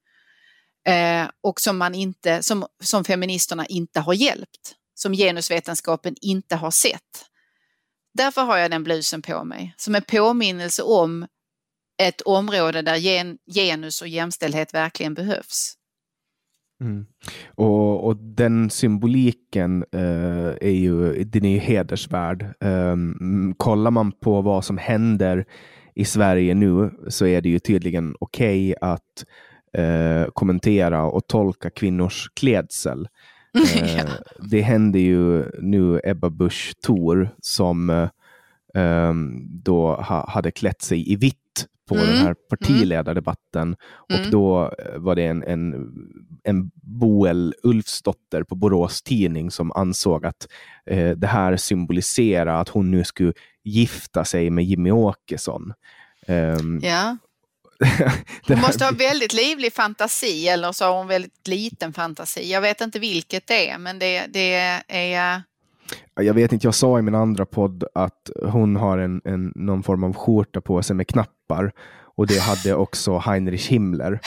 eh, 0.89 1.28
och 1.40 1.60
som, 1.60 1.78
man 1.78 1.94
inte, 1.94 2.43
som, 2.43 2.66
som 2.82 3.05
feministerna 3.05 3.66
inte 3.66 4.01
har 4.01 4.14
hjälpt, 4.14 4.74
som 4.94 5.12
genusvetenskapen 5.12 6.14
inte 6.20 6.56
har 6.56 6.70
sett. 6.70 7.27
Därför 8.14 8.43
har 8.43 8.56
jag 8.56 8.70
den 8.70 8.85
blusen 8.85 9.23
på 9.23 9.44
mig 9.44 9.74
som 9.77 9.94
en 9.94 10.02
påminnelse 10.02 10.82
om 10.82 11.27
ett 12.02 12.20
område 12.20 12.82
där 12.82 12.97
gen, 12.97 13.39
genus 13.55 14.02
och 14.02 14.09
jämställdhet 14.09 14.74
verkligen 14.74 15.14
behövs. 15.14 15.74
Mm. 16.83 17.07
Och, 17.55 18.07
och, 18.07 18.17
den 18.17 18.71
symboliken 18.71 19.85
uh, 19.95 20.53
är 20.61 20.71
ju, 20.71 21.25
den 21.25 21.45
är 21.45 21.51
ju 21.51 21.59
hedersvärd. 21.59 22.55
Um, 22.61 23.55
kollar 23.57 23.91
man 23.91 24.13
på 24.13 24.41
vad 24.41 24.65
som 24.65 24.79
händer 24.79 25.45
i 25.95 26.05
Sverige 26.05 26.55
nu 26.55 26.91
så 27.09 27.27
är 27.27 27.41
det 27.41 27.49
ju 27.49 27.59
tydligen 27.59 28.15
okej 28.21 28.75
okay 28.77 28.91
att 28.91 29.25
uh, 29.79 30.31
kommentera 30.35 31.05
och 31.05 31.27
tolka 31.27 31.71
kvinnors 31.71 32.29
klädsel. 32.35 33.09
Uh, 33.59 33.97
ja. 33.97 34.05
Det 34.51 34.61
händer 34.61 35.01
ju 35.01 35.45
nu 35.61 36.01
Ebba 36.05 36.31
Busch 36.31 36.73
Thor 36.87 37.31
som 37.43 38.09
um, 38.75 39.47
då 39.65 39.95
ha, 39.95 40.31
hade 40.31 40.51
klätt 40.51 40.83
sig 40.83 41.13
i 41.13 41.17
vitt 41.17 41.41
på 41.94 42.01
mm. 42.01 42.14
den 42.14 42.27
här 42.27 42.35
partiledardebatten. 42.35 43.77
Mm. 44.10 44.23
Och 44.23 44.31
då 44.31 44.73
eh, 44.78 44.98
var 44.98 45.14
det 45.14 45.27
en, 45.27 45.43
en, 45.43 45.74
en 46.44 46.70
Boel 46.74 47.55
Ulfsdotter 47.62 48.43
på 48.43 48.55
Borås 48.55 49.02
Tidning 49.02 49.51
som 49.51 49.73
ansåg 49.73 50.27
att 50.27 50.48
eh, 50.86 51.10
det 51.10 51.27
här 51.27 51.56
symboliserar 51.56 52.60
att 52.60 52.69
hon 52.69 52.90
nu 52.90 53.05
skulle 53.05 53.32
gifta 53.64 54.24
sig 54.24 54.51
med 54.51 54.64
Jimmy 54.64 54.90
Åkesson. 54.90 55.73
Um, 56.27 56.81
ja. 56.82 57.16
Hon 58.48 58.60
måste 58.60 58.85
ha 58.85 58.93
väldigt 58.93 59.32
livlig 59.32 59.73
fantasi 59.73 60.48
eller 60.48 60.73
så 60.73 60.85
har 60.85 60.97
hon 60.97 61.06
väldigt 61.06 61.48
liten 61.48 61.93
fantasi. 61.93 62.51
Jag 62.52 62.60
vet 62.60 62.81
inte 62.81 62.98
vilket 62.98 63.47
det 63.47 63.70
är, 63.70 63.78
men 63.78 63.98
det, 63.98 64.27
det 64.27 64.55
är 64.89 65.43
jag 66.15 66.35
vet 66.35 66.53
inte, 66.53 66.67
jag 66.67 66.75
sa 66.75 66.99
i 66.99 67.03
min 67.03 67.15
andra 67.15 67.47
podd 67.47 67.85
att 67.95 68.31
hon 68.43 68.77
har 68.77 68.99
en, 68.99 69.21
en, 69.25 69.53
någon 69.55 69.83
form 69.83 70.05
av 70.05 70.13
skjorta 70.13 70.61
på 70.61 70.83
sig 70.83 70.97
med 70.97 71.09
knappar 71.09 71.73
och 72.17 72.27
det 72.27 72.39
hade 72.39 72.75
också 72.75 73.19
Heinrich 73.19 73.69
Himmler 73.69 74.21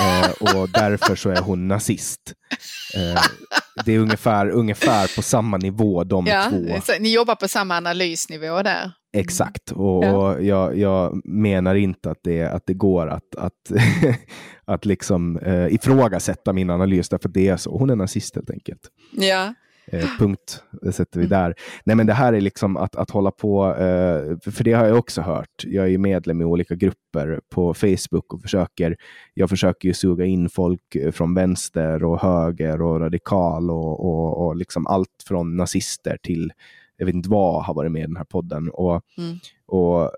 eh, 0.00 0.30
och 0.30 0.68
därför 0.68 1.16
så 1.16 1.30
är 1.30 1.40
hon 1.40 1.68
nazist. 1.68 2.34
Eh, 2.96 3.22
det 3.84 3.92
är 3.92 3.98
ungefär, 3.98 4.50
ungefär 4.50 5.16
på 5.16 5.22
samma 5.22 5.56
nivå 5.56 6.04
de 6.04 6.26
ja, 6.26 6.50
två. 6.50 6.94
Ni 7.00 7.14
jobbar 7.14 7.34
på 7.34 7.48
samma 7.48 7.76
analysnivå 7.76 8.62
där? 8.62 8.92
Exakt, 9.16 9.70
och, 9.72 10.04
ja. 10.04 10.12
och 10.12 10.44
jag, 10.44 10.78
jag, 10.78 11.20
menar 11.24 11.74
inte 11.74 12.10
att 12.10 12.20
det, 12.22 12.42
att 12.42 12.66
det 12.66 12.74
går 12.74 13.06
att, 13.06 13.34
att, 13.36 13.72
att 14.64 14.84
liksom, 14.84 15.38
eh, 15.38 15.74
ifrågasätta 15.74 16.52
min 16.52 16.70
analys, 16.70 17.08
därför 17.08 17.28
det 17.28 17.48
är 17.48 17.56
så. 17.56 17.78
Hon 17.78 17.90
är 17.90 17.96
nazist 17.96 18.34
helt 18.34 18.50
enkelt. 18.50 18.80
Ja. 19.12 19.54
Eh, 19.92 20.08
punkt, 20.18 20.62
det 20.82 20.92
sätter 20.92 21.20
vi 21.20 21.26
mm. 21.26 21.38
där. 21.38 21.54
Nej 21.84 21.96
men 21.96 22.06
det 22.06 22.12
här 22.12 22.32
är 22.32 22.40
liksom 22.40 22.76
att, 22.76 22.96
att 22.96 23.10
hålla 23.10 23.30
på, 23.30 23.66
eh, 23.66 24.52
för 24.52 24.64
det 24.64 24.72
har 24.72 24.86
jag 24.86 24.98
också 24.98 25.20
hört. 25.20 25.64
Jag 25.64 25.84
är 25.84 25.88
ju 25.88 25.98
medlem 25.98 26.40
i 26.40 26.44
olika 26.44 26.74
grupper 26.74 27.40
på 27.50 27.74
Facebook 27.74 28.34
och 28.34 28.42
försöker, 28.42 28.96
jag 29.34 29.48
försöker 29.48 29.88
ju 29.88 29.94
suga 29.94 30.24
in 30.24 30.48
folk 30.48 30.96
från 31.12 31.34
vänster 31.34 32.04
och 32.04 32.20
höger 32.20 32.82
och 32.82 33.00
radikal 33.00 33.70
och, 33.70 34.04
och, 34.04 34.46
och 34.46 34.56
liksom 34.56 34.86
allt 34.86 35.24
från 35.28 35.56
nazister 35.56 36.16
till, 36.22 36.52
jag 36.96 37.06
vet 37.06 37.14
inte 37.14 37.30
vad, 37.30 37.64
har 37.64 37.74
varit 37.74 37.92
med 37.92 38.02
i 38.02 38.06
den 38.06 38.16
här 38.16 38.24
podden. 38.24 38.70
Och, 38.70 39.02
mm. 39.18 39.38
och 39.66 40.10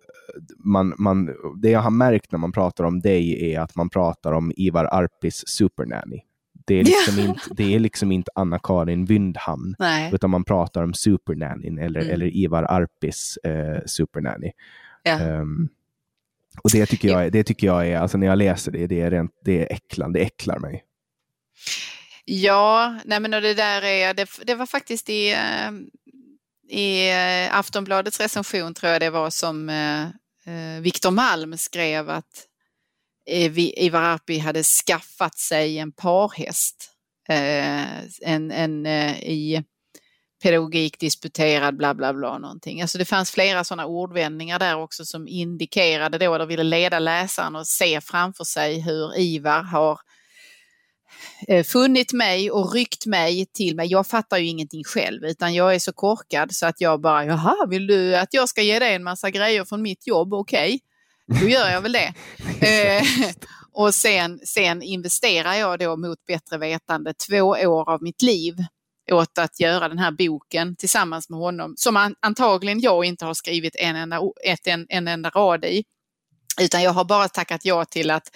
man, 0.59 0.95
man, 0.99 1.31
det 1.63 1.71
jag 1.71 1.81
har 1.81 1.91
märkt 1.91 2.33
när 2.33 2.39
man 2.39 2.53
pratar 2.53 2.85
om 2.85 3.01
dig 3.01 3.53
är 3.53 3.61
att 3.61 3.77
man 3.77 3.91
pratar 3.91 4.33
om 4.33 4.53
Ivar 4.57 4.85
Arpis 4.85 5.43
supernanny. 5.47 6.21
Det 6.67 6.75
är 6.75 6.85
liksom, 6.85 7.19
inte, 7.19 7.41
det 7.51 7.75
är 7.75 7.79
liksom 7.79 8.13
inte 8.13 8.31
Anna-Karin 8.35 9.05
Wyndhamn, 9.05 9.75
Nej. 9.79 10.11
utan 10.15 10.31
man 10.31 10.45
pratar 10.45 10.83
om 10.83 10.95
Supernannyn 10.95 11.79
eller, 11.79 12.01
mm. 12.01 12.15
eller 12.15 12.37
Ivar 12.37 12.63
Arpis 12.63 13.37
eh, 13.37 13.81
Supernanny. 13.87 14.53
Ja. 15.03 15.39
Um, 15.41 15.69
och 16.63 16.71
det 16.73 16.87
tycker, 16.87 17.09
jag, 17.09 17.33
det 17.33 17.45
tycker 17.45 17.67
jag 17.67 17.89
är, 17.89 17.99
alltså 17.99 18.19
när 18.19 18.27
jag 18.27 18.39
läser 18.39 18.73
det, 18.73 18.87
det 18.87 19.01
är, 19.01 19.11
rent, 19.11 19.33
det 19.45 19.61
är 19.61 19.73
äcklande, 19.73 20.19
det 20.19 20.25
äcklar 20.25 20.59
mig. 20.59 20.85
Ja, 22.25 22.99
nej 23.05 23.21
men 23.21 23.35
och 23.35 23.43
det 23.43 23.55
där 23.55 23.85
är, 23.85 24.15
det, 24.15 24.29
det 24.45 24.55
var 24.55 24.67
faktiskt 24.67 25.11
i, 25.11 25.33
eh, 25.33 25.71
i 26.79 27.11
eh, 27.11 27.57
Aftonbladets 27.57 28.21
recension 28.21 28.75
tror 28.75 28.93
jag 28.93 29.01
det 29.01 29.11
var 29.11 29.31
som 29.31 29.69
eh, 29.69 30.81
Viktor 30.81 31.11
Malm 31.11 31.57
skrev 31.57 32.11
att 32.11 32.47
Ivar 33.27 34.01
Arpi 34.01 34.39
hade 34.39 34.63
skaffat 34.63 35.39
sig 35.39 35.79
en 35.79 35.93
parhäst. 35.93 36.91
Eh, 37.29 38.05
en, 38.23 38.51
en 38.51 38.87
eh, 38.87 39.19
i 39.19 39.65
pedagogik 40.43 40.99
disputerad 40.99 41.77
bla 41.77 41.95
bla 41.95 42.15
bla 42.15 42.39
någonting. 42.39 42.83
Alltså 42.83 42.99
det 42.99 43.05
fanns 43.05 43.31
flera 43.31 43.65
sådana 43.65 43.87
ordvändningar 43.87 44.59
där 44.59 44.77
också 44.77 45.05
som 45.05 45.29
indikerade 45.29 46.19
då, 46.19 46.35
eller 46.35 46.47
ville 46.47 46.63
leda 46.63 46.99
läsaren 46.99 47.57
att 47.57 47.67
se 47.67 48.01
framför 48.01 48.45
sig 48.45 48.81
hur 48.81 49.19
Ivar 49.19 49.63
har 49.63 50.01
eh, 51.49 51.65
funnit 51.65 52.13
mig 52.13 52.51
och 52.51 52.75
ryckt 52.75 53.07
mig 53.07 53.47
till 53.47 53.77
mig. 53.77 53.87
Jag 53.87 54.07
fattar 54.07 54.39
ju 54.39 54.47
ingenting 54.47 54.85
själv 54.85 55.25
utan 55.25 55.55
jag 55.55 55.75
är 55.75 55.79
så 55.79 55.93
korkad 55.93 56.55
så 56.55 56.67
att 56.67 56.81
jag 56.81 57.01
bara, 57.01 57.25
jaha, 57.25 57.67
vill 57.67 57.87
du 57.87 58.17
att 58.17 58.35
jag 58.35 58.49
ska 58.49 58.63
ge 58.63 58.79
dig 58.79 58.95
en 58.95 59.05
massa 59.05 59.31
grejer 59.31 59.65
från 59.65 59.83
mitt 59.83 60.07
jobb? 60.07 60.35
Okej. 60.35 60.75
Okay 60.75 60.81
då 61.27 61.49
gör 61.49 61.71
jag 61.71 61.81
väl 61.81 61.93
det. 61.93 62.15
eh, 62.61 63.33
Och 63.75 63.95
sen, 63.95 64.41
sen 64.45 64.83
investerar 64.83 65.55
jag 65.55 65.79
då 65.79 65.97
mot 65.97 66.27
bättre 66.27 66.59
vetande 66.59 67.15
två 67.29 67.43
år 67.43 67.91
av 67.91 68.03
mitt 68.03 68.23
liv 68.23 68.55
åt 69.13 69.39
att 69.39 69.61
göra 69.61 69.89
den 69.89 69.99
här 69.99 70.11
boken 70.11 70.77
tillsammans 70.77 71.31
med 71.31 71.39
honom, 71.39 71.75
som 71.77 72.15
antagligen 72.21 72.81
jag 72.81 73.05
inte 73.05 73.25
har 73.25 73.35
skrivit 73.35 73.77
en 73.77 73.97
enda, 73.97 74.21
ett, 74.45 74.67
en, 74.67 74.87
en 74.89 75.09
enda 75.09 75.31
rad 75.31 75.65
i. 75.65 75.85
Utan 76.61 76.83
jag 76.83 76.91
har 76.91 77.05
bara 77.05 77.29
tackat 77.29 77.65
ja 77.65 77.85
till 77.85 78.11
att 78.11 78.29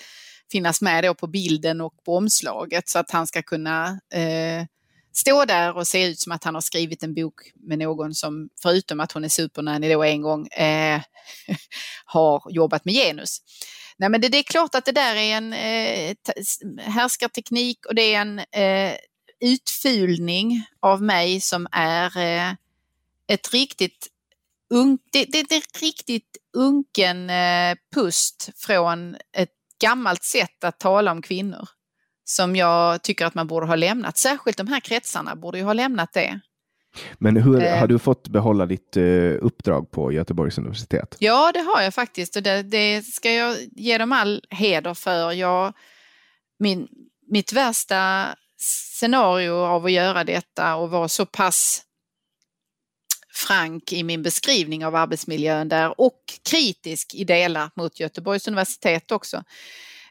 finnas 0.53 0.81
med 0.81 1.05
då 1.05 1.15
på 1.15 1.27
bilden 1.27 1.81
och 1.81 1.95
på 2.05 2.17
omslaget 2.17 2.89
så 2.89 2.99
att 2.99 3.11
han 3.11 3.27
ska 3.27 3.43
kunna 3.43 4.01
eh, 4.15 4.65
stå 5.21 5.45
där 5.45 5.77
och 5.77 5.87
se 5.87 6.07
ut 6.07 6.21
som 6.21 6.33
att 6.33 6.45
han 6.45 6.55
har 6.55 6.61
skrivit 6.61 7.03
en 7.03 7.15
bok 7.15 7.35
med 7.55 7.79
någon 7.79 8.15
som, 8.15 8.49
förutom 8.63 9.01
att 9.01 9.13
hon 9.13 9.25
är 9.25 9.29
supernanny 9.29 9.93
då 9.93 10.05
en 10.05 10.23
gång, 10.23 10.47
eh, 10.47 11.01
har 12.05 12.43
jobbat 12.51 12.85
med 12.85 12.95
genus. 12.95 13.39
Nej 13.97 14.09
men 14.09 14.21
det, 14.21 14.29
det, 14.29 14.39
är 14.39 14.43
klart 14.43 14.75
att 14.75 14.85
det 14.85 14.93
där 14.93 15.17
är 15.17 15.37
en 15.37 15.53
eh, 15.53 16.17
härskarteknik 16.81 17.87
och 17.87 17.95
det 17.95 18.15
är 18.15 18.21
en 18.21 18.39
eh, 18.39 18.97
utfulning 19.41 20.67
av 20.81 21.03
mig 21.03 21.41
som 21.41 21.67
är 21.73 22.19
eh, 22.19 22.55
ett 23.29 23.53
riktigt 23.53 24.09
un, 24.71 24.99
det, 25.13 25.25
det, 25.25 25.43
det, 25.43 25.55
är 25.55 25.81
riktigt 25.81 26.37
unken 26.53 27.31
eh, 27.31 27.77
pust 27.95 28.51
från 28.57 29.17
ett 29.33 29.53
gammalt 29.81 30.25
sätt 30.25 30.65
att 30.65 30.81
tala 30.81 31.13
om 31.13 31.23
kvinnor 31.23 31.69
som 32.31 32.57
jag 32.57 33.03
tycker 33.03 33.27
att 33.27 33.35
man 33.35 33.47
borde 33.47 33.67
ha 33.67 33.77
lämnat. 33.77 34.19
Särskilt 34.19 34.57
de 34.57 34.69
här 34.69 34.81
kretsarna 34.81 35.37
borde 35.37 35.59
ju 35.59 35.65
ha 35.65 35.73
lämnat 35.73 36.13
det. 36.13 36.41
Men 37.19 37.37
hur, 37.37 37.63
eh, 37.63 37.79
har 37.79 37.87
du 37.87 37.99
fått 37.99 38.29
behålla 38.29 38.67
ditt 38.67 38.97
uh, 38.97 39.39
uppdrag 39.41 39.91
på 39.91 40.13
Göteborgs 40.13 40.59
universitet? 40.59 41.17
Ja, 41.19 41.53
det 41.53 41.61
har 41.61 41.83
jag 41.83 41.95
faktiskt 41.95 42.37
och 42.37 42.43
det, 42.43 42.63
det 42.63 43.03
ska 43.03 43.33
jag 43.33 43.57
ge 43.77 43.99
dem 43.99 44.13
all 44.13 44.43
heder 44.51 44.95
för. 44.95 45.33
Jag, 45.33 45.73
min, 46.59 46.89
mitt 47.31 47.53
värsta 47.53 48.29
scenario 48.99 49.53
av 49.53 49.85
att 49.85 49.93
göra 49.93 50.25
detta 50.25 50.77
och 50.77 50.91
vara 50.91 51.09
så 51.09 51.27
pass 51.27 51.83
frank 53.35 53.93
i 53.93 54.03
min 54.03 54.23
beskrivning 54.23 54.87
av 54.87 54.95
arbetsmiljön 54.95 55.69
där 55.69 56.01
och 56.01 56.21
kritisk 56.51 57.15
i 57.15 57.25
delar 57.25 57.71
mot 57.77 58.01
Göteborgs 58.01 58.49
universitet 58.49 59.11
också 59.11 59.45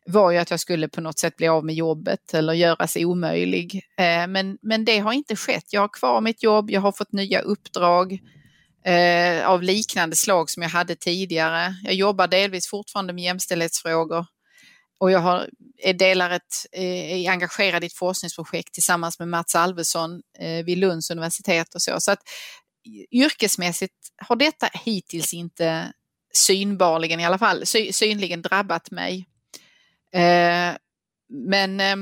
var 0.07 0.31
ju 0.31 0.38
att 0.38 0.51
jag 0.51 0.59
skulle 0.59 0.88
på 0.88 1.01
något 1.01 1.19
sätt 1.19 1.35
bli 1.35 1.47
av 1.47 1.65
med 1.65 1.75
jobbet 1.75 2.34
eller 2.34 2.53
göras 2.53 2.95
omöjlig. 2.95 3.81
Eh, 3.97 4.27
men, 4.27 4.57
men 4.61 4.85
det 4.85 4.99
har 4.99 5.13
inte 5.13 5.35
skett. 5.35 5.65
Jag 5.69 5.81
har 5.81 5.88
kvar 5.88 6.21
mitt 6.21 6.43
jobb, 6.43 6.71
jag 6.71 6.81
har 6.81 6.91
fått 6.91 7.11
nya 7.11 7.41
uppdrag 7.41 8.19
eh, 8.85 9.49
av 9.49 9.63
liknande 9.63 10.15
slag 10.15 10.49
som 10.49 10.63
jag 10.63 10.69
hade 10.69 10.95
tidigare. 10.95 11.75
Jag 11.84 11.93
jobbar 11.93 12.27
delvis 12.27 12.69
fortfarande 12.69 13.13
med 13.13 13.23
jämställdhetsfrågor 13.23 14.25
och 14.99 15.11
jag 15.11 15.19
har, 15.19 15.49
är, 15.77 15.93
delar 15.93 16.31
ett, 16.31 16.65
eh, 16.71 17.25
är 17.25 17.31
engagerad 17.31 17.84
i 17.84 17.88
ett 17.88 17.93
forskningsprojekt 17.93 18.73
tillsammans 18.73 19.19
med 19.19 19.27
Mats 19.27 19.55
Alvesson 19.55 20.21
eh, 20.39 20.65
vid 20.65 20.77
Lunds 20.77 21.11
universitet 21.11 21.75
och 21.75 21.81
så. 21.81 21.95
Så 21.99 22.11
att 22.11 22.19
yrkesmässigt 23.11 23.93
har 24.17 24.35
detta 24.35 24.69
hittills 24.73 25.34
inte 25.34 25.93
synbarligen 26.34 27.19
i 27.19 27.25
alla 27.25 27.38
fall, 27.38 27.65
sy, 27.65 27.91
synligen 27.91 28.41
drabbat 28.41 28.91
mig. 28.91 29.27
Eh, 30.18 30.76
men 31.30 31.80
eh, 31.80 31.95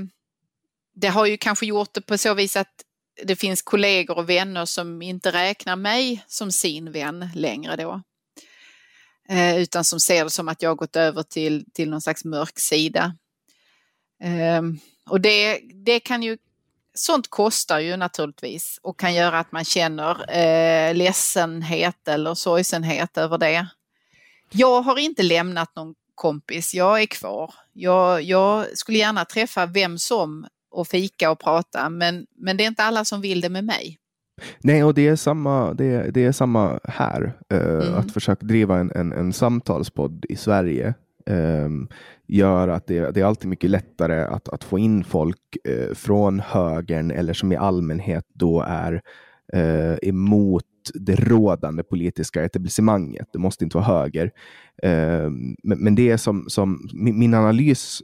det 0.96 1.08
har 1.08 1.26
ju 1.26 1.38
kanske 1.38 1.66
gjort 1.66 1.94
det 1.94 2.02
på 2.02 2.18
så 2.18 2.34
vis 2.34 2.56
att 2.58 2.74
det 3.24 3.36
finns 3.36 3.62
kollegor 3.62 4.18
och 4.18 4.30
vänner 4.30 4.66
som 4.66 5.02
inte 5.02 5.32
räknar 5.32 5.76
mig 5.76 6.26
som 6.28 6.52
sin 6.52 6.92
vän 6.92 7.30
längre 7.36 7.76
då. 7.76 8.02
Eh, 9.30 9.58
utan 9.58 9.84
som 9.84 10.00
ser 10.00 10.24
det 10.24 10.30
som 10.30 10.48
att 10.48 10.62
jag 10.62 10.78
gått 10.78 10.96
över 10.96 11.24
till, 11.24 11.66
till 11.74 11.90
någon 11.90 12.02
slags 12.02 12.26
mörk 12.26 12.60
sida. 12.60 13.16
Eh, 14.24 14.62
och 15.10 15.22
det, 15.22 15.60
det 15.74 16.00
kan 16.00 16.24
ju, 16.24 16.38
sånt 16.94 17.28
kostar 17.28 17.80
ju 17.80 17.98
naturligtvis 17.98 18.80
och 18.84 19.00
kan 19.00 19.14
göra 19.14 19.40
att 19.40 19.52
man 19.52 19.66
känner 19.66 20.38
eh, 20.38 20.94
ledsenhet 20.96 22.08
eller 22.08 22.34
sorgsenhet 22.34 23.18
över 23.18 23.38
det. 23.38 23.68
Jag 24.52 24.82
har 24.82 24.98
inte 25.00 25.24
lämnat 25.24 25.76
någon 25.76 25.96
kompis, 26.16 26.74
jag 26.74 27.02
är 27.02 27.06
kvar. 27.06 27.54
Jag, 27.74 28.22
jag 28.22 28.78
skulle 28.78 28.98
gärna 28.98 29.26
träffa 29.26 29.66
vem 29.66 29.98
som 29.98 30.48
och 30.72 30.88
fika 30.88 31.32
och 31.32 31.40
prata 31.40 31.90
men, 31.90 32.26
men 32.38 32.58
det 32.58 32.64
är 32.64 32.68
inte 32.68 32.84
alla 32.84 33.06
som 33.06 33.22
vill 33.22 33.42
det 33.42 33.50
med 33.50 33.66
mig. 33.66 33.98
Nej, 34.60 34.84
och 34.84 34.94
det 34.94 35.08
är 35.08 35.16
samma, 35.16 35.74
det, 35.74 36.12
det 36.12 36.26
är 36.26 36.32
samma 36.32 36.80
här. 36.84 37.34
Uh, 37.54 37.60
mm. 37.60 37.94
Att 37.94 38.12
försöka 38.12 38.46
driva 38.46 38.78
en, 38.80 38.92
en, 38.92 39.14
en 39.14 39.34
samtalspodd 39.34 40.26
i 40.30 40.36
Sverige 40.36 40.94
um, 41.26 41.88
gör 42.28 42.68
att 42.68 42.88
det, 42.88 43.12
det, 43.12 43.22
är 43.22 43.26
alltid 43.26 43.50
mycket 43.50 43.70
lättare 43.70 44.24
att, 44.24 44.50
att 44.50 44.64
få 44.64 44.80
in 44.80 45.04
folk 45.04 45.58
uh, 45.70 45.94
från 45.94 46.40
högern 46.40 47.12
eller 47.12 47.34
som 47.34 47.52
i 47.52 47.56
allmänhet 47.56 48.26
då 48.34 48.62
är 48.62 49.02
uh, 49.56 49.98
emot 50.02 50.66
det 50.94 51.16
rådande 51.16 51.84
politiska 51.84 52.44
etablissemanget. 52.44 53.28
Det 53.34 53.40
måste 53.40 53.64
inte 53.64 53.78
vara 53.78 53.86
höger. 53.86 54.32
Ehm, 54.84 55.56
men, 55.64 55.96
det 55.96 56.12
är 56.12 56.18
som, 56.18 56.46
som 56.48 56.90
min, 56.94 57.34
analys 57.34 58.02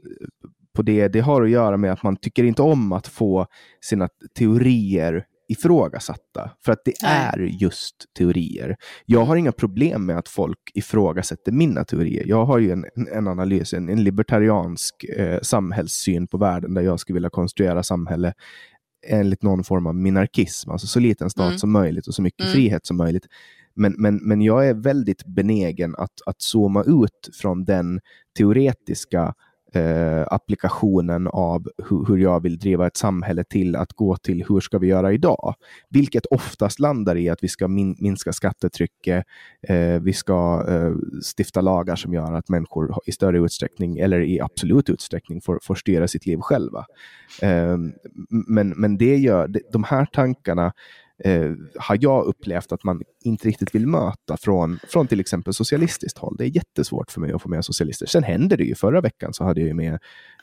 på 0.73 0.81
det, 0.81 1.07
det 1.07 1.19
har 1.19 1.41
att 1.41 1.49
göra 1.49 1.77
med 1.77 1.91
att 1.93 2.03
man 2.03 2.17
tycker 2.17 2.43
inte 2.43 2.61
om 2.61 2.91
att 2.91 3.07
få 3.07 3.47
sina 3.81 4.09
teorier 4.37 5.25
ifrågasatta. 5.51 6.51
För 6.65 6.71
att 6.71 6.81
det 6.85 6.93
är 7.05 7.37
just 7.39 7.95
teorier. 8.17 8.75
Jag 9.05 9.25
har 9.25 9.35
inga 9.35 9.51
problem 9.51 10.05
med 10.05 10.17
att 10.17 10.27
folk 10.27 10.59
ifrågasätter 10.73 11.51
mina 11.51 11.83
teorier. 11.83 12.23
Jag 12.27 12.45
har 12.45 12.57
ju 12.57 12.71
en, 12.71 12.85
en 13.11 13.27
analys, 13.27 13.73
en, 13.73 13.89
en 13.89 14.03
libertariansk 14.03 15.03
eh, 15.03 15.39
samhällssyn 15.41 16.27
på 16.27 16.37
världen 16.37 16.73
där 16.73 16.81
jag 16.81 16.99
skulle 16.99 17.13
vilja 17.13 17.29
konstruera 17.29 17.83
samhälle 17.83 18.33
enligt 19.07 19.43
någon 19.43 19.63
form 19.63 19.87
av 19.87 19.95
minarkism, 19.95 20.71
alltså 20.71 20.87
så 20.87 20.99
liten 20.99 21.29
stat 21.29 21.47
mm. 21.47 21.57
som 21.57 21.71
möjligt 21.71 22.07
och 22.07 22.15
så 22.15 22.21
mycket 22.21 22.41
mm. 22.41 22.53
frihet 22.53 22.85
som 22.85 22.97
möjligt. 22.97 23.27
Men, 23.73 23.95
men, 23.97 24.15
men 24.15 24.41
jag 24.41 24.67
är 24.67 24.73
väldigt 24.73 25.25
benägen 25.25 25.95
att, 25.97 26.21
att 26.25 26.41
zooma 26.41 26.83
ut 26.83 27.29
från 27.41 27.65
den 27.65 27.99
teoretiska 28.37 29.33
eh, 29.75 30.23
applikationen 30.27 31.27
av 31.27 31.67
hu 31.89 32.05
hur 32.07 32.17
jag 32.17 32.43
vill 32.43 32.59
driva 32.59 32.87
ett 32.87 32.97
samhälle 32.97 33.43
till 33.43 33.75
att 33.75 33.93
gå 33.93 34.17
till 34.17 34.45
hur 34.49 34.59
ska 34.59 34.77
vi 34.77 34.87
göra 34.87 35.13
idag? 35.13 35.55
Vilket 35.89 36.25
oftast 36.25 36.79
landar 36.79 37.15
i 37.15 37.29
att 37.29 37.43
vi 37.43 37.47
ska 37.47 37.67
min 37.67 37.95
minska 37.99 38.33
skattetrycket, 38.33 39.25
eh, 39.67 40.01
vi 40.01 40.13
ska 40.13 40.65
eh, 40.67 40.93
stifta 41.37 41.61
lagar 41.61 41.95
som 41.95 42.13
gör 42.13 42.33
att 42.33 42.49
människor 42.49 42.95
i 43.05 43.11
större 43.11 43.39
utsträckning, 43.39 43.97
eller 43.97 44.21
i 44.21 44.41
absolut 44.41 44.89
utsträckning, 44.89 45.41
får, 45.41 45.59
får 45.63 45.75
styra 45.75 46.07
sitt 46.07 46.25
liv 46.25 46.39
själva. 46.41 46.85
Ehm, 47.41 47.93
men, 48.29 48.69
men 48.69 48.97
det 48.97 49.17
gör, 49.17 49.47
de 49.71 49.83
här 49.83 50.05
tankarna 50.05 50.73
eh, 51.23 51.51
har 51.79 51.97
jag 52.01 52.25
upplevt 52.25 52.71
att 52.71 52.83
man 52.83 53.01
inte 53.23 53.47
riktigt 53.47 53.75
vill 53.75 53.87
möta 53.87 54.37
från, 54.37 54.79
från 54.87 55.07
till 55.07 55.19
exempel 55.19 55.53
socialistiskt 55.53 56.17
håll. 56.17 56.35
Det 56.37 56.45
är 56.45 56.55
jättesvårt 56.55 57.11
för 57.11 57.21
mig 57.21 57.31
att 57.31 57.41
få 57.41 57.49
med 57.49 57.65
socialister. 57.65 58.05
Sen 58.05 58.23
händer 58.23 58.57
det 58.57 58.63
ju. 58.63 58.75
Förra 58.75 59.01
veckan 59.01 59.33
så 59.33 59.43
hade 59.43 59.61
jag 59.61 59.75
med 59.75 59.99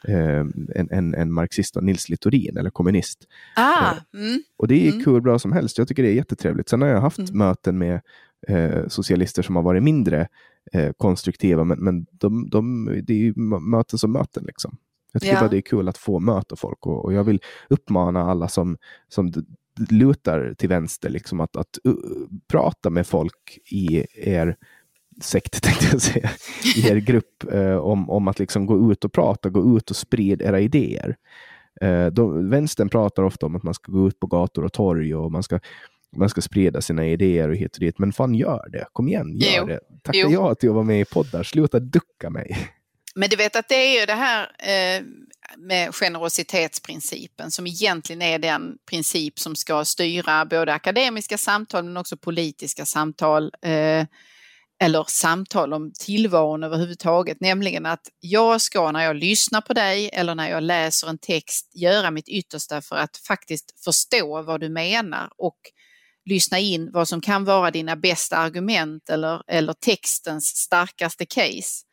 eh, 0.09 0.41
en, 0.75 0.89
en, 0.91 1.15
en 1.15 1.33
marxist, 1.33 1.77
Nils 1.81 2.09
Littorin, 2.09 2.57
eller 2.57 2.71
kommunist. 2.71 3.19
Ah, 3.57 3.91
eh, 3.91 4.21
mm, 4.21 4.43
och 4.57 4.69
det 4.69 4.89
är 4.89 4.93
mm. 4.93 5.05
hur 5.07 5.21
bra 5.21 5.39
som 5.39 5.53
helst. 5.53 5.79
Jag 5.79 5.89
tycker 5.89 6.03
det 6.03 6.09
är 6.09 6.15
jättetrevligt. 6.15 6.69
Sen 6.69 6.83
har 6.83 6.89
jag 6.89 7.01
haft 7.01 7.19
mm. 7.19 7.39
möten 7.39 7.79
med 7.79 8.01
eh, 8.49 8.89
socialister 8.89 9.43
som 9.43 9.57
har 9.57 9.63
varit 9.63 9.83
mindre 9.83 10.29
eh, 10.73 10.93
konstruktiva, 10.97 11.65
men, 11.65 11.79
men 11.79 12.07
de, 12.11 12.51
de, 12.51 12.87
det 13.03 13.13
är 13.13 13.19
ju 13.19 13.35
möten 13.61 13.99
som 13.99 14.13
möten. 14.13 14.45
Liksom. 14.47 14.77
Jag 15.13 15.23
tycker 15.23 15.35
ja. 15.35 15.41
bara 15.41 15.51
det 15.51 15.57
är 15.57 15.61
kul 15.61 15.89
att 15.89 15.99
få 15.99 16.21
möta 16.21 16.57
folk 16.57 16.87
och, 16.87 17.05
och, 17.05 17.13
jag 17.13 17.25
vill 17.25 17.41
uppmana 17.69 18.23
alla 18.23 18.49
som, 18.49 18.77
som 19.09 19.33
lutar 19.91 20.55
till 20.59 20.69
vänster, 20.69 21.11
liksom 21.11 21.41
att, 21.41 21.57
att 21.57 21.79
uh, 21.89 21.95
prata 22.49 22.91
med 22.91 23.07
folk 23.07 23.59
i 23.71 24.07
er 24.15 24.57
sekt, 25.21 25.63
tänkte 25.63 25.87
jag 25.93 26.03
säga, 26.03 26.31
i 26.77 26.89
er 26.89 26.97
grupp 26.97 27.45
uh, 27.53 27.77
om, 27.77 28.11
om 28.11 28.29
att 28.29 28.39
liksom 28.39 28.67
gå 28.67 28.93
ut 28.93 29.05
och 29.05 29.13
prata, 29.13 29.49
gå 29.49 29.77
ut 29.77 29.91
och 29.91 29.97
sprida 29.97 30.45
era 30.45 30.61
idéer. 30.61 31.17
Uh, 31.85 32.07
de, 32.07 32.51
vänstern 32.51 32.89
pratar 32.89 33.23
ofta 33.23 33.47
om 33.47 33.57
att 33.57 33.63
man 33.63 33.75
ska 33.75 33.93
gå 33.93 34.09
ut 34.09 34.21
på 34.21 34.27
gator 34.27 34.65
och 34.65 34.73
torg 34.73 35.15
och 35.15 35.33
man 35.33 35.43
ska 35.43 35.61
man 36.17 36.29
ska 36.29 36.41
sprida 36.41 36.81
sina 36.81 37.07
idéer 37.07 37.49
och 37.49 37.57
hit 37.57 37.75
och 37.75 37.81
dit. 37.81 37.99
Men 37.99 38.13
fan 38.13 38.35
gör 38.35 38.69
det. 38.73 38.87
Kom 38.93 39.09
igen, 39.09 39.37
gör 39.37 39.61
jo. 39.61 39.67
det. 39.67 39.81
Tacka 40.03 40.19
jo. 40.19 40.31
ja 40.31 40.55
till 40.55 40.69
att 40.69 40.75
vara 40.75 40.85
med 40.85 41.01
i 41.01 41.05
poddar. 41.05 41.43
Sluta 41.43 41.81
ducka 41.81 42.31
mig. 42.31 42.57
Men 43.15 43.29
du 43.29 43.37
vet 43.37 43.57
att 43.57 43.69
det 43.69 43.75
är 43.75 44.01
ju 44.01 44.07
det 44.07 44.13
här 44.13 44.43
eh, 44.43 45.03
med 45.57 45.95
generositetsprincipen 45.95 47.51
som 47.51 47.67
egentligen 47.67 48.23
är 48.23 48.39
den 48.39 48.77
princip 48.91 49.39
som 49.39 49.57
ska 49.57 49.85
styra 49.85 50.45
både 50.45 50.73
akademiska 50.73 51.39
samtal 51.39 51.85
men 51.85 51.97
också 51.97 52.17
politiska 52.17 52.87
samtal 52.87 53.53
eh, 53.63 54.07
eller 54.81 55.05
samtal 55.09 55.73
om 55.73 55.93
tillvaron 55.93 56.63
överhuvudtaget, 56.63 57.41
nämligen 57.41 57.87
att 57.87 58.09
jag 58.21 58.61
ska 58.61 58.93
när 58.93 59.05
jag 59.05 59.17
lyssnar 59.17 59.61
på 59.61 59.73
dig 59.73 60.11
eller 60.13 60.35
när 60.35 60.51
jag 60.51 60.63
läser 60.63 61.09
en 61.09 61.19
text 61.19 61.71
göra 61.75 62.11
mitt 62.11 62.29
yttersta 62.29 62.81
för 62.81 62.97
att 62.97 63.17
faktiskt 63.17 63.85
förstå 63.85 64.43
vad 64.43 64.61
du 64.61 64.69
menar 64.69 65.31
och 65.39 65.59
lyssna 66.25 66.59
in 66.59 66.91
vad 66.93 67.09
som 67.09 67.21
kan 67.21 67.45
vara 67.45 67.71
dina 67.71 67.97
bästa 67.97 68.37
argument 68.37 69.11
eller, 69.11 69.43
eller 69.47 69.73
textens 69.73 70.47
starkaste 70.47 71.27
case. 71.27 71.85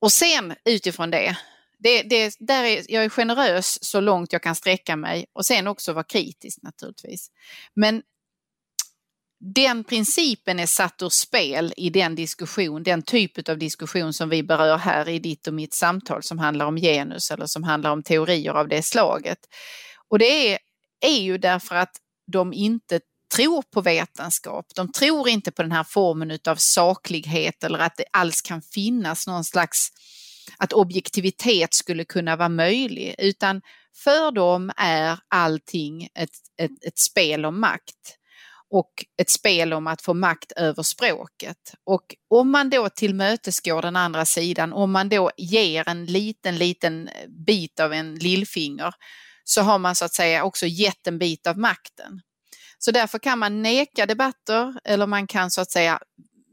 Och 0.00 0.12
sen 0.12 0.54
utifrån 0.64 1.10
det 1.10 1.36
det, 1.82 2.02
det, 2.02 2.36
där 2.38 2.64
är, 2.64 2.84
jag 2.88 3.04
är 3.04 3.08
generös 3.08 3.84
så 3.84 4.00
långt 4.00 4.32
jag 4.32 4.42
kan 4.42 4.54
sträcka 4.54 4.96
mig 4.96 5.26
och 5.32 5.46
sen 5.46 5.66
också 5.66 5.92
vara 5.92 6.04
kritisk 6.04 6.58
naturligtvis. 6.62 7.30
Men 7.74 8.02
den 9.54 9.84
principen 9.84 10.60
är 10.60 10.66
satt 10.66 11.02
ur 11.02 11.08
spel 11.08 11.74
i 11.76 11.90
den 11.90 12.14
diskussion, 12.14 12.82
den 12.82 13.02
typ 13.02 13.48
av 13.48 13.58
diskussion 13.58 14.12
som 14.12 14.28
vi 14.28 14.42
berör 14.42 14.76
här 14.76 15.08
i 15.08 15.18
ditt 15.18 15.46
och 15.46 15.54
mitt 15.54 15.74
samtal 15.74 16.22
som 16.22 16.38
handlar 16.38 16.66
om 16.66 16.76
genus 16.76 17.30
eller 17.30 17.46
som 17.46 17.62
handlar 17.62 17.90
om 17.90 18.02
teorier 18.02 18.52
av 18.52 18.68
det 18.68 18.82
slaget. 18.82 19.38
Och 20.08 20.18
det 20.18 20.52
är, 20.52 20.58
är 21.00 21.20
ju 21.20 21.38
därför 21.38 21.74
att 21.74 21.96
de 22.32 22.52
inte 22.52 23.00
tror 23.36 23.62
på 23.62 23.80
vetenskap. 23.80 24.66
De 24.74 24.92
tror 24.92 25.28
inte 25.28 25.52
på 25.52 25.62
den 25.62 25.72
här 25.72 25.84
formen 25.84 26.38
av 26.48 26.56
saklighet 26.56 27.64
eller 27.64 27.78
att 27.78 27.96
det 27.96 28.04
alls 28.12 28.40
kan 28.40 28.62
finnas 28.62 29.26
någon 29.26 29.44
slags 29.44 29.88
att 30.58 30.72
objektivitet 30.72 31.74
skulle 31.74 32.04
kunna 32.04 32.36
vara 32.36 32.48
möjlig, 32.48 33.14
utan 33.18 33.62
för 34.04 34.30
dem 34.30 34.72
är 34.76 35.18
allting 35.28 36.08
ett, 36.14 36.30
ett, 36.62 36.84
ett 36.86 36.98
spel 36.98 37.44
om 37.44 37.60
makt 37.60 38.18
och 38.70 38.92
ett 39.20 39.30
spel 39.30 39.72
om 39.72 39.86
att 39.86 40.02
få 40.02 40.14
makt 40.14 40.52
över 40.52 40.82
språket. 40.82 41.74
Och 41.84 42.14
om 42.30 42.50
man 42.50 42.70
då 42.70 42.88
tillmötesgår 42.88 43.82
den 43.82 43.96
andra 43.96 44.24
sidan, 44.24 44.72
om 44.72 44.92
man 44.92 45.08
då 45.08 45.30
ger 45.36 45.88
en 45.88 46.06
liten, 46.06 46.58
liten 46.58 47.08
bit 47.46 47.80
av 47.80 47.92
en 47.92 48.14
lillfinger, 48.14 48.94
så 49.44 49.62
har 49.62 49.78
man 49.78 49.96
så 49.96 50.04
att 50.04 50.14
säga 50.14 50.44
också 50.44 50.66
gett 50.66 51.06
en 51.06 51.18
bit 51.18 51.46
av 51.46 51.58
makten. 51.58 52.20
Så 52.78 52.90
därför 52.90 53.18
kan 53.18 53.38
man 53.38 53.62
neka 53.62 54.06
debatter 54.06 54.74
eller 54.84 55.06
man 55.06 55.26
kan 55.26 55.50
så 55.50 55.60
att 55.60 55.70
säga 55.70 56.00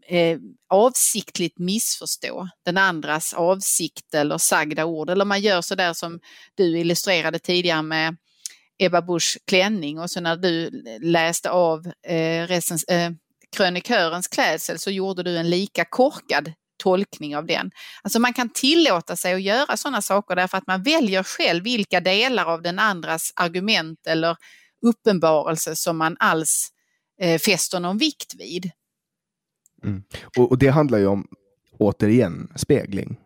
eh, 0.09 0.39
avsiktligt 0.69 1.59
missförstå 1.59 2.49
den 2.65 2.77
andras 2.77 3.33
avsikt 3.33 4.13
eller 4.13 4.37
sagda 4.37 4.85
ord. 4.85 5.09
Eller 5.09 5.25
man 5.25 5.41
gör 5.41 5.61
så 5.61 5.75
där 5.75 5.93
som 5.93 6.19
du 6.55 6.79
illustrerade 6.79 7.39
tidigare 7.39 7.81
med 7.81 8.17
Ebba 8.79 9.01
Buschs 9.01 9.37
klänning 9.47 9.99
och 9.99 10.11
så 10.11 10.21
när 10.21 10.35
du 10.35 10.83
läste 11.01 11.49
av 11.49 11.87
eh, 12.07 12.47
recens, 12.47 12.83
eh, 12.83 13.11
krönikörens 13.55 14.27
klädsel 14.27 14.79
så 14.79 14.91
gjorde 14.91 15.23
du 15.23 15.37
en 15.37 15.49
lika 15.49 15.85
korkad 15.85 16.53
tolkning 16.83 17.37
av 17.37 17.45
den. 17.45 17.71
Alltså 18.01 18.19
man 18.19 18.33
kan 18.33 18.49
tillåta 18.49 19.15
sig 19.15 19.33
att 19.33 19.41
göra 19.41 19.77
sådana 19.77 20.01
saker 20.01 20.35
därför 20.35 20.57
att 20.57 20.67
man 20.67 20.83
väljer 20.83 21.23
själv 21.23 21.63
vilka 21.63 21.99
delar 21.99 22.45
av 22.45 22.61
den 22.61 22.79
andras 22.79 23.33
argument 23.35 24.07
eller 24.07 24.37
uppenbarelse 24.85 25.75
som 25.75 25.97
man 25.97 26.17
alls 26.19 26.69
eh, 27.21 27.39
fäster 27.39 27.79
någon 27.79 27.97
vikt 27.97 28.33
vid. 28.37 28.71
Mm. 29.83 30.03
Och, 30.37 30.51
och, 30.51 30.57
det 30.57 30.67
handlar 30.67 30.97
ju 30.97 31.07
om, 31.07 31.27
återigen, 31.77 32.51
spegling. 32.55 33.17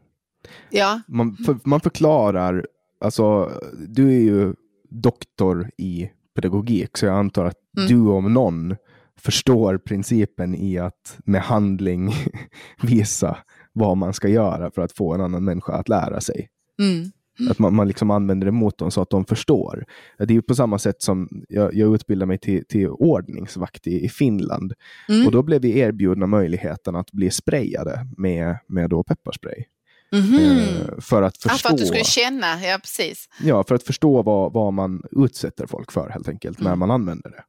Ja. 0.70 1.02
Man, 1.08 1.36
för, 1.36 1.58
man 1.64 1.80
förklarar, 1.80 2.68
alltså 3.00 3.52
du 3.88 4.08
är 4.08 4.22
ju 4.22 4.54
doktor 4.90 5.70
i 5.78 6.10
pedagogik, 6.36 6.98
så 6.98 7.06
jag 7.06 7.16
antar 7.16 7.46
att 7.46 7.58
mm. 7.78 7.90
du 7.90 8.10
om 8.10 8.34
någon 8.34 8.76
förstår 9.20 9.78
principen 9.78 10.56
i 10.56 10.78
att 10.78 11.18
med 11.26 11.42
handling 11.42 12.14
visa 12.82 13.38
vad 13.74 13.98
man 13.98 14.14
ska 14.14 14.28
göra 14.28 14.72
för 14.72 14.82
att 14.82 14.92
få 14.92 15.14
en 15.14 15.22
annan 15.22 15.44
människa 15.44 15.74
att 15.74 15.90
lära 15.90 16.22
sig. 16.22 16.50
Mm. 16.80 17.12
Att 17.50 17.60
man, 17.60 17.76
man 17.76 17.88
liksom 17.88 18.12
använder 18.12 18.46
det 18.46 18.52
mot 18.52 18.78
dem 18.78 18.92
så 18.92 19.02
att 19.02 19.10
de 19.10 19.26
förstår. 19.26 19.86
Det 20.18 20.36
är 20.36 20.42
på 20.42 20.56
samma 20.56 20.80
sätt 20.80 21.02
som 21.02 21.30
jag, 21.50 21.74
jag 21.74 21.96
utbildade 21.96 22.28
mig 22.28 22.38
till, 22.38 22.66
till 22.66 22.88
ordningsvakt 22.88 23.88
i, 23.88 24.06
i 24.06 24.10
Finland. 24.10 24.74
Mm. 25.10 25.26
Och 25.26 25.32
då 25.32 25.44
blev 25.44 25.62
vi 25.62 25.80
erbjudna 25.80 26.28
möjligheten 26.28 26.96
att 26.96 27.12
bli 27.12 27.32
sprayade 27.32 28.08
med, 28.18 28.58
med 28.68 28.90
då 28.90 29.04
pepparspray. 29.04 29.64
Mm 30.12 30.26
-hmm. 30.26 31.02
för 31.02 31.22
att 31.22 31.38
förstå. 31.38 31.50
Ja, 31.54 31.58
för 31.58 31.70
att 31.70 31.78
du 31.78 31.86
skulle 31.86 32.04
känna, 32.04 32.66
ja 32.66 32.78
precis. 32.82 33.30
Ja, 33.44 33.64
för 33.64 33.76
att 33.76 33.84
förstå 33.84 34.22
vad, 34.22 34.54
vad 34.54 34.74
man 34.74 35.04
utsätter 35.12 35.68
folk 35.68 35.92
för 35.92 36.10
helt 36.10 36.30
enkelt 36.30 36.60
mm. 36.60 36.70
när 36.70 36.76
man 36.76 36.92
använder 36.92 37.30
det. 37.30 37.44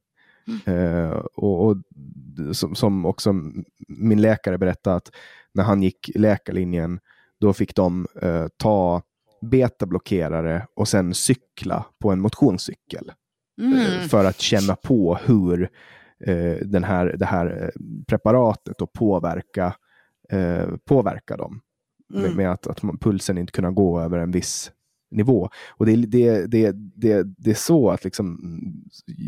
Mm. 0.46 0.78
Uh, 0.78 1.10
och, 1.34 1.66
och 1.66 1.76
som, 2.52 2.74
som, 2.74 3.06
också 3.06 3.32
min 3.88 4.20
läkare 4.20 4.58
berättade 4.58 4.96
att 4.96 5.10
när 5.54 5.64
han 5.64 5.82
gick 5.82 6.10
läkarlinjen 6.14 7.00
då 7.40 7.52
fick 7.52 7.74
de 7.74 8.06
uh, 8.22 8.46
ta 8.56 9.02
betablockerare 9.50 10.66
och 10.76 10.88
sen 10.88 11.14
cykla 11.14 11.86
på 12.00 12.10
en 12.10 12.20
motionscykel. 12.20 13.12
Mm. 13.60 13.78
Uh, 13.78 14.08
för 14.08 14.24
att 14.24 14.40
känna 14.40 14.76
på 14.76 15.18
hur 15.24 15.70
den 16.64 16.84
här, 16.84 17.16
det 17.18 17.24
här 17.24 17.72
preparatet 18.06 18.80
och 18.80 18.92
påverka, 18.92 19.74
påverka 20.84 21.36
dem. 21.36 21.60
Mm. 22.14 22.22
Med, 22.22 22.36
med, 22.36 22.52
att, 22.52 22.66
att 22.66 23.00
pulsen 23.00 23.38
inte 23.38 23.52
kunna 23.52 23.70
gå 23.70 24.00
över 24.00 24.18
en 24.18 24.30
viss 24.30 24.72
nivå. 25.10 25.48
Och 25.70 25.86
det, 25.86 25.96
det, 25.96 26.46
det, 26.46 26.72
det, 26.76 27.22
det 27.38 27.50
är 27.50 27.54
så 27.54 27.90
att 27.90 28.04
liksom, 28.04 28.38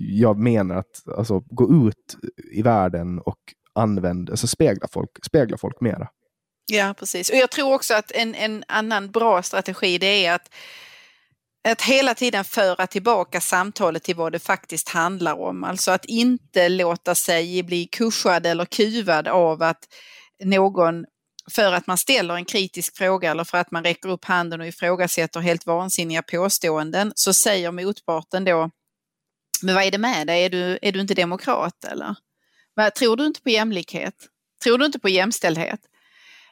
jag 0.09 0.39
menar 0.39 0.77
att 0.77 1.09
alltså, 1.17 1.41
gå 1.41 1.89
ut 1.89 2.17
i 2.53 2.63
världen 2.63 3.19
och 3.19 3.39
använda, 3.73 4.33
alltså 4.33 4.47
spegla 4.47 4.89
folk, 4.91 5.25
spegla 5.25 5.57
folk 5.57 5.81
mera. 5.81 6.09
Ja, 6.67 6.95
precis. 6.99 7.31
Och 7.31 7.37
jag 7.37 7.51
tror 7.51 7.75
också 7.75 7.95
att 7.95 8.11
en, 8.13 8.35
en 8.35 8.65
annan 8.69 9.11
bra 9.11 9.43
strategi 9.43 9.99
det 9.99 10.27
är 10.27 10.33
att 10.33 10.51
att 11.69 11.83
hela 11.83 12.15
tiden 12.15 12.45
föra 12.45 12.87
tillbaka 12.87 13.41
samtalet 13.41 14.03
till 14.03 14.17
vad 14.17 14.33
det 14.33 14.39
faktiskt 14.39 14.89
handlar 14.89 15.41
om. 15.41 15.65
Alltså 15.65 15.91
att 15.91 16.05
inte 16.05 16.69
låta 16.69 17.15
sig 17.15 17.63
bli 17.63 17.87
kuschad 17.87 18.47
eller 18.47 18.65
kuvad 18.65 19.29
av 19.29 19.63
att 19.63 19.89
någon 20.45 21.05
för 21.51 21.73
att 21.73 21.87
man 21.87 21.99
ställer 21.99 22.35
en 22.35 22.45
kritisk 22.45 22.97
fråga 22.97 23.31
eller 23.31 23.45
för 23.45 23.59
att 23.59 23.71
man 23.71 23.85
räcker 23.85 24.09
upp 24.09 24.25
handen 24.25 24.61
och 24.61 24.67
ifrågasätter 24.67 25.41
helt 25.41 25.67
vansinniga 25.67 26.23
påståenden 26.23 27.13
så 27.15 27.33
säger 27.33 27.71
motparten 27.71 28.45
då, 28.45 28.71
men 29.63 29.75
vad 29.75 29.85
är 29.85 29.91
det 29.91 29.99
med 29.99 30.27
dig, 30.27 30.45
är 30.45 30.51
du, 30.51 30.79
är 30.83 30.93
du 30.93 31.01
inte 31.01 31.15
demokrat 31.15 31.85
eller? 31.85 32.15
Tror 32.99 33.17
du 33.17 33.27
inte 33.27 33.43
på 33.43 33.51
jämlikhet? 33.51 34.15
Tror 34.65 34.79
du 34.79 34.87
inte 34.87 34.99
på 34.99 35.09
jämställdhet? 35.09 35.81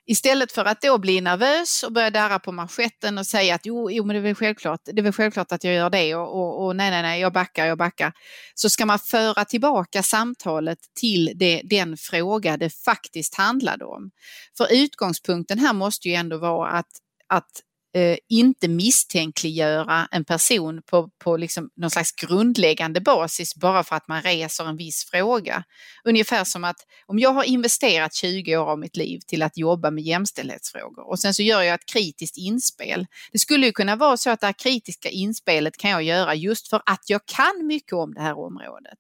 Istället 0.07 0.53
för 0.53 0.65
att 0.65 0.81
då 0.81 0.99
bli 0.99 1.21
nervös 1.21 1.83
och 1.83 1.93
börja 1.93 2.11
darra 2.11 2.39
på 2.39 2.53
manschetten 2.53 3.19
och 3.19 3.27
säga 3.27 3.55
att 3.55 3.67
jo, 3.67 3.91
jo 3.91 4.05
men 4.05 4.15
det 4.15 4.21
är 4.21 4.23
väl 4.23 4.35
självklart, 4.35 4.81
det 4.85 5.01
är 5.01 5.03
väl 5.03 5.13
självklart 5.13 5.53
att 5.53 5.65
jag 5.65 5.75
gör 5.75 5.91
det 5.91 6.15
och, 6.15 6.41
och, 6.41 6.67
och 6.67 6.77
nej, 6.77 6.91
nej, 6.91 7.03
nej, 7.03 7.21
jag 7.21 7.33
backar, 7.33 7.67
jag 7.67 7.79
backar. 7.79 8.13
Så 8.55 8.71
ska 8.71 8.87
man 8.87 8.99
föra 8.99 9.45
tillbaka 9.45 10.03
samtalet 10.03 10.79
till 11.01 11.33
det, 11.35 11.61
den 11.65 11.97
fråga 11.97 12.57
det 12.57 12.71
faktiskt 12.71 13.35
handlade 13.35 13.85
om. 13.85 14.11
För 14.57 14.67
utgångspunkten 14.73 15.59
här 15.59 15.73
måste 15.73 16.09
ju 16.09 16.15
ändå 16.15 16.39
vara 16.39 16.71
att, 16.71 16.91
att 17.29 17.51
eh, 17.95 18.17
inte 18.29 18.69
misstänkliggöra 18.69 20.09
en 20.11 20.25
person 20.25 20.83
på, 20.87 21.11
på 21.25 21.37
liksom 21.37 21.71
någon 21.77 21.91
slags 21.91 22.13
grundläggande 22.13 23.01
basis 23.01 23.55
bara 23.55 23.85
för 23.85 23.97
att 23.97 24.09
man 24.09 24.23
reser 24.23 24.65
en 24.65 24.77
viss 24.77 25.05
fråga. 25.11 25.65
Ungefär 26.05 26.45
som 26.45 26.65
att 26.65 26.77
om 27.07 27.19
jag 27.19 27.31
har 27.31 27.45
investerat 27.45 28.15
20 28.15 28.57
år 28.57 28.71
av 28.71 28.79
mitt 28.79 28.97
liv 28.97 29.21
till 29.27 29.43
att 29.43 29.57
jobba 29.57 29.91
med 29.91 30.05
jämställdhetsfrågor 30.05 31.11
och 31.11 31.21
sen 31.21 31.35
så 31.35 31.43
gör 31.43 31.63
jag 31.63 31.75
ett 31.75 31.87
kritiskt 31.93 32.37
inspel. 32.37 33.07
Det 33.33 33.39
skulle 33.39 33.67
ju 33.67 33.73
kunna 33.73 33.97
vara 33.97 34.17
så 34.17 34.31
att 34.31 34.41
det 34.41 34.47
här 34.47 34.55
kritiska 34.59 35.09
inspelet 35.09 35.77
kan 35.77 35.91
jag 35.91 36.03
göra 36.03 36.35
just 36.35 36.69
för 36.69 36.83
att 36.87 37.03
jag 37.07 37.21
kan 37.27 37.67
mycket 37.67 37.93
om 37.93 38.15
det 38.15 38.21
här 38.21 38.39
området. 38.39 38.99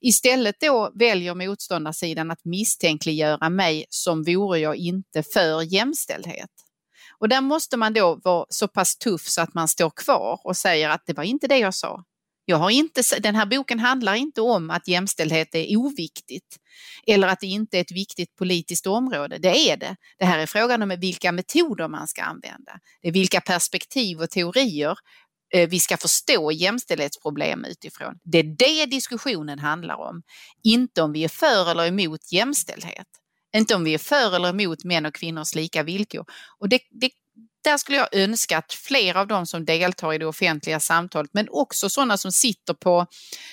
Istället 0.00 0.60
då 0.60 0.92
väljer 0.94 1.34
motståndarsidan 1.34 2.30
att 2.30 2.44
misstänkliggöra 2.44 3.50
mig 3.50 3.84
som 3.88 4.22
vore 4.22 4.58
jag 4.58 4.76
inte 4.76 5.22
för 5.22 5.62
jämställdhet. 5.62 6.50
Och 7.22 7.28
där 7.28 7.40
måste 7.40 7.76
man 7.76 7.92
då 7.92 8.20
vara 8.24 8.46
så 8.48 8.68
pass 8.68 8.98
tuff 8.98 9.28
så 9.28 9.40
att 9.40 9.54
man 9.54 9.68
står 9.68 9.90
kvar 9.90 10.40
och 10.44 10.56
säger 10.56 10.88
att 10.88 11.02
det 11.06 11.12
var 11.12 11.24
inte 11.24 11.46
det 11.48 11.58
jag 11.58 11.74
sa. 11.74 12.04
Jag 12.44 12.56
har 12.56 12.70
inte, 12.70 13.02
den 13.20 13.34
här 13.34 13.46
boken 13.46 13.78
handlar 13.78 14.14
inte 14.14 14.40
om 14.40 14.70
att 14.70 14.88
jämställdhet 14.88 15.54
är 15.54 15.76
oviktigt 15.76 16.56
eller 17.06 17.28
att 17.28 17.40
det 17.40 17.46
inte 17.46 17.76
är 17.76 17.80
ett 17.80 17.92
viktigt 17.92 18.36
politiskt 18.36 18.86
område. 18.86 19.38
Det 19.38 19.70
är 19.70 19.76
det. 19.76 19.96
Det 20.18 20.24
här 20.24 20.38
är 20.38 20.46
frågan 20.46 20.82
om 20.82 20.96
vilka 21.00 21.32
metoder 21.32 21.88
man 21.88 22.08
ska 22.08 22.22
använda. 22.22 22.72
Det 23.02 23.08
är 23.08 23.12
vilka 23.12 23.40
perspektiv 23.40 24.20
och 24.20 24.30
teorier 24.30 24.98
eh, 25.54 25.68
vi 25.68 25.80
ska 25.80 25.96
förstå 25.96 26.52
jämställdhetsproblem 26.52 27.64
utifrån. 27.64 28.14
Det 28.24 28.38
är 28.38 28.56
det 28.58 28.86
diskussionen 28.86 29.58
handlar 29.58 29.96
om. 29.96 30.22
Inte 30.62 31.02
om 31.02 31.12
vi 31.12 31.24
är 31.24 31.28
för 31.28 31.70
eller 31.70 31.86
emot 31.86 32.32
jämställdhet. 32.32 33.21
Inte 33.56 33.74
om 33.74 33.84
vi 33.84 33.94
är 33.94 33.98
för 33.98 34.36
eller 34.36 34.48
emot 34.48 34.84
män 34.84 35.06
och 35.06 35.14
kvinnors 35.14 35.54
lika 35.54 35.82
villkor. 35.82 36.24
Och 36.58 36.68
det, 36.68 36.80
det, 36.90 37.10
där 37.64 37.78
skulle 37.78 37.98
jag 37.98 38.14
önska 38.14 38.58
att 38.58 38.72
fler 38.72 39.16
av 39.16 39.26
de 39.26 39.46
som 39.46 39.64
deltar 39.64 40.12
i 40.12 40.18
det 40.18 40.26
offentliga 40.26 40.80
samtalet, 40.80 41.30
men 41.34 41.48
också 41.50 41.88
sådana 41.88 42.16
som 42.16 42.32
sitter 42.32 42.74
på 42.74 43.06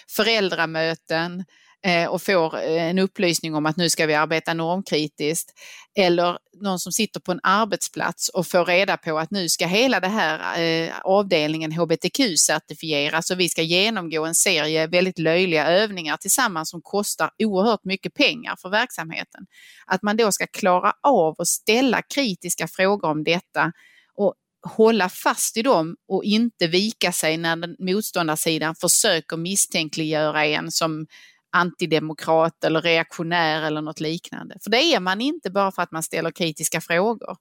föräldramöten, 0.07 1.45
Eh, 1.85 2.09
och 2.09 2.21
får 2.21 2.57
eh, 2.57 2.89
en 2.89 2.99
upplysning 2.99 3.55
om 3.55 3.65
att 3.65 3.77
nu 3.77 3.89
ska 3.89 4.05
vi 4.05 4.13
arbeta 4.13 4.53
normkritiskt. 4.53 5.51
Eller 5.97 6.37
någon 6.61 6.79
som 6.79 6.91
sitter 6.91 7.19
på 7.19 7.31
en 7.31 7.39
arbetsplats 7.43 8.29
och 8.29 8.47
får 8.47 8.65
reda 8.65 8.97
på 8.97 9.19
att 9.19 9.31
nu 9.31 9.49
ska 9.49 9.67
hela 9.67 9.99
den 9.99 10.11
här 10.11 10.61
eh, 10.61 10.93
avdelningen 11.03 11.71
hbtq-certifieras 11.71 13.31
och 13.31 13.39
vi 13.39 13.49
ska 13.49 13.61
genomgå 13.61 14.25
en 14.25 14.35
serie 14.35 14.87
väldigt 14.87 15.19
löjliga 15.19 15.67
övningar 15.67 16.17
tillsammans 16.17 16.69
som 16.69 16.81
kostar 16.81 17.29
oerhört 17.43 17.83
mycket 17.83 18.13
pengar 18.13 18.55
för 18.61 18.69
verksamheten. 18.69 19.45
Att 19.85 20.03
man 20.03 20.17
då 20.17 20.31
ska 20.31 20.47
klara 20.47 20.93
av 21.03 21.35
att 21.37 21.47
ställa 21.47 22.01
kritiska 22.01 22.67
frågor 22.67 23.09
om 23.09 23.23
detta 23.23 23.71
och 24.15 24.33
hålla 24.67 25.09
fast 25.09 25.57
i 25.57 25.61
dem 25.61 25.95
och 26.07 26.23
inte 26.23 26.67
vika 26.67 27.11
sig 27.11 27.37
när 27.37 27.55
den 27.55 27.75
motståndarsidan 27.79 28.75
försöker 28.75 29.37
misstänkliggöra 29.37 30.45
en 30.45 30.71
som 30.71 31.05
antidemokrat 31.51 32.63
eller 32.63 32.81
reaktionär 32.81 33.63
eller 33.63 33.81
något 33.81 33.99
liknande. 33.99 34.57
För 34.63 34.69
det 34.71 34.77
är 34.77 34.99
man 34.99 35.21
inte 35.21 35.51
bara 35.51 35.71
för 35.71 35.81
att 35.81 35.91
man 35.91 36.03
ställer 36.03 36.31
kritiska 36.31 36.81
frågor. 36.81 37.37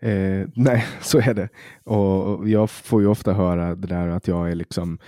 Eh, 0.00 0.48
nej, 0.54 0.86
så 1.00 1.18
är 1.18 1.34
det. 1.34 1.48
Och 1.84 2.48
jag 2.48 2.70
får 2.70 3.00
ju 3.00 3.08
ofta 3.08 3.32
höra 3.32 3.74
det 3.74 3.86
där 3.86 4.08
att 4.08 4.28
jag 4.28 4.50
är 4.50 4.54
liksom 4.54 4.98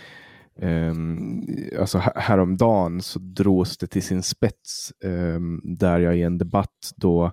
Um, 0.57 1.47
alltså 1.79 1.99
häromdagen 1.99 3.03
så 3.03 3.19
drogs 3.19 3.79
det 3.79 3.87
till 3.87 4.03
sin 4.03 4.23
spets 4.23 4.93
um, 5.05 5.61
där 5.65 6.01
jag 6.01 6.17
i 6.17 6.23
en 6.23 6.39
debatt 6.39 6.93
då 6.97 7.33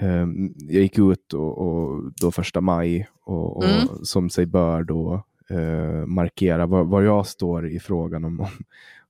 um, 0.00 0.54
jag 0.56 0.82
gick 0.82 0.98
ut 0.98 1.32
och, 1.32 1.58
och, 1.58 2.12
då 2.20 2.30
första 2.30 2.60
maj 2.60 3.08
och, 3.24 3.56
och 3.56 3.64
mm. 3.64 3.88
som 4.02 4.30
sig 4.30 4.46
bör 4.46 4.82
då 4.82 5.22
uh, 5.50 6.06
markera 6.06 6.66
var, 6.66 6.84
var, 6.84 7.02
jag 7.02 7.26
står 7.26 7.68
i 7.68 7.80
frågan 7.80 8.24
om, 8.24 8.40
om, 8.40 8.48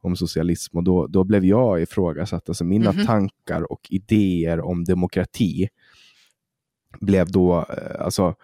om 0.01 0.17
socialism 0.17 0.77
och 0.77 0.85
då, 0.85 1.07
då 1.07 1.25
blev 1.25 1.45
jag 1.45 1.83
ifrågasatt. 1.83 2.49
Alltså 2.49 2.65
mina 2.65 2.91
mm 2.91 3.03
-hmm. 3.03 3.07
tankar 3.07 3.73
och 3.73 3.87
idéer 3.91 4.61
om 4.61 4.85
demokrati 4.85 5.69
blev 7.01 7.31
då, 7.31 7.59
uh, 7.59 7.65
alltså 8.05 8.35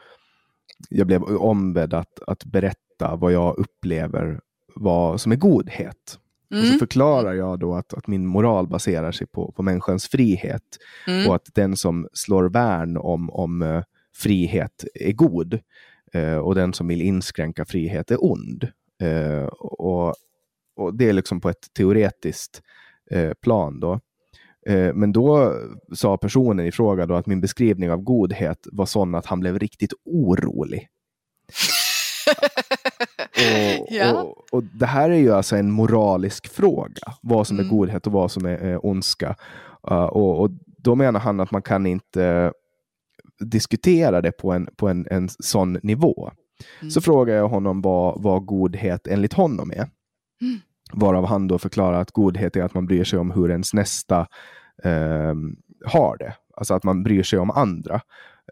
jag 0.88 1.06
blev 1.06 1.22
ombedd 1.22 1.94
att, 1.94 2.20
att 2.26 2.44
berätta 2.44 3.16
vad 3.16 3.32
jag 3.32 3.58
upplever 3.58 4.40
vad 4.74 5.20
som 5.20 5.32
är 5.32 5.36
godhet. 5.36 6.18
Mm. 6.50 6.60
Och 6.60 6.66
så 6.66 6.72
mm. 6.72 6.78
förklarar 6.78 7.32
jag 7.32 7.58
då 7.58 7.74
att, 7.74 7.94
att 7.94 8.06
min 8.06 8.26
moral 8.26 8.68
baserar 8.68 9.12
sig 9.12 9.26
på, 9.26 9.52
på 9.52 9.62
människans 9.62 10.08
frihet 10.08 10.62
mm. 11.06 11.28
och 11.28 11.34
att 11.34 11.48
den 11.54 11.76
som 11.76 12.08
slår 12.12 12.48
värn 12.48 12.96
om, 12.96 13.30
om 13.30 13.62
uh, 13.62 13.82
frihet 14.16 14.84
är 14.94 15.12
god 15.12 15.58
uh, 16.14 16.36
och 16.36 16.54
den 16.54 16.72
som 16.72 16.88
vill 16.88 17.02
inskränka 17.02 17.64
frihet 17.64 18.10
är 18.10 18.24
ond. 18.24 18.68
Uh, 19.02 19.46
och, 19.60 20.14
och 20.77 20.94
det 20.94 21.09
är 21.09 21.12
liksom 21.12 21.40
på 21.40 21.48
ett 21.48 21.74
teoretiskt 21.77 22.62
plan. 23.43 23.81
då. 23.81 24.01
Men 24.94 25.12
då 25.12 25.55
sa 25.94 26.16
personen 26.16 26.66
i 26.66 26.73
fråga 26.73 27.07
då 27.07 27.15
att 27.15 27.27
min 27.27 27.40
beskrivning 27.40 27.90
av 27.90 28.03
godhet 28.03 28.66
var 28.73 28.86
sån 28.86 29.15
att 29.15 29.27
han 29.27 29.40
blev 29.40 29.59
riktigt 29.59 29.93
orolig. 30.05 30.89
Och, 33.81 33.86
ja. 33.90 34.23
och, 34.23 34.44
och, 34.53 34.65
Det 34.65 34.86
här 34.86 35.11
är 35.11 35.16
ju 35.16 35.32
alltså 35.32 35.57
en 35.57 35.70
moralisk 35.70 36.48
fråga, 36.48 37.12
vad 37.23 37.47
som 37.47 37.57
mm. 37.57 37.66
är 37.66 37.70
godhet 37.70 38.07
och 38.07 38.12
vad 38.12 38.31
som 38.31 38.47
är 38.47 38.73
eh, 38.73 38.78
ondska. 38.82 39.36
Uh, 39.90 40.05
och, 40.05 40.40
och, 40.40 40.51
Då 40.78 40.94
menar 40.94 41.20
han 41.20 41.40
att 41.40 41.51
man 41.51 41.62
kan 41.62 41.86
inte 41.86 42.53
diskutera 43.40 44.20
det 44.20 44.32
på 44.32 44.53
en, 44.53 44.69
på 44.77 44.89
en, 44.89 45.07
en 45.11 45.28
sån 45.28 45.78
nivå. 45.82 46.31
Mm. 46.81 46.90
Så 46.90 47.01
frågar 47.01 47.35
jag 47.35 47.48
honom 47.48 47.81
vad, 47.81 48.23
vad 48.23 48.47
godhet 48.47 49.07
enligt 49.07 49.32
honom 49.32 49.70
är. 49.70 49.89
Mm. 50.42 50.58
Varav 50.92 51.26
han 51.26 51.48
då 51.48 51.58
förklarar 51.58 52.00
att 52.00 52.10
godhet 52.10 52.56
är 52.56 52.62
att 52.62 52.74
man 52.74 52.86
bryr 52.86 53.04
sig 53.04 53.18
om 53.18 53.30
hur 53.30 53.50
ens 53.50 53.74
nästa 53.74 54.26
eh, 54.84 55.34
har 55.84 56.16
det. 56.18 56.34
Alltså 56.56 56.74
att 56.74 56.84
man 56.84 57.02
bryr 57.02 57.22
sig 57.22 57.38
om 57.38 57.50
andra. 57.50 58.00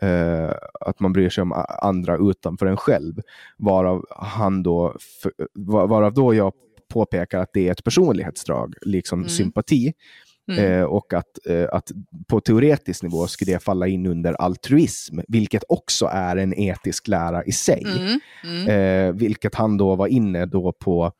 Uh, 0.02 0.52
att 0.81 1.01
man 1.01 1.12
bryr 1.12 1.31
sig 1.31 1.43
om 1.43 1.65
andra 1.82 2.16
utanför 2.31 2.66
en 2.66 2.77
själv. 2.77 3.15
Varav, 3.59 4.05
han 4.11 4.62
då, 4.62 4.97
för, 5.23 5.32
varav 5.86 6.15
då 6.15 6.35
jag 6.35 6.52
påpekar 6.93 7.39
att 7.39 7.51
det 7.52 7.69
är 7.69 7.73
ett 7.73 7.85
personlighetsdrag, 7.85 8.74
liksom 8.81 9.19
mm. 9.19 9.28
sympati. 9.28 9.93
Mm. 10.52 10.65
Uh, 10.65 10.85
och 10.85 11.12
att, 11.12 11.39
uh, 11.51 11.66
att 11.73 11.90
på 12.28 12.40
teoretisk 12.40 13.02
nivå 13.02 13.27
skulle 13.27 13.52
det 13.52 13.62
falla 13.62 13.86
in 13.86 14.06
under 14.06 14.32
altruism, 14.32 15.19
vilket 15.28 15.65
också 15.69 16.06
är 16.06 16.36
en 16.36 16.55
etisk 16.55 17.09
lära 17.09 17.44
i 17.44 17.52
sig. 17.52 17.85
Mm. 17.86 18.20
Mm. 18.44 19.16
vilket 19.16 19.55
han 19.55 19.77
då 19.77 19.94
var 19.94 20.06
inne 20.06 20.47
då 20.47 20.73
på 20.73 21.05
eh, 21.05 21.11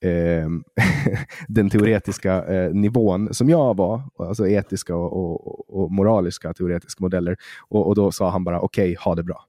den 1.48 1.70
teoretiska 1.70 2.44
eh, 2.44 2.74
nivån 2.74 3.34
som 3.34 3.48
jag 3.48 3.76
var, 3.76 4.02
alltså 4.18 4.48
etiska 4.48 4.96
och, 4.96 5.12
och, 5.12 5.82
och 5.82 5.92
moraliska 5.92 6.54
teoretiska 6.54 7.02
modeller. 7.02 7.36
Och, 7.68 7.86
och, 7.86 7.94
då 7.94 8.12
sa 8.12 8.30
han 8.30 8.44
bara 8.44 8.60
okej, 8.60 8.92
okay, 8.92 8.96
ha 9.04 9.14
det 9.14 9.22
bra. 9.22 9.44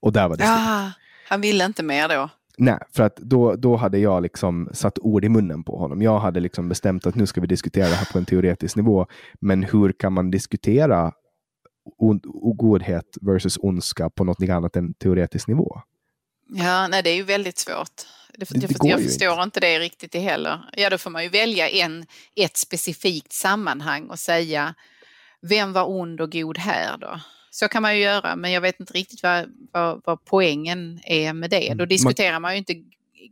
Och 0.00 0.12
där 0.12 0.28
var 0.28 0.36
det 0.36 0.44
ja, 0.44 0.90
Han 1.28 1.40
ville 1.40 1.64
inte 1.64 1.82
mer 1.82 2.08
då? 2.08 2.30
Nej, 2.58 2.78
för 2.94 3.02
att 3.02 3.16
då, 3.16 3.56
då 3.56 3.76
hade 3.76 3.98
jag 3.98 4.22
liksom 4.22 4.68
satt 4.72 4.98
ord 4.98 5.24
i 5.24 5.28
munnen 5.28 5.64
på 5.64 5.78
honom. 5.78 6.02
Jag 6.02 6.18
hade 6.18 6.40
liksom 6.40 6.68
bestämt 6.68 7.06
att 7.06 7.14
nu 7.14 7.26
ska 7.26 7.40
vi 7.40 7.46
diskutera 7.46 7.88
det 7.88 7.94
här 7.94 8.12
på 8.12 8.18
en 8.18 8.24
teoretisk 8.24 8.76
nivå. 8.76 9.06
Men 9.40 9.62
hur 9.62 9.92
kan 9.92 10.12
man 10.12 10.30
diskutera 10.30 11.12
godhet 12.56 13.18
versus 13.20 13.58
ondska 13.62 14.10
på 14.10 14.24
något 14.24 14.48
annat 14.48 14.76
än 14.76 14.94
teoretisk 14.94 15.48
nivå? 15.48 15.80
Ja, 16.48 16.88
nej 16.88 17.02
det 17.02 17.10
är 17.10 17.16
ju 17.16 17.22
väldigt 17.22 17.58
svårt. 17.58 18.02
Det, 18.34 18.48
det, 18.50 18.66
det 18.66 18.88
jag 18.88 19.02
förstår 19.02 19.32
inte. 19.32 19.42
inte 19.42 19.60
det 19.60 19.78
riktigt 19.78 20.14
heller. 20.14 20.70
Ja, 20.76 20.90
då 20.90 20.98
får 20.98 21.10
man 21.10 21.22
ju 21.22 21.28
välja 21.28 21.68
en, 21.68 22.06
ett 22.36 22.56
specifikt 22.56 23.32
sammanhang 23.32 24.06
och 24.10 24.18
säga 24.18 24.74
vem 25.40 25.72
var 25.72 25.90
ond 25.90 26.20
och 26.20 26.32
god 26.32 26.58
här 26.58 26.98
då? 26.98 27.20
Så 27.50 27.68
kan 27.68 27.82
man 27.82 27.96
ju 27.96 28.02
göra, 28.02 28.36
men 28.36 28.52
jag 28.52 28.60
vet 28.60 28.80
inte 28.80 28.92
riktigt 28.92 29.22
vad, 29.22 29.46
vad, 29.72 30.02
vad 30.04 30.24
poängen 30.24 31.00
är 31.04 31.32
med 31.32 31.50
det. 31.50 31.68
Då 31.68 31.72
mm, 31.72 31.88
diskuterar 31.88 32.40
man 32.40 32.52
ju 32.52 32.58
inte 32.58 32.74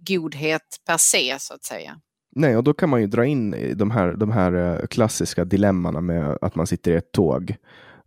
godhet 0.06 0.80
per 0.86 0.97
se 0.97 1.36
så 1.38 1.55
att 1.55 1.64
säga. 1.64 2.01
Nej, 2.30 2.56
och 2.56 2.64
då 2.64 2.74
kan 2.74 2.88
man 2.88 3.01
ju 3.01 3.06
dra 3.06 3.24
in 3.24 3.72
de 3.76 3.90
här, 3.90 4.12
de 4.12 4.30
här 4.30 4.52
eh, 4.52 4.86
klassiska 4.86 5.44
dilemmana 5.44 6.01
med 6.01 6.38
att 6.40 6.55
man 6.55 6.66
sitter 6.66 6.90
i 6.90 6.94
ett 6.94 7.12
tåg 7.12 7.56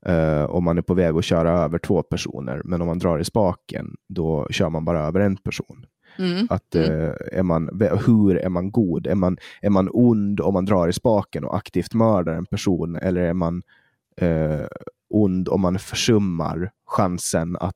uh, 0.07 0.43
och 0.43 0.63
man 0.63 0.77
är 0.77 0.81
på 0.81 0.93
väg 0.93 1.15
att 1.15 1.25
köra 1.25 1.51
över 1.51 1.77
två 1.77 2.03
personer. 2.03 2.61
Men 2.65 2.81
om 2.81 2.87
man 2.87 2.99
drar 2.99 3.19
i 3.19 3.25
spaken, 3.25 3.95
då 4.09 4.47
kör 4.49 4.69
man 4.69 4.85
bara 4.85 4.99
över 4.99 5.19
en 5.19 5.37
person. 5.37 5.85
Mm. 6.17 6.47
Att, 6.49 6.75
mm. 6.75 6.91
Eh, 6.91 7.13
är 7.31 7.43
man, 7.43 7.81
hur 8.05 8.37
är 8.37 8.49
man 8.49 8.71
god? 8.71 9.07
Är 9.07 9.15
man, 9.15 9.37
är 9.61 9.69
man 9.69 9.89
ond 9.91 10.41
om 10.41 10.53
man 10.53 10.65
drar 10.65 10.87
i 10.87 10.93
spaken 10.93 11.43
och 11.43 11.57
aktivt 11.57 11.93
mördar 11.93 12.33
en 12.33 12.45
person? 12.45 12.95
Eller 12.95 13.21
är 13.21 13.33
man 13.33 13.61
eh, 14.21 14.65
ond 15.09 15.49
om 15.49 15.61
man 15.61 15.79
försummar 15.79 16.71
chansen 16.87 17.57
att 17.59 17.75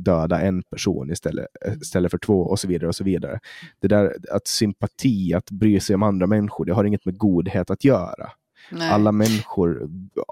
döda 0.00 0.40
en 0.40 0.62
person 0.62 1.10
istället, 1.10 1.46
istället 1.82 2.10
för 2.10 2.18
två 2.18 2.40
och 2.40 2.58
så 2.60 2.68
vidare. 2.68 2.88
och 2.88 2.94
så 2.94 3.04
vidare. 3.04 3.40
Det 3.80 3.88
där 3.88 4.16
att 4.30 4.46
sympati, 4.46 5.34
att 5.34 5.50
bry 5.50 5.80
sig 5.80 5.94
om 5.94 6.02
andra 6.02 6.26
människor, 6.26 6.64
det 6.64 6.72
har 6.72 6.84
inget 6.84 7.04
med 7.04 7.18
godhet 7.18 7.70
att 7.70 7.84
göra. 7.84 8.30
Nej. 8.70 8.90
Alla 8.90 9.12
människor 9.12 9.90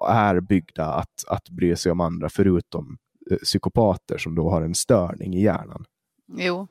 är 0.08 0.40
byggda 0.40 0.86
att, 0.86 1.24
att 1.26 1.48
bry 1.48 1.76
sig 1.76 1.92
om 1.92 2.00
andra, 2.00 2.28
förutom 2.28 2.98
eh, 3.30 3.36
psykopater 3.36 4.18
som 4.18 4.34
då 4.34 4.50
har 4.50 4.62
en 4.62 4.74
störning 4.74 5.34
i 5.34 5.42
hjärnan. 5.42 5.84
Jo, 6.36 6.68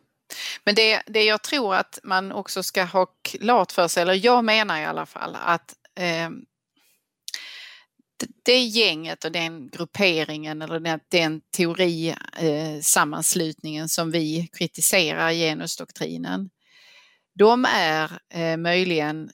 men 0.63 0.75
det, 0.75 1.03
det 1.07 1.23
jag 1.23 1.43
tror 1.43 1.75
att 1.75 1.99
man 2.03 2.31
också 2.31 2.63
ska 2.63 2.83
ha 2.83 3.07
klart 3.21 3.71
för 3.71 3.87
sig, 3.87 4.01
eller 4.01 4.25
jag 4.25 4.45
menar 4.45 4.79
i 4.79 4.85
alla 4.85 5.05
fall, 5.05 5.37
att 5.45 5.75
eh, 5.95 6.29
det 8.43 8.59
gänget 8.59 9.25
och 9.25 9.31
den 9.31 9.69
grupperingen 9.69 10.61
eller 10.61 10.79
den, 10.79 10.99
den 11.09 11.41
teorisammanslutningen 11.57 13.83
eh, 13.83 13.87
som 13.87 14.11
vi 14.11 14.49
kritiserar 14.53 15.31
genusdoktrinen, 15.31 16.49
de 17.35 17.65
är 17.65 18.19
eh, 18.33 18.57
möjligen 18.57 19.31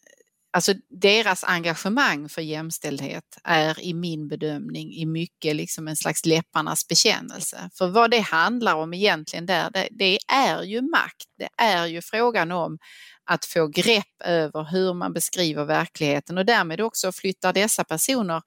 Alltså 0.52 0.74
deras 0.90 1.44
engagemang 1.44 2.30
för 2.30 2.42
jämställdhet 2.42 3.24
är 3.44 3.80
i 3.80 3.94
min 3.94 4.28
bedömning 4.28 4.94
i 4.94 5.06
mycket 5.06 5.56
liksom 5.56 5.88
en 5.88 5.96
slags 5.96 6.26
läpparnas 6.26 6.88
bekännelse. 6.88 7.70
För 7.74 7.88
vad 7.88 8.12
det 8.12 8.20
handlar 8.20 8.76
om 8.76 8.94
egentligen 8.94 9.46
där, 9.46 9.70
det, 9.70 9.88
det 9.92 10.18
är 10.34 10.64
ju 10.64 10.82
makt. 10.82 11.26
Det 11.38 11.50
är 11.58 11.86
ju 11.86 12.02
frågan 12.02 12.52
om 12.52 12.78
att 13.26 13.46
få 13.46 13.68
grepp 13.68 14.22
över 14.24 14.64
hur 14.64 14.94
man 14.94 15.14
beskriver 15.14 15.66
verkligheten 15.66 16.38
och 16.38 16.46
därmed 16.46 16.82
också 16.82 17.12
flyttar 17.12 17.54
dessa 17.54 17.84
personer 17.84 18.42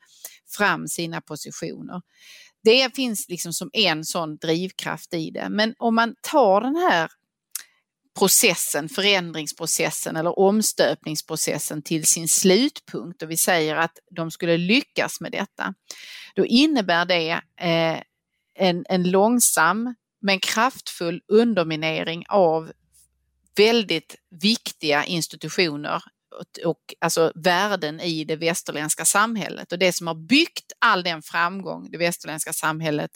fram 0.56 0.88
sina 0.88 1.20
positioner. 1.20 2.00
Det 2.64 2.94
finns 2.96 3.28
liksom 3.28 3.52
som 3.52 3.70
en 3.72 4.04
sån 4.04 4.36
drivkraft 4.36 5.14
i 5.14 5.30
det. 5.30 5.48
Men 5.50 5.74
om 5.78 5.94
man 5.94 6.14
tar 6.22 6.60
den 6.60 6.76
här 6.76 7.10
processen, 8.18 8.88
förändringsprocessen 8.88 10.16
eller 10.16 10.38
omstöpningsprocessen 10.38 11.82
till 11.82 12.06
sin 12.06 12.28
slutpunkt. 12.28 13.22
Och 13.22 13.30
vi 13.30 13.36
säger 13.36 13.76
att 13.76 13.98
de 14.10 14.30
skulle 14.30 14.56
lyckas 14.56 15.20
med 15.20 15.32
detta, 15.32 15.74
då 16.34 16.46
innebär 16.46 17.04
det 17.04 17.30
eh, 17.60 18.02
en, 18.54 18.84
en 18.88 19.10
långsam 19.10 19.94
men 20.20 20.40
kraftfull 20.40 21.22
underminering 21.28 22.24
av 22.28 22.72
väldigt 23.56 24.16
viktiga 24.40 25.04
institutioner 25.04 26.02
och, 26.64 26.94
alltså 26.98 27.32
värden 27.34 28.00
i 28.00 28.24
det 28.24 28.36
västerländska 28.36 29.04
samhället. 29.04 29.72
Och 29.72 29.78
det 29.78 29.92
som 29.92 30.06
har 30.06 30.14
byggt 30.14 30.72
all 30.78 31.02
den 31.02 31.22
framgång 31.22 31.90
det 31.90 31.98
västerländska 31.98 32.52
samhället 32.52 33.10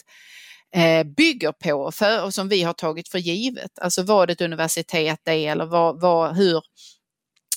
Eh, 0.75 1.03
bygger 1.03 1.51
på 1.51 1.91
för, 1.91 2.23
och 2.23 2.33
som 2.33 2.49
vi 2.49 2.63
har 2.63 2.73
tagit 2.73 3.07
för 3.09 3.19
givet. 3.19 3.79
Alltså 3.79 4.03
vad 4.03 4.29
ett 4.29 4.41
universitet 4.41 5.27
är 5.27 5.51
eller 5.51 5.65
vad, 5.65 6.01
vad, 6.01 6.35
hur 6.35 6.61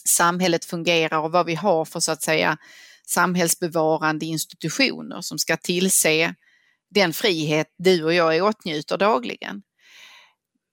samhället 0.04 0.64
fungerar 0.64 1.18
och 1.18 1.32
vad 1.32 1.46
vi 1.46 1.54
har 1.54 1.84
för 1.84 2.00
så 2.00 2.12
att 2.12 2.22
säga 2.22 2.58
samhällsbevarande 3.06 4.26
institutioner 4.26 5.20
som 5.20 5.38
ska 5.38 5.56
tillse 5.56 6.34
den 6.90 7.12
frihet 7.12 7.66
du 7.78 8.04
och 8.04 8.14
jag 8.14 8.44
åtnjuter 8.44 8.98
dagligen. 8.98 9.62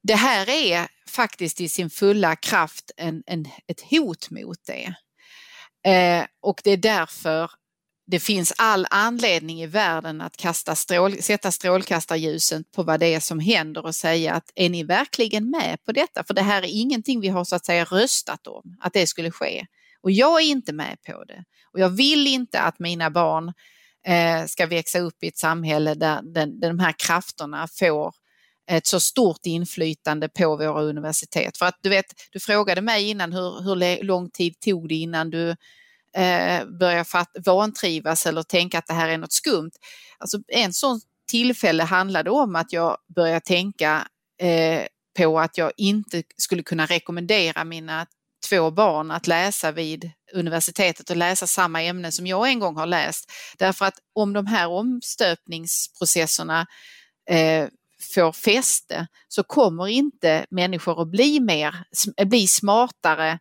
det 0.04 0.16
här 0.16 0.50
är 0.50 0.88
faktiskt 1.10 1.62
i 1.62 1.70
sin 1.70 1.90
fulla 1.90 2.36
kraft 2.36 2.92
en, 2.98 3.24
en, 3.26 3.46
ett 3.68 3.82
hot 3.90 4.30
mot 4.30 4.58
det. 4.66 4.96
Eh, 5.92 6.26
och 6.42 6.62
det 6.64 6.72
är 6.72 6.78
därför 6.78 7.52
det 8.08 8.20
finns 8.20 8.54
all 8.58 8.88
anledning 8.90 9.62
i 9.62 9.68
världen 9.68 10.22
att 10.22 10.38
kasta 10.38 10.76
strål, 10.76 11.22
sätta 11.22 11.52
strålkastarljuset 11.52 12.72
på 12.72 12.84
vad 12.84 13.00
det 13.00 13.14
är 13.14 13.20
som 13.20 13.40
händer 13.40 13.86
och 13.86 13.96
säga 13.96 14.34
att 14.34 14.52
är 14.56 14.70
ni 14.70 14.84
verkligen 14.84 15.50
med 15.50 15.84
på 15.86 15.92
detta? 15.92 16.24
För 16.24 16.34
det 16.34 16.42
här 16.42 16.62
är 16.62 16.68
ingenting 16.68 17.20
vi 17.22 17.28
har 17.28 17.44
så 17.44 17.56
att 17.56 17.66
säga 17.66 17.84
röstat 17.84 18.48
om, 18.48 18.78
att 18.80 18.94
det 18.94 19.08
skulle 19.08 19.32
ske. 19.32 19.66
Och 20.02 20.12
jag 20.12 20.42
är 20.42 20.46
inte 20.46 20.74
med 20.74 20.98
på 21.06 21.24
det. 21.24 21.44
Och 21.74 21.80
jag 21.80 21.90
vill 21.90 22.28
inte 22.28 22.60
att 22.60 22.80
mina 22.80 23.10
barn 23.10 23.54
eh, 24.06 24.46
ska 24.46 24.66
växa 24.66 25.00
upp 25.00 25.24
i 25.24 25.28
ett 25.28 25.38
samhälle 25.38 25.94
där 25.94 26.22
den, 26.22 26.60
de 26.60 26.80
här 26.80 26.96
krafterna 26.98 27.68
får 27.80 28.14
ett 28.72 28.88
så 28.88 29.00
stort 29.00 29.46
inflytande 29.46 30.30
på 30.30 30.56
våra 30.56 30.82
universitet. 30.82 31.58
För 31.58 31.66
att 31.66 31.80
du 31.82 31.90
vet, 31.90 32.06
du 32.32 32.40
frågade 32.40 32.82
mig 32.82 33.10
innan 33.10 33.34
hur, 33.34 33.64
hur 33.64 34.04
lång 34.04 34.30
tid 34.30 34.60
tog 34.60 34.90
det 34.90 34.96
innan 34.96 35.30
du 35.30 35.56
Eh, 36.18 36.66
börjar 36.66 37.04
fatt, 37.04 37.36
vantrivas 37.46 38.26
eller 38.26 38.44
tänka 38.44 38.78
att 38.80 38.88
det 38.88 38.94
här 38.94 39.10
är 39.10 39.18
något 39.18 39.34
skumt. 39.34 39.72
Alltså 40.18 40.38
en 40.48 40.74
sån 40.74 41.02
tillfälle 41.28 41.84
handlade 41.84 42.30
om 42.30 42.56
att 42.56 42.74
jag 42.74 42.98
började 43.16 43.40
tänka 43.40 44.08
eh, 44.42 44.84
på 45.18 45.40
att 45.40 45.58
jag 45.58 45.72
inte 45.78 46.24
skulle 46.38 46.64
kunna 46.64 46.86
rekommendera 46.86 47.64
mina 47.64 48.06
två 48.50 48.72
barn 48.72 49.12
att 49.12 49.28
läsa 49.28 49.72
vid 49.72 50.12
universitetet 50.34 51.10
och 51.10 51.16
läsa 51.16 51.48
samma 51.48 51.84
ämne 51.84 52.12
som 52.12 52.28
jag 52.28 52.50
en 52.50 52.60
gång 52.60 52.76
har 52.76 52.86
läst. 52.86 53.32
Därför 53.58 53.86
att 53.86 54.00
om 54.14 54.34
de 54.34 54.46
här 54.46 54.68
omstöpningsprocesserna 54.68 56.66
eh, 57.30 57.68
får 58.14 58.32
fäste 58.32 59.08
så 59.28 59.44
kommer 59.44 59.88
inte 59.88 60.46
människor 60.50 61.02
att 61.02 61.08
bli 61.12 61.40
mer, 61.40 61.76
bli 62.26 62.48
smartare 62.48 63.40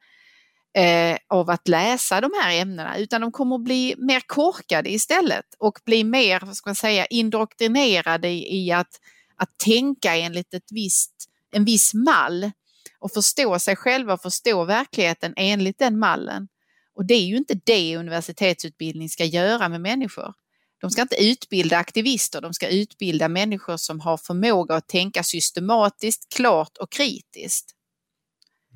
eh, 0.77 1.17
av 1.29 1.51
att 1.51 1.69
läsa 1.69 2.21
de 2.21 2.31
här 2.43 2.61
ämnena 2.61 2.99
utan 2.99 3.21
de 3.21 3.33
kommer 3.33 3.57
att 3.57 3.65
bli 3.65 3.95
mer 3.99 4.21
korkade 4.27 4.93
istället 4.93 5.45
och 5.59 5.79
bli 5.85 6.05
mer, 6.05 6.41
vad 6.47 6.57
ska 6.57 6.71
man 6.71 6.75
säga, 6.75 7.07
indoktrinerade 7.07 8.29
i, 8.29 8.57
i 8.57 8.73
att, 8.73 9.01
att 9.37 9.59
tänka 9.59 10.17
enligt 10.17 10.55
ett 10.55 10.69
visst, 10.71 11.13
en 11.53 11.65
viss 11.65 11.95
mall 11.95 12.51
och 12.99 13.13
förstå 13.13 13.59
sig 13.59 13.77
själva 13.77 14.15
och 14.15 14.23
förstå 14.23 14.65
verkligheten 14.65 15.33
enligt 15.37 15.79
den 15.79 15.99
mallen. 15.99 16.49
Och 16.95 17.07
det 17.07 17.15
är 17.15 17.27
ju 17.27 17.37
inte 17.37 17.61
det 17.65 17.97
universitetsutbildning 17.97 19.09
ska 19.09 19.25
göra 19.25 19.69
med 19.69 19.81
människor. 19.81 20.35
De 20.81 20.91
ska 20.91 21.03
inte 21.03 21.25
utbilda 21.25 21.79
aktivister, 21.79 22.41
de 22.41 22.55
ska 22.55 22.69
utbilda 22.69 23.29
människor 23.29 23.77
som 23.77 24.01
har 24.01 24.17
förmåga 24.17 24.75
att 24.75 24.89
tänka 24.89 25.23
systematiskt, 25.23 26.35
klart 26.35 26.77
och 26.77 26.93
kritiskt. 26.93 27.76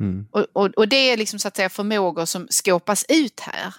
Mm. 0.00 0.26
Och, 0.30 0.46
och, 0.52 0.66
och, 0.66 0.88
det 0.88 1.10
är 1.10 1.16
liksom 1.16 1.38
så 1.38 1.48
att 1.48 1.56
säga 1.56 1.68
förmågor 1.68 2.24
som 2.24 2.46
skåpas 2.50 3.04
ut 3.08 3.40
här. 3.40 3.74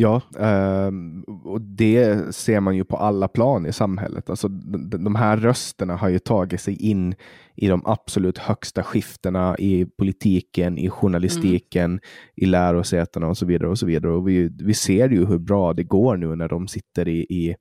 Ja, 0.00 0.22
ehm, 0.38 1.22
och 1.22 1.60
det 1.60 2.34
ser 2.34 2.60
man 2.60 2.76
ju 2.76 2.84
på 2.84 2.96
alla 2.96 3.28
plan 3.28 3.66
i 3.66 3.72
samhället. 3.72 4.30
Alltså, 4.30 4.48
de 4.48 5.14
här 5.14 5.36
rösterna 5.36 5.96
har 5.96 6.08
ju 6.08 6.18
tagit 6.18 6.60
sig 6.60 6.82
in 6.82 7.14
i 7.54 7.68
de 7.68 7.82
absolut 7.84 8.38
högsta 8.38 8.82
skiftena 8.82 9.56
i 9.58 9.86
politiken, 9.86 10.78
i 10.78 10.90
journalistiken, 10.90 11.84
mm. 11.84 12.00
i 12.34 12.46
lärosätena 12.46 13.26
och 13.26 13.38
så 13.38 13.46
vidare. 13.46 13.68
Och 13.68 13.78
så 13.78 13.86
vidare. 13.86 14.12
Och 14.12 14.28
vi, 14.28 14.50
vi 14.60 14.74
ser 14.74 15.08
ju 15.08 15.26
hur 15.26 15.38
bra 15.38 15.72
det 15.72 15.84
går 15.84 16.16
nu 16.16 16.36
när 16.36 16.48
de 16.48 16.68
sitter 16.68 17.08
i, 17.08 17.18
i, 17.18 17.56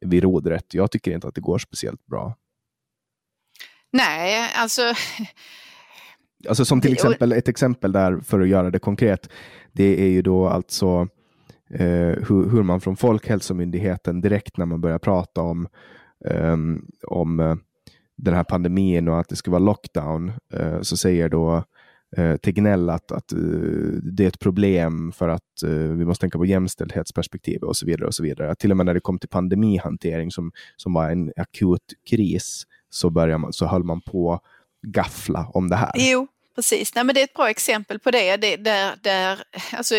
vid 0.00 0.22
rodret. 0.22 0.74
Jag 0.74 0.90
tycker 0.90 1.10
inte 1.10 1.28
att 1.28 1.34
det 1.34 1.40
går 1.40 1.58
speciellt 1.58 2.06
bra. 2.06 2.36
Nej, 3.92 4.50
alltså 4.56 4.82
Alltså 6.48 6.64
som 6.64 6.80
till 6.80 6.92
exempel, 6.92 7.32
ett 7.32 7.48
exempel 7.48 7.92
där 7.92 8.20
för 8.20 8.40
att 8.40 8.48
göra 8.48 8.70
det 8.70 8.78
konkret, 8.78 9.30
det 9.72 10.02
är 10.02 10.08
ju 10.08 10.22
då 10.22 10.48
alltså 10.48 11.08
eh, 11.70 12.14
hur, 12.28 12.50
hur, 12.50 12.62
man 12.62 12.80
från 12.80 12.96
Folkhälsomyndigheten 12.96 14.20
direkt 14.20 14.56
när 14.56 14.66
man 14.66 14.80
börjar 14.80 14.98
prata 14.98 15.40
om, 15.40 15.68
um, 16.24 16.86
om 17.06 17.40
uh, 17.40 17.56
den 18.16 18.34
här 18.34 18.44
pandemin 18.44 19.08
och 19.08 19.20
att 19.20 19.28
det 19.28 19.36
ska 19.36 19.50
vara 19.50 19.58
lockdown, 19.58 20.32
uh, 20.54 20.80
så 20.80 20.96
säger 20.96 21.28
då 21.28 21.64
uh, 22.18 22.36
Tegnell 22.36 22.90
att, 22.90 23.12
att 23.12 23.32
uh, 23.32 24.00
det 24.02 24.24
är 24.24 24.28
ett 24.28 24.38
problem 24.38 25.12
för 25.12 25.28
att 25.28 25.42
vi 25.62 26.04
måste 26.04 26.20
tänka 26.20 26.38
på 26.38 26.44
jämställdhetsperspektiv 26.44 27.62
och 27.62 27.76
så 27.76 27.86
vidare. 27.86 28.06
och 28.06 28.14
så 28.14 28.22
vidare. 28.22 28.54
Till 28.54 28.70
och 28.70 28.76
med 28.76 28.86
när 28.86 28.94
det 28.94 29.00
kom 29.00 29.18
till 29.18 29.28
pandemihantering 29.28 30.30
som, 30.30 30.52
som 30.76 30.92
var 30.92 31.10
en 31.10 31.32
akut 31.36 31.94
kris 32.10 32.62
så, 32.90 33.10
började 33.10 33.38
man, 33.38 33.52
så 33.52 33.66
höll 33.66 33.84
man 33.84 34.00
på 34.00 34.40
gaffla 34.86 35.50
om 35.54 35.68
det 35.70 35.76
här. 35.76 35.92
Jo, 35.94 36.26
Precis, 36.56 36.94
Nej, 36.94 37.04
men 37.04 37.14
det 37.14 37.20
är 37.20 37.24
ett 37.24 37.34
bra 37.34 37.50
exempel 37.50 37.98
på 37.98 38.10
det. 38.10 38.36
det 38.36 38.56
där, 38.56 38.94
där, 39.02 39.42
alltså, 39.72 39.94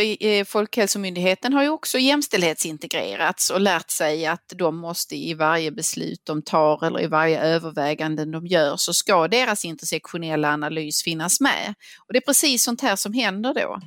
Folkhälsomyndigheten 0.45 1.53
har 1.53 1.63
ju 1.63 1.69
också 1.69 1.97
jämställdhetsintegrerats 1.97 3.49
och 3.49 3.61
lärt 3.61 3.89
sig 3.89 4.25
att 4.25 4.53
de 4.55 4.77
måste 4.77 5.15
i 5.15 5.33
varje 5.33 5.71
beslut 5.71 6.21
de 6.23 6.41
tar 6.41 6.85
eller 6.85 7.01
i 7.01 7.07
varje 7.07 7.41
övervägande 7.41 8.25
de 8.25 8.47
gör 8.47 8.75
så 8.77 8.93
ska 8.93 9.27
deras 9.27 9.65
intersektionella 9.65 10.53
analys 10.53 11.03
finnas 11.03 11.41
med. 11.41 11.73
Och 12.07 12.13
Det 12.13 12.19
är 12.19 12.25
precis 12.25 12.63
sånt 12.63 12.81
här 12.81 12.95
som 12.95 13.13
händer 13.13 13.53
då. 13.53 13.79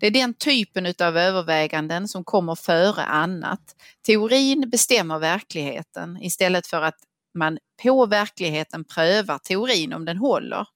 Det 0.00 0.06
är 0.06 0.10
den 0.10 0.34
typen 0.34 0.86
av 0.86 1.16
överväganden 1.18 2.08
som 2.08 2.24
kommer 2.24 2.54
före 2.54 3.02
annat. 3.02 3.60
Teorin 4.06 4.70
bestämmer 4.70 5.18
verkligheten 5.18 6.22
istället 6.22 6.66
för 6.66 6.82
att 6.82 6.96
man 7.36 7.58
på 7.82 8.06
verkligheten 8.06 8.84
prövar 8.84 9.38
teorin 9.38 9.92
om 9.92 10.04
den 10.04 10.16
håller. 10.16 10.66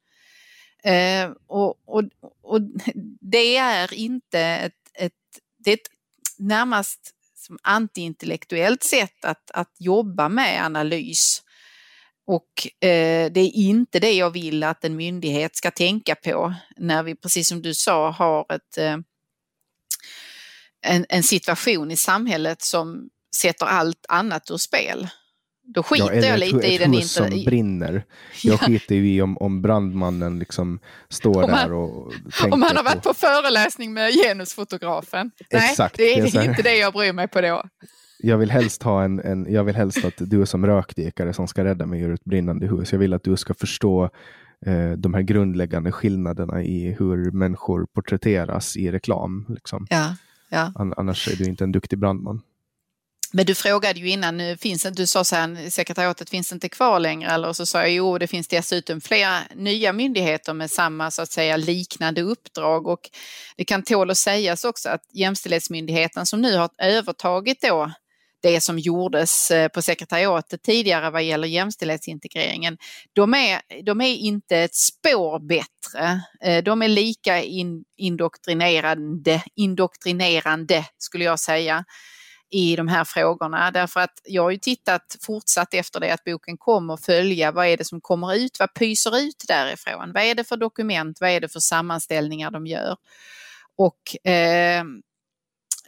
Eh, 0.85 1.31
och, 1.47 1.79
och, 1.85 2.05
och, 2.43 2.61
det 3.21 3.57
är 3.57 3.95
inte 3.95 4.41
ett, 4.41 4.73
ett, 4.95 5.13
det 5.59 5.71
är 5.71 5.75
ett 5.75 5.91
närmast 6.39 7.15
som 7.35 7.59
antiintellektuellt 7.63 8.83
sätt 8.83 9.25
att, 9.25 9.51
att 9.51 9.75
jobba 9.79 10.29
med 10.29 10.65
analys. 10.65 11.43
Och 12.27 12.87
eh, 12.89 13.33
det 13.33 13.41
är 13.41 13.57
inte 13.57 14.01
det 14.01 14.13
jag 14.13 14.31
vill 14.31 14.63
att 14.63 14.85
en 14.85 14.97
myndighet 14.97 15.57
ska 15.57 15.71
tänka 15.71 16.15
på 16.15 16.55
när 16.77 17.03
vi, 17.03 17.15
precis 17.15 17.49
som 17.49 17.63
du 17.63 17.75
sa, 17.75 18.11
har 18.11 18.47
ett, 18.55 18.79
eh, 18.79 18.97
en, 20.83 21.07
en 21.09 21.23
situation 21.23 21.91
i 21.91 21.97
samhället 21.97 22.63
som 22.63 23.09
sätter 23.37 23.67
allt 23.67 24.07
annat 24.09 24.51
ur 24.51 24.57
spel. 24.57 25.09
Då 25.75 25.83
skiter 25.83 26.15
ja, 26.15 26.27
jag 26.27 26.39
lite 26.39 26.59
ett, 26.59 26.65
i 26.65 26.79
den 26.79 26.95
inte... 26.95 27.09
som 27.09 27.29
brinner. 27.29 28.05
Jag 28.43 28.55
ja. 28.55 28.67
skiter 28.67 28.95
ju 28.95 29.15
i 29.15 29.23
om, 29.23 29.39
om 29.39 29.63
brandmannen 29.63 30.39
liksom 30.39 30.79
står 31.09 31.43
om 31.43 31.51
där 31.51 31.73
och 31.73 32.13
tänker 32.41 32.55
Om 32.55 32.63
han 32.63 32.77
har 32.77 32.85
varit 32.85 33.03
på, 33.03 33.09
på 33.09 33.15
föreläsning 33.15 33.93
med 33.93 34.13
genusfotografen. 34.13 35.31
Exakt, 35.51 35.99
Nej, 35.99 36.15
det 36.15 36.21
är, 36.21 36.33
det 36.33 36.39
är 36.39 36.51
inte 36.51 36.63
det 36.63 36.77
jag 36.77 36.93
bryr 36.93 37.13
mig 37.13 37.29
på 37.29 37.41
då. 37.41 37.63
Jag 38.19 38.39
vill 38.39 38.51
helst 38.51 38.83
ha 38.83 39.05
en, 39.05 39.21
en 39.21 39.53
jag 39.53 39.65
vill 39.65 39.75
helst 39.75 40.05
att 40.05 40.15
du 40.17 40.47
som 40.47 40.67
rökdykare 40.67 41.33
som 41.33 41.49
ska 41.49 41.65
rädda 41.65 41.87
mig 41.87 42.01
ur 42.01 42.15
ett 42.15 42.25
brinnande 42.25 42.67
hus. 42.67 42.93
Jag 42.93 42.99
vill 42.99 43.15
att 43.15 43.25
du 43.25 43.37
ska 43.37 43.55
förstå 43.55 44.05
eh, 44.67 44.91
de 44.91 45.15
här 45.15 45.23
grundläggande 45.23 45.93
skillnaderna 45.93 46.63
i 46.63 46.97
hur 46.99 47.31
människor 47.31 47.87
porträtteras 47.95 48.77
i 48.77 48.93
reklam. 48.93 49.47
Liksom. 49.49 49.87
Ja, 49.91 50.17
ja. 50.49 50.73
Annars 50.97 51.29
är 51.29 51.37
du 51.37 51.45
inte 51.45 51.65
en 51.65 51.73
duktig 51.73 51.99
brandman. 51.99 52.43
Men 53.33 53.47
du 53.47 53.55
frågade 53.55 54.01
ju 54.01 54.11
innan, 54.11 54.37
nu 54.37 54.57
finns, 54.57 54.83
du 54.83 55.07
sa 55.07 55.25
så 55.25 55.37
här, 55.37 55.71
sekretariatet 55.71 56.31
finns 56.31 56.53
inte 56.53 56.69
kvar 56.69 57.01
längre, 57.01 57.31
eller? 57.31 57.53
Så 57.53 57.67
sa 57.67 57.79
jag 57.81 57.91
jo, 57.91 58.19
det 58.19 58.27
finns 58.27 58.49
dessutom 58.49 59.01
flera 59.01 59.39
nya 59.55 59.93
myndigheter 59.93 60.55
med 60.55 60.71
samma 60.71 61.11
så 61.11 61.23
att 61.23 61.33
säga 61.33 61.57
liknande 61.57 62.23
uppdrag. 62.23 62.87
Och 62.87 63.11
det 63.57 63.65
kan 63.65 63.83
tål 63.83 64.11
att 64.11 64.19
sägas 64.19 64.65
också 64.65 64.89
att 64.89 65.03
Jämställdhetsmyndigheten 65.13 66.27
som 66.27 66.41
nu 66.41 66.57
har 66.57 66.71
övertagit 66.79 67.61
då 67.61 67.91
det 68.43 68.61
som 68.61 68.79
gjordes 68.79 69.51
eh, 69.51 69.69
på 69.69 69.83
sekretariatet 69.83 70.63
tidigare 70.63 71.11
vad 71.11 71.23
gäller 71.23 71.49
jämställdhetsintegreringen, 71.49 72.79
de 73.13 73.35
är, 73.35 73.61
de 73.83 74.01
är 74.01 74.15
inte 74.15 74.57
ett 74.59 74.75
spår 74.75 75.39
bättre. 75.49 76.21
Eh, 76.45 76.65
de 76.65 76.83
är 76.83 76.89
lika 76.89 77.43
in, 77.43 77.85
indoktrinerande, 77.97 79.43
indoktrinerande 79.57 80.85
skulle 80.99 81.25
jag 81.25 81.41
säga 81.41 81.85
i 82.51 82.77
de 82.77 82.89
här 82.89 83.05
frågorna. 83.05 83.71
Därför 83.71 84.01
att 84.01 84.21
jag 84.25 84.43
har 84.43 84.51
ju 84.51 84.59
tittat 84.59 85.17
fortsatt 85.21 85.75
efter 85.75 86.01
det 86.01 86.11
att 86.11 86.25
boken 86.25 86.59
kom 86.59 86.91
och 86.91 87.01
följa 87.01 87.53
vad 87.53 87.67
är 87.67 87.77
det 87.77 87.85
som 87.85 88.01
kommer 88.01 88.35
ut, 88.35 88.59
vad 88.59 88.75
pyser 88.75 89.19
ut 89.19 89.45
därifrån? 89.49 90.13
Vad 90.13 90.23
är 90.23 90.35
det 90.35 90.45
för 90.45 90.57
dokument, 90.57 91.21
vad 91.21 91.31
är 91.31 91.41
det 91.41 91.49
för 91.49 91.61
sammanställningar 91.61 92.51
de 92.51 92.67
gör? 92.67 92.97
Och 93.77 94.31
eh, 94.31 94.85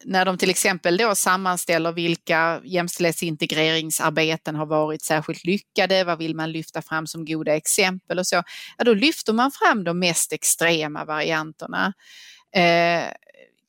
när 0.04 0.24
de 0.24 0.38
till 0.38 0.50
exempel 0.50 0.96
då 0.96 1.14
sammanställer 1.14 1.92
vilka 1.92 2.60
jämställdhetsintegreringsarbeten 2.64 4.54
har 4.54 4.66
varit 4.66 5.02
särskilt 5.02 5.44
lyckade, 5.44 6.04
vad 6.04 6.18
vill 6.18 6.36
man 6.36 6.52
lyfta 6.52 6.82
fram 6.82 7.06
som 7.06 7.24
goda 7.24 7.56
exempel 7.56 8.18
och 8.18 8.26
så, 8.26 8.42
ja 8.78 8.84
då 8.84 8.94
lyfter 8.94 9.32
man 9.32 9.50
fram 9.52 9.84
de 9.84 9.98
mest 9.98 10.32
extrema 10.32 11.04
varianterna. 11.04 11.92
Eh, 12.54 13.04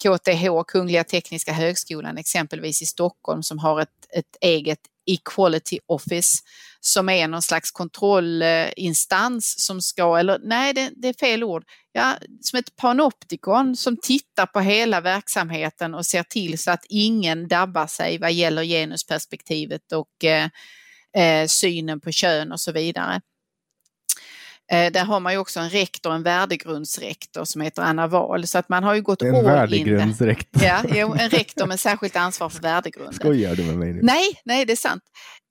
KTH, 0.04 0.64
Kungliga 0.68 1.04
Tekniska 1.04 1.54
Högskolan 1.54 2.18
exempelvis 2.18 2.82
i 2.82 2.86
Stockholm 2.86 3.44
som 3.44 3.60
har 3.60 3.82
ett, 3.82 3.90
ett 4.18 4.38
eget 4.42 4.80
Equality 5.06 5.80
Office 5.86 6.44
som 6.80 7.10
är 7.10 7.28
någon 7.28 7.42
slags 7.42 7.72
kontrollinstans 7.72 9.66
som 9.66 9.82
ska, 9.82 10.18
eller 10.18 10.40
nej 10.44 10.74
det, 10.74 10.92
det 10.96 11.08
är 11.08 11.14
fel 11.14 11.44
ord, 11.44 11.64
ja, 11.92 12.14
som 12.42 12.60
ett 12.60 12.76
panoptikon 12.76 13.76
som 13.76 13.98
tittar 13.98 14.46
på 14.46 14.60
hela 14.60 15.02
verksamheten 15.02 15.94
och 15.96 16.06
ser 16.06 16.24
till 16.24 16.60
så 16.60 16.72
att 16.72 16.86
ingen 16.90 17.48
dabbar 17.48 17.88
sig 17.88 18.18
vad 18.18 18.34
gäller 18.34 18.64
genusperspektivet 18.64 19.92
och 19.92 20.24
eh, 20.24 20.50
eh 21.18 21.48
synen 21.48 22.02
på 22.02 22.12
kön 22.12 22.52
och 22.52 22.60
så 22.60 22.72
vidare. 22.72 23.22
Eh, 24.72 24.91
där 24.91 25.06
har 25.06 25.19
man 25.19 25.34
ju 25.34 25.40
också 25.40 25.60
en 25.60 25.69
rektor, 25.69 26.14
en 26.14 26.23
värdegrundsrektor 26.23 27.45
som 27.45 27.61
heter 27.61 27.81
Anna 27.81 28.07
Wahl. 28.07 28.48
Så 28.48 28.57
att 28.57 28.69
man 28.69 28.84
har 28.84 28.95
ju 28.95 29.02
gått 29.02 29.22
En 29.22 29.45
värdegrundsrektor? 29.45 30.64
Ja, 30.64 30.84
en 31.19 31.30
rektor 31.30 31.68
med 31.68 31.80
särskilt 31.80 32.15
ansvar 32.15 32.49
för 32.49 32.61
värdegrunden. 32.61 33.14
Skojar 33.14 33.56
du 33.56 33.64
med 33.64 33.77
mig 33.77 33.94
nu? 33.94 33.99
Nej, 34.03 34.41
nej 34.45 34.65
det 34.65 34.73
är 34.73 34.77
sant. 34.77 35.03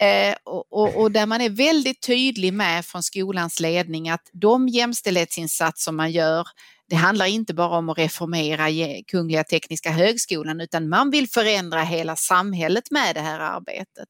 Eh, 0.03 0.35
och, 0.45 0.73
och, 0.73 1.01
och, 1.01 1.13
där 1.13 1.27
man 1.27 1.41
är 1.41 1.51
väldigt 1.51 2.03
tydlig 2.07 2.53
med 2.53 2.85
från 2.85 3.03
skolans 3.03 3.61
ledning 3.61 4.09
att 4.09 4.31
de 4.33 4.69
jämställdhetsinsatser 4.69 5.93
man 5.93 6.11
gör 6.11 6.47
det 6.89 6.97
handlar 6.97 7.27
inte 7.27 7.55
bara 7.55 7.79
om 7.79 7.89
att 7.89 7.99
reformera 7.99 8.69
Kungliga 9.11 9.45
Tekniska 9.45 9.91
Högskolan 9.91 10.61
utan 10.61 10.89
man 10.89 11.11
vill 11.11 11.29
förändra 11.29 11.83
hela 11.83 12.17
samhället 12.17 12.91
med 12.91 13.15
det 13.15 13.21
här 13.21 13.41
arbetet. 13.41 14.09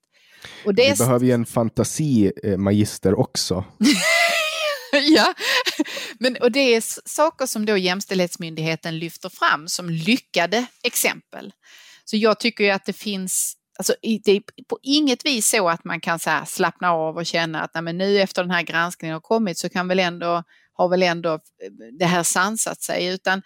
Och 0.66 0.74
det... 0.74 0.90
Vi 0.90 0.96
behöver 1.04 1.26
ju 1.26 1.32
en 1.32 1.46
fantasimagister 1.46 3.18
också. 3.18 3.64
ja, 5.02 5.35
Men, 6.19 6.36
och 6.36 6.52
det 6.52 6.74
är 6.74 7.09
saker 7.09 7.47
som 7.47 7.66
då 7.66 7.77
Jämställdhetsmyndigheten 7.77 8.98
lyfter 8.98 9.28
fram 9.28 9.69
som 9.69 9.90
lyckade 9.90 10.66
exempel. 10.82 11.52
Så 12.05 12.16
jag 12.16 12.40
tycker 12.40 12.64
ju 12.64 12.70
att 12.70 12.85
det 12.85 12.93
finns 12.93 13.56
Alltså, 13.78 13.94
det 14.02 14.32
är 14.32 14.43
på 14.69 14.78
inget 14.82 15.27
vis 15.27 15.48
så 15.48 15.69
att 15.69 15.85
man 15.85 16.01
kan 16.01 16.19
så 16.19 16.31
slappna 16.47 16.90
av 16.90 17.16
och 17.16 17.27
känna 17.27 17.62
att 17.62 17.74
nej, 17.74 17.82
men 17.82 17.98
nu 17.98 18.20
efter 18.20 18.43
den 18.43 18.51
här 18.51 18.62
granskningen 18.62 19.12
har 19.12 19.20
kommit 19.20 19.59
så 19.59 19.69
kan 19.69 19.89
väl 19.89 19.98
ändå, 19.98 20.43
har 20.73 20.89
väl 20.89 21.02
ändå 21.02 21.32
eh, 21.32 21.39
det 21.98 22.05
här 22.05 22.23
sansat 22.23 22.82
sig. 22.82 23.06
Utan 23.06 23.43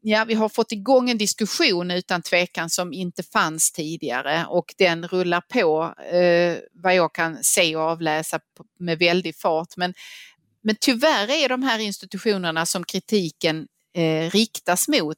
ja, 0.00 0.24
vi 0.24 0.34
har 0.34 0.48
fått 0.48 0.72
igång 0.72 1.10
en 1.10 1.18
diskussion 1.18 1.90
utan 1.90 2.22
tvekan 2.22 2.70
som 2.70 2.92
inte 2.92 3.22
fanns 3.22 3.72
tidigare 3.72 4.46
och 4.48 4.74
den 4.78 5.08
rullar 5.08 5.40
på 5.40 5.94
eh, 6.12 6.58
vad 6.72 6.94
jag 6.94 7.14
kan 7.14 7.38
se 7.42 7.76
och 7.76 7.82
avläsa 7.82 8.40
med 8.78 8.98
väldig 8.98 9.36
fart. 9.36 9.76
Men 9.76 9.94
men 10.68 10.76
tyvärr 10.80 11.30
är 11.44 11.48
de 11.48 11.62
här 11.62 11.78
institutionerna 11.78 12.66
som 12.66 12.84
kritiken 12.84 13.66
eh, 13.94 14.30
riktas 14.30 14.88
mot 14.88 15.16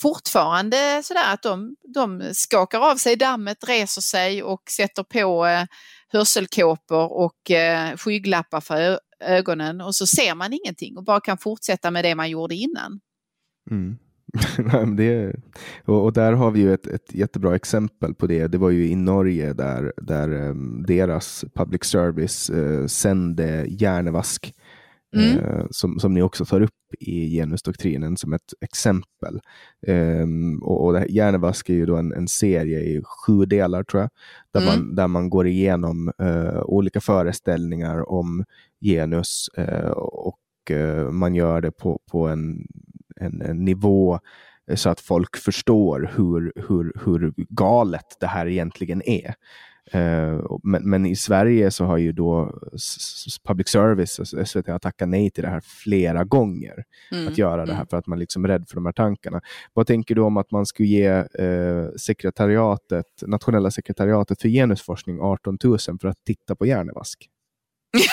fortfarande 0.00 1.00
sådär 1.04 1.34
att 1.34 1.42
de, 1.42 1.76
de 1.94 2.22
skakar 2.32 2.90
av 2.90 2.96
sig 2.96 3.16
dammet, 3.16 3.68
reser 3.68 4.00
sig 4.00 4.42
och 4.42 4.62
sätter 4.70 5.02
på 5.02 5.46
eh, 5.46 5.64
hörselkåpor 6.08 7.12
och 7.12 7.50
eh, 7.50 7.96
skygglappar 7.96 8.60
för 8.60 9.00
ögonen 9.20 9.80
och 9.80 9.94
så 9.94 10.06
ser 10.06 10.34
man 10.34 10.52
ingenting 10.52 10.96
och 10.96 11.04
bara 11.04 11.20
kan 11.20 11.38
fortsätta 11.38 11.90
med 11.90 12.04
det 12.04 12.14
man 12.14 12.30
gjorde 12.30 12.54
innan. 12.54 13.00
Mm. 13.70 13.98
det, 14.96 15.36
och, 15.84 16.04
och, 16.04 16.12
där 16.12 16.32
har 16.32 16.50
vi 16.50 16.60
ju 16.60 16.74
ett, 16.74 16.86
ett 16.86 17.14
jättebra 17.14 17.54
exempel 17.54 18.14
på 18.14 18.26
det. 18.26 18.46
Det 18.46 18.58
var 18.58 18.70
ju 18.70 18.88
i 18.88 18.96
Norge 18.96 19.52
där, 19.52 19.92
där 19.96 20.32
um, 20.32 20.84
deras 20.86 21.44
public 21.54 21.84
service 21.84 22.50
uh, 22.50 22.86
sände 22.86 23.66
hjärnevask 23.68 24.54
Mm. 25.16 25.38
Eh, 25.38 25.66
som, 25.70 25.98
som 25.98 26.14
ni 26.14 26.22
också 26.22 26.44
tar 26.44 26.60
upp 26.60 26.94
i 27.00 27.30
genusdoktrinen 27.30 28.16
som 28.16 28.32
ett 28.32 28.52
exempel. 28.60 29.40
Um, 29.86 30.62
och, 30.62 30.86
och 30.86 31.08
Hjärnevask 31.08 31.70
är 31.70 31.74
ju 31.74 31.86
då 31.86 31.96
en, 31.96 32.12
en, 32.12 32.28
serie 32.28 32.80
i 32.80 33.02
sju 33.04 33.44
delar 33.44 33.84
tror 33.84 34.02
jag, 34.02 34.10
där, 34.52 34.60
mm. 34.60 34.74
man, 34.74 34.94
där 34.94 35.08
man 35.08 35.30
går 35.30 35.46
igenom 35.46 36.12
uh, 36.22 36.62
olika 36.62 37.00
föreställningar 37.00 38.10
om 38.10 38.44
genus 38.80 39.50
uh, 39.58 39.90
och 39.90 40.38
uh, 40.70 41.10
man 41.10 41.34
gör 41.34 41.60
det 41.60 41.72
på, 41.72 42.00
på 42.10 42.28
en, 42.28 42.66
en, 43.16 43.42
en 43.42 43.64
nivå 43.64 44.20
så 44.74 44.90
att 44.90 45.00
folk 45.00 45.36
förstår 45.36 46.10
hur, 46.16 46.52
hur, 46.56 46.92
hur 47.04 47.34
galet 47.36 48.16
det 48.20 48.26
här 48.26 48.46
egentligen 48.46 49.02
är. 49.02 49.34
Uh, 49.94 50.58
men, 50.62 50.90
men, 50.90 51.06
i 51.06 51.16
Sverige 51.16 51.70
så 51.70 51.84
har 51.84 51.98
ju 51.98 52.12
då 52.12 52.60
public 53.44 53.68
service, 53.68 54.20
SVT, 54.46 54.68
har 54.68 54.78
tackat 54.78 55.08
nej 55.08 55.30
till 55.30 55.42
det 55.44 55.50
här 55.50 55.60
flera 55.60 56.24
gånger. 56.24 56.84
Mm. 57.12 57.28
Att 57.28 57.38
göra 57.38 57.66
det 57.66 57.72
här 57.72 57.80
mm. 57.80 57.86
för 57.86 57.96
att 57.96 58.06
man 58.06 58.18
liksom 58.18 58.44
är 58.44 58.48
rädd 58.48 58.64
för 58.68 58.74
de 58.74 58.86
här 58.86 58.92
tankarna. 58.92 59.40
Vad 59.72 59.86
tänker 59.86 60.14
du 60.14 60.20
om 60.20 60.36
att 60.36 60.50
man 60.50 60.66
skulle 60.66 60.88
ge 60.88 61.10
uh, 61.40 61.90
sekretariatet, 61.96 63.06
nationella 63.22 63.70
sekretariatet 63.70 64.42
för 64.42 64.48
genusforskning 64.48 65.20
18 65.20 65.58
000 65.64 65.78
för 65.78 66.06
att 66.06 66.24
titta 66.26 66.56
på 66.56 66.66
hjärnevask? 66.66 67.28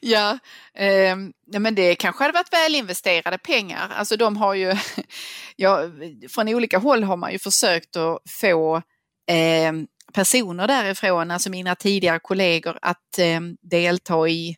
Ja, 0.00 0.38
eh, 0.74 1.16
men 1.60 1.74
det 1.74 1.94
kanske 1.94 2.24
hade 2.24 2.32
varit 2.32 2.52
väl 2.52 2.74
investerade 2.74 3.38
pengar. 3.38 3.88
Alltså 3.90 4.16
de 4.16 4.36
har 4.36 4.54
ju, 4.54 4.74
ja, 5.56 5.82
från 6.28 6.48
olika 6.48 6.78
håll 6.78 7.04
har 7.04 7.16
man 7.16 7.32
ju 7.32 7.38
försökt 7.38 7.96
att 7.96 8.18
få 8.40 8.82
eh, 9.28 9.72
personer 10.12 10.66
därifrån, 10.66 11.30
alltså 11.30 11.50
mina 11.50 11.74
tidigare 11.74 12.18
kollegor, 12.18 12.78
att 12.82 13.18
eh, 13.18 13.40
delta 13.60 14.28
i, 14.28 14.56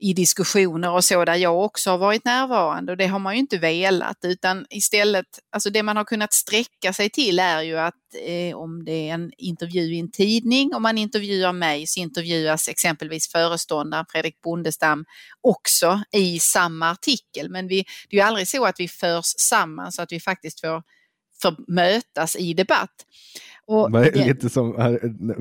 i 0.00 0.12
diskussioner 0.12 0.90
och 0.90 1.04
så 1.04 1.24
där 1.24 1.34
jag 1.34 1.64
också 1.64 1.90
har 1.90 1.98
varit 1.98 2.24
närvarande 2.24 2.92
och 2.92 2.98
det 2.98 3.06
har 3.06 3.18
man 3.18 3.34
ju 3.34 3.40
inte 3.40 3.58
velat 3.58 4.18
utan 4.22 4.66
istället, 4.70 5.26
alltså 5.52 5.70
det 5.70 5.82
man 5.82 5.96
har 5.96 6.04
kunnat 6.04 6.32
sträcka 6.32 6.92
sig 6.92 7.10
till 7.10 7.38
är 7.38 7.62
ju 7.62 7.78
att 7.78 7.94
eh, 8.26 8.56
om 8.56 8.84
det 8.84 9.08
är 9.08 9.14
en 9.14 9.32
intervju 9.38 9.94
i 9.94 9.98
en 10.00 10.10
tidning, 10.10 10.74
om 10.74 10.82
man 10.82 10.98
intervjuar 10.98 11.52
mig 11.52 11.86
så 11.86 12.00
intervjuas 12.00 12.68
exempelvis 12.68 13.28
föreståndaren 13.32 14.06
Fredrik 14.08 14.40
Bondestam 14.40 15.04
också 15.40 16.02
i 16.12 16.38
samma 16.38 16.90
artikel. 16.90 17.50
Men 17.50 17.68
vi, 17.68 17.84
det 18.08 18.16
är 18.16 18.20
ju 18.20 18.26
aldrig 18.26 18.48
så 18.48 18.64
att 18.64 18.80
vi 18.80 18.88
förs 18.88 19.34
samman 19.38 19.92
så 19.92 20.02
att 20.02 20.12
vi 20.12 20.20
faktiskt 20.20 20.60
får, 20.60 20.82
får 21.42 21.72
mötas 21.72 22.36
i 22.36 22.54
debatt. 22.54 23.04
Och 23.68 23.90
det... 23.90 24.26
Lite 24.26 24.48
som, 24.48 24.72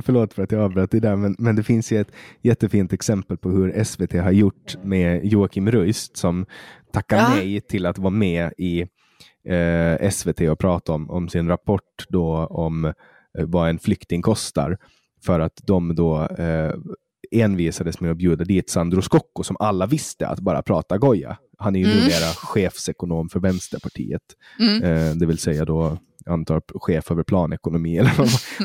förlåt 0.01 0.33
för 0.33 0.43
att 0.43 0.51
jag 0.51 0.61
avbröt 0.61 0.91
det 0.91 0.99
där, 0.99 1.15
men, 1.15 1.35
men 1.39 1.55
det 1.55 1.63
finns 1.63 1.91
ju 1.91 2.01
ett 2.01 2.11
jättefint 2.41 2.93
exempel 2.93 3.37
på 3.37 3.49
hur 3.49 3.83
SVT 3.83 4.13
har 4.13 4.31
gjort 4.31 4.75
med 4.83 5.25
Joakim 5.25 5.71
Röist 5.71 6.17
som 6.17 6.45
tackar 6.91 7.17
ja. 7.17 7.29
nej 7.35 7.61
till 7.61 7.85
att 7.85 7.97
vara 7.97 8.09
med 8.09 8.53
i 8.57 8.81
eh, 9.47 10.09
SVT 10.09 10.41
och 10.41 10.59
prata 10.59 10.93
om, 10.93 11.09
om 11.09 11.29
sin 11.29 11.47
rapport 11.47 12.05
då 12.09 12.45
om 12.45 12.85
eh, 12.85 12.93
vad 13.33 13.69
en 13.69 13.79
flykting 13.79 14.21
kostar. 14.21 14.77
För 15.25 15.39
att 15.39 15.61
de 15.63 15.95
då 15.95 16.23
eh, 16.25 16.73
envisades 17.31 17.99
med 17.99 18.11
att 18.11 18.17
bjuda 18.17 18.43
dit 18.43 18.69
Sandro 18.69 19.01
Scocco 19.01 19.43
som 19.43 19.57
alla 19.59 19.85
visste 19.85 20.27
att 20.27 20.39
bara 20.39 20.61
prata 20.61 20.97
goja. 20.97 21.37
Han 21.57 21.75
är 21.75 21.79
ju 21.79 21.85
mm. 21.85 21.97
numera 21.97 22.33
chefsekonom 22.35 23.29
för 23.29 23.39
Vänsterpartiet, 23.39 24.21
mm. 24.59 24.83
eh, 24.83 25.15
det 25.15 25.25
vill 25.25 25.37
säga 25.37 25.65
då 25.65 25.97
antar 26.27 26.61
chef 26.79 27.11
över 27.11 27.23
planekonomi. 27.23 27.97
Eller 27.97 28.11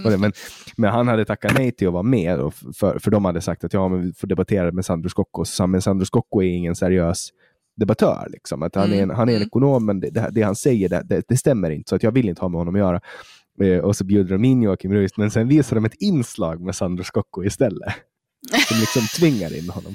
vad, 0.05 0.21
men, 0.21 0.33
men 0.77 0.91
han 0.91 1.09
hade 1.09 1.25
tackat 1.25 1.55
nej 1.55 1.73
till 1.73 1.87
att 1.87 1.93
vara 1.93 2.03
med, 2.03 2.41
och 2.41 2.55
för, 2.55 2.99
för 2.99 3.11
de 3.11 3.25
hade 3.25 3.41
sagt 3.41 3.65
att 3.65 3.73
ja, 3.73 3.89
men 3.89 4.03
vi 4.03 4.13
får 4.13 4.27
debattera 4.27 4.73
med 4.73 4.85
Sandro 4.85 5.09
Scocco. 5.09 5.67
Men 5.67 5.83
Sandro 5.83 6.05
Scocco 6.05 6.43
är 6.43 6.49
ingen 6.49 6.77
seriös 6.77 7.29
debattör. 7.77 8.29
Liksom. 8.31 8.63
Att 8.63 8.75
han, 8.75 8.93
är 8.93 9.03
en, 9.03 9.11
han 9.11 9.29
är 9.29 9.33
en 9.33 9.37
mm. 9.37 9.47
ekonom, 9.47 9.87
men 9.87 10.01
det, 10.01 10.11
det, 10.11 10.29
det 10.33 10.43
han 10.43 10.57
säger 10.57 10.89
det, 10.89 11.03
det, 11.05 11.25
det, 11.29 11.37
stämmer 11.37 11.71
inte, 11.71 11.89
så 11.89 11.97
att 11.97 12.03
jag 12.03 12.13
vill 12.13 12.29
inte 12.29 12.41
ha 12.41 12.49
med 12.49 12.59
honom 12.59 12.75
att 12.75 12.79
göra. 12.79 13.01
Eh, 13.63 13.79
och 13.79 13.97
så 13.97 14.05
bjuder 14.05 14.33
de 14.33 14.45
in 14.45 14.63
Joakim 14.63 14.93
Ruist, 14.93 15.17
men 15.17 15.31
sen 15.31 15.49
visar 15.49 15.77
de 15.77 15.85
ett 15.85 16.03
inslag 16.03 16.61
med 16.61 16.75
Sandro 16.75 17.05
Scocco 17.05 17.45
istället. 17.45 17.95
Som 18.69 18.77
liksom 18.81 19.03
tvingar 19.19 19.59
in 19.59 19.71
honom. 19.71 19.93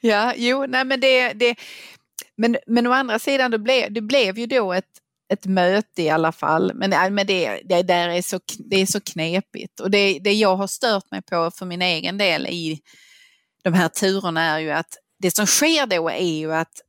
ja, 0.00 0.34
jo, 0.36 0.66
nej 0.68 0.84
men 0.84 1.00
det, 1.00 1.32
det, 1.32 1.56
men, 2.36 2.56
men 2.66 2.86
å 2.86 2.92
andra 2.92 3.18
sidan, 3.18 3.50
det 3.50 3.58
blev, 3.58 3.92
det 3.92 4.00
blev 4.00 4.38
ju 4.38 4.46
då 4.46 4.72
ett, 4.72 4.90
ett 5.32 5.46
möte 5.46 6.02
i 6.02 6.10
alla 6.10 6.32
fall. 6.32 6.72
Men, 6.74 6.92
äh, 6.92 7.10
men 7.10 7.26
det, 7.26 7.60
det, 7.64 7.82
där 7.82 8.08
är 8.08 8.22
så, 8.22 8.40
det 8.58 8.76
är 8.76 8.86
så 8.86 9.00
knepigt. 9.00 9.80
Och 9.80 9.90
det, 9.90 10.18
det 10.18 10.32
jag 10.32 10.56
har 10.56 10.66
stört 10.66 11.10
mig 11.10 11.22
på 11.22 11.50
för 11.50 11.66
min 11.66 11.82
egen 11.82 12.18
del 12.18 12.46
i 12.46 12.80
de 13.64 13.72
här 13.72 13.88
turerna 13.88 14.42
är 14.42 14.58
ju 14.58 14.70
att 14.70 14.96
det 15.18 15.30
som 15.30 15.46
sker 15.46 15.86
då 15.86 16.10
är 16.10 16.38
ju 16.38 16.52
att 16.52 16.80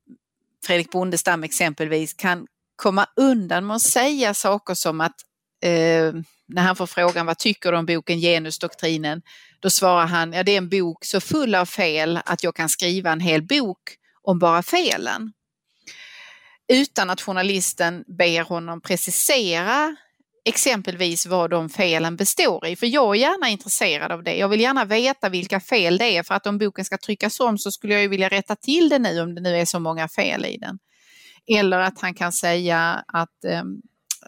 Fredrik 0.66 0.92
Bondestam 0.92 1.44
exempelvis 1.44 2.14
kan 2.14 2.48
komma 2.76 3.06
undan 3.16 3.66
med 3.66 3.76
att 3.76 3.82
säga 3.82 4.34
saker 4.34 4.74
som 4.74 5.02
att 5.02 5.16
eh, 5.64 6.14
när 6.48 6.62
han 6.62 6.76
får 6.76 6.88
frågan 6.88 7.26
vad 7.26 7.38
tycker 7.38 7.72
du 7.72 7.78
om 7.78 7.86
boken 7.86 8.20
Genusdoktrinen? 8.20 9.22
Då 9.60 9.70
svarar 9.70 10.06
han, 10.06 10.34
ja 10.34 10.44
det 10.44 10.52
är 10.52 10.58
en 10.58 10.70
bok 10.70 11.06
så 11.06 11.22
full 11.22 11.56
av 11.56 11.66
fel 11.66 12.20
att 12.26 12.44
jag 12.44 12.56
kan 12.56 12.70
skriva 12.70 13.12
en 13.12 13.20
hel 13.20 13.42
bok 13.44 13.98
om 14.24 14.40
bara 14.40 14.64
felen 14.64 15.32
utan 16.74 17.10
att 17.10 17.22
journalisten 17.22 18.04
ber 18.08 18.42
honom 18.42 18.82
precisera 18.82 19.96
exempelvis 20.46 21.26
vad 21.26 21.50
de 21.50 21.70
felen 21.70 22.16
består 22.16 22.68
i. 22.68 22.76
För 22.76 22.88
jag 22.88 23.16
är 23.16 23.20
gärna 23.20 23.50
intresserad 23.50 24.12
av 24.12 24.24
det. 24.24 24.36
Jag 24.36 24.50
vill 24.50 24.62
gärna 24.62 24.86
veta 24.86 25.30
vilka 25.30 25.60
fel 25.60 25.98
det 25.98 26.18
är 26.18 26.24
för 26.24 26.36
att 26.36 26.48
om 26.48 26.58
boken 26.58 26.86
ska 26.86 26.98
tryckas 26.98 27.40
om 27.40 27.58
så 27.58 27.72
skulle 27.72 28.02
jag 28.02 28.10
vilja 28.10 28.30
rätta 28.30 28.56
till 28.56 28.90
det 28.90 29.00
nu 29.00 29.22
om 29.22 29.36
det 29.36 29.42
nu 29.42 29.58
är 29.58 29.66
så 29.66 29.80
många 29.80 30.08
fel 30.08 30.46
i 30.46 30.58
den. 30.58 30.80
Eller 31.58 31.80
att 31.80 32.02
han 32.02 32.14
kan 32.14 32.32
säga 32.32 33.04
att 33.08 33.44
eh, 33.46 33.64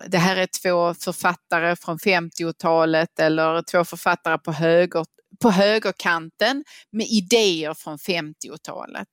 det 0.08 0.18
här 0.18 0.38
är 0.38 0.48
två 0.62 0.94
författare 0.94 1.76
från 1.76 1.98
50-talet 1.98 3.20
eller 3.20 3.62
två 3.62 3.86
författare 3.86 4.38
på, 4.38 4.52
höger, 4.52 5.06
på 5.42 5.52
högerkanten 5.52 6.64
med 6.92 7.08
idéer 7.08 7.74
från 7.74 7.98
50-talet. 7.98 9.08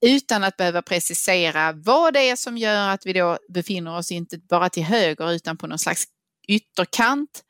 Utan 0.00 0.44
att 0.44 0.56
behöva 0.56 0.82
precisera 0.82 1.72
vad 1.72 2.14
det 2.14 2.30
är 2.30 2.36
som 2.36 2.58
gör 2.58 2.88
att 2.88 3.06
vi 3.06 3.12
då 3.12 3.38
befinner 3.48 3.96
oss 3.96 4.10
inte 4.10 4.38
bara 4.38 4.70
till 4.70 4.84
höger 4.84 5.32
utan 5.32 5.56
på 5.56 5.66
någon 5.66 5.78
slags 5.78 6.04
ytterkant 6.48 7.44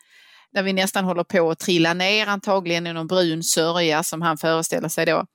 där 0.53 0.63
vi 0.63 0.73
nästan 0.73 1.05
håller 1.05 1.25
på 1.25 1.51
att 1.51 1.59
trilla 1.59 1.95
ner 1.95 2.27
antagligen 2.27 2.87
i 2.87 2.93
någon 2.93 3.07
brun 3.07 3.43
sörja 3.43 4.03
som 4.03 4.23
han 4.23 4.39
föreställer 4.39 4.89
sig 4.89 5.07
då 5.07 5.27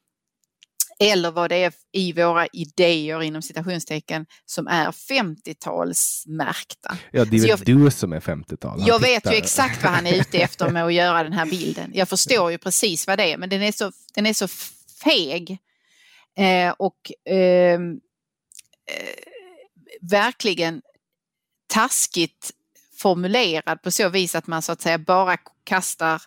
eller 1.00 1.32
vad 1.32 1.50
det 1.50 1.64
är 1.64 1.74
i 1.92 2.14
våra 2.14 2.48
idéer 2.48 3.22
inom 3.22 3.42
citationstecken 3.42 4.26
som 4.46 4.68
är 4.68 4.92
50-talsmärkta. 4.92 6.96
Ja, 7.12 7.26
det 7.26 7.38
är 7.38 7.42
väl 7.42 7.50
jag, 7.50 7.66
du 7.66 7.92
som 7.92 8.14
är 8.14 8.20
50-tal. 8.20 8.84
Jag 8.88 9.00
vet 9.00 9.26
ju 9.26 9.36
exakt 9.36 9.84
vad 9.84 9.92
han 9.92 10.08
är 10.08 10.20
ute 10.20 10.38
efter 10.38 10.70
med 10.70 10.86
att 10.86 10.94
göra 10.94 11.24
den 11.24 11.34
här 11.34 11.46
bilden. 11.46 11.92
Jag 11.94 12.10
förstår 12.10 12.52
ju 12.52 12.58
precis 12.58 13.08
vad 13.08 13.20
det 13.20 13.34
är, 13.34 13.38
men 13.38 13.50
den 13.50 13.62
är 13.62 13.72
så, 13.72 13.92
den 14.16 14.26
är 14.26 14.34
så 14.34 14.48
feg 15.04 15.58
eh, 16.38 16.74
och 16.78 17.12
ehm, 17.26 18.00
eh, 18.92 19.16
verkligen 20.02 20.82
taskigt 21.74 22.52
formulerad 22.98 23.82
på 23.82 23.92
så 23.92 24.10
vis 24.10 24.36
att 24.36 24.48
man 24.48 24.62
så 24.62 24.72
att 24.72 24.82
säga 24.82 24.98
bara 24.98 25.38
kastar 25.64 26.22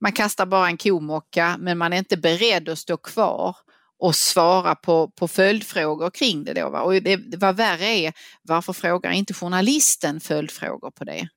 man 0.00 0.12
kastar 0.12 0.46
bara 0.46 0.68
en 0.68 0.76
komocka 0.76 1.56
men 1.58 1.78
man 1.78 1.92
är 1.92 1.98
inte 1.98 2.16
beredd 2.16 2.68
att 2.68 2.78
stå 2.78 2.96
kvar 2.96 3.56
och 3.98 4.16
svara 4.16 4.74
på, 4.74 5.08
på 5.08 5.28
följdfrågor 5.28 6.10
kring 6.10 6.44
det. 6.44 6.54
Då, 6.54 6.70
va? 6.70 6.80
Och 6.80 6.92
det, 6.92 7.20
vad 7.36 7.56
värre 7.56 7.84
är, 7.84 8.12
varför 8.42 8.72
frågar 8.72 9.10
inte 9.10 9.34
journalisten 9.34 10.20
följdfrågor 10.20 10.90
på 10.90 11.04
det? 11.04 11.28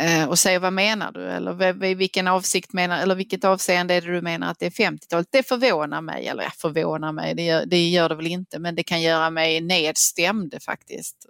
Eh, 0.00 0.28
och 0.28 0.38
säger 0.38 0.58
vad 0.58 0.72
menar 0.72 1.12
du 1.12 1.24
eller 1.24 1.94
vilken 1.94 2.28
avsikt 2.28 2.72
menar, 2.72 3.02
eller 3.02 3.14
vilket 3.14 3.44
avseende 3.44 3.94
är 3.94 4.00
det 4.00 4.12
du 4.12 4.22
menar 4.22 4.50
att 4.50 4.58
det 4.58 4.66
är 4.66 4.70
50-talet? 4.70 5.28
Det 5.30 5.48
förvånar 5.48 6.00
mig, 6.00 6.26
eller 6.26 6.42
jag 6.42 6.54
förvånar 6.54 7.12
mig, 7.12 7.34
det 7.34 7.42
gör, 7.42 7.66
det 7.66 7.88
gör 7.88 8.08
det 8.08 8.14
väl 8.14 8.26
inte, 8.26 8.58
men 8.58 8.74
det 8.74 8.82
kan 8.82 9.02
göra 9.02 9.30
mig 9.30 9.60
nedstämd 9.60 10.54
faktiskt, 10.62 11.26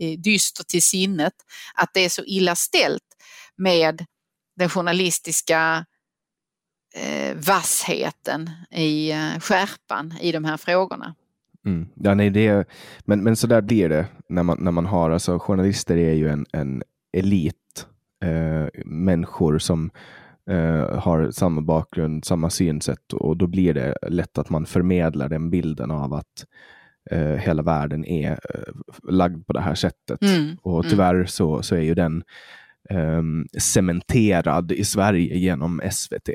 eh, 0.00 0.18
dyster 0.18 0.64
till 0.64 0.82
sinnet, 0.82 1.32
att 1.74 1.90
det 1.94 2.00
är 2.00 2.08
så 2.08 2.22
illa 2.24 2.54
ställt 2.54 3.16
med 3.56 4.04
den 4.56 4.68
journalistiska 4.68 5.86
eh, 6.94 7.36
vassheten 7.36 8.50
i 8.70 9.10
eh, 9.10 9.40
skärpan 9.40 10.14
i 10.20 10.32
de 10.32 10.44
här 10.44 10.56
frågorna. 10.56 11.14
Mm. 11.66 11.88
Ja, 11.94 12.14
nej, 12.14 12.30
det, 12.30 12.68
men, 13.04 13.22
men 13.22 13.36
så 13.36 13.46
där 13.46 13.60
blir 13.60 13.88
det 13.88 14.06
när 14.28 14.42
man, 14.42 14.58
när 14.60 14.70
man 14.70 14.86
har, 14.86 15.10
alltså 15.10 15.38
journalister 15.38 15.96
är 15.96 16.12
ju 16.12 16.28
en, 16.28 16.46
en 16.52 16.82
elit, 17.12 17.56
eh, 18.22 18.68
människor 18.84 19.58
som 19.58 19.90
eh, 20.50 20.98
har 20.98 21.30
samma 21.30 21.60
bakgrund, 21.60 22.24
samma 22.24 22.50
synsätt 22.50 23.12
och 23.12 23.36
då 23.36 23.46
blir 23.46 23.74
det 23.74 23.94
lätt 24.08 24.38
att 24.38 24.50
man 24.50 24.66
förmedlar 24.66 25.28
den 25.28 25.50
bilden 25.50 25.90
av 25.90 26.14
att 26.14 26.46
eh, 27.10 27.36
hela 27.36 27.62
världen 27.62 28.04
är 28.04 28.30
eh, 28.32 28.74
lagd 29.02 29.46
på 29.46 29.52
det 29.52 29.60
här 29.60 29.74
sättet. 29.74 30.22
Mm. 30.22 30.56
Och 30.62 30.80
mm. 30.80 30.90
tyvärr 30.90 31.14
mm. 31.14 31.26
så, 31.26 31.62
så 31.62 31.74
är 31.74 31.80
ju 31.80 31.94
den 31.94 32.24
eh, 32.90 33.22
cementerad 33.58 34.72
i 34.72 34.84
Sverige 34.84 35.38
genom 35.38 35.80
SVT. 35.90 36.28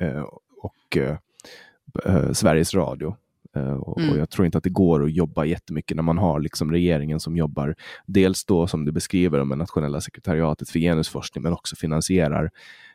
Eh, 0.00 0.24
och 0.62 0.96
eh, 0.96 2.32
Sveriges 2.32 2.74
Radio. 2.74 3.16
Och, 3.56 3.98
mm. 4.00 4.10
och, 4.10 4.18
jag 4.18 4.30
tror 4.30 4.46
inte 4.46 4.58
att 4.58 4.64
det 4.64 4.70
går 4.70 5.04
att 5.04 5.12
jobba 5.12 5.44
jättemycket 5.44 5.96
när 5.96 6.02
man 6.02 6.18
har 6.18 6.40
liksom 6.40 6.72
regeringen 6.72 7.20
som 7.20 7.36
jobbar, 7.36 7.74
dels 8.06 8.44
då 8.44 8.66
som 8.66 8.84
du 8.84 8.92
beskriver 8.92 9.44
med 9.44 9.58
nationella 9.58 10.00
sekretariatet 10.00 10.70
för 10.70 10.78
genusforskning, 10.78 11.42
men 11.42 11.52
också 11.52 11.76
finansierar 11.76 12.50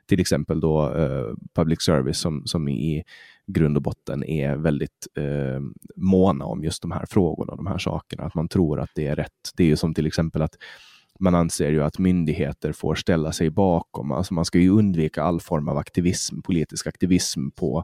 till 0.06 0.20
exempel 0.20 0.60
då 0.60 0.96
eh, 0.96 1.34
public 1.56 1.82
service 1.82 2.20
som, 2.20 2.46
som 2.46 2.68
i 2.68 3.04
grund 3.48 3.78
och 3.78 3.84
botten 3.84 4.24
är 4.24 4.56
väldigt 4.56 5.08
eh, 5.18 5.62
måna 5.96 6.46
om 6.46 6.64
just 6.64 6.82
de 6.82 6.92
här 6.92 7.06
frågorna, 7.10 7.56
de 7.56 7.68
här 7.68 7.78
sakerna, 7.78 8.24
att 8.24 8.36
man 8.36 8.48
tror 8.48 8.80
att 8.80 8.92
det 8.96 9.08
är 9.08 9.16
rätt. 9.16 9.52
Det 9.58 9.64
är 9.64 9.68
ju 9.68 9.76
som 9.76 9.94
till 9.94 10.08
exempel 10.08 10.42
att 10.42 10.56
man 11.20 11.36
anser 11.36 11.72
ju 11.72 11.84
att 11.84 12.00
myndigheter 12.00 12.72
får 12.72 12.96
ställa 12.96 13.32
sig 13.32 13.50
bakom. 13.50 14.12
Alltså 14.12 14.34
man 14.34 14.46
ska 14.46 14.60
ju 14.60 14.70
undvika 14.70 15.24
all 15.24 15.42
form 15.42 15.68
av 15.68 15.78
aktivism, 15.78 16.42
politisk 16.42 16.88
aktivism 16.88 17.50
på 17.50 17.84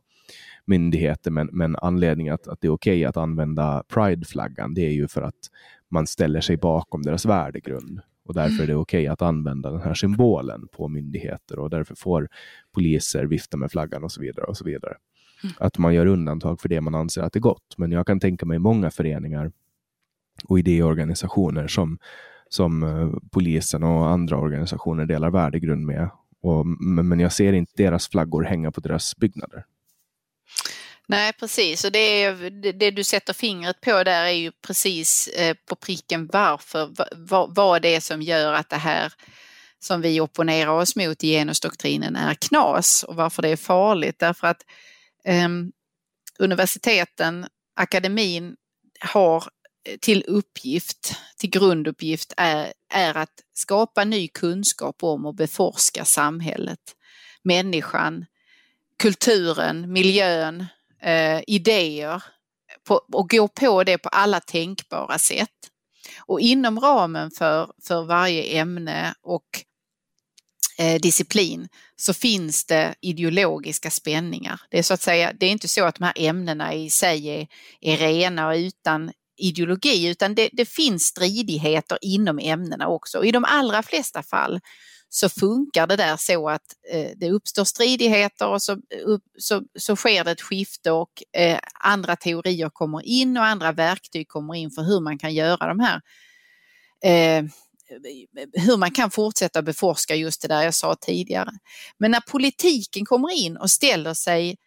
myndigheter, 0.70 1.32
men, 1.32 1.50
men 1.52 1.76
anledningen 1.76 2.34
att, 2.34 2.48
att 2.48 2.62
det 2.62 2.68
är 2.68 2.72
okej 2.72 2.98
okay 2.98 3.06
att 3.06 3.18
använda 3.18 3.84
prideflaggan, 3.94 4.74
det 4.74 4.82
är 4.82 4.92
ju 4.92 5.08
för 5.08 5.22
att 5.22 5.36
man 5.90 6.08
ställer 6.08 6.42
sig 6.42 6.58
bakom 6.58 7.02
deras 7.02 7.26
värdegrund. 7.26 8.02
Och 8.26 8.34
därför 8.34 8.64
är 8.64 8.68
det 8.68 8.76
okej 8.76 9.02
okay 9.02 9.08
att 9.08 9.22
använda 9.22 9.72
den 9.72 9.82
här 9.82 9.94
symbolen 9.94 10.68
på 10.72 10.88
myndigheter 10.88 11.60
och 11.60 11.70
därför 11.70 11.96
får 11.96 12.28
poliser 12.74 13.26
vifta 13.26 13.58
med 13.58 13.72
flaggan 13.72 14.04
och 14.04 14.12
så 14.12 14.22
vidare. 14.22 14.46
och 14.46 14.58
så 14.58 14.66
vidare. 14.66 14.96
Mm. 15.44 15.56
Att 15.60 15.78
man 15.78 15.94
gör 15.94 16.06
undantag 16.06 16.62
för 16.62 16.70
det 16.70 16.82
man 16.82 16.96
anser 16.96 17.22
att 17.22 17.34
det 17.34 17.40
är 17.40 17.42
gott. 17.42 17.78
Men 17.78 17.92
jag 17.92 18.08
kan 18.08 18.20
tänka 18.20 18.46
mig 18.46 18.60
många 18.60 18.92
föreningar 18.92 19.52
och 20.44 20.60
idéorganisationer 20.60 21.68
som 21.68 21.98
som 22.50 22.84
eh, 22.84 23.10
polisen 23.32 23.84
och 23.84 24.10
andra 24.10 24.38
organisationer 24.38 25.06
delar 25.06 25.30
värdegrund 25.30 25.86
med. 25.86 26.10
Och, 26.42 26.66
men 26.66 27.20
jag 27.20 27.34
ser 27.34 27.54
inte 27.54 27.74
deras 27.76 28.10
flaggor 28.10 28.44
hänga 28.44 28.72
på 28.72 28.82
deras 28.82 29.18
byggnader. 29.18 29.66
Nej 31.10 31.34
precis. 31.34 31.84
Och 31.84 31.92
det, 31.92 32.24
är, 32.24 32.50
det, 32.74 32.92
du 32.92 33.04
sätter 33.04 33.34
fingret 33.34 33.82
på 33.82 34.04
där 34.04 34.24
är 34.26 34.30
ju 34.32 34.52
precis 34.52 35.28
eh, 35.28 35.56
på 35.70 35.76
pricken 35.76 36.30
varför, 36.34 36.90
vad, 37.16 37.56
vad 37.56 37.82
det 37.82 37.96
är 37.96 38.00
som 38.00 38.22
gör 38.22 38.54
att 38.54 38.70
det 38.70 38.76
här 38.76 39.14
som 39.80 40.02
vi 40.02 40.22
opponerar 40.22 40.72
oss 40.72 40.96
mot 40.96 41.24
i 41.24 41.28
genusdoktrinen 41.28 42.16
är 42.16 42.34
knas 42.34 43.04
och 43.04 43.16
varför 43.16 43.42
det 43.42 43.50
är 43.50 43.56
farligt. 43.56 44.20
Därför 44.20 44.48
att 44.48 44.62
eh, 45.26 45.50
universiteten, 46.40 47.48
akademin 47.76 48.56
har 49.00 49.44
eh, 49.88 49.98
till 50.02 50.24
uppgift, 50.28 51.16
till 51.38 51.50
grunduppgift 51.50 52.34
är, 52.38 52.74
är 52.94 53.18
att 53.18 53.44
skapa 53.54 54.04
ny 54.04 54.28
kunskap 54.28 55.04
om 55.04 55.26
och 55.26 55.36
beforska 55.36 56.06
samhället, 56.06 56.96
människan, 57.44 58.26
kulturen, 59.00 59.94
miljön, 59.94 60.66
eh, 61.02 61.42
idéer 61.48 62.24
på, 62.88 63.02
och 63.14 63.30
gå 63.30 63.48
på 63.48 63.84
det 63.84 63.98
på 63.98 64.10
alla 64.10 64.40
tänkbara 64.40 65.20
sätt. 65.20 65.50
Och 66.20 66.40
inom 66.42 66.80
ramen 66.80 67.32
för, 67.32 67.72
för 67.88 68.04
varje 68.04 68.44
ämne 68.44 69.14
och 69.22 69.64
eh, 70.78 71.02
disciplin 71.02 71.68
så 71.96 72.14
finns 72.14 72.66
det 72.66 72.96
ideologiska 73.02 73.92
spänningar. 73.92 74.62
Det 74.70 74.80
är 74.80 74.84
så 74.84 74.94
att 74.94 75.02
säga, 75.02 75.34
det 75.40 75.46
är 75.46 75.52
inte 75.52 75.68
så 75.68 75.86
att 75.86 75.96
de 75.96 76.04
här 76.04 76.14
ämnena 76.16 76.74
i 76.74 76.90
sig 76.90 77.28
är, 77.28 77.48
är 77.82 77.98
rena 77.98 78.48
och 78.48 78.56
utan 78.56 79.12
ideologi 79.38 80.08
utan 80.08 80.36
det, 80.36 80.50
det 80.52 80.66
finns 80.66 81.04
stridigheter 81.04 81.98
inom 82.02 82.40
ämnena 82.40 82.88
också. 82.88 83.18
Och 83.18 83.26
I 83.26 83.32
de 83.32 83.46
allra 83.46 83.84
flesta 83.84 84.24
fall 84.24 84.60
så 85.10 85.30
funkar 85.30 85.88
det 85.88 85.96
där 85.96 86.18
så 86.18 86.50
att 86.50 86.76
eh, 86.92 87.12
det 87.16 87.32
uppstår 87.32 87.64
stridigheter 87.64 88.48
och 88.48 88.62
så, 88.62 88.72
eh, 88.72 89.06
upp, 89.06 89.24
så, 89.38 89.64
så 89.80 89.96
sker 89.96 90.24
det 90.24 90.32
ett 90.32 90.42
skifte 90.42 90.92
och 90.92 91.24
eh, 91.38 91.60
andra 91.74 92.16
teorier 92.16 92.70
kommer 92.70 93.06
in 93.06 93.38
och 93.38 93.46
andra 93.46 93.72
verktyg 93.72 94.28
kommer 94.28 94.56
in 94.56 94.72
för 94.72 94.82
hur 94.82 95.02
man 95.02 95.18
kan 95.18 95.34
göra 95.34 95.68
de 95.68 95.80
här 95.80 96.02
eh, 97.04 97.44
hur 98.54 98.78
man 98.78 98.92
kan 98.92 99.12
fortsätta 99.12 99.62
beforska 99.62 100.16
just 100.16 100.42
det 100.42 100.48
där 100.48 100.62
jag 100.62 100.74
sa 100.74 100.96
tidigare. 100.96 101.52
Men 101.98 102.12
när 102.12 102.22
politiken 102.22 103.06
kommer 103.06 103.32
in 103.32 103.58
och 103.58 103.72
ställer 103.72 104.14
sig 104.14 104.58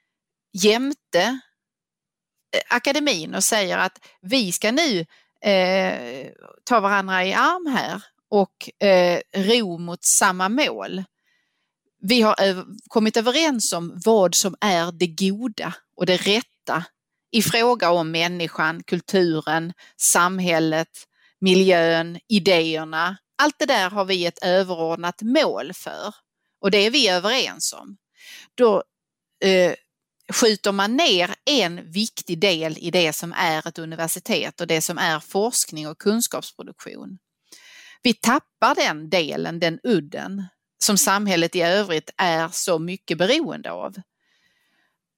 jämte 0.52 1.40
eh, 2.56 2.76
akademin 2.76 3.34
och 3.34 3.44
säger 3.44 3.78
att 3.78 3.98
vi 4.20 4.52
ska 4.52 4.72
nu 4.72 5.06
eh, 5.50 6.26
ta 6.64 6.80
varandra 6.80 7.24
i 7.24 7.32
arm 7.32 7.66
här 7.66 8.02
och 8.32 8.86
eh, 8.86 9.20
ro 9.36 9.78
mot 9.78 10.04
samma 10.04 10.48
mål. 10.48 11.04
Vi 12.00 12.22
har 12.22 12.64
kommit 12.88 13.16
överens 13.16 13.72
om 13.72 14.00
vad 14.04 14.34
som 14.34 14.54
är 14.60 14.92
det 14.92 15.06
goda 15.06 15.74
och 15.96 16.06
det 16.06 16.16
rätta 16.16 16.84
i 17.32 17.42
fråga 17.42 17.90
om 17.90 18.10
människan, 18.10 18.82
kulturen, 18.82 19.72
samhället, 19.96 20.88
miljön, 21.40 22.18
idéerna. 22.28 23.16
Allt 23.42 23.58
det 23.58 23.66
där 23.66 23.90
har 23.90 24.04
vi 24.04 24.26
ett 24.26 24.44
överordnat 24.44 25.22
mål 25.22 25.72
för 25.74 26.14
och 26.60 26.70
det 26.70 26.78
är 26.78 26.90
vi 26.90 27.08
överens 27.08 27.72
om. 27.72 27.96
Då 28.54 28.82
eh, 29.44 29.74
skjuter 30.32 30.72
man 30.72 30.96
ner 30.96 31.34
en 31.44 31.92
viktig 31.92 32.38
del 32.40 32.78
i 32.78 32.90
det 32.90 33.12
som 33.12 33.32
är 33.32 33.68
ett 33.68 33.78
universitet 33.78 34.60
och 34.60 34.66
det 34.66 34.80
som 34.80 34.98
är 34.98 35.20
forskning 35.20 35.88
och 35.88 35.98
kunskapsproduktion. 35.98 37.18
Vi 38.02 38.14
tappar 38.14 38.74
den 38.74 39.10
delen, 39.10 39.60
den 39.60 39.80
udden, 39.82 40.44
som 40.84 40.98
samhället 40.98 41.56
i 41.56 41.62
övrigt 41.62 42.10
är 42.16 42.48
så 42.48 42.78
mycket 42.78 43.18
beroende 43.18 43.70
av. 43.70 43.94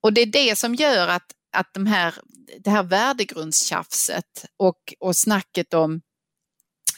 Och 0.02 0.12
det 0.12 0.20
är 0.20 0.26
det 0.26 0.58
som 0.58 0.74
gör 0.74 1.08
att, 1.08 1.32
att 1.52 1.74
de 1.74 1.86
här, 1.86 2.14
det 2.58 2.70
här 2.70 2.82
värdegrundstjafset 2.82 4.44
och, 4.56 4.94
och 5.00 5.16
snacket 5.16 5.74
om 5.74 6.00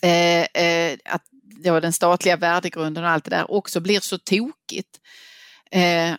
eh, 0.02 0.42
eh, 0.42 0.98
att 1.04 1.22
då 1.64 1.80
den 1.80 1.92
statliga 1.92 2.36
värdegrunden 2.36 3.04
och 3.04 3.10
allt 3.10 3.24
det 3.24 3.30
där 3.30 3.50
också 3.50 3.80
blir 3.80 4.00
så 4.00 4.18
tokigt 4.18 5.00
eh, 5.70 6.14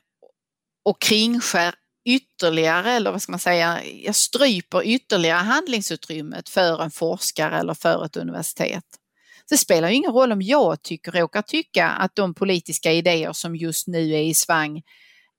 och 0.85 1.01
kringskär 1.01 1.75
ytterligare, 2.05 2.91
eller 2.91 3.11
vad 3.11 3.21
ska 3.21 3.31
man 3.31 3.39
säga, 3.39 3.85
jag 3.85 4.15
stryper 4.15 4.83
ytterligare 4.83 5.39
handlingsutrymmet 5.39 6.49
för 6.49 6.83
en 6.83 6.91
forskare 6.91 7.59
eller 7.59 7.73
för 7.73 8.05
ett 8.05 8.17
universitet. 8.17 8.85
Det 9.49 9.57
spelar 9.57 9.89
ju 9.89 9.95
ingen 9.95 10.11
roll 10.11 10.31
om 10.31 10.41
jag 10.41 10.81
tycker, 10.81 11.11
råkar 11.11 11.41
tycka 11.41 11.87
att 11.87 12.15
de 12.15 12.33
politiska 12.33 12.91
idéer 12.91 13.33
som 13.33 13.55
just 13.55 13.87
nu 13.87 14.11
är 14.11 14.21
i 14.21 14.33
svang 14.33 14.81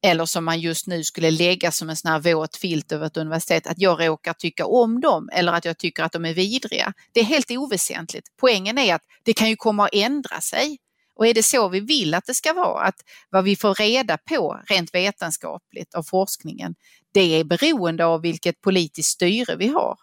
eller 0.03 0.25
som 0.25 0.45
man 0.45 0.61
just 0.61 0.87
nu 0.87 1.05
skulle 1.05 1.31
lägga 1.31 1.71
som 1.71 1.91
en 1.91 1.97
sån 1.97 2.11
här 2.11 2.35
våt 2.35 2.57
filt 2.57 2.93
över 2.93 3.07
ett 3.07 3.17
universitet, 3.17 3.67
att 3.67 3.79
jag 3.79 4.07
råkar 4.07 4.33
tycka 4.33 4.67
om 4.67 5.01
dem 5.01 5.29
eller 5.33 5.53
att 5.53 5.65
jag 5.65 5.79
tycker 5.79 6.03
att 6.03 6.13
de 6.13 6.25
är 6.25 6.35
vidriga. 6.35 6.93
Det 7.13 7.21
är 7.21 7.25
helt 7.25 7.51
oväsentligt. 7.51 8.29
Poängen 8.41 8.79
är 8.79 8.95
att 8.95 9.03
det 9.23 9.33
kan 9.33 9.49
ju 9.49 9.57
komma 9.57 9.85
att 9.85 9.95
ändra 9.95 10.41
sig. 10.41 10.79
Och 11.15 11.27
är 11.27 11.35
det 11.35 11.43
så 11.43 11.69
vi 11.69 11.81
vill 11.81 12.15
att 12.15 12.27
det 12.27 12.35
ska 12.35 12.53
vara, 12.53 12.85
att 12.85 12.95
vad 13.31 13.45
vi 13.45 13.57
får 13.57 13.75
reda 13.75 14.19
på 14.19 14.61
rent 14.67 14.95
vetenskapligt 14.95 15.95
av 15.95 16.03
forskningen, 16.03 16.75
det 17.13 17.41
är 17.41 17.45
beroende 17.45 18.05
av 18.07 18.23
vilket 18.23 18.61
politiskt 18.61 19.09
styre 19.09 19.57
vi 19.57 19.69
har. 19.69 19.97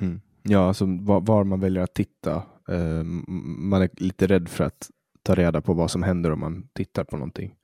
Mm. 0.00 0.20
Ja, 0.42 0.68
alltså 0.68 0.84
var, 0.86 1.20
var, 1.20 1.44
man 1.44 1.60
väljer 1.60 1.82
att 1.82 1.94
titta. 1.94 2.42
Eh, 2.68 3.02
man 3.58 3.82
är 3.82 3.90
lite 3.96 4.26
rädd 4.26 4.48
för 4.48 4.64
att 4.64 4.90
ta 5.22 5.34
reda 5.34 5.60
på 5.60 5.74
vad 5.74 5.90
som 5.90 6.02
händer 6.02 6.32
om 6.32 6.40
man 6.40 6.68
tittar 6.72 7.04
på 7.04 7.16
någonting. 7.16 7.54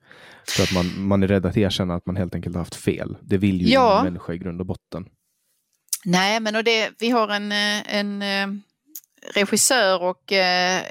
För 0.49 0.63
att 0.63 0.73
man, 0.73 1.07
man 1.07 1.23
är 1.23 1.27
rädd 1.27 1.45
att 1.45 1.57
erkänna 1.57 1.95
att 1.95 2.05
man 2.05 2.15
helt 2.15 2.35
enkelt 2.35 2.55
har 2.55 2.61
haft 2.61 2.75
fel. 2.75 3.17
Det 3.21 3.37
vill 3.37 3.61
ju 3.61 3.67
ja. 3.67 3.93
ingen 3.93 4.13
människa 4.13 4.33
i 4.33 4.37
grund 4.37 4.59
och 4.59 4.65
botten. 4.65 5.09
Nej, 6.05 6.39
men 6.39 6.55
och 6.55 6.63
det, 6.63 6.91
vi 6.99 7.09
har 7.09 7.27
en, 7.27 7.51
eh, 7.51 7.95
en 7.95 8.21
eh, 8.21 8.47
regissör 9.33 10.01
och 10.01 10.31
eh, 10.31 10.81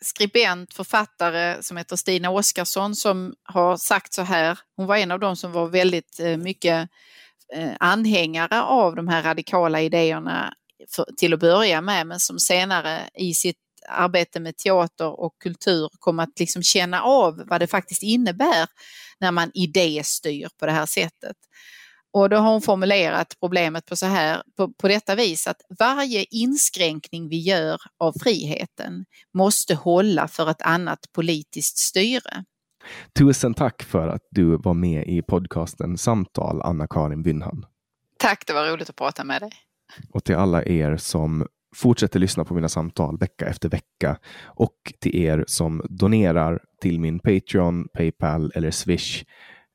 skribent, 0.00 0.74
författare 0.74 1.62
som 1.62 1.76
heter 1.76 1.96
Stina 1.96 2.30
Oskarsson 2.30 2.94
som 2.94 3.34
har 3.42 3.76
sagt 3.76 4.12
så 4.12 4.22
här. 4.22 4.58
Hon 4.76 4.86
var 4.86 4.96
en 4.96 5.10
av 5.10 5.20
dem 5.20 5.36
som 5.36 5.52
var 5.52 5.68
väldigt 5.68 6.20
eh, 6.20 6.36
mycket 6.36 6.88
eh, 7.54 7.70
anhängare 7.80 8.62
av 8.62 8.96
de 8.96 9.08
här 9.08 9.22
radikala 9.22 9.80
idéerna 9.80 10.54
för, 10.88 11.06
till 11.16 11.34
att 11.34 11.40
börja 11.40 11.80
med, 11.80 12.06
men 12.06 12.20
som 12.20 12.38
senare 12.38 13.10
i 13.14 13.34
sitt 13.34 13.56
arbete 13.88 14.40
med 14.40 14.56
teater 14.56 15.20
och 15.20 15.38
kultur 15.38 15.88
kom 15.98 16.18
att 16.18 16.38
liksom 16.38 16.62
känna 16.62 17.02
av 17.02 17.42
vad 17.46 17.60
det 17.60 17.66
faktiskt 17.66 18.02
innebär 18.02 18.66
när 19.20 19.32
man 19.32 19.50
idéstyr 19.54 20.48
på 20.58 20.66
det 20.66 20.72
här 20.72 20.86
sättet. 20.86 21.36
Och 22.12 22.30
då 22.30 22.36
har 22.36 22.52
hon 22.52 22.62
formulerat 22.62 23.36
problemet 23.40 23.86
på, 23.86 23.96
så 23.96 24.06
här, 24.06 24.42
på, 24.56 24.72
på 24.72 24.88
detta 24.88 25.14
vis 25.14 25.46
att 25.46 25.60
varje 25.78 26.24
inskränkning 26.30 27.28
vi 27.28 27.38
gör 27.38 27.80
av 27.98 28.12
friheten 28.22 29.04
måste 29.34 29.74
hålla 29.74 30.28
för 30.28 30.50
ett 30.50 30.62
annat 30.62 30.98
politiskt 31.12 31.78
styre. 31.78 32.44
Tusen 33.18 33.54
tack 33.54 33.82
för 33.82 34.08
att 34.08 34.22
du 34.30 34.56
var 34.56 34.74
med 34.74 35.08
i 35.08 35.22
podcasten 35.22 35.98
Samtal, 35.98 36.62
Anna-Karin 36.62 37.22
Wynhan. 37.22 37.66
Tack, 38.18 38.46
det 38.46 38.52
var 38.52 38.66
roligt 38.66 38.90
att 38.90 38.96
prata 38.96 39.24
med 39.24 39.42
dig. 39.42 39.52
Och 40.10 40.24
till 40.24 40.36
alla 40.36 40.64
er 40.64 40.96
som 40.96 41.46
fortsätter 41.76 42.20
lyssna 42.20 42.44
på 42.44 42.54
mina 42.54 42.68
samtal 42.68 43.18
vecka 43.18 43.46
efter 43.46 43.68
vecka 43.68 44.18
och 44.46 44.76
till 45.00 45.16
er 45.16 45.44
som 45.46 45.82
donerar 45.88 46.60
till 46.82 47.00
min 47.00 47.18
Patreon, 47.18 47.88
Paypal 47.94 48.52
eller 48.54 48.70
Swish 48.70 49.24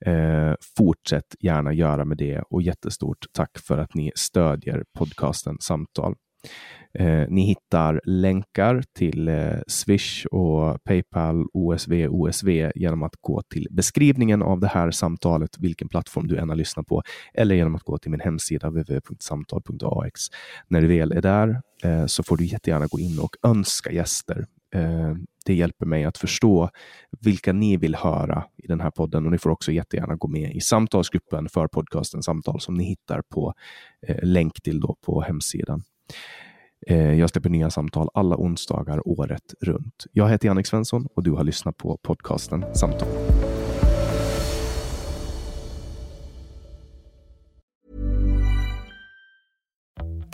Eh, 0.06 0.54
fortsätt 0.78 1.36
gärna 1.40 1.74
göra 1.74 2.06
med 2.06 2.18
det 2.18 2.42
och 2.50 2.62
jättestort 2.62 3.26
tack 3.32 3.58
för 3.58 3.78
att 3.78 3.94
ni 3.94 4.12
stödjer 4.16 4.84
podcasten 4.98 5.58
Samtal. 5.60 6.16
Eh, 7.00 7.26
ni 7.30 7.42
hittar 7.42 8.02
länkar 8.04 8.84
till 8.98 9.28
eh, 9.28 9.60
Swish 9.68 10.26
och 10.26 10.84
Paypal, 10.84 11.46
OSV, 11.54 12.08
OSV 12.10 12.72
genom 12.76 13.04
att 13.04 13.16
gå 13.22 13.42
till 13.42 13.68
beskrivningen 13.72 14.42
av 14.42 14.60
det 14.60 14.68
här 14.68 14.92
samtalet, 14.92 15.50
vilken 15.60 15.90
plattform 15.90 16.28
du 16.28 16.38
än 16.38 16.50
har 16.50 16.56
lyssnat 16.56 16.88
på, 16.88 17.04
eller 17.34 17.56
genom 17.56 17.76
att 17.76 17.84
gå 17.84 17.98
till 17.98 18.12
min 18.12 18.20
hemsida 18.20 18.70
www.samtal.ax. 18.70 20.22
När 20.68 20.82
du 20.82 20.88
väl 20.88 21.12
är 21.12 21.22
där 21.22 21.62
eh, 21.84 22.06
så 22.06 22.24
får 22.24 22.38
du 22.38 22.46
jättegärna 22.46 22.88
gå 22.88 23.00
in 23.00 23.20
och 23.20 23.36
önska 23.44 23.92
gäster. 23.92 24.46
Eh, 24.76 25.14
det 25.46 25.54
hjälper 25.54 25.86
mig 25.86 26.04
att 26.04 26.18
förstå 26.18 26.70
vilka 27.22 27.54
ni 27.54 27.78
vill 27.78 27.96
höra 27.96 28.44
i 28.58 28.68
den 28.68 28.82
här 28.82 28.92
podden 28.92 29.26
och 29.26 29.32
ni 29.32 29.38
får 29.38 29.50
också 29.50 29.72
jättegärna 29.72 30.16
gå 30.16 30.28
med 30.28 30.56
i 30.56 30.62
samtalsgruppen 30.62 31.50
för 31.50 31.68
podcasten 31.68 32.24
Samtal 32.24 32.62
som 32.62 32.76
ni 32.76 32.84
hittar 32.84 33.22
på 33.22 33.54
eh, 34.08 34.24
länk 34.24 34.62
till 34.62 34.80
då 34.80 34.96
på 35.06 35.22
hemsidan. 35.22 35.84
Eh, 36.88 37.14
jag 37.14 37.30
släpper 37.30 37.50
nya 37.50 37.70
samtal 37.70 38.10
alla 38.14 38.36
onsdagar 38.38 39.08
året 39.08 39.54
runt. 39.62 40.06
Jag 40.12 40.30
heter 40.30 40.48
Jannik 40.48 40.68
Svensson 40.68 41.08
och 41.16 41.24
du 41.24 41.32
har 41.32 41.44
lyssnat 41.44 41.78
på 41.78 41.98
podcasten 41.98 42.66
Samtal. 42.76 43.08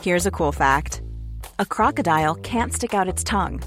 Here's 0.04 0.28
a 0.28 0.32
cool 0.32 0.54
fact. 0.54 1.02
A 1.58 1.66
crocodile 1.70 2.36
can't 2.42 2.74
stick 2.74 2.94
out 2.94 3.14
its 3.14 3.24
tongue. 3.24 3.60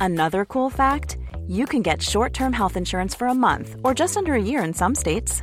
Another 0.00 0.44
cool 0.44 0.70
fact 0.70 1.18
you 1.48 1.66
can 1.66 1.82
get 1.82 2.02
short 2.02 2.32
term 2.32 2.52
health 2.52 2.76
insurance 2.76 3.18
for 3.18 3.28
a 3.28 3.34
month 3.34 3.76
or 3.82 3.94
just 3.98 4.16
under 4.16 4.32
a 4.32 4.42
year 4.42 4.64
in 4.64 4.74
some 4.74 4.94
states. 4.94 5.42